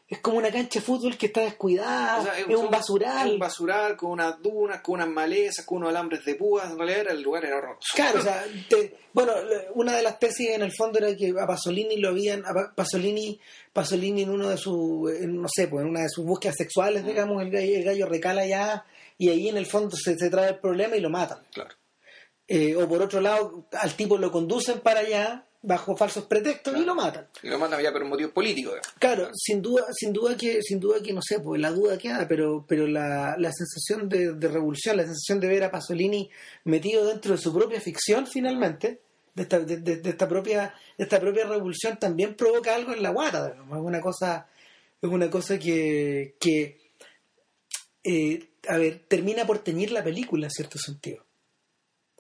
es 0.08 0.20
como 0.20 0.38
una 0.38 0.52
cancha 0.52 0.80
de 0.80 0.86
fútbol 0.86 1.18
que 1.18 1.26
está 1.26 1.42
descuidada 1.42 2.20
O 2.20 2.24
sea, 2.24 2.38
es, 2.38 2.46
un 2.56 2.70
basural 2.70 3.28
es 3.28 3.34
un 3.34 3.40
basural 3.40 3.98
con 3.98 4.12
unas 4.12 4.40
dunas, 4.42 4.82
con 4.82 4.96
unas 4.96 5.08
malezas, 5.08 5.66
con 5.66 5.78
unos 5.80 5.90
alambres 5.90 6.24
de 6.26 6.36
púas. 6.36 6.70
En 6.70 6.78
realidad 6.78 7.00
era, 7.02 7.12
el 7.14 7.22
lugar 7.24 7.44
era 7.46 7.58
horroroso. 7.58 7.88
Claro, 7.96 8.20
o 8.20 8.22
sea, 8.22 8.46
te- 8.70 8.96
bueno, 9.14 9.34
una 9.74 9.94
de 9.96 10.04
las 10.04 10.20
tesis 10.20 10.50
en 10.52 10.62
el 10.62 10.72
fondo 10.72 11.00
era 11.00 11.16
que 11.16 11.34
a 11.40 11.48
Pasolini 11.48 11.98
lo 11.98 12.10
habían, 12.10 12.46
a 12.46 12.54
Pa- 12.54 12.74
Pasolini, 12.76 13.40
Pasolini 13.74 14.22
en 14.24 14.30
uno 14.30 14.50
de 14.50 14.58
sus, 14.58 15.12
no 15.22 15.48
sé, 15.54 15.68
pues 15.68 15.84
en 15.84 15.90
una 15.90 16.02
de 16.02 16.10
sus 16.10 16.24
búsquedas 16.26 16.56
sexuales, 16.58 17.04
digamos, 17.06 17.42
el 17.42 17.50
gallo, 17.50 17.76
el 17.78 17.84
gallo 17.84 18.06
recala 18.06 18.46
ya 18.46 18.86
y 19.18 19.30
ahí 19.30 19.50
en 19.50 19.58
el 19.58 19.66
fondo 19.66 19.96
se, 19.96 20.18
se 20.20 20.30
trae 20.30 20.50
el 20.50 20.60
problema 20.60 20.96
y 20.98 21.02
lo 21.02 21.10
matan. 21.10 21.40
Claro. 21.52 21.74
Eh, 22.48 22.76
o 22.76 22.88
por 22.88 23.02
otro 23.02 23.22
lado, 23.22 23.66
al 23.72 23.96
tipo 23.96 24.18
lo 24.20 24.32
conducen 24.32 24.80
para 24.82 25.00
allá 25.00 25.46
bajo 25.66 25.96
falsos 25.98 26.26
pretextos 26.26 26.78
y 26.78 26.86
lo 26.86 26.96
matan. 26.96 27.28
Y 27.44 27.50
lo 27.50 27.58
mandan 27.60 27.82
ya 27.82 27.92
por 27.92 28.04
motivos 28.06 28.32
políticos. 28.32 28.74
digamos. 28.76 28.94
Claro, 29.00 29.30
sin 29.34 29.62
duda, 29.62 29.86
sin 29.94 30.14
duda 30.14 30.38
que, 30.38 30.62
sin 30.62 30.80
duda 30.80 31.02
que 31.02 31.12
no 31.14 31.22
sé, 31.22 31.40
pues 31.40 31.60
la 31.62 31.72
duda 31.72 31.98
queda, 31.98 32.28
pero, 32.28 32.66
pero 32.68 32.88
la, 32.88 33.36
la 33.38 33.52
sensación 33.52 34.08
de, 34.10 34.34
de 34.34 34.48
revolución, 34.48 34.98
la 34.98 35.04
sensación 35.04 35.40
de 35.40 35.48
ver 35.48 35.64
a 35.64 35.72
Pasolini 35.72 36.30
metido 36.66 37.06
dentro 37.06 37.32
de 37.36 37.38
su 37.42 37.54
propia 37.54 37.82
ficción 37.82 38.28
finalmente, 38.28 39.02
de 39.34 39.44
esta, 39.44 39.60
de, 39.60 39.78
de- 39.78 39.98
de 39.98 40.10
esta 40.10 40.28
propia, 40.30 40.74
de 40.98 41.04
esta 41.04 41.20
propia 41.20 41.46
revolución 41.46 41.98
también 42.00 42.36
provoca 42.36 42.74
algo 42.74 42.94
en 42.94 43.04
la 43.04 43.10
guata, 43.10 43.52
digamos. 43.52 43.78
es 43.80 43.84
una 43.84 44.00
cosa, 44.02 44.48
es 45.02 45.10
una 45.10 45.30
cosa 45.30 45.60
que, 45.60 46.36
que 46.40 46.80
eh, 48.04 48.48
a 48.68 48.78
ver, 48.78 49.04
termina 49.08 49.46
por 49.46 49.60
teñir 49.60 49.92
la 49.92 50.04
película 50.04 50.48
en 50.48 50.52
cierto 50.52 50.78
sentido. 50.78 51.26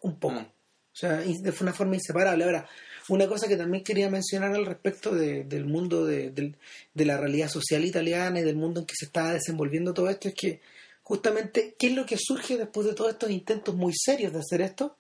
Un 0.01 0.19
poco. 0.19 0.35
Mm. 0.35 0.45
O 0.45 0.97
sea, 0.97 1.17
de 1.17 1.53
una 1.61 1.73
forma 1.73 1.95
inseparable. 1.95 2.43
Ahora, 2.45 2.67
una 3.09 3.27
cosa 3.27 3.47
que 3.47 3.55
también 3.57 3.83
quería 3.83 4.09
mencionar 4.09 4.53
al 4.55 4.65
respecto 4.65 5.13
de- 5.13 5.43
del 5.43 5.65
mundo 5.65 6.05
de, 6.05 6.31
de 6.31 7.05
la 7.05 7.17
realidad 7.17 7.49
social 7.49 7.83
italiana 7.85 8.39
y 8.39 8.43
del 8.43 8.55
mundo 8.55 8.79
en 8.81 8.85
que 8.85 8.95
se 8.97 9.05
está 9.05 9.31
desenvolviendo 9.33 9.93
todo 9.93 10.09
esto 10.09 10.27
es 10.27 10.33
que 10.33 10.61
justamente, 11.03 11.75
¿qué 11.77 11.87
es 11.87 11.93
lo 11.93 12.05
que 12.05 12.17
surge 12.19 12.57
después 12.57 12.87
de 12.87 12.93
todos 12.95 13.11
estos 13.11 13.29
intentos 13.29 13.75
muy 13.75 13.93
serios 13.95 14.33
de 14.33 14.39
hacer 14.39 14.61
esto? 14.61 14.97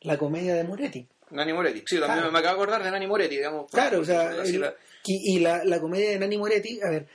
La 0.00 0.16
comedia 0.18 0.54
de 0.54 0.64
Moretti. 0.64 1.06
Nani 1.30 1.52
Moretti. 1.52 1.80
Sí, 1.86 1.96
también 1.98 2.18
Claro. 2.18 2.32
me 2.32 2.38
acabo 2.38 2.56
de 2.56 2.62
acordar 2.62 2.82
de 2.84 2.90
Nani 2.90 3.06
Moretti, 3.06 3.36
digamos. 3.36 3.70
Claro, 3.70 4.00
o 4.00 4.04
sea, 4.04 4.34
el- 4.42 4.72
y 5.04 5.38
la, 5.40 5.64
la 5.64 5.80
comedia 5.80 6.10
de 6.10 6.18
Nani 6.18 6.36
Moretti, 6.38 6.80
a 6.82 6.90
ver, 6.90 7.08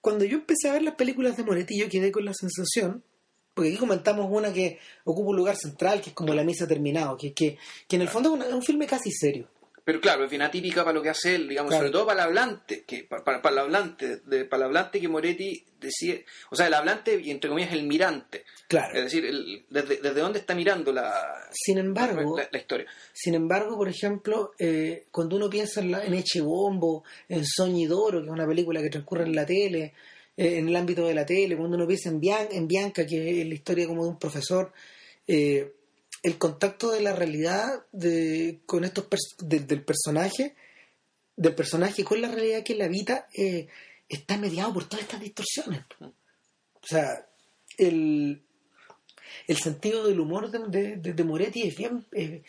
cuando 0.00 0.24
yo 0.24 0.38
empecé 0.38 0.68
a 0.68 0.72
ver 0.74 0.82
las 0.82 0.94
películas 0.96 1.36
de 1.36 1.44
Moretti, 1.44 1.78
yo 1.78 1.88
quedé 1.88 2.12
con 2.12 2.24
la 2.24 2.34
sensación, 2.34 3.02
porque 3.54 3.70
aquí 3.70 3.78
comentamos 3.78 4.26
una 4.30 4.52
que 4.52 4.78
ocupa 5.04 5.30
un 5.30 5.36
lugar 5.36 5.56
central, 5.56 6.00
que 6.00 6.10
es 6.10 6.14
como 6.14 6.34
La 6.34 6.44
Misa 6.44 6.66
Terminado, 6.66 7.16
que, 7.16 7.32
que, 7.32 7.56
que 7.88 7.96
en 7.96 8.02
el 8.02 8.08
fondo 8.08 8.30
es, 8.30 8.34
una- 8.34 8.46
es 8.48 8.52
un 8.52 8.62
filme 8.62 8.86
casi 8.86 9.10
serio. 9.12 9.48
Pero 9.86 10.00
claro, 10.00 10.24
es 10.24 10.30
bien 10.30 10.40
atípica 10.40 10.82
para 10.82 10.94
lo 10.94 11.02
que 11.02 11.10
hace 11.10 11.34
él, 11.34 11.46
digamos, 11.46 11.68
Claro. 11.68 11.82
sobre 11.82 11.92
todo 11.92 12.06
para 12.06 12.22
el 12.22 12.28
hablante, 12.28 12.84
que, 12.86 13.04
para, 13.04 13.22
para, 13.22 13.42
para 13.42 13.52
el 13.52 13.58
hablante, 13.60 14.16
de, 14.24 14.46
para 14.46 14.62
el 14.62 14.68
hablante 14.68 14.98
que 14.98 15.08
Moretti 15.08 15.62
decía, 15.78 16.16
o 16.50 16.56
sea, 16.56 16.68
el 16.68 16.72
hablante 16.74 17.20
y 17.22 17.30
entre 17.30 17.50
comillas 17.50 17.70
el 17.74 17.82
mirante, 17.82 18.44
Claro. 18.66 18.94
es 18.96 19.04
decir, 19.04 19.26
el- 19.26 19.66
desde, 19.68 19.98
desde 19.98 20.20
dónde 20.20 20.38
está 20.38 20.54
mirando 20.54 20.90
la, 20.90 21.12
Sin 21.52 21.76
embargo, 21.76 22.34
la, 22.38 22.48
la 22.50 22.58
historia. 22.58 22.86
sin 23.12 23.34
embargo, 23.34 23.76
por 23.76 23.86
ejemplo, 23.90 24.52
eh, 24.58 25.04
cuando 25.10 25.36
uno 25.36 25.50
piensa 25.50 25.82
en, 25.82 25.90
la, 25.90 26.02
en 26.02 26.14
Echebombo, 26.14 27.04
en 27.28 27.44
Soñidoro, 27.44 28.20
que 28.20 28.24
es 28.26 28.32
una 28.32 28.46
película 28.46 28.80
que 28.80 28.88
transcurre 28.88 29.24
en 29.24 29.34
la 29.34 29.44
tele, 29.44 29.92
eh, 30.36 30.58
en 30.58 30.68
el 30.68 30.76
ámbito 30.76 31.06
de 31.06 31.14
la 31.14 31.26
tele, 31.26 31.56
cuando 31.56 31.76
uno 31.76 31.86
piensa 31.86 32.08
en, 32.08 32.20
en 32.50 32.68
Bianca, 32.68 33.06
que 33.06 33.40
es 33.40 33.46
la 33.46 33.54
historia 33.54 33.86
como 33.86 34.04
de 34.04 34.10
un 34.10 34.18
profesor, 34.18 34.72
eh, 35.26 35.72
el 36.22 36.38
contacto 36.38 36.90
de 36.90 37.00
la 37.02 37.14
realidad 37.14 37.84
de, 37.92 38.60
con 38.66 38.84
estos 38.84 39.06
del 39.38 39.82
personaje, 39.84 40.54
del 41.36 41.54
personaje 41.54 42.04
con 42.04 42.20
la 42.20 42.28
realidad 42.30 42.62
que 42.62 42.74
la 42.74 42.86
habita, 42.86 43.28
eh, 43.34 43.66
está 44.08 44.36
mediado 44.38 44.72
por 44.72 44.88
todas 44.88 45.04
estas 45.04 45.20
distorsiones. 45.20 45.82
O 46.00 46.86
sea, 46.86 47.26
el, 47.78 48.42
el 49.48 49.56
sentido 49.56 50.06
del 50.06 50.20
humor 50.20 50.50
de- 50.50 50.96
de 50.96 51.24
Moretti 51.24 51.62
es 51.62 51.76
bien 51.76 52.04
eh, 52.12 52.42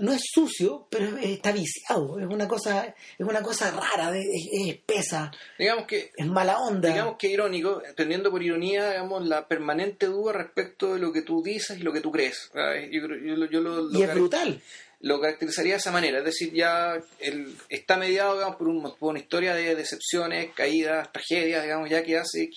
no 0.00 0.12
es 0.12 0.22
sucio 0.32 0.86
pero 0.90 1.16
es- 1.18 1.24
está 1.30 1.52
viciado 1.52 2.18
es 2.18 2.26
una 2.26 2.48
cosa 2.48 2.86
es 3.18 3.26
una 3.26 3.42
cosa 3.42 3.70
rara 3.70 4.16
es, 4.16 4.24
es 4.52 4.68
espesa 4.74 5.30
Digamos 5.58 5.86
que 5.86 6.10
es 6.16 6.26
mala 6.26 6.58
onda 6.58 6.88
digamos 6.88 7.16
que 7.16 7.28
irónico, 7.28 7.82
entendiendo 7.86 8.30
por 8.30 8.42
ironía, 8.42 8.90
digamos, 8.90 9.26
la 9.26 9.46
permanente 9.46 10.06
duda 10.06 10.32
respecto 10.32 10.94
de 10.94 11.00
lo 11.00 11.12
que 11.12 11.22
tú 11.22 11.42
dices 11.42 11.78
y 11.78 11.82
lo 11.82 11.92
que 11.92 12.00
tú 12.00 12.10
crees. 12.10 12.50
¿sabes? 12.52 12.88
Yo, 12.90 13.02
yo, 13.06 13.46
yo 13.50 13.60
lo, 13.60 13.82
lo 13.82 13.98
y 13.98 14.02
es 14.02 14.12
brutal 14.14 14.60
lo 15.00 15.20
caracterizaría 15.20 15.74
de 15.74 15.78
esa 15.80 15.90
manera, 15.90 16.18
es 16.20 16.24
decir, 16.24 16.50
ya 16.54 16.94
el, 17.20 17.54
está 17.68 17.98
mediado 17.98 18.34
digamos, 18.36 18.56
por, 18.56 18.68
un- 18.68 18.82
por 18.96 19.10
una 19.10 19.18
historia 19.18 19.54
de 19.54 19.74
decepciones, 19.74 20.52
caídas, 20.54 21.12
tragedias, 21.12 21.62
digamos, 21.62 21.90
ya 21.90 22.02
que 22.02 22.16
hace 22.16 22.48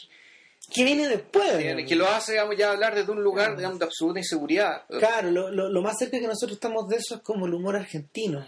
¿qué 0.73 0.84
viene 0.84 1.07
después? 1.07 1.57
que, 1.57 1.85
que 1.85 1.95
lo 1.95 2.07
hace 2.07 2.34
digamos, 2.34 2.56
ya 2.57 2.72
hablar 2.72 2.94
desde 2.95 3.11
un 3.11 3.23
lugar 3.23 3.56
digamos, 3.57 3.80
de 3.80 3.85
absoluta 3.85 4.19
inseguridad. 4.19 4.84
claro 4.88 5.31
lo, 5.31 5.49
lo- 5.49 5.69
lo 5.69 5.81
más 5.81 5.98
cerca 5.98 6.19
que 6.19 6.27
nosotros 6.27 6.53
estamos 6.57 6.88
de 6.88 6.98
eso 6.98 7.15
es 7.15 7.22
como 7.22 7.45
el 7.45 7.53
humor 7.53 7.76
argentino 7.76 8.45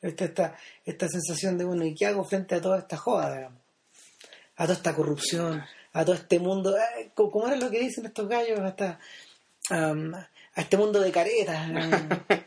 Esta, 0.00 0.24
esta, 0.24 0.56
esta 0.84 1.08
sensación 1.08 1.56
de, 1.58 1.64
bueno, 1.64 1.84
¿y 1.84 1.94
qué 1.94 2.06
hago 2.06 2.24
frente 2.24 2.54
a 2.56 2.60
toda 2.60 2.78
esta 2.80 2.96
joda, 2.96 3.34
digamos? 3.36 3.60
A 4.56 4.64
toda 4.64 4.74
esta 4.74 4.94
corrupción, 4.94 5.62
a 5.92 6.04
todo 6.04 6.14
este 6.16 6.38
mundo. 6.40 6.76
eh, 6.76 7.10
co- 7.14 7.30
¿Cómo 7.30 7.46
era 7.46 7.56
lo 7.56 7.70
que 7.70 7.78
dicen 7.80 8.04
estos 8.06 8.28
gallos? 8.28 8.58
Hasta, 8.60 8.98
a 9.70 10.60
este 10.60 10.76
mundo 10.76 11.00
de 11.00 11.10
caretas. 11.12 11.70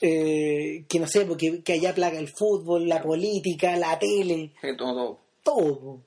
eh, 0.00 0.84
que 0.88 0.98
no 1.00 1.06
sé, 1.06 1.24
porque 1.26 1.62
que 1.62 1.74
allá 1.74 1.94
plaga 1.94 2.18
el 2.18 2.28
fútbol, 2.36 2.88
la 2.88 3.02
política, 3.02 3.76
la 3.76 3.98
tele, 3.98 4.52
todo. 4.76 5.18
todo. 5.42 6.00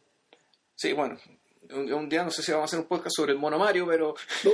Sí, 0.75 0.93
bueno, 0.93 1.17
un, 1.73 1.91
un 1.93 2.09
día 2.09 2.23
no 2.23 2.31
sé 2.31 2.41
si 2.43 2.51
vamos 2.51 2.63
a 2.63 2.69
hacer 2.69 2.79
un 2.79 2.85
podcast 2.87 3.15
sobre 3.15 3.33
el 3.33 3.39
mono 3.39 3.57
Mario, 3.59 3.85
pero 3.87 4.15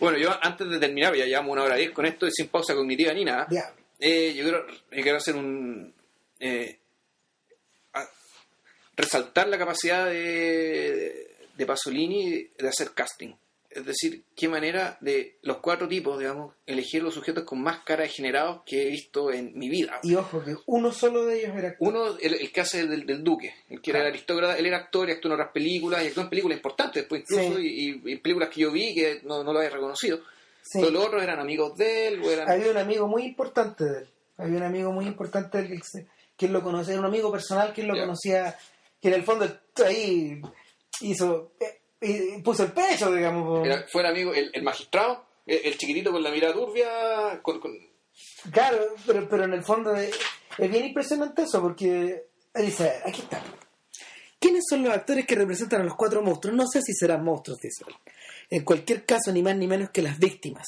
bueno, 0.00 0.18
yo 0.18 0.30
antes 0.42 0.68
de 0.68 0.78
terminar, 0.78 1.14
ya 1.14 1.24
llevamos 1.24 1.52
una 1.52 1.62
hora 1.64 1.76
diez 1.76 1.90
con 1.92 2.06
esto 2.06 2.26
y 2.26 2.30
sin 2.32 2.48
pausa 2.48 2.74
cognitiva 2.74 3.12
ni 3.12 3.24
nada. 3.24 3.46
Eh, 3.98 4.34
yo, 4.34 4.42
quiero, 4.44 4.66
yo 4.68 5.02
quiero 5.02 5.16
hacer 5.18 5.36
un. 5.36 5.94
eh, 6.38 6.78
a- 7.94 8.08
resaltar 8.96 9.48
la 9.48 9.58
capacidad 9.58 10.06
de, 10.06 11.36
de 11.56 11.66
Pasolini 11.66 12.48
de 12.58 12.68
hacer 12.68 12.92
casting. 12.92 13.32
Es 13.76 13.84
decir, 13.84 14.24
qué 14.34 14.48
manera 14.48 14.96
de 15.00 15.36
los 15.42 15.58
cuatro 15.58 15.86
tipos, 15.86 16.18
digamos, 16.18 16.54
elegir 16.64 17.02
los 17.02 17.12
sujetos 17.14 17.44
con 17.44 17.60
más 17.62 17.80
cara 17.84 18.04
de 18.04 18.08
generados 18.08 18.62
que 18.64 18.82
he 18.86 18.90
visto 18.90 19.30
en 19.30 19.52
mi 19.58 19.68
vida. 19.68 20.00
Y 20.02 20.14
ojo, 20.14 20.42
que 20.42 20.56
uno 20.66 20.90
solo 20.92 21.26
de 21.26 21.40
ellos 21.40 21.54
era 21.56 21.68
actor. 21.68 21.88
Uno, 21.88 22.16
el, 22.18 22.34
el 22.34 22.50
que 22.52 22.60
hace 22.62 22.86
del, 22.86 23.04
del 23.04 23.22
duque, 23.22 23.54
el 23.68 23.80
que 23.82 23.90
era 23.90 24.00
el 24.00 24.06
aristócrata, 24.06 24.56
él 24.58 24.66
era 24.66 24.78
actor 24.78 25.08
y 25.08 25.12
actuó 25.12 25.28
en 25.28 25.34
otras 25.34 25.52
películas, 25.52 26.02
y 26.02 26.06
actuó 26.08 26.22
en 26.22 26.30
películas 26.30 26.56
importantes 26.56 27.02
después 27.02 27.20
incluso, 27.22 27.56
Sí. 27.58 28.00
y, 28.04 28.12
y- 28.12 28.16
películas 28.16 28.48
que 28.48 28.62
yo 28.62 28.72
vi 28.72 28.94
que 28.94 29.20
no, 29.24 29.44
no 29.44 29.52
lo 29.52 29.58
había 29.58 29.70
reconocido. 29.70 30.20
Sí. 30.62 30.80
Todos 30.80 30.92
los 30.92 31.06
otros 31.06 31.22
eran 31.22 31.38
amigos 31.38 31.76
de 31.76 32.08
él, 32.08 32.22
o 32.22 32.30
eran... 32.30 32.50
Había 32.50 32.70
un 32.70 32.78
amigo 32.78 33.06
muy 33.06 33.24
importante 33.24 33.84
de 33.84 33.98
él. 34.00 34.08
Había 34.38 34.56
un 34.56 34.64
amigo 34.64 34.90
muy 34.92 35.04
importante 35.06 35.58
de 35.62 35.74
él 35.74 35.82
que, 36.36 36.46
él 36.46 36.52
lo 36.52 36.62
conocía, 36.62 36.94
era 36.94 37.00
un 37.00 37.06
amigo 37.06 37.30
personal 37.30 37.72
que 37.72 37.82
él 37.82 37.86
lo 37.88 37.94
conocía, 37.94 38.56
que 39.00 39.08
en 39.08 39.14
el 39.14 39.22
fondo 39.22 39.46
ahí 39.84 40.40
hizo, 41.02 41.52
eh, 41.60 41.80
y 42.00 42.40
puso 42.42 42.64
el 42.64 42.72
pecho, 42.72 43.12
digamos. 43.12 43.66
Era- 43.66 43.86
fue 43.88 44.02
el 44.02 44.08
amigo, 44.08 44.32
el, 44.34 44.50
el 44.52 44.62
magistrado, 44.62 45.24
el, 45.46 45.60
el 45.64 45.78
chiquitito 45.78 46.12
con 46.12 46.22
la 46.22 46.30
mirada 46.30 46.52
turbia, 46.54 47.40
con, 47.42 47.60
con- 47.60 47.76
Claro, 48.50 48.78
pero, 49.06 49.28
pero 49.28 49.44
en 49.44 49.52
el 49.52 49.62
fondo 49.62 49.94
es, 49.94 50.14
es 50.58 50.70
bien 50.70 50.86
impresionante 50.86 51.42
eso, 51.42 51.60
porque 51.60 52.24
él 52.54 52.66
dice, 52.66 52.92
aquí 53.04 53.20
está. 53.22 53.42
¿Quiénes 54.38 54.64
son 54.68 54.82
los 54.84 54.92
actores 54.92 55.26
que 55.26 55.34
representan 55.34 55.80
a 55.80 55.84
los 55.84 55.94
cuatro 55.96 56.22
monstruos? 56.22 56.56
No 56.56 56.66
sé 56.66 56.80
si 56.82 56.92
serán 56.94 57.24
monstruos, 57.24 57.58
dice 57.60 57.84
él. 57.88 57.94
En 58.50 58.64
cualquier 58.64 59.04
caso, 59.04 59.32
ni 59.32 59.42
más 59.42 59.56
ni 59.56 59.66
menos 59.66 59.90
que 59.90 60.02
las 60.02 60.18
víctimas 60.18 60.66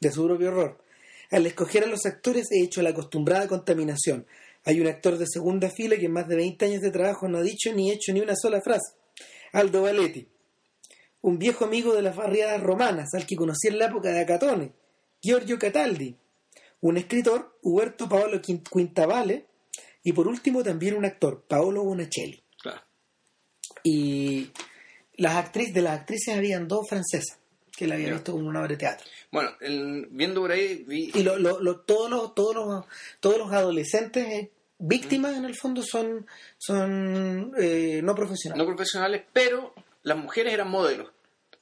de 0.00 0.10
su 0.10 0.26
propio 0.26 0.48
horror. 0.48 0.82
Al 1.30 1.46
escoger 1.46 1.84
a 1.84 1.86
los 1.86 2.04
actores 2.06 2.46
he 2.52 2.62
hecho 2.64 2.82
la 2.82 2.90
acostumbrada 2.90 3.46
contaminación. 3.48 4.26
Hay 4.64 4.80
un 4.80 4.86
actor 4.86 5.18
de 5.18 5.26
segunda 5.26 5.70
fila 5.70 5.96
que 5.96 6.06
en 6.06 6.12
más 6.12 6.26
de 6.28 6.36
20 6.36 6.64
años 6.64 6.80
de 6.82 6.90
trabajo 6.90 7.28
no 7.28 7.38
ha 7.38 7.42
dicho 7.42 7.72
ni 7.72 7.90
hecho 7.92 8.12
ni 8.12 8.20
una 8.20 8.34
sola 8.34 8.60
frase. 8.60 8.94
Aldo 9.52 9.82
Valetti. 9.82 10.26
Un 11.22 11.38
viejo 11.38 11.64
amigo 11.64 11.94
de 11.94 12.02
las 12.02 12.14
barriadas 12.16 12.62
romanas, 12.62 13.14
al 13.14 13.26
que 13.26 13.36
conocí 13.36 13.68
en 13.68 13.78
la 13.78 13.86
época 13.86 14.10
de 14.10 14.20
Acatone. 14.20 14.72
Giorgio 15.22 15.58
Cataldi. 15.58 16.16
Un 16.82 16.96
escritor, 16.98 17.58
Huberto 17.62 18.08
Paolo 18.08 18.40
Quint- 18.40 18.68
Quintavale. 18.70 19.46
Y 20.04 20.12
por 20.12 20.28
último 20.28 20.62
también 20.62 20.94
un 20.96 21.04
actor, 21.04 21.42
Paolo 21.48 21.82
Bonacelli. 21.82 22.42
claro. 22.62 22.80
Y 23.82 24.50
las 25.16 25.36
actrices, 25.36 25.74
de 25.74 25.82
las 25.82 26.00
actrices 26.00 26.36
habían 26.36 26.68
dos 26.68 26.88
francesas, 26.88 27.38
que 27.76 27.86
la 27.86 27.94
había 27.96 28.12
visto 28.12 28.32
como 28.32 28.48
una 28.48 28.60
obra 28.60 28.68
de 28.70 28.76
teatro. 28.76 29.06
Bueno, 29.32 29.50
el- 29.60 30.06
viendo 30.10 30.40
por 30.42 30.50
ahí, 30.52 30.84
vi... 30.86 31.10
Y 31.14 31.22
lo, 31.22 31.38
lo- 31.38 31.60
lo- 31.60 31.80
todos, 31.80 32.10
los, 32.10 32.34
todos, 32.34 32.54
los, 32.54 32.84
todos 33.20 33.38
los 33.38 33.52
adolescentes 33.52 34.26
eh, 34.28 34.50
víctimas 34.78 35.36
en 35.36 35.44
el 35.44 35.56
fondo 35.56 35.82
son, 35.82 36.26
son 36.58 37.52
eh, 37.58 38.00
no 38.02 38.14
profesionales. 38.14 38.58
no 38.58 38.66
profesionales, 38.66 39.22
pero 39.32 39.74
las 40.02 40.16
mujeres 40.18 40.52
eran 40.52 40.68
modelos. 40.70 41.10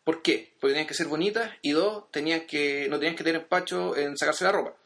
¿Por 0.04 0.20
qué? 0.22 0.52
Porque 0.60 0.72
tenían 0.74 0.86
que 0.88 0.94
ser 0.94 1.06
bonitas 1.06 1.50
y 1.62 1.72
dos, 1.72 2.10
tenían 2.10 2.46
que, 2.46 2.88
no 2.90 2.98
tenían 2.98 3.16
que 3.16 3.24
tener 3.24 3.40
empacho 3.42 3.96
en 3.96 4.16
sacarse 4.18 4.44
la 4.44 4.52
ropa. 4.52 4.76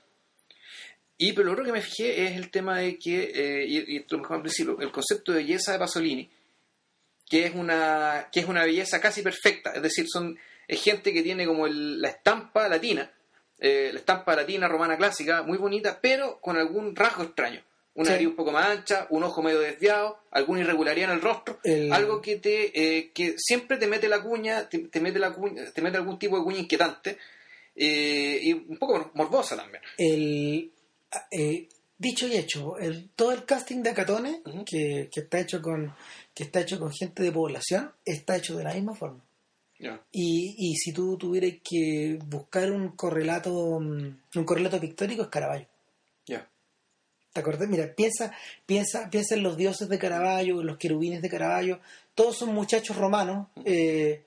Y 1.17 1.33
pero 1.33 1.47
lo 1.47 1.53
otro 1.53 1.65
que 1.65 1.73
me 1.73 1.83
fijé 1.83 2.27
es 2.27 2.37
el 2.37 2.51
tema 2.51 2.79
de 2.79 2.97
que, 2.99 3.33
eh, 3.35 3.67
y, 3.67 3.97
y 3.97 4.07
lo 4.09 4.19
mejor 4.19 4.37
al 4.37 4.43
principio, 4.43 4.79
el 4.81 4.93
concepto 4.93 5.33
de 5.33 5.39
belleza 5.39 5.73
de 5.73 5.79
Pasolini, 5.81 6.31
que 7.29 7.47
es 7.47 7.55
una, 7.55 8.29
que 8.31 8.41
es 8.41 8.47
una 8.47 8.63
belleza 8.65 9.01
casi 9.01 9.23
perfecta, 9.23 9.73
es 9.75 9.83
decir, 9.83 10.07
son 10.09 10.39
es 10.69 10.81
gente 10.83 11.13
que 11.13 11.23
tiene 11.23 11.47
como 11.47 11.67
el- 11.67 12.01
la 12.01 12.11
estampa 12.11 12.69
latina, 12.69 13.11
eh, 13.59 13.91
la 13.93 13.99
estampa 13.99 14.37
latina 14.37 14.69
romana 14.69 14.97
clásica, 14.97 15.43
muy 15.43 15.59
bonita, 15.59 15.99
pero 16.01 16.39
con 16.41 16.57
algún 16.57 16.95
rasgo 16.95 17.25
extraño. 17.25 17.63
Una 17.99 18.07
Sí. 18.07 18.13
nariz 18.13 18.29
un 18.29 18.37
poco 18.37 18.53
más 18.53 18.67
ancha, 18.67 19.07
un 19.11 19.25
ojo 19.25 19.43
medio 19.43 19.59
desviado, 19.59 20.21
alguna 20.31 20.61
irregularidad 20.61 21.11
en 21.11 21.17
el 21.17 21.21
rostro, 21.23 21.59
El- 21.65 21.93
algo 21.93 22.23
que 22.23 22.37
te 22.37 22.71
eh, 22.99 23.11
que 23.13 23.35
siempre 23.37 23.77
te 23.77 23.89
mete 23.89 24.09
la 24.09 24.23
cuña, 24.23 24.69
te, 24.69 24.79
te 24.79 25.01
mete 25.01 25.19
la 25.19 25.33
cuña, 25.35 25.65
te 25.73 25.83
mete 25.83 25.97
algún 25.97 26.17
tipo 26.19 26.39
de 26.39 26.45
cuña 26.45 26.59
inquietante 26.61 27.19
eh, 27.75 28.39
y 28.43 28.53
un 28.53 28.77
poco 28.79 29.11
morbosa 29.15 29.57
también. 29.57 29.83
El, 29.97 30.71
eh, 31.33 31.69
dicho 31.99 32.29
y 32.29 32.37
hecho, 32.37 32.79
el, 32.79 33.11
todo 33.17 33.33
el 33.33 33.45
casting 33.45 33.83
de 33.83 33.91
Acatone, 33.91 34.43
Ujú. 34.47 34.65
que, 34.65 35.09
que 35.13 35.21
está 35.21 35.41
hecho 35.41 35.61
con 35.61 35.93
que 36.35 36.45
está 36.45 36.61
hecho 36.61 36.79
con 36.79 36.93
gente 36.93 37.25
de 37.25 37.33
población, 37.33 37.93
está 38.05 38.37
hecho 38.37 38.57
de 38.57 38.63
la 38.65 38.75
misma 38.75 38.95
forma. 38.95 39.25
Y, 40.13 40.55
y 40.57 40.75
si 40.77 40.93
tú 40.93 41.17
tuvieras 41.19 41.53
que 41.69 42.19
buscar 42.27 42.71
un 42.73 42.91
correlato 42.97 43.79
mm, 43.81 44.19
un 44.37 44.45
correlato 44.45 44.81
pictórico 44.81 45.23
es 45.23 45.29
Caravaggio. 45.29 45.67
Ya. 46.27 46.49
¿Te 47.39 47.43
acordás? 47.43 47.69
Mira, 47.69 47.95
piensa, 47.95 48.33
piensa, 48.67 49.09
piensa 49.11 49.37
en 49.37 49.45
los 49.45 49.57
dioses 49.57 49.89
de 49.89 49.97
Caravaggio, 49.97 50.61
en 50.61 50.67
los 50.67 50.77
querubines 50.77 51.23
de 51.23 51.29
Caravaggio. 51.31 51.79
Todos 52.17 52.37
son 52.37 52.53
muchachos 52.53 52.97
romanos 52.97 53.47
eh, 53.65 54.25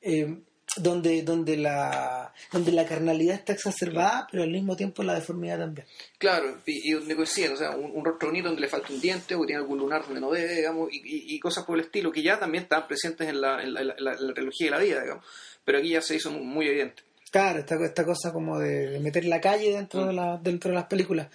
eh, 0.00 0.38
donde, 0.78 1.22
donde, 1.22 1.58
la, 1.58 2.32
donde 2.50 2.72
la 2.72 2.86
carnalidad 2.86 3.34
está 3.36 3.52
exacerbada, 3.52 4.26
pero 4.30 4.44
al 4.44 4.50
mismo 4.50 4.76
tiempo 4.76 5.02
la 5.02 5.14
deformidad 5.14 5.58
también. 5.58 5.86
Claro, 6.16 6.56
y, 6.64 6.88
y 6.88 6.92
donde 6.92 7.14
coinciden, 7.14 7.52
o 7.52 7.56
sea, 7.56 7.72
un, 7.76 7.90
un 7.94 8.02
rostro 8.02 8.28
bonito 8.28 8.46
donde 8.48 8.62
le 8.62 8.68
falta 8.68 8.90
un 8.94 9.00
diente 9.00 9.34
o 9.34 9.42
que 9.42 9.48
tiene 9.48 9.60
algún 9.60 9.78
lunar 9.78 10.02
donde 10.06 10.22
no 10.22 10.30
debe, 10.30 10.54
digamos, 10.54 10.88
y, 10.90 10.96
y- 11.04 11.34
y 11.36 11.38
cosas 11.38 11.64
por 11.64 11.78
el 11.78 11.84
estilo, 11.84 12.10
que 12.10 12.22
ya 12.22 12.38
también 12.40 12.64
estaban 12.64 12.88
presentes 12.88 13.28
en 13.28 13.42
la, 13.42 13.62
en 13.62 13.74
la, 13.74 13.80
en 13.82 13.86
la- 14.04 14.14
en 14.14 14.26
la 14.26 14.32
trilogía 14.32 14.68
de 14.68 14.70
la 14.70 14.78
vida, 14.78 15.02
digamos, 15.02 15.22
pero 15.66 15.76
aquí 15.78 15.90
ya 15.90 16.00
se 16.00 16.16
hizo 16.16 16.30
muy, 16.30 16.66
evidente. 16.66 17.02
Claro, 17.30 17.58
esta, 17.58 17.74
esta 17.84 18.04
cosa 18.06 18.32
como 18.32 18.58
de, 18.58 18.88
de 18.90 19.00
meter 19.00 19.24
la 19.26 19.40
calle 19.40 19.70
dentro, 19.72 20.06
de 20.06 20.12
la, 20.14 20.38
dentro 20.42 20.70
de 20.70 20.76
las 20.76 20.86
películas. 20.86 21.28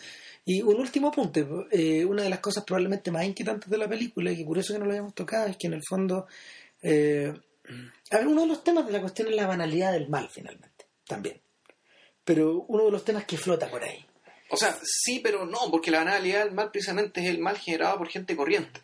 Y 0.45 0.61
un 0.61 0.79
último 0.79 1.09
apunte, 1.09 1.45
eh, 1.71 2.03
una 2.05 2.23
de 2.23 2.29
las 2.29 2.39
cosas 2.39 2.63
probablemente 2.63 3.11
más 3.11 3.23
inquietantes 3.25 3.69
de 3.69 3.77
la 3.77 3.87
película, 3.87 4.31
y 4.31 4.37
que 4.37 4.45
curioso 4.45 4.73
que 4.73 4.79
no 4.79 4.85
lo 4.85 4.91
hayamos 4.91 5.13
tocado, 5.13 5.47
es 5.47 5.57
que 5.57 5.67
en 5.67 5.73
el 5.73 5.83
fondo, 5.87 6.25
eh, 6.81 7.33
uno 8.25 8.41
de 8.41 8.47
los 8.47 8.63
temas 8.63 8.85
de 8.87 8.91
la 8.93 9.01
cuestión 9.01 9.27
es 9.27 9.35
la 9.35 9.45
banalidad 9.47 9.91
del 9.91 10.09
mal, 10.09 10.27
finalmente, 10.29 10.85
también. 11.05 11.39
Pero 12.23 12.61
uno 12.67 12.85
de 12.85 12.91
los 12.91 13.05
temas 13.05 13.25
que 13.25 13.37
flota 13.37 13.69
por 13.69 13.83
ahí. 13.83 14.05
O 14.51 14.57
sea, 14.57 14.75
sí, 14.83 15.19
pero 15.19 15.45
no, 15.45 15.59
porque 15.69 15.91
la 15.91 15.99
banalidad 15.99 16.45
del 16.45 16.53
mal 16.53 16.71
precisamente 16.71 17.21
es 17.21 17.27
el 17.29 17.37
mal 17.39 17.57
generado 17.57 17.97
por 17.99 18.09
gente 18.09 18.35
corriente. 18.35 18.81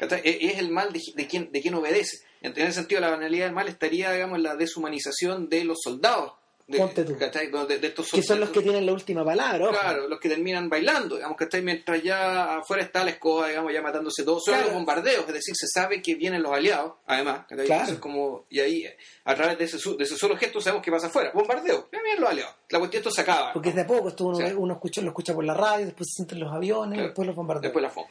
E- 0.00 0.38
Es 0.52 0.58
el 0.58 0.70
mal 0.70 0.92
de, 0.92 1.00
de 1.14 1.26
quien, 1.26 1.50
de 1.50 1.60
quien 1.62 1.74
obedece. 1.74 2.18
En 2.42 2.52
ese 2.52 2.72
sentido, 2.72 3.00
la 3.00 3.10
banalidad 3.10 3.46
del 3.46 3.54
mal 3.54 3.68
estaría, 3.68 4.12
digamos, 4.12 4.36
en 4.36 4.42
la 4.44 4.54
deshumanización 4.56 5.48
de 5.48 5.64
los 5.64 5.78
soldados. 5.82 6.34
De, 6.68 6.76
Ponte 6.76 7.02
tú. 7.02 7.16
¿cachai? 7.16 7.50
De, 7.50 7.78
de 7.78 7.86
estos 7.86 8.10
Que 8.10 8.22
son 8.22 8.40
los 8.40 8.50
que 8.50 8.60
tienen 8.60 8.84
la 8.84 8.92
última 8.92 9.24
palabra, 9.24 9.64
ojo. 9.64 9.72
Claro, 9.72 10.06
los 10.06 10.20
que 10.20 10.28
terminan 10.28 10.68
bailando, 10.68 11.16
digamos 11.16 11.38
que 11.38 11.44
está 11.44 11.58
mientras 11.62 12.02
ya 12.02 12.58
afuera 12.58 12.82
está 12.82 13.02
la 13.04 13.10
escoba, 13.12 13.48
digamos, 13.48 13.72
ya 13.72 13.80
matándose 13.80 14.22
todos, 14.22 14.44
son 14.44 14.52
Claro. 14.52 14.66
los 14.68 14.74
bombardeos, 14.74 15.26
es 15.26 15.32
decir, 15.32 15.54
se 15.56 15.66
sabe 15.66 16.02
que 16.02 16.14
vienen 16.14 16.42
los 16.42 16.52
aliados, 16.52 16.92
además, 17.06 17.46
¿cachai? 17.48 17.64
Claro. 17.64 17.98
Como, 18.00 18.44
y 18.50 18.60
ahí, 18.60 18.84
a 19.24 19.34
través 19.34 19.56
de 19.56 19.64
ese, 19.64 19.78
de 19.96 20.04
ese 20.04 20.16
solo 20.18 20.36
gesto, 20.36 20.60
sabemos 20.60 20.84
qué 20.84 20.90
pasa 20.90 21.06
afuera, 21.06 21.30
bombardeo, 21.32 21.88
ya 21.90 22.02
vienen 22.02 22.20
los 22.20 22.28
aliados, 22.30 22.54
la 22.68 22.78
cuestión 22.80 23.00
esto 23.00 23.10
se 23.12 23.22
acaba, 23.22 23.54
Porque 23.54 23.70
es 23.70 23.74
de 23.74 23.80
a 23.80 23.86
poco, 23.86 24.08
esto 24.10 24.26
uno, 24.26 24.38
uno 24.58 24.74
escucha, 24.74 25.00
lo 25.00 25.08
escucha 25.08 25.32
por 25.34 25.44
la 25.46 25.54
radio, 25.54 25.86
después 25.86 26.06
se 26.10 26.16
sienten 26.16 26.38
los 26.40 26.52
aviones, 26.52 26.96
Claro. 26.98 27.08
después 27.08 27.26
los 27.26 27.34
bombardeos. 27.34 27.62
después 27.62 27.82
la 27.82 27.88
forma. 27.90 28.10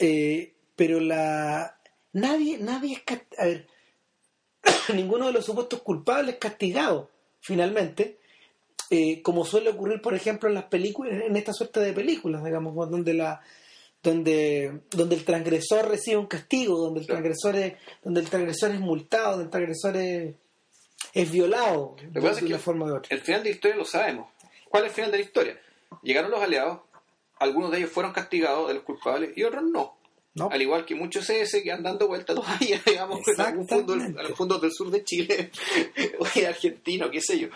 Eh, 0.00 0.52
pero 0.74 0.98
la 0.98 1.78
nadie 2.12 2.58
nadie 2.58 3.00
es 3.06 3.38
a 3.38 3.44
ver 3.44 3.68
ninguno 4.94 5.26
de 5.26 5.32
los 5.32 5.44
supuestos 5.44 5.80
culpables 5.82 6.34
es 6.34 6.40
castigado 6.40 7.10
finalmente 7.44 8.18
eh, 8.90 9.22
como 9.22 9.44
suele 9.44 9.70
ocurrir 9.70 10.00
por 10.00 10.14
ejemplo 10.14 10.48
en 10.48 10.54
las 10.54 10.64
películas 10.64 11.22
en 11.22 11.36
esta 11.36 11.52
suerte 11.52 11.80
de 11.80 11.92
películas 11.92 12.42
digamos 12.42 12.74
donde 12.90 13.14
la 13.14 13.40
donde 14.02 14.80
donde 14.90 15.14
el 15.14 15.24
transgresor 15.24 15.88
recibe 15.88 16.16
un 16.16 16.26
castigo 16.26 16.78
donde 16.78 17.00
el 17.00 17.06
transgresor 17.06 17.56
es 17.56 17.74
donde 18.02 18.20
el 18.20 18.30
transgresor 18.30 18.70
es 18.72 18.80
multado 18.80 19.30
donde 19.32 19.44
el 19.44 19.50
transgresor 19.50 19.96
es, 19.96 20.34
es 21.12 21.30
violado 21.30 21.96
de, 22.10 22.20
pasa 22.20 22.30
es 22.30 22.36
de 22.36 22.40
que 22.40 22.46
una 22.46 22.58
forma 22.58 22.86
u 22.86 22.96
otra 22.96 23.14
El 23.14 23.22
final 23.22 23.42
de 23.42 23.50
la 23.50 23.54
historia 23.54 23.76
lo 23.76 23.84
sabemos. 23.84 24.28
¿Cuál 24.68 24.84
es 24.84 24.90
el 24.90 24.94
final 24.94 25.10
de 25.12 25.18
la 25.18 25.24
historia? 25.24 25.60
Llegaron 26.02 26.30
los 26.30 26.42
aliados, 26.42 26.80
algunos 27.38 27.70
de 27.70 27.78
ellos 27.78 27.90
fueron 27.90 28.12
castigados 28.12 28.68
de 28.68 28.74
los 28.74 28.82
culpables 28.82 29.30
y 29.36 29.44
otros 29.44 29.62
no. 29.62 29.93
¿No? 30.34 30.48
Al 30.50 30.60
igual 30.62 30.84
que 30.84 30.94
muchos 30.94 31.26
CS 31.26 31.60
que 31.62 31.70
andan 31.72 31.92
dando 31.94 32.08
vueltas 32.08 32.34
todavía, 32.40 32.80
digamos, 32.84 33.20
en 33.28 33.40
algún 33.40 33.68
fondo, 33.68 33.94
a 33.94 34.22
los 34.22 34.36
fondos 34.36 34.60
del 34.60 34.72
sur 34.72 34.90
de 34.90 35.04
Chile, 35.04 35.50
o 36.18 36.26
de 36.34 36.46
argentino, 36.46 37.10
qué 37.10 37.20
sé 37.20 37.38
yo. 37.38 37.48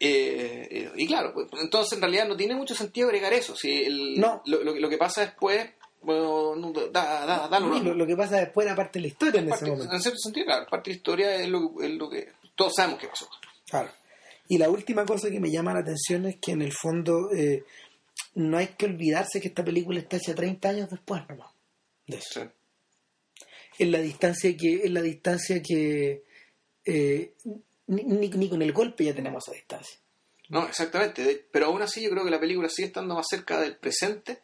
Eh, 0.00 0.68
eh, 0.70 0.92
y 0.96 1.06
claro, 1.06 1.32
pues, 1.34 1.48
entonces 1.60 1.94
en 1.94 2.00
realidad 2.02 2.28
no 2.28 2.36
tiene 2.36 2.54
mucho 2.54 2.74
sentido 2.74 3.08
agregar 3.08 3.32
eso. 3.32 3.56
Si 3.56 3.82
el- 3.84 4.20
No. 4.20 4.42
lo, 4.46 4.62
lo- 4.62 4.74
lo 4.76 4.88
que 4.88 4.96
pasa 4.98 5.22
después, 5.22 5.70
bueno, 6.02 6.54
no, 6.54 6.72
da, 6.72 7.26
da, 7.26 7.48
da 7.48 7.60
mismo. 7.60 7.80
lo, 7.90 7.94
lo 7.94 8.06
que 8.06 8.16
pasa 8.16 8.36
después 8.38 8.66
era 8.66 8.76
parte 8.76 8.98
de 8.98 9.02
la 9.02 9.08
historia 9.08 9.40
en 9.40 9.52
ese 9.52 9.66
momento. 9.66 9.92
en 9.92 10.00
cierto 10.00 10.18
sentido, 10.20 10.46
claro, 10.46 10.66
parte 10.70 10.90
de 10.90 10.94
la 10.94 10.98
historia 10.98 11.34
es 11.36 11.48
lo, 11.48 11.72
es 11.82 11.90
lo 11.90 12.08
que 12.08 12.28
todos 12.54 12.72
sabemos 12.76 13.00
que 13.00 13.08
pasó. 13.08 13.28
Claro. 13.68 13.90
Y 14.46 14.58
la 14.58 14.70
última 14.70 15.04
cosa 15.04 15.28
que 15.30 15.40
me 15.40 15.50
llama 15.50 15.74
la 15.74 15.80
atención 15.80 16.26
es 16.26 16.36
que 16.40 16.52
en 16.52 16.62
el 16.62 16.72
fondo 16.72 17.30
eh, 17.34 17.64
no 18.36 18.56
hay 18.56 18.68
que 18.68 18.86
olvidarse 18.86 19.40
que 19.40 19.48
esta 19.48 19.64
película 19.64 19.98
está 19.98 20.16
hecha 20.16 20.34
30 20.34 20.68
años 20.68 20.90
después, 20.90 21.22
nomás. 21.28 21.50
De 22.08 22.16
eso. 22.16 22.42
Sí. 22.42 22.48
En 23.78 23.92
la 23.92 24.00
distancia 24.00 24.56
que, 24.56 24.82
en 24.86 24.94
la 24.94 25.02
distancia 25.02 25.62
que 25.62 26.24
eh, 26.84 27.34
ni, 27.86 28.02
ni- 28.02 28.28
ni 28.28 28.48
con 28.48 28.60
el 28.62 28.72
golpe 28.72 29.04
ya 29.04 29.14
tenemos 29.14 29.46
esa 29.46 29.54
distancia. 29.56 29.98
No, 30.48 30.66
exactamente. 30.66 31.46
Pero 31.52 31.66
aún 31.66 31.82
así 31.82 32.02
yo 32.02 32.10
creo 32.10 32.24
que 32.24 32.30
la 32.30 32.40
película 32.40 32.68
sigue 32.68 32.88
estando 32.88 33.14
más 33.14 33.26
cerca 33.28 33.60
del 33.60 33.76
presente. 33.76 34.40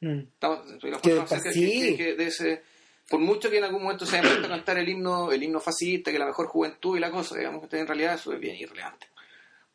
Mm. 0.00 0.20
Que 0.38 1.10
del 1.10 1.18
más 1.20 1.28
cerca 1.28 1.36
pas- 1.36 1.42
que- 1.42 1.52
sí. 1.52 1.70
que- 1.90 1.96
que 1.96 2.14
de 2.14 2.26
ese... 2.26 2.62
Por 3.08 3.20
mucho 3.20 3.48
que 3.50 3.58
en 3.58 3.64
algún 3.64 3.82
momento 3.84 4.04
se 4.04 4.18
haya 4.18 4.28
puesto 4.28 4.46
a 4.46 4.50
cantar 4.50 4.78
el 4.78 4.88
himno, 4.88 5.30
el 5.30 5.40
himno 5.42 5.60
fascista, 5.60 6.10
que 6.10 6.18
la 6.18 6.26
mejor 6.26 6.48
juventud 6.48 6.96
y 6.96 7.00
la 7.00 7.10
cosa, 7.12 7.36
digamos 7.36 7.68
que 7.68 7.78
en 7.78 7.86
realidad 7.86 8.14
eso 8.16 8.32
es 8.32 8.40
bien 8.40 8.56
irrelevante. 8.56 9.06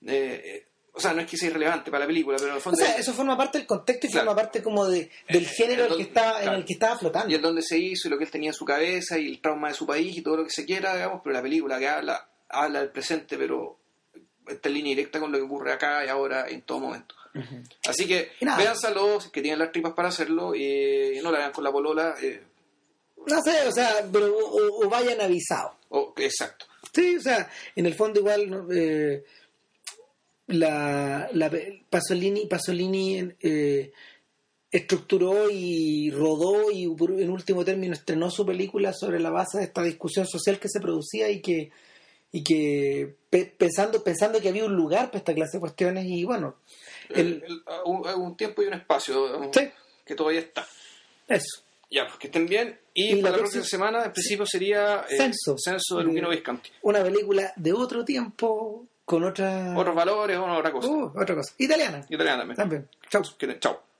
Eh, 0.05 0.41
eh, 0.43 0.67
o 0.93 0.99
sea, 0.99 1.13
no 1.13 1.21
es 1.21 1.27
que 1.27 1.37
sea 1.37 1.49
irrelevante 1.49 1.89
para 1.89 2.01
la 2.01 2.07
película, 2.07 2.35
pero 2.37 2.49
en 2.49 2.53
el 2.55 2.59
O 2.59 2.61
fondo... 2.61 2.77
sea, 2.77 2.95
eso 2.97 3.13
forma 3.13 3.37
parte 3.37 3.57
del 3.59 3.67
contexto 3.67 4.07
y 4.07 4.09
Claro. 4.09 4.27
forma 4.27 4.41
parte 4.41 4.61
como 4.61 4.85
de, 4.87 5.09
del 5.29 5.43
Eh, 5.43 5.47
género 5.47 5.85
el 5.85 5.87
en 5.87 5.91
el 5.91 5.97
que 5.97 6.03
estaba, 6.03 6.37
en 6.37 6.43
claro. 6.43 6.57
el 6.57 6.65
que 6.65 6.73
estaba 6.73 6.97
flotando. 6.97 7.31
y 7.31 7.35
el 7.35 7.41
dónde 7.41 7.61
se 7.61 7.77
hizo 7.77 8.07
y 8.07 8.11
lo 8.11 8.17
que 8.17 8.25
él 8.25 8.31
tenía 8.31 8.49
en 8.49 8.53
su 8.53 8.65
cabeza 8.65 9.17
y 9.17 9.27
el 9.27 9.41
trauma 9.41 9.69
de 9.69 9.73
su 9.73 9.85
país 9.87 10.17
y 10.17 10.21
todo 10.21 10.37
lo 10.37 10.43
que 10.43 10.49
se 10.51 10.65
quiera, 10.65 10.93
digamos, 10.95 11.21
pero 11.23 11.33
la 11.33 11.41
película 11.41 11.79
que 11.79 11.87
habla, 11.87 12.27
habla 12.49 12.79
del 12.81 12.89
presente, 12.89 13.37
pero 13.37 13.77
está 14.47 14.67
en 14.69 14.75
línea 14.75 14.89
directa 14.95 15.19
con 15.19 15.31
lo 15.31 15.37
que 15.37 15.43
ocurre 15.45 15.71
acá 15.71 16.03
y 16.05 16.09
ahora 16.09 16.47
en 16.49 16.61
todo 16.63 16.79
momento. 16.79 17.15
Así 17.87 18.05
que 18.07 18.31
es 18.41 19.29
que 19.31 19.41
tienen 19.41 19.59
las 19.59 19.71
tripas 19.71 19.93
para 19.93 20.09
hacerlo, 20.09 20.53
y 20.53 21.17
no 21.23 21.31
la 21.31 21.37
vean 21.39 21.53
con 21.53 21.63
la 21.63 21.71
polola. 21.71 22.15
eh, 22.21 22.43
No 23.27 23.39
sé, 23.41 23.65
o 23.67 23.71
sea, 23.71 24.03
pero 24.11 24.25
o, 24.35 24.57
o- 24.57 24.85
o 24.85 24.89
vayan 24.89 25.21
avisados. 25.21 25.71
o- 25.89 26.13
exacto. 26.17 26.65
Sí, 26.93 27.15
o 27.15 27.21
sea, 27.21 27.49
en 27.75 27.85
el 27.85 27.93
fondo 27.93 28.19
igual 28.19 28.49
¿no? 28.49 28.67
eh, 28.73 29.23
la, 30.51 31.29
la 31.33 31.51
Pasolini, 31.89 32.45
Pasolini 32.45 33.29
eh, 33.41 33.91
estructuró 34.71 35.49
y 35.49 36.11
rodó 36.11 36.71
y 36.71 36.83
en 36.83 37.29
último 37.29 37.65
término 37.65 37.93
estrenó 37.93 38.29
su 38.31 38.45
película 38.45 38.93
sobre 38.93 39.19
la 39.19 39.29
base 39.29 39.57
de 39.57 39.65
esta 39.65 39.83
discusión 39.83 40.25
social 40.25 40.59
que 40.59 40.69
se 40.69 40.79
producía 40.79 41.29
y 41.29 41.41
que 41.41 41.71
y 42.33 42.43
que 42.45 43.13
pe- 43.29 43.53
pensando 43.57 44.01
pensando 44.03 44.39
que 44.39 44.47
había 44.47 44.63
un 44.63 44.73
lugar 44.75 45.07
para 45.07 45.17
esta 45.17 45.33
clase 45.33 45.57
de 45.57 45.61
cuestiones 45.61 46.05
y 46.07 46.23
bueno 46.23 46.55
el, 47.09 47.19
El- 47.19 47.43
el- 47.43 47.61
un, 47.85 48.07
un 48.07 48.37
tiempo 48.37 48.61
y 48.63 48.67
un 48.67 48.73
espacio 48.75 49.51
Sí. 49.51 49.67
que 50.05 50.15
todavía 50.15 50.39
está. 50.39 50.65
eso 51.27 51.61
Ya, 51.89 52.05
pues 52.07 52.17
que 52.19 52.27
estén 52.27 52.45
bien. 52.47 52.79
Y, 52.93 53.15
para 53.21 53.31
la 53.31 53.37
próxima- 53.39 53.61
próxima 53.63 53.63
semana, 53.65 54.05
en 54.05 54.13
principio, 54.13 54.45
sería 54.45 55.05
eh, 55.09 55.17
Censo. 55.17 55.57
Censo 55.57 55.97
de 55.97 56.05
Luquino 56.05 56.29
Visconti. 56.29 56.69
una 56.83 57.03
película 57.03 57.51
de 57.57 57.73
otro 57.73 58.05
tiempo 58.05 58.85
con 59.05 59.23
otra 59.23 59.73
Otros 59.77 59.95
valores 59.95 60.37
o 60.37 60.45
otra 60.45 60.71
cosa. 60.71 60.87
Uh, 60.87 61.11
otra 61.15 61.35
cosa 61.35 61.53
italiana 61.57 62.05
Italiana 62.09 62.39
también. 62.39 62.55
también 62.55 62.89
chau 63.09 63.23
Chao. 63.59 63.90